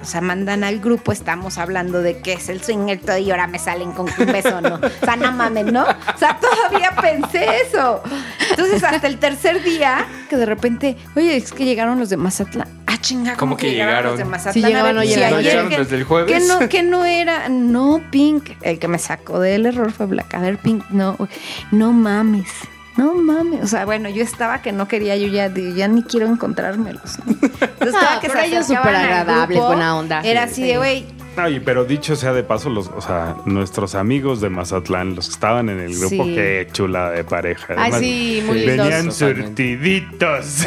o 0.00 0.04
sea, 0.04 0.20
mandan 0.20 0.64
al 0.64 0.80
grupo, 0.80 1.12
estamos 1.12 1.58
hablando 1.58 2.00
de 2.02 2.18
qué 2.20 2.32
es 2.32 2.48
el 2.48 2.62
swinger 2.62 2.98
todo 3.00 3.18
y 3.18 3.30
ahora 3.30 3.46
me 3.46 3.58
salen 3.58 3.92
con 3.92 4.06
un 4.18 4.26
beso, 4.26 4.60
¿no? 4.60 4.76
O 4.76 5.04
sea, 5.04 5.16
no 5.16 5.30
mames, 5.32 5.66
¿no? 5.66 5.82
O 5.84 6.18
sea, 6.18 6.38
todavía 6.40 6.90
pensé 7.00 7.46
eso. 7.68 8.02
Entonces, 8.50 8.82
hasta 8.82 9.06
el 9.06 9.18
tercer 9.18 9.62
día, 9.62 10.06
que 10.28 10.36
de 10.36 10.46
repente, 10.46 10.96
oye, 11.14 11.36
es 11.36 11.52
que 11.52 11.64
llegaron 11.64 11.98
los 11.98 12.08
de 12.08 12.16
Mazatlán. 12.16 12.68
Ah, 12.92 12.98
chinga, 13.00 13.36
¿cómo, 13.36 13.52
¿Cómo 13.52 13.56
que 13.56 13.66
que 13.68 13.72
llegaron? 13.72 13.90
llegaron? 13.94 14.10
los 14.12 14.18
de 14.18 14.24
Mazatlán? 14.26 14.54
Sí, 14.54 14.60
llegaban 14.62 14.90
A 14.90 14.92
ver, 14.92 14.96
o 14.98 15.02
si 15.02 15.14
llegaron. 15.14 15.38
ayer 15.38 15.50
Llegaron 15.52 15.70
que- 15.70 15.78
desde 15.78 15.96
el 15.96 16.04
jueves. 16.04 16.32
Que 16.32 16.46
no, 16.46 16.68
que 16.68 16.82
no 16.82 17.04
era, 17.04 17.48
no, 17.48 18.02
Pink. 18.10 18.50
El 18.60 18.78
que 18.78 18.88
me 18.88 18.98
sacó 18.98 19.40
del 19.40 19.66
error 19.66 19.92
fue 19.92 20.06
Black. 20.06 20.34
A 20.34 20.40
ver, 20.40 20.58
Pink, 20.58 20.84
no, 20.90 21.16
no 21.70 21.92
mames. 21.92 22.48
No 22.98 23.14
mames, 23.14 23.62
o 23.62 23.66
sea, 23.66 23.86
bueno, 23.86 24.10
yo 24.10 24.22
estaba 24.22 24.60
que 24.60 24.70
no 24.70 24.86
quería, 24.86 25.16
yo 25.16 25.26
ya, 25.28 25.50
ya 25.54 25.88
ni 25.88 26.02
quiero 26.02 26.26
encontrármelos. 26.26 27.18
¿no? 27.24 27.32
Entonces, 27.32 27.94
No, 27.94 27.98
cada 28.00 28.20
que 28.20 28.28
pero 28.28 28.40
se 28.40 28.46
ellos 28.48 28.66
súper 28.66 28.94
agradables, 28.94 29.58
buena 29.58 29.96
onda. 29.96 30.20
Era 30.20 30.42
Sí, 30.46 30.52
así 30.52 30.62
sí. 30.62 30.68
de, 30.68 30.76
güey, 30.76 31.06
Oye, 31.42 31.60
pero 31.62 31.84
dicho 31.86 32.14
sea 32.14 32.32
de 32.34 32.42
paso, 32.42 32.68
los, 32.68 32.88
o 32.88 33.00
sea, 33.00 33.36
nuestros 33.46 33.94
amigos 33.94 34.40
de 34.42 34.50
Mazatlán, 34.50 35.14
los 35.14 35.28
que 35.28 35.32
estaban 35.34 35.70
en 35.70 35.80
el 35.80 35.98
grupo, 35.98 36.24
Sí. 36.24 36.34
qué 36.34 36.68
chula 36.72 37.10
de 37.10 37.24
pareja. 37.24 37.68
Ay, 37.70 37.76
Además, 37.78 38.00
sí, 38.00 38.42
muy 38.46 38.58
lindos. 38.58 38.76
Venían 38.86 39.08
Totalmente. 39.08 39.44
surtiditos. 39.54 40.58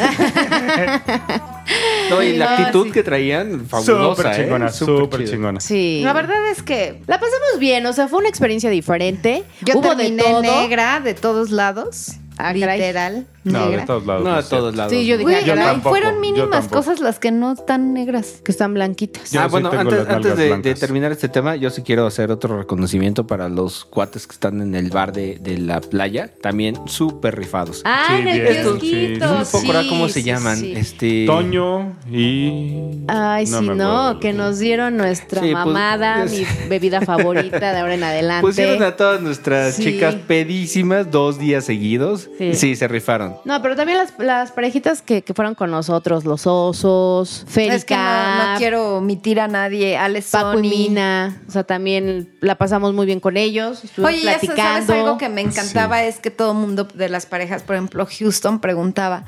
No, 2.10 2.22
y 2.22 2.36
la 2.36 2.56
actitud 2.56 2.86
Sí. 2.86 2.92
que 2.92 3.02
traían, 3.02 3.66
fabulosa. 3.66 4.14
Súper 4.22 4.26
¿eh? 4.32 4.36
chingona, 4.44 4.68
Súper 4.72 5.24
chingona. 5.28 5.60
Sí. 5.60 6.00
la 6.04 6.12
verdad 6.12 6.46
es 6.50 6.62
que 6.62 7.00
La 7.08 7.18
pasamos 7.18 7.58
bien, 7.58 7.84
o 7.86 7.92
sea, 7.92 8.06
fue 8.06 8.20
una 8.20 8.28
experiencia 8.28 8.70
diferente. 8.70 9.42
yo 9.62 9.74
Hubo 9.78 9.90
de 9.96 10.04
terminé 10.04 10.22
todo. 10.22 10.42
negra 10.42 11.00
de 11.00 11.14
todos 11.14 11.50
lados. 11.50 12.12
Ah, 12.38 12.52
literal, 12.52 13.26
No, 13.44 13.64
negra. 13.66 13.80
de 13.80 13.86
todos 13.86 14.06
lados. 14.06 14.24
No, 14.24 14.36
de 14.36 14.42
todos 14.42 14.76
lados. 14.76 14.92
Sí, 14.92 15.06
yo 15.06 15.16
dije, 15.16 15.44
Yo 15.44 15.54
tampoco, 15.54 15.90
fueron 15.90 16.20
mínimas 16.20 16.68
cosas 16.68 17.00
las 17.00 17.18
que 17.18 17.30
no 17.30 17.54
tan 17.56 17.94
negras. 17.94 18.40
que 18.44 18.52
están 18.52 18.74
blanquitas. 18.74 19.30
Yo 19.32 19.40
ah, 19.40 19.44
sí 19.44 19.50
bueno, 19.50 19.70
tengo 19.70 19.90
antes, 20.08 20.36
de, 20.36 20.74
terminar 20.74 21.12
este 21.12 21.28
tema, 21.28 21.56
yo 21.56 21.70
sí 21.70 21.82
quiero 21.82 22.06
hacer 22.06 22.30
otro 22.30 22.58
reconocimiento 22.58 23.26
para 23.26 23.48
los 23.48 23.84
cuates 23.84 24.26
que 24.26 24.32
están 24.32 24.60
en 24.60 24.74
el 24.74 24.90
bar 24.90 25.12
de, 25.12 25.38
de 25.40 25.58
la 25.58 25.80
playa. 25.80 26.30
También 26.42 26.76
súper 26.86 27.36
rifados. 27.36 27.80
Ah, 27.84 28.04
Sí, 28.08 28.14
en 28.22 28.28
el 28.28 28.40
bien, 28.42 28.62
kiosquito. 28.62 28.80
sí. 28.80 29.18
no 29.20 29.38
me 29.38 29.44
puedo 29.44 29.62
acordar 29.64 29.82
sí, 29.84 29.88
cómo 29.88 30.08
se 30.08 30.22
llaman. 30.22 30.56
sí. 30.58 30.72
Este... 30.76 31.26
Toño 31.26 31.96
y. 32.10 32.74
Ay, 33.08 33.46
No 33.46 33.60
sí, 33.60 33.68
no, 33.68 34.20
que 34.20 34.32
nos 34.32 34.58
dieron 34.58 34.96
nuestra 34.96 35.40
Sí, 35.40 35.52
pues, 35.52 35.64
mamada, 35.66 36.24
es- 36.24 36.32
mi 36.32 36.44
bebida 36.68 37.00
favorita 37.00 37.72
de 37.72 37.78
ahora 37.78 37.94
en 37.94 38.04
adelante. 38.04 38.46
Pusieron 38.46 38.82
a 38.82 38.96
todas 38.96 39.20
nuestras 39.22 39.74
Sí. 39.76 39.84
chicas 39.84 40.14
pedísimas 40.26 41.10
dos 41.10 41.38
días 41.38 41.64
seguidos. 41.64 42.25
Sí. 42.38 42.54
Sí, 42.54 42.76
se 42.76 42.88
rifaron. 42.88 43.36
No, 43.44 43.62
pero 43.62 43.76
también 43.76 43.98
las, 43.98 44.12
las 44.18 44.52
parejitas 44.52 45.02
que, 45.02 45.22
que 45.22 45.34
fueron 45.34 45.54
con 45.54 45.70
nosotros, 45.70 46.24
los 46.24 46.46
osos, 46.46 47.44
Férica, 47.48 47.74
Es 47.74 47.84
que 47.84 47.96
no, 47.96 48.52
no 48.52 48.58
quiero 48.58 48.96
omitir 48.98 49.40
a 49.40 49.48
nadie. 49.48 49.96
Alex 49.96 50.30
Paco 50.30 50.58
y. 50.58 50.68
Mina. 50.68 51.42
O 51.48 51.50
sea, 51.50 51.64
también 51.64 52.36
la 52.40 52.56
pasamos 52.56 52.92
muy 52.92 53.06
bien 53.06 53.20
con 53.20 53.36
ellos. 53.36 53.84
Estuvimos 53.84 54.12
Oye, 54.12 54.22
ya 54.22 54.38
sabes 54.38 54.90
algo 54.90 55.18
que 55.18 55.28
me 55.28 55.40
encantaba 55.40 56.02
es 56.04 56.18
que 56.18 56.30
todo 56.30 56.52
el 56.52 56.58
mundo 56.58 56.84
de 56.84 57.08
las 57.08 57.26
parejas, 57.26 57.62
por 57.62 57.76
ejemplo, 57.76 58.06
Houston 58.06 58.60
preguntaba. 58.60 59.24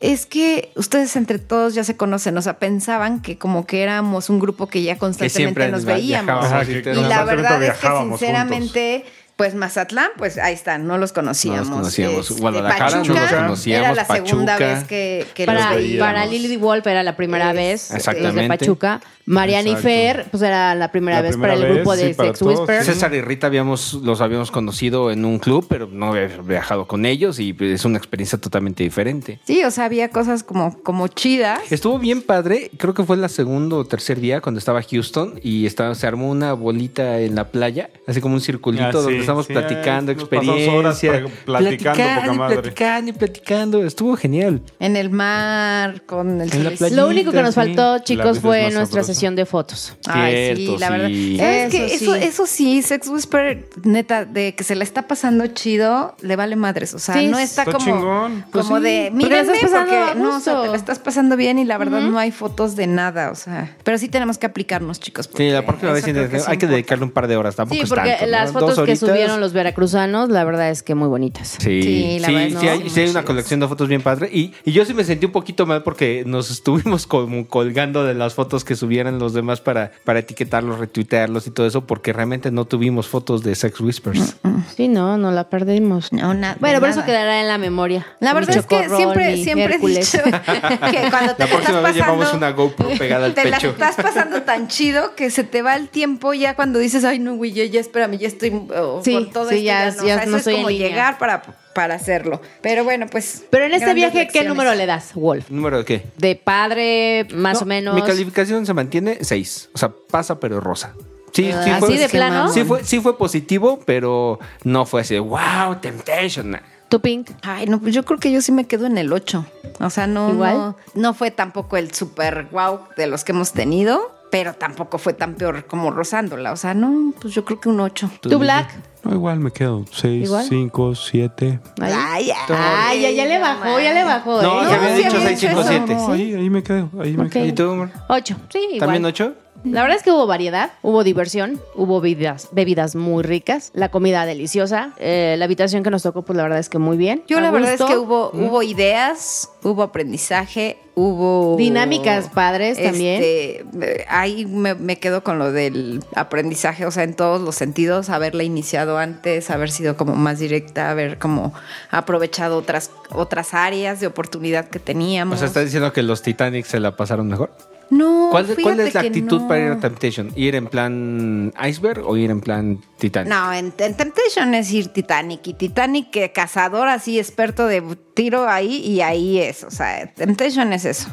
Es 0.00 0.26
que 0.26 0.72
ustedes 0.76 1.16
entre 1.16 1.38
todos 1.38 1.74
ya 1.74 1.82
se 1.82 1.96
conocen, 1.96 2.36
o 2.36 2.42
sea, 2.42 2.58
pensaban 2.58 3.22
que 3.22 3.38
como 3.38 3.64
que 3.64 3.82
éramos 3.82 4.28
un 4.28 4.38
grupo 4.38 4.66
que 4.66 4.82
ya 4.82 4.98
constantemente 4.98 5.68
nos 5.68 5.84
veíamos. 5.84 6.46
Y 6.68 6.84
la 6.84 7.24
verdad 7.24 7.62
es 7.62 7.78
que 7.78 7.88
sinceramente, 7.88 9.04
pues 9.36 9.54
Mazatlán, 9.54 10.10
pues 10.16 10.38
ahí 10.38 10.54
están, 10.54 10.86
no 10.86 10.96
los 10.98 11.12
conocíamos. 11.12 11.62
No 11.68 11.70
los 11.70 11.78
conocíamos. 11.80 12.30
Este, 12.30 12.40
Guadalajara 12.40 12.86
Pachuca, 12.98 13.14
no 13.14 13.20
los 13.20 13.32
conocíamos, 13.32 13.84
Era 13.88 13.94
la 13.94 14.04
segunda 14.04 14.56
vez 14.58 14.84
que, 14.84 15.26
que 15.34 15.44
para, 15.46 15.70
los 15.70 15.76
veíamos. 15.76 16.06
para 16.06 16.26
Lily 16.26 16.56
Wolf 16.56 16.86
era 16.86 17.02
la 17.02 17.16
primera 17.16 17.50
Es- 17.50 17.56
vez 17.56 17.80
los 17.82 17.88
de 17.90 17.96
Exactamente. 17.96 18.58
Pachuca. 18.58 19.00
Mariana 19.26 19.70
y. 19.70 19.76
Fer, 19.76 20.26
pues 20.30 20.42
era 20.42 20.74
la 20.74 20.92
primera 20.92 21.16
La 21.16 21.22
vez 21.22 21.32
primera 21.32 21.54
para 21.54 21.66
el 21.66 21.74
grupo 21.76 21.96
de 21.96 22.08
sí, 22.08 22.14
Sex 22.14 22.38
todos, 22.38 22.58
Whisper. 22.60 22.84
sí. 22.84 22.92
César 22.92 23.14
y 23.14 23.22
Rita 23.22 23.46
habíamos, 23.46 23.94
los 23.94 24.20
habíamos 24.20 24.50
conocido 24.50 25.10
en 25.10 25.24
un 25.24 25.38
club, 25.38 25.66
pero 25.66 25.86
no 25.90 26.08
había 26.12 26.26
viajado 26.42 26.86
con 26.86 27.06
ellos 27.06 27.40
y 27.40 27.54
pues, 27.54 27.70
es 27.70 27.84
una 27.86 27.96
experiencia 27.96 28.38
totalmente 28.38 28.82
diferente. 28.84 29.40
Sí, 29.44 29.64
o 29.64 29.70
sea, 29.70 29.86
había 29.86 30.10
cosas 30.10 30.44
como, 30.44 30.78
como 30.82 31.08
chidas. 31.08 31.60
Estuvo 31.72 31.98
bien 31.98 32.20
padre, 32.20 32.70
creo 32.76 32.92
que 32.92 33.02
fue 33.02 33.16
el 33.16 33.26
segundo 33.30 33.78
o 33.78 33.84
tercer 33.86 34.20
día 34.20 34.42
cuando 34.42 34.58
estaba 34.58 34.82
Houston 34.82 35.40
y 35.42 35.64
estaba, 35.64 35.94
se 35.94 36.06
armó 36.06 36.28
una 36.30 36.52
bolita 36.52 37.18
en 37.20 37.34
la 37.34 37.48
playa, 37.48 37.88
así 38.06 38.20
como 38.20 38.34
un 38.34 38.42
circulito 38.42 38.84
Ah, 38.84 38.90
sí, 38.92 38.98
donde 38.98 39.23
estamos 39.24 39.46
sí, 39.46 39.52
platicando 39.52 40.14
nos 40.14 40.28
pasamos 40.28 40.68
horas 40.68 41.02
experiencias. 41.04 41.44
pra- 41.44 41.44
platicando, 41.44 42.20
poca 42.20 42.34
y 42.34 42.38
madre. 42.38 42.54
platicando 42.62 43.10
y 43.10 43.12
platicando. 43.14 43.84
Estuvo 43.84 44.16
genial. 44.16 44.60
En 44.78 44.96
el 44.96 45.10
mar, 45.10 46.02
con 46.06 46.40
el 46.40 46.50
la. 46.80 46.88
Lo 46.90 47.08
único 47.08 47.32
que 47.32 47.42
nos 47.42 47.54
faltó, 47.54 47.94
La 47.94 48.02
chicos, 48.04 48.40
fue 48.40 48.62
nuestra 48.70 48.86
sabrosa. 49.02 49.14
sesión 49.14 49.36
de 49.36 49.46
fotos. 49.46 49.96
Ay, 50.06 50.56
sí, 50.56 50.76
la 50.78 50.90
verdad. 50.90 51.08
sí. 51.08 51.36
¿Sabes? 51.38 51.74
Eso 51.74 51.84
Eso, 51.94 52.14
sí. 52.14 52.20
eso 52.22 52.46
sí, 52.46 52.82
Sex 52.82 53.08
Whisper, 53.08 53.68
neta, 53.82 54.24
de 54.24 54.54
que 54.54 54.64
se 54.64 54.74
la 54.74 54.84
está 54.84 55.02
pasando 55.08 55.46
chido, 55.48 56.16
le 56.20 56.36
vale 56.36 56.56
madres. 56.56 56.94
O 56.94 56.98
sea, 56.98 57.14
Sí, 57.14 57.26
no 57.26 57.38
está, 57.38 57.62
está 57.62 57.72
como, 57.72 57.84
chingón. 57.84 58.44
Pues 58.50 58.64
como 58.66 58.78
sí. 58.78 58.84
de, 58.84 59.04
la 59.10 59.16
mírenme, 59.16 59.52
estás 59.54 59.70
pasando 59.70 59.92
porque 59.96 60.20
no, 60.20 60.36
o 60.36 60.40
sea, 60.40 60.62
te 60.62 60.68
la 60.68 60.76
estás 60.76 60.98
pasando 60.98 61.36
bien 61.36 61.58
y 61.58 61.64
la 61.64 61.78
verdad 61.78 62.00
no 62.00 62.18
hay 62.18 62.30
fotos 62.30 62.76
de 62.76 62.86
nada. 62.86 63.30
O 63.30 63.34
sea, 63.34 63.74
pero 63.82 63.98
sí 63.98 64.08
tenemos 64.08 64.38
que 64.38 64.46
aplicarnos, 64.46 65.00
chicos. 65.00 65.28
Sí, 65.34 65.48
la 65.50 65.60
vez 65.60 66.06
eso 66.06 66.12
creo 66.28 66.44
hay 66.48 66.58
que 66.58 66.66
dedicarle 66.66 67.04
un 67.04 67.10
par 67.10 67.26
de 67.28 67.36
horas. 67.36 67.56
Tampoco 67.56 67.76
Sí, 67.76 67.82
es 67.82 67.88
porque 67.88 68.26
las 68.26 68.52
fotos 68.52 68.78
que. 68.80 68.96
Subieron 69.14 69.40
los 69.40 69.52
veracruzanos, 69.52 70.28
la 70.28 70.44
verdad 70.44 70.70
es 70.70 70.82
que 70.82 70.94
muy 70.94 71.08
bonitas. 71.08 71.56
Sí, 71.60 71.82
Sí, 71.82 72.18
la 72.20 72.28
sí, 72.28 72.34
verdad, 72.34 72.60
sí 72.60 72.68
hay, 72.68 72.90
sí 72.90 73.00
hay 73.00 73.08
una 73.10 73.24
colección 73.24 73.60
de 73.60 73.68
fotos 73.68 73.88
bien 73.88 74.02
padre. 74.02 74.28
Y, 74.32 74.52
y 74.64 74.72
yo 74.72 74.84
sí 74.84 74.94
me 74.94 75.04
sentí 75.04 75.26
un 75.26 75.32
poquito 75.32 75.66
mal 75.66 75.82
porque 75.82 76.24
nos 76.26 76.50
estuvimos 76.50 77.06
como 77.06 77.46
colgando 77.48 78.04
de 78.04 78.14
las 78.14 78.34
fotos 78.34 78.64
que 78.64 78.74
subieran 78.76 79.18
los 79.18 79.32
demás 79.34 79.60
para, 79.60 79.92
para 80.04 80.20
etiquetarlos, 80.20 80.78
retuitearlos 80.78 81.46
y 81.46 81.50
todo 81.50 81.66
eso, 81.66 81.86
porque 81.86 82.12
realmente 82.12 82.50
no 82.50 82.64
tuvimos 82.66 83.08
fotos 83.08 83.42
de 83.42 83.54
Sex 83.54 83.80
Whispers. 83.80 84.36
Sí, 84.76 84.88
no, 84.88 85.18
no 85.18 85.30
la 85.30 85.48
perdimos. 85.50 86.12
No, 86.12 86.34
na- 86.34 86.56
Bueno, 86.60 86.80
por 86.80 86.88
eso 86.88 87.04
quedará 87.04 87.40
en 87.40 87.48
la 87.48 87.58
memoria. 87.58 88.06
La 88.20 88.32
verdad 88.34 88.56
es 88.56 88.66
que 88.66 88.88
siempre, 88.88 89.36
siempre 89.42 89.74
he 89.76 89.78
dicho 89.78 90.18
que 90.24 91.10
cuando 91.10 91.34
te 91.34 91.44
La 91.44 91.46
la 91.46 91.46
próxima 91.46 91.78
estás 91.78 91.82
vez 91.82 91.94
llevamos 91.94 92.24
pasando- 92.26 92.36
una 92.38 92.50
GoPro 92.50 92.88
pegada 92.98 93.26
al 93.26 93.34
te 93.34 93.44
la 93.48 93.56
pecho. 93.58 93.70
estás 93.70 93.96
pasando 93.96 94.42
tan 94.42 94.68
chido 94.68 95.14
que 95.14 95.30
se 95.30 95.44
te 95.44 95.62
va 95.62 95.76
el 95.76 95.88
tiempo 95.88 96.32
ya 96.34 96.54
cuando 96.56 96.78
dices, 96.78 97.04
ay, 97.04 97.18
no, 97.18 97.34
güey, 97.36 97.52
ya, 97.52 97.64
ya 97.64 97.80
espérame, 97.80 98.18
ya 98.18 98.28
estoy. 98.28 98.50
oh, 98.76 99.00
Sí, 99.04 99.12
con 99.14 99.30
todo 99.30 99.48
sí, 99.50 99.56
esto 99.56 99.64
ya- 99.66 99.90
no. 99.90 99.96
ya 99.96 100.00
O 100.00 100.04
sea, 100.04 100.16
no 100.16 100.22
eso 100.22 100.36
estoy 100.36 100.54
es 100.54 100.58
como 100.60 100.70
llegar 100.70 101.18
para, 101.18 101.42
para 101.74 101.94
hacerlo. 101.94 102.40
Pero 102.62 102.84
bueno, 102.84 103.06
pues. 103.10 103.44
Pero 103.50 103.64
en 103.66 103.74
este 103.74 103.94
viaje, 103.94 104.28
¿qué 104.32 104.44
número 104.44 104.74
le 104.74 104.86
das, 104.86 105.14
Wolf? 105.14 105.50
¿Número 105.50 105.78
de 105.78 105.84
qué? 105.84 106.06
De 106.16 106.36
padre, 106.36 107.26
más 107.34 107.54
No, 107.54 107.60
o 107.60 107.64
menos. 107.66 107.94
Mi 107.94 108.02
calificación 108.02 108.64
se 108.66 108.74
mantiene 108.74 109.18
6. 109.20 109.70
O 109.74 109.78
sea, 109.78 109.90
pasa 110.10 110.38
pero 110.40 110.60
rosa. 110.60 110.94
Sí, 111.32 111.46
sí 111.64 111.70
¿Así 111.70 111.80
fue, 111.86 111.98
de 111.98 112.08
plano? 112.08 112.48
Sí 112.52 112.62
fue, 112.64 112.84
sí 112.84 113.00
fue 113.00 113.18
positivo, 113.18 113.80
pero 113.84 114.38
no 114.62 114.86
fue 114.86 115.00
así 115.00 115.14
de 115.14 115.20
wow, 115.20 115.76
Temptation. 115.80 116.56
¿Tu 116.88 117.00
Pink? 117.00 117.30
Ay, 117.42 117.66
no, 117.66 117.80
pues 117.80 117.92
yo 117.92 118.04
creo 118.04 118.20
que 118.20 118.30
yo 118.30 118.40
sí 118.40 118.52
me 118.52 118.66
quedo 118.68 118.86
en 118.86 118.98
el 118.98 119.12
8. 119.12 119.44
O 119.80 119.90
sea, 119.90 120.06
no, 120.06 120.30
¿Igual? 120.30 120.54
no, 120.56 120.76
no 120.94 121.12
fue 121.14 121.32
tampoco 121.32 121.76
el 121.76 121.92
super 121.92 122.44
wow 122.52 122.80
de 122.96 123.08
los 123.08 123.24
que 123.24 123.32
hemos 123.32 123.52
tenido, 123.52 124.14
pero 124.34 124.52
tampoco 124.52 124.98
fue 124.98 125.12
tan 125.12 125.34
peor 125.36 125.64
como 125.64 125.92
rozándola. 125.92 126.50
O 126.50 126.56
sea, 126.56 126.74
no, 126.74 127.14
pues 127.20 127.32
yo 127.34 127.44
creo 127.44 127.60
que 127.60 127.68
un 127.68 127.78
8. 127.78 128.10
¿Tu 128.20 128.36
Black? 128.36 128.68
No, 129.04 129.14
igual 129.14 129.38
me 129.38 129.52
quedo. 129.52 129.84
6, 129.92 130.24
¿Igual? 130.24 130.44
5, 130.44 130.94
7. 130.96 131.60
Ahí. 131.80 131.92
Ay, 131.94 132.32
Ay, 132.48 133.02
ya, 133.02 133.10
ya 133.12 133.26
le 133.26 133.38
bajó, 133.38 133.78
ya 133.78 133.94
le 133.94 134.02
bajó. 134.02 134.42
No, 134.42 134.60
¿eh? 134.60 134.66
se 134.66 134.74
había 134.74 134.94
dicho 134.96 135.16
había 135.18 135.28
6, 135.28 135.40
dicho 135.40 135.48
5, 135.50 135.60
eso. 135.60 135.68
7. 135.68 135.94
No, 135.94 136.12
ahí, 136.12 136.34
ahí 136.34 136.50
me 136.50 136.64
quedo. 136.64 136.90
Ahí 137.00 137.16
me 137.16 137.26
Ok. 137.26 137.30
quedo. 137.30 137.46
¿Y 137.46 137.52
tú, 137.52 137.70
amor? 137.70 137.90
Ocho, 138.08 138.34
sí, 138.48 138.58
igual. 138.58 138.80
¿También 138.80 139.04
8? 139.04 139.34
La 139.64 139.80
verdad 139.80 139.96
es 139.96 140.02
que 140.02 140.10
hubo 140.10 140.26
variedad, 140.26 140.72
hubo 140.82 141.04
diversión, 141.04 141.58
hubo 141.74 142.00
bebidas, 142.00 142.48
bebidas 142.52 142.94
muy 142.94 143.22
ricas, 143.22 143.70
la 143.74 143.90
comida 143.90 144.26
deliciosa, 144.26 144.92
eh, 144.98 145.36
la 145.38 145.46
habitación 145.46 145.82
que 145.82 145.90
nos 145.90 146.02
tocó, 146.02 146.22
pues 146.22 146.36
la 146.36 146.42
verdad 146.42 146.58
es 146.58 146.68
que 146.68 146.78
muy 146.78 146.98
bien. 146.98 147.22
Yo 147.26 147.40
la 147.40 147.50
verdad 147.50 147.72
es 147.72 147.82
que 147.82 147.96
hubo, 147.96 148.30
hubo 148.34 148.62
ideas, 148.62 149.50
hubo 149.62 149.82
aprendizaje, 149.82 150.76
hubo... 150.94 151.56
Dinámicas 151.56 152.28
padres 152.28 152.80
también. 152.80 153.22
Este, 153.22 153.64
eh, 153.80 154.04
ahí 154.08 154.44
me, 154.44 154.74
me 154.74 154.98
quedo 154.98 155.24
con 155.24 155.38
lo 155.38 155.50
del 155.50 156.04
aprendizaje, 156.14 156.84
o 156.84 156.90
sea, 156.90 157.04
en 157.04 157.14
todos 157.14 157.40
los 157.40 157.54
sentidos, 157.54 158.10
haberla 158.10 158.42
iniciado 158.42 158.98
antes, 158.98 159.48
haber 159.50 159.70
sido 159.70 159.96
como 159.96 160.14
más 160.14 160.40
directa, 160.40 160.90
haber 160.90 161.18
como 161.18 161.54
aprovechado 161.90 162.58
otras, 162.58 162.90
otras 163.12 163.54
áreas 163.54 163.98
de 163.98 164.08
oportunidad 164.08 164.68
que 164.68 164.78
teníamos. 164.78 165.36
O 165.36 165.38
sea, 165.38 165.48
¿estás 165.48 165.64
diciendo 165.64 165.90
que 165.94 166.02
los 166.02 166.20
Titanic 166.20 166.66
se 166.66 166.80
la 166.80 166.96
pasaron 166.96 167.28
mejor? 167.28 167.50
No, 167.90 168.28
¿Cuál, 168.30 168.56
cuál 168.62 168.80
es 168.80 168.94
la 168.94 169.00
actitud 169.00 169.42
no. 169.42 169.48
para 169.48 169.66
ir 169.66 169.72
a 169.72 169.80
Temptation? 169.80 170.32
¿Ir 170.36 170.54
en 170.54 170.66
plan 170.66 171.52
iceberg 171.66 172.06
o 172.06 172.16
ir 172.16 172.30
en 172.30 172.40
plan 172.40 172.80
Titanic? 172.98 173.32
No, 173.32 173.52
en, 173.52 173.72
en 173.78 173.96
Temptation 173.96 174.54
es 174.54 174.72
ir 174.72 174.88
Titanic. 174.88 175.46
Y 175.46 175.54
Titanic, 175.54 176.10
que 176.10 176.32
cazador 176.32 176.88
así, 176.88 177.18
experto 177.18 177.66
de 177.66 177.82
tiro 178.14 178.48
ahí, 178.48 178.76
y 178.76 179.00
ahí 179.00 179.38
es. 179.38 179.64
O 179.64 179.70
sea, 179.70 180.12
Temptation 180.14 180.72
es 180.72 180.84
eso. 180.84 181.10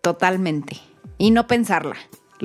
Totalmente. 0.00 0.76
Y 1.18 1.30
no 1.30 1.46
pensarla. 1.46 1.96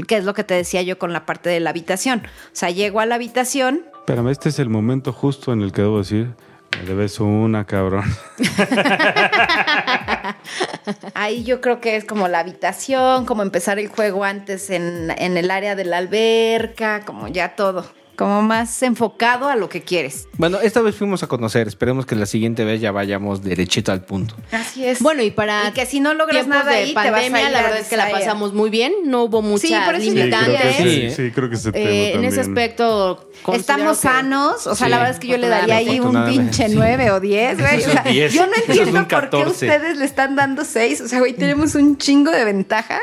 Que 0.08 0.18
es 0.18 0.26
lo 0.26 0.34
que 0.34 0.44
te 0.44 0.54
decía 0.54 0.82
yo 0.82 1.00
con 1.00 1.14
la 1.14 1.26
parte 1.26 1.50
de 1.50 1.60
la 1.60 1.70
habitación. 1.70 2.24
O 2.26 2.50
sea, 2.52 2.70
llego 2.70 3.00
a 3.00 3.06
la 3.06 3.16
habitación. 3.16 3.86
Espérame, 4.00 4.30
este 4.30 4.50
es 4.50 4.60
el 4.60 4.70
momento 4.70 5.14
justo 5.14 5.54
en 5.54 5.62
el 5.62 5.72
que 5.72 5.84
debo 5.84 6.00
decir, 6.00 6.36
debes 6.86 7.20
una, 7.20 7.66
cabrón. 7.66 8.04
Ahí 11.14 11.44
yo 11.44 11.62
creo 11.62 11.82
que 11.82 11.96
es 11.96 12.06
como 12.06 12.28
la 12.28 12.40
habitación, 12.40 13.26
como 13.26 13.42
empezar 13.42 13.80
el 13.80 13.88
juego 13.88 14.24
antes 14.24 14.70
en, 14.70 15.12
en 15.18 15.38
el 15.38 15.52
área 15.52 15.76
de 15.76 15.86
la 15.86 15.98
alberca, 15.98 17.02
como 17.06 17.28
ya 17.28 17.56
todo. 17.56 17.86
Como 18.16 18.42
más 18.42 18.82
enfocado 18.84 19.50
a 19.50 19.56
lo 19.56 19.70
que 19.70 19.82
quieres. 19.82 20.28
Bueno, 20.38 20.60
esta 20.62 20.82
vez 20.82 20.96
fuimos 20.96 21.24
a 21.24 21.28
conocer. 21.28 21.68
Esperemos 21.68 22.06
que 22.06 22.16
la 22.16 22.26
siguiente 22.26 22.64
vez 22.64 22.82
ya 22.82 22.92
vayamos 22.92 23.44
derechito 23.44 23.92
al 23.92 24.04
punto. 24.06 24.36
Así 24.52 24.86
es. 24.86 25.02
Bueno, 25.02 25.22
y 25.24 25.32
para 25.32 25.70
Y 25.70 25.72
que 25.74 25.86
si 25.86 26.00
no 26.00 26.14
logras 26.14 26.48
nada 26.48 26.72
de 26.72 26.78
ahí, 26.78 26.88
te 26.90 26.94
vas 26.96 27.06
a 27.08 27.12
pandemia, 27.12 27.42
ir 27.48 27.52
la 27.52 27.60
a 27.60 27.62
verdad 27.64 27.80
es 27.80 27.88
que 27.88 27.98
la 27.98 28.10
pasamos 28.12 28.54
muy 28.54 28.70
bien, 28.70 28.94
no 29.06 29.24
hubo 29.24 29.42
mucha 29.42 29.68
Sí, 29.68 29.76
por 29.86 29.96
eso 29.96 30.06
yo 30.06 30.12
Sí, 30.12 30.14
creo 30.14 30.26
limitante. 30.26 30.68
que 30.68 30.74
sí, 30.84 31.02
¿eh? 31.02 31.12
sí, 31.16 31.32
creo 31.32 31.50
que 31.50 31.58
tema 31.58 31.78
Eh, 31.78 32.14
en 32.14 32.24
ese 32.24 32.42
aspecto 32.42 33.30
Estamos 33.54 33.98
sanos, 34.00 34.66
o 34.68 34.76
sea, 34.76 34.88
Sí, 34.88 34.92
la 34.92 34.98
verdad 34.98 35.14
es 35.14 35.20
que 35.20 35.28
yo 35.28 35.38
le 35.38 35.48
daría 35.50 35.76
ahí 35.78 36.00
un 36.00 36.26
pinche 36.26 36.68
Sí. 36.70 36.74
9 36.76 37.12
o 37.12 37.20
10, 37.20 37.60
güey. 37.60 37.78
O 37.78 37.90
sea, 37.92 38.04
un 38.06 38.12
10. 38.12 38.34
yo 38.34 38.48
no 38.48 38.54
es 38.54 38.70
entiendo 38.70 38.92
por 38.92 39.08
qué 39.08 39.16
14. 39.16 39.52
ustedes 39.52 39.98
le 39.98 40.06
están 40.06 40.36
dando 40.36 40.64
6. 40.66 41.02
O 41.02 41.08
sea, 41.08 41.20
güey, 41.20 41.34
tenemos 41.34 41.76
un 41.76 41.98
chingo 41.98 42.32
de 42.32 42.44
ventajas 42.46 43.02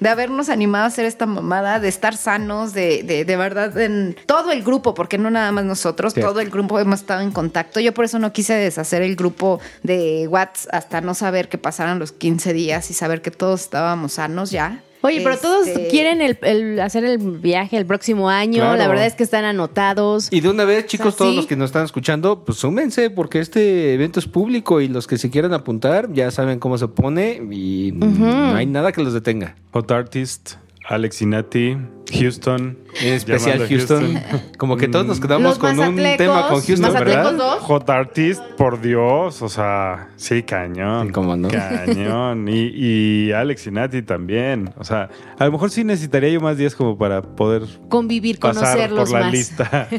de 0.00 0.08
habernos 0.08 0.48
animado 0.48 0.84
a 0.84 0.88
hacer 0.88 1.06
esta 1.06 1.26
mamada, 1.26 1.80
de 1.80 1.88
estar 1.88 2.16
sanos, 2.16 2.72
de, 2.72 3.02
de, 3.02 3.24
de 3.24 3.36
verdad, 3.36 3.76
en 3.78 4.16
todo 4.26 4.49
el 4.52 4.62
grupo, 4.62 4.94
porque 4.94 5.18
no 5.18 5.30
nada 5.30 5.52
más 5.52 5.64
nosotros, 5.64 6.14
todo 6.14 6.40
el 6.40 6.50
grupo 6.50 6.78
hemos 6.78 7.00
estado 7.00 7.20
en 7.22 7.30
contacto. 7.30 7.80
Yo 7.80 7.92
por 7.94 8.04
eso 8.04 8.18
no 8.18 8.32
quise 8.32 8.54
deshacer 8.54 9.02
el 9.02 9.16
grupo 9.16 9.60
de 9.82 10.26
WhatsApp 10.28 10.74
hasta 10.74 11.00
no 11.00 11.14
saber 11.14 11.48
que 11.48 11.58
pasaran 11.58 11.98
los 11.98 12.12
15 12.12 12.52
días 12.52 12.90
y 12.90 12.94
saber 12.94 13.22
que 13.22 13.30
todos 13.30 13.60
estábamos 13.60 14.14
sanos 14.14 14.50
ya. 14.50 14.82
Oye, 15.02 15.22
pero 15.22 15.38
todos 15.38 15.66
Este, 15.66 15.88
quieren 15.88 16.20
el, 16.20 16.36
el 16.42 16.78
hacer 16.80 17.04
el 17.04 17.16
viaje 17.16 17.78
el 17.78 17.86
próximo 17.86 18.28
año. 18.28 18.60
Claro. 18.60 18.76
La 18.76 18.86
verdad 18.86 19.06
es 19.06 19.14
que 19.14 19.22
están 19.22 19.44
anotados. 19.44 20.28
Y 20.30 20.40
de 20.40 20.48
una 20.50 20.64
vez, 20.64 20.86
chicos, 20.86 21.06
O 21.06 21.10
sea, 21.12 21.18
todos 21.18 21.30
sí. 21.30 21.36
los 21.36 21.46
que 21.46 21.56
nos 21.56 21.70
están 21.70 21.84
escuchando, 21.84 22.44
pues 22.44 22.58
súmense, 22.58 23.08
porque 23.08 23.38
este 23.38 23.94
evento 23.94 24.20
es 24.20 24.26
público 24.26 24.80
y 24.82 24.88
los 24.88 25.06
que 25.06 25.16
se 25.16 25.30
quieran 25.30 25.54
apuntar 25.54 26.12
ya 26.12 26.30
saben 26.30 26.58
cómo 26.58 26.76
se 26.76 26.88
pone 26.88 27.40
y 27.50 27.92
no 27.94 28.54
hay 28.54 28.66
nada 28.66 28.92
que 28.92 29.02
los 29.02 29.14
detenga. 29.14 29.56
Hot 29.72 29.90
Artist, 29.90 30.56
Alex 30.90 31.22
Inati, 31.22 31.78
Houston. 32.12 32.76
En 33.00 33.14
especial 33.14 33.64
Houston. 33.68 34.20
Como 34.58 34.76
que 34.76 34.88
todos 34.88 35.06
nos 35.06 35.20
quedamos 35.20 35.50
Los 35.50 35.58
con 35.58 35.78
un 35.78 35.96
tema 36.18 36.48
con 36.48 36.60
Houston, 36.60 36.92
¿verdad? 36.92 37.32
dos. 37.34 37.60
Hot 37.60 37.88
Artist, 37.88 38.42
por 38.58 38.80
Dios, 38.80 39.40
o 39.40 39.48
sea, 39.48 40.08
sí, 40.16 40.42
cañón. 40.42 41.06
Sí, 41.06 41.12
cómo 41.12 41.36
no. 41.36 41.46
Cañón. 41.48 42.48
Y, 42.48 42.72
y 42.74 43.30
Alex 43.32 43.68
Inati 43.68 44.02
también. 44.02 44.74
O 44.78 44.84
sea, 44.84 45.08
a 45.38 45.44
lo 45.44 45.52
mejor 45.52 45.70
sí 45.70 45.84
necesitaría 45.84 46.30
yo 46.30 46.40
más 46.40 46.56
días 46.58 46.74
como 46.74 46.98
para 46.98 47.22
poder 47.22 47.62
Convivir, 47.88 48.40
pasar 48.40 48.64
conocerlos 48.64 49.10
por 49.10 49.18
la 49.18 49.24
más. 49.26 49.32
lista. 49.32 49.88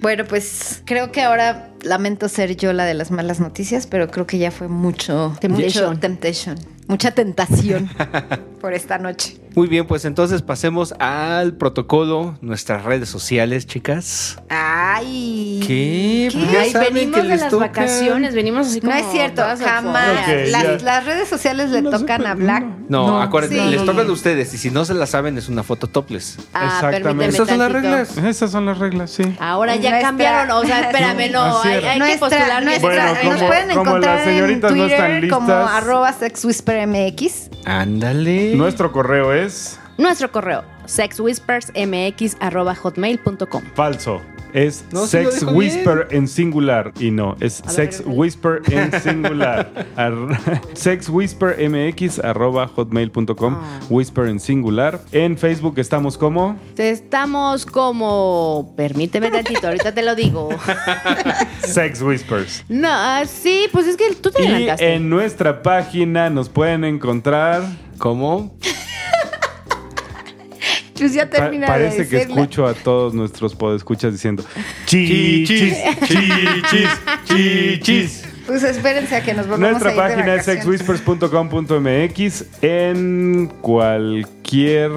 Bueno, 0.00 0.24
pues 0.28 0.82
creo 0.84 1.12
que 1.12 1.22
ahora 1.22 1.70
lamento 1.82 2.28
ser 2.28 2.56
yo 2.56 2.74
la 2.74 2.84
de 2.84 2.92
las 2.92 3.10
malas 3.10 3.40
noticias, 3.40 3.86
pero 3.86 4.08
creo 4.10 4.26
que 4.26 4.36
ya 4.36 4.50
fue 4.50 4.68
mucho 4.68 5.34
Temptation. 5.40 5.86
mucho 5.86 5.98
temptation, 6.00 6.56
mucha 6.88 7.10
tentación 7.12 7.88
por 8.60 8.74
esta 8.74 8.98
noche. 8.98 9.38
Muy 9.54 9.68
bien, 9.68 9.86
pues 9.86 10.04
entonces 10.04 10.42
pasemos 10.42 10.94
al 10.98 11.52
protocolo, 11.54 12.36
nuestras 12.40 12.82
redes 12.84 13.08
sociales, 13.08 13.66
chicas. 13.68 14.36
Ay. 14.48 15.60
¿Qué? 15.64 16.28
¿Qué? 16.32 16.38
Pues 16.38 16.50
ya 16.52 16.60
Ay, 16.62 16.70
saben 16.70 16.94
venimos 16.94 17.16
que 17.16 17.22
de 17.22 17.28
les 17.28 17.40
las 17.40 17.50
toca. 17.50 17.66
vacaciones, 17.68 18.34
venimos 18.34 18.66
así 18.66 18.80
como. 18.80 18.92
No 18.92 18.98
es 18.98 19.06
cierto, 19.12 19.42
jamás. 19.64 20.28
las, 20.50 20.82
las 20.82 21.04
redes 21.06 21.28
sociales 21.28 21.70
le 21.70 21.82
No 21.82 21.90
tocan 21.90 22.18
puede, 22.18 22.30
hablar. 22.30 22.62
no. 22.88 23.06
No, 23.06 23.22
acuérdense, 23.22 23.62
Sí. 23.64 23.70
les 23.70 23.84
tocan 23.84 24.08
a 24.08 24.12
ustedes 24.12 24.52
y 24.54 24.58
si 24.58 24.70
no 24.72 24.84
se 24.84 24.94
la 24.94 25.06
saben 25.06 25.38
es 25.38 25.48
una 25.48 25.62
foto 25.62 25.86
topless. 25.86 26.38
Ah, 26.52 26.64
Exactamente. 26.88 27.34
Esas 27.36 27.48
son 27.48 27.58
las 27.58 27.70
reglas. 27.72 28.18
Esas 28.18 28.50
son 28.50 28.66
las 28.66 28.78
reglas, 28.78 29.10
sí. 29.10 29.22
Ahora 29.38 29.76
ya 29.76 29.90
Nuestra- 29.90 30.08
cambiaron, 30.08 30.50
o 30.50 30.64
sea, 30.64 30.80
espérame, 30.80 31.30
no, 31.32 31.62
hay, 31.62 31.80
que 31.80 32.18
postular 32.18 32.64
nuestra- 32.64 32.88
Bueno, 32.88 33.04
nos 33.04 33.34
como- 33.36 33.46
pueden 33.46 33.68
como 33.68 33.80
encontrar 33.82 34.16
las 34.18 34.26
en 34.26 34.34
señoritas 34.34 34.72
no 34.72 34.82
Twitter 34.84 35.10
están 35.24 35.28
como 35.30 35.52
arroba 35.54 36.12
sexwhispermx. 36.74 37.50
Ándale. 37.64 38.54
Nuestro 38.56 38.90
correo 38.92 39.32
es 39.32 39.78
Nuestro 39.96 40.30
correo, 40.32 40.64
sexwhispersmx.hotmail.com. 40.86 43.62
falso. 43.74 44.20
Es 44.54 44.84
No, 44.92 45.04
Sex 45.06 45.42
Whisper 45.42 46.06
en 46.12 46.28
singular 46.28 46.92
y 47.00 47.10
no, 47.10 47.36
es 47.40 47.54
Sex. 47.66 48.02
Whisper 48.06 48.62
en 48.70 49.00
singular. 49.02 49.68
Ar- 49.96 50.62
sexwhispermx 50.74 52.20
arroba 52.20 52.68
hotmail.com, 52.68 53.54
Ah. 53.54 53.80
Whisper 53.90 54.28
en 54.28 54.38
singular. 54.40 55.00
En 55.12 55.36
Facebook 55.36 55.74
estamos 55.78 56.16
como 56.16 56.56
Estamos 56.78 57.66
como. 57.66 58.72
Permíteme 58.76 59.30
tantito, 59.30 59.66
ahorita 59.66 59.92
te 59.92 60.02
lo 60.02 60.14
digo. 60.14 60.48
Sex 61.66 62.00
Whispers. 62.00 62.64
No, 62.68 62.88
ah, 62.90 63.24
sí, 63.26 63.66
pues 63.72 63.86
es 63.88 63.96
que 63.96 64.14
tú 64.14 64.30
te 64.30 64.42
Y 64.44 64.46
adelantaste. 64.46 64.94
en 64.94 65.10
nuestra 65.10 65.62
página 65.62 66.30
nos 66.30 66.48
pueden 66.48 66.84
encontrar. 66.84 67.62
¿Cómo? 67.98 68.56
Pues 70.98 71.12
ya 71.14 71.24
Pa- 71.28 71.36
termina 71.38 71.66
parece 71.66 72.04
de 72.04 72.08
que 72.08 72.16
escucho 72.22 72.66
a 72.66 72.74
todos 72.74 73.14
nuestros 73.14 73.54
podescuchas 73.54 74.12
diciendo 74.12 74.44
chichis, 74.86 75.76
chichis, 76.06 76.88
chichis. 77.24 78.24
Pues 78.46 78.62
espérense 78.62 79.16
a 79.16 79.22
que 79.22 79.32
nos 79.34 79.48
volvamos 79.48 79.82
Nuestra 79.82 79.90
a 79.90 79.94
ir 79.94 80.00
de 80.00 80.08
página 80.16 80.34
es 80.36 80.44
sexwhispers.com.mx. 80.44 82.44
En 82.62 83.50
cualquier 83.62 84.90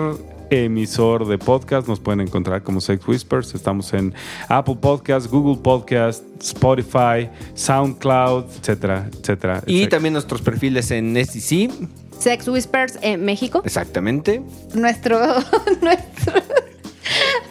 emisor 0.49 1.27
de 1.27 1.37
podcast 1.37 1.87
nos 1.87 1.99
pueden 1.99 2.21
encontrar 2.21 2.63
como 2.63 2.81
Sex 2.81 3.07
Whispers. 3.07 3.55
Estamos 3.55 3.93
en 3.93 4.13
Apple 4.47 4.77
Podcast, 4.79 5.27
Google 5.27 5.61
Podcast, 5.61 6.23
Spotify, 6.41 7.29
SoundCloud, 7.53 8.45
etcétera, 8.59 9.09
etcétera. 9.19 9.63
Y 9.65 9.77
etcétera. 9.77 9.89
también 9.89 10.13
nuestros 10.13 10.41
perfiles 10.41 10.91
en 10.91 11.15
STC. 11.15 11.71
Sex 12.17 12.47
Whispers 12.47 12.97
en 13.01 13.23
México. 13.25 13.61
Exactamente. 13.63 14.41
Nuestro, 14.73 15.19
nuestro 15.81 16.33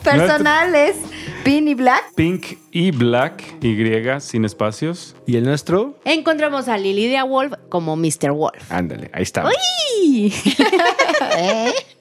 personal 0.02 0.74
es 0.74 0.96
Pin 1.44 1.68
y 1.68 1.74
Black. 1.74 2.12
Pink 2.14 2.58
y 2.72 2.90
Black, 2.90 3.62
Y, 3.62 4.20
sin 4.20 4.44
espacios. 4.44 5.14
¿Y 5.26 5.36
el 5.36 5.44
nuestro? 5.44 5.98
Encontramos 6.04 6.68
a 6.68 6.76
Lilidia 6.76 7.24
Wolf 7.24 7.52
como 7.68 7.96
Mr. 7.96 8.32
Wolf. 8.32 8.70
Ándale, 8.70 9.10
ahí 9.12 9.22
está. 9.22 9.44
¡Uy! 9.46 10.34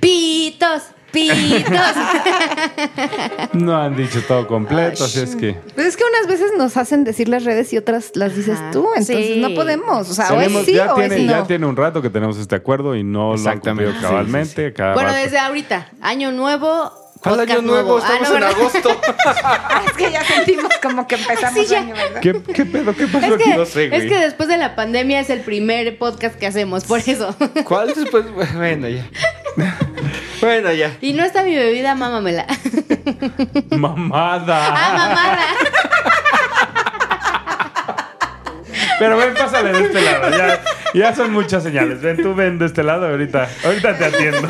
Pitos. 0.00 0.82
pitos. 1.12 1.70
No 3.52 3.76
han 3.76 3.94
dicho 3.96 4.22
todo 4.26 4.46
completo, 4.46 5.04
así 5.04 5.20
es 5.20 5.36
que. 5.36 5.54
Pues 5.74 5.88
es 5.88 5.96
que 5.96 6.04
unas 6.04 6.26
veces 6.26 6.52
nos 6.56 6.76
hacen 6.78 7.04
decir 7.04 7.28
las 7.28 7.44
redes 7.44 7.70
y 7.72 7.76
otras 7.78 8.12
las 8.14 8.34
dices 8.34 8.58
Ajá, 8.58 8.70
tú, 8.70 8.86
entonces 8.96 9.26
sí. 9.34 9.40
no 9.40 9.54
podemos. 9.54 10.08
O 10.08 10.14
sea, 10.14 10.32
o 10.32 10.38
Tenemos- 10.38 10.60
es 10.60 10.66
sí 10.66 10.72
ya, 10.74 10.92
o 10.92 10.96
tiene, 10.96 11.16
es 11.22 11.28
ya 11.28 11.38
no. 11.40 11.46
tiene 11.46 11.66
un 11.66 11.76
rato 11.76 12.00
que 12.00 12.08
tenemos 12.10 12.38
este 12.38 12.54
acuerdo 12.56 12.96
y 12.96 13.04
no 13.04 13.36
lo 13.36 13.50
han 13.50 13.60
cumplido 13.60 13.92
Sí, 13.92 13.98
cabalmente. 14.00 14.72
cada 14.72 14.94
bueno, 14.94 15.10
rato. 15.10 15.22
desde 15.22 15.38
ahorita. 15.38 15.90
Año 16.00 16.32
nuevo. 16.32 16.90
¿Cuál 17.22 17.36
podcast 17.36 17.50
año 17.50 17.62
nuevo? 17.62 17.98
Ah, 17.98 18.00
Estamos 18.02 18.28
no, 18.28 18.34
en 18.34 18.40
¿verdad? 18.40 18.58
agosto. 18.58 19.00
Ah, 19.44 19.82
es 19.86 19.92
que 19.92 20.10
ya 20.10 20.24
sentimos 20.24 20.72
como 20.82 21.06
que 21.06 21.14
empezamos 21.14 21.66
Sí, 21.68 21.74
año, 21.74 21.94
¿verdad? 21.94 22.20
¿Qué, 22.20 22.42
qué 22.54 22.64
pedo? 22.66 22.94
¿Qué 22.96 23.06
pasó 23.06 23.26
Es 23.26 23.32
aquí? 23.34 23.44
que, 23.44 23.56
No 23.56 23.64
sé, 23.66 23.88
güey. 23.88 24.00
es 24.02 24.08
que 24.12 24.18
después 24.18 24.48
de 24.48 24.56
la 24.56 24.74
pandemia 24.74 25.20
es 25.20 25.30
el 25.30 25.40
primer 25.40 25.96
podcast 25.98 26.34
que 26.36 26.46
hacemos, 26.46 26.84
por 26.84 26.98
eso. 26.98 27.34
¿Cuál 27.64 27.94
después? 27.94 28.24
Bueno, 28.54 28.88
ya. 28.88 29.06
Bueno, 30.40 30.72
ya. 30.72 30.96
Y 31.00 31.12
no 31.12 31.24
está 31.24 31.44
mi 31.44 31.54
bebida, 31.54 31.94
mámamela. 31.94 32.46
¡Mamada! 33.70 34.66
ah, 34.74 34.92
mamada. 34.96 35.46
Pero 38.98 39.16
ven, 39.16 39.34
pásale 39.34 39.72
de 39.72 39.84
este 39.86 40.00
lado. 40.02 40.30
Ya, 40.36 40.62
ya 40.94 41.14
son 41.14 41.32
muchas 41.32 41.62
señales. 41.62 42.00
Ven, 42.02 42.22
tú 42.22 42.34
ven 42.34 42.58
de 42.58 42.66
este 42.66 42.82
lado. 42.82 43.06
Ahorita, 43.08 43.48
ahorita 43.64 43.96
te 43.98 44.04
atiendo. 44.04 44.48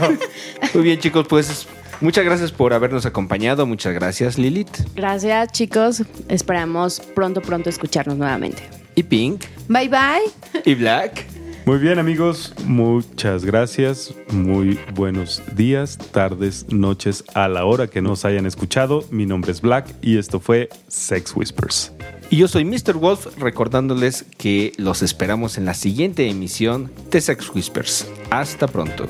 Muy 0.75 0.83
bien, 0.83 0.99
chicos, 0.99 1.27
pues 1.29 1.67
muchas 2.03 2.25
gracias 2.25 2.53
por 2.53 2.75
habernos 2.75 3.07
acompañado. 3.07 3.67
Muchas 3.67 3.95
gracias, 3.95 4.39
Lilith. 4.39 4.95
Gracias, 4.95 5.53
chicos. 5.53 6.03
Esperamos 6.29 7.01
pronto, 7.01 7.41
pronto 7.41 7.71
escucharnos 7.71 8.17
nuevamente. 8.17 8.63
Y 8.95 9.03
Pink. 9.03 9.45
Bye 9.69 9.89
bye. 9.89 10.63
Y 10.65 10.75
Black. 10.75 11.25
Muy 11.65 11.79
bien, 11.79 12.01
amigos. 12.01 12.53
Muchas 12.67 13.45
gracias. 13.45 14.13
Muy 14.33 14.81
buenos 14.95 15.41
días, 15.55 15.97
tardes, 15.97 16.67
noches, 16.73 17.23
a 17.35 17.47
la 17.47 17.65
hora 17.65 17.87
que 17.87 18.03
nos 18.03 18.25
hayan 18.25 18.47
escuchado. 18.47 19.05
Mi 19.11 19.27
nombre 19.27 19.53
es 19.53 19.61
Black 19.61 19.95
y 20.03 20.19
esto 20.19 20.41
fue 20.41 20.69
Sex 20.89 21.37
Whispers. 21.37 21.93
Y 22.31 22.39
yo 22.39 22.49
soy 22.49 22.65
Mr. 22.65 22.95
Wolf, 22.95 23.39
recordándoles 23.39 24.25
que 24.39 24.73
los 24.77 25.03
esperamos 25.03 25.57
en 25.57 25.65
la 25.65 25.75
siguiente 25.75 26.29
emisión 26.29 26.91
de 27.11 27.21
Sex 27.21 27.55
Whispers. 27.55 28.09
Hasta 28.31 28.67
pronto. 28.67 29.07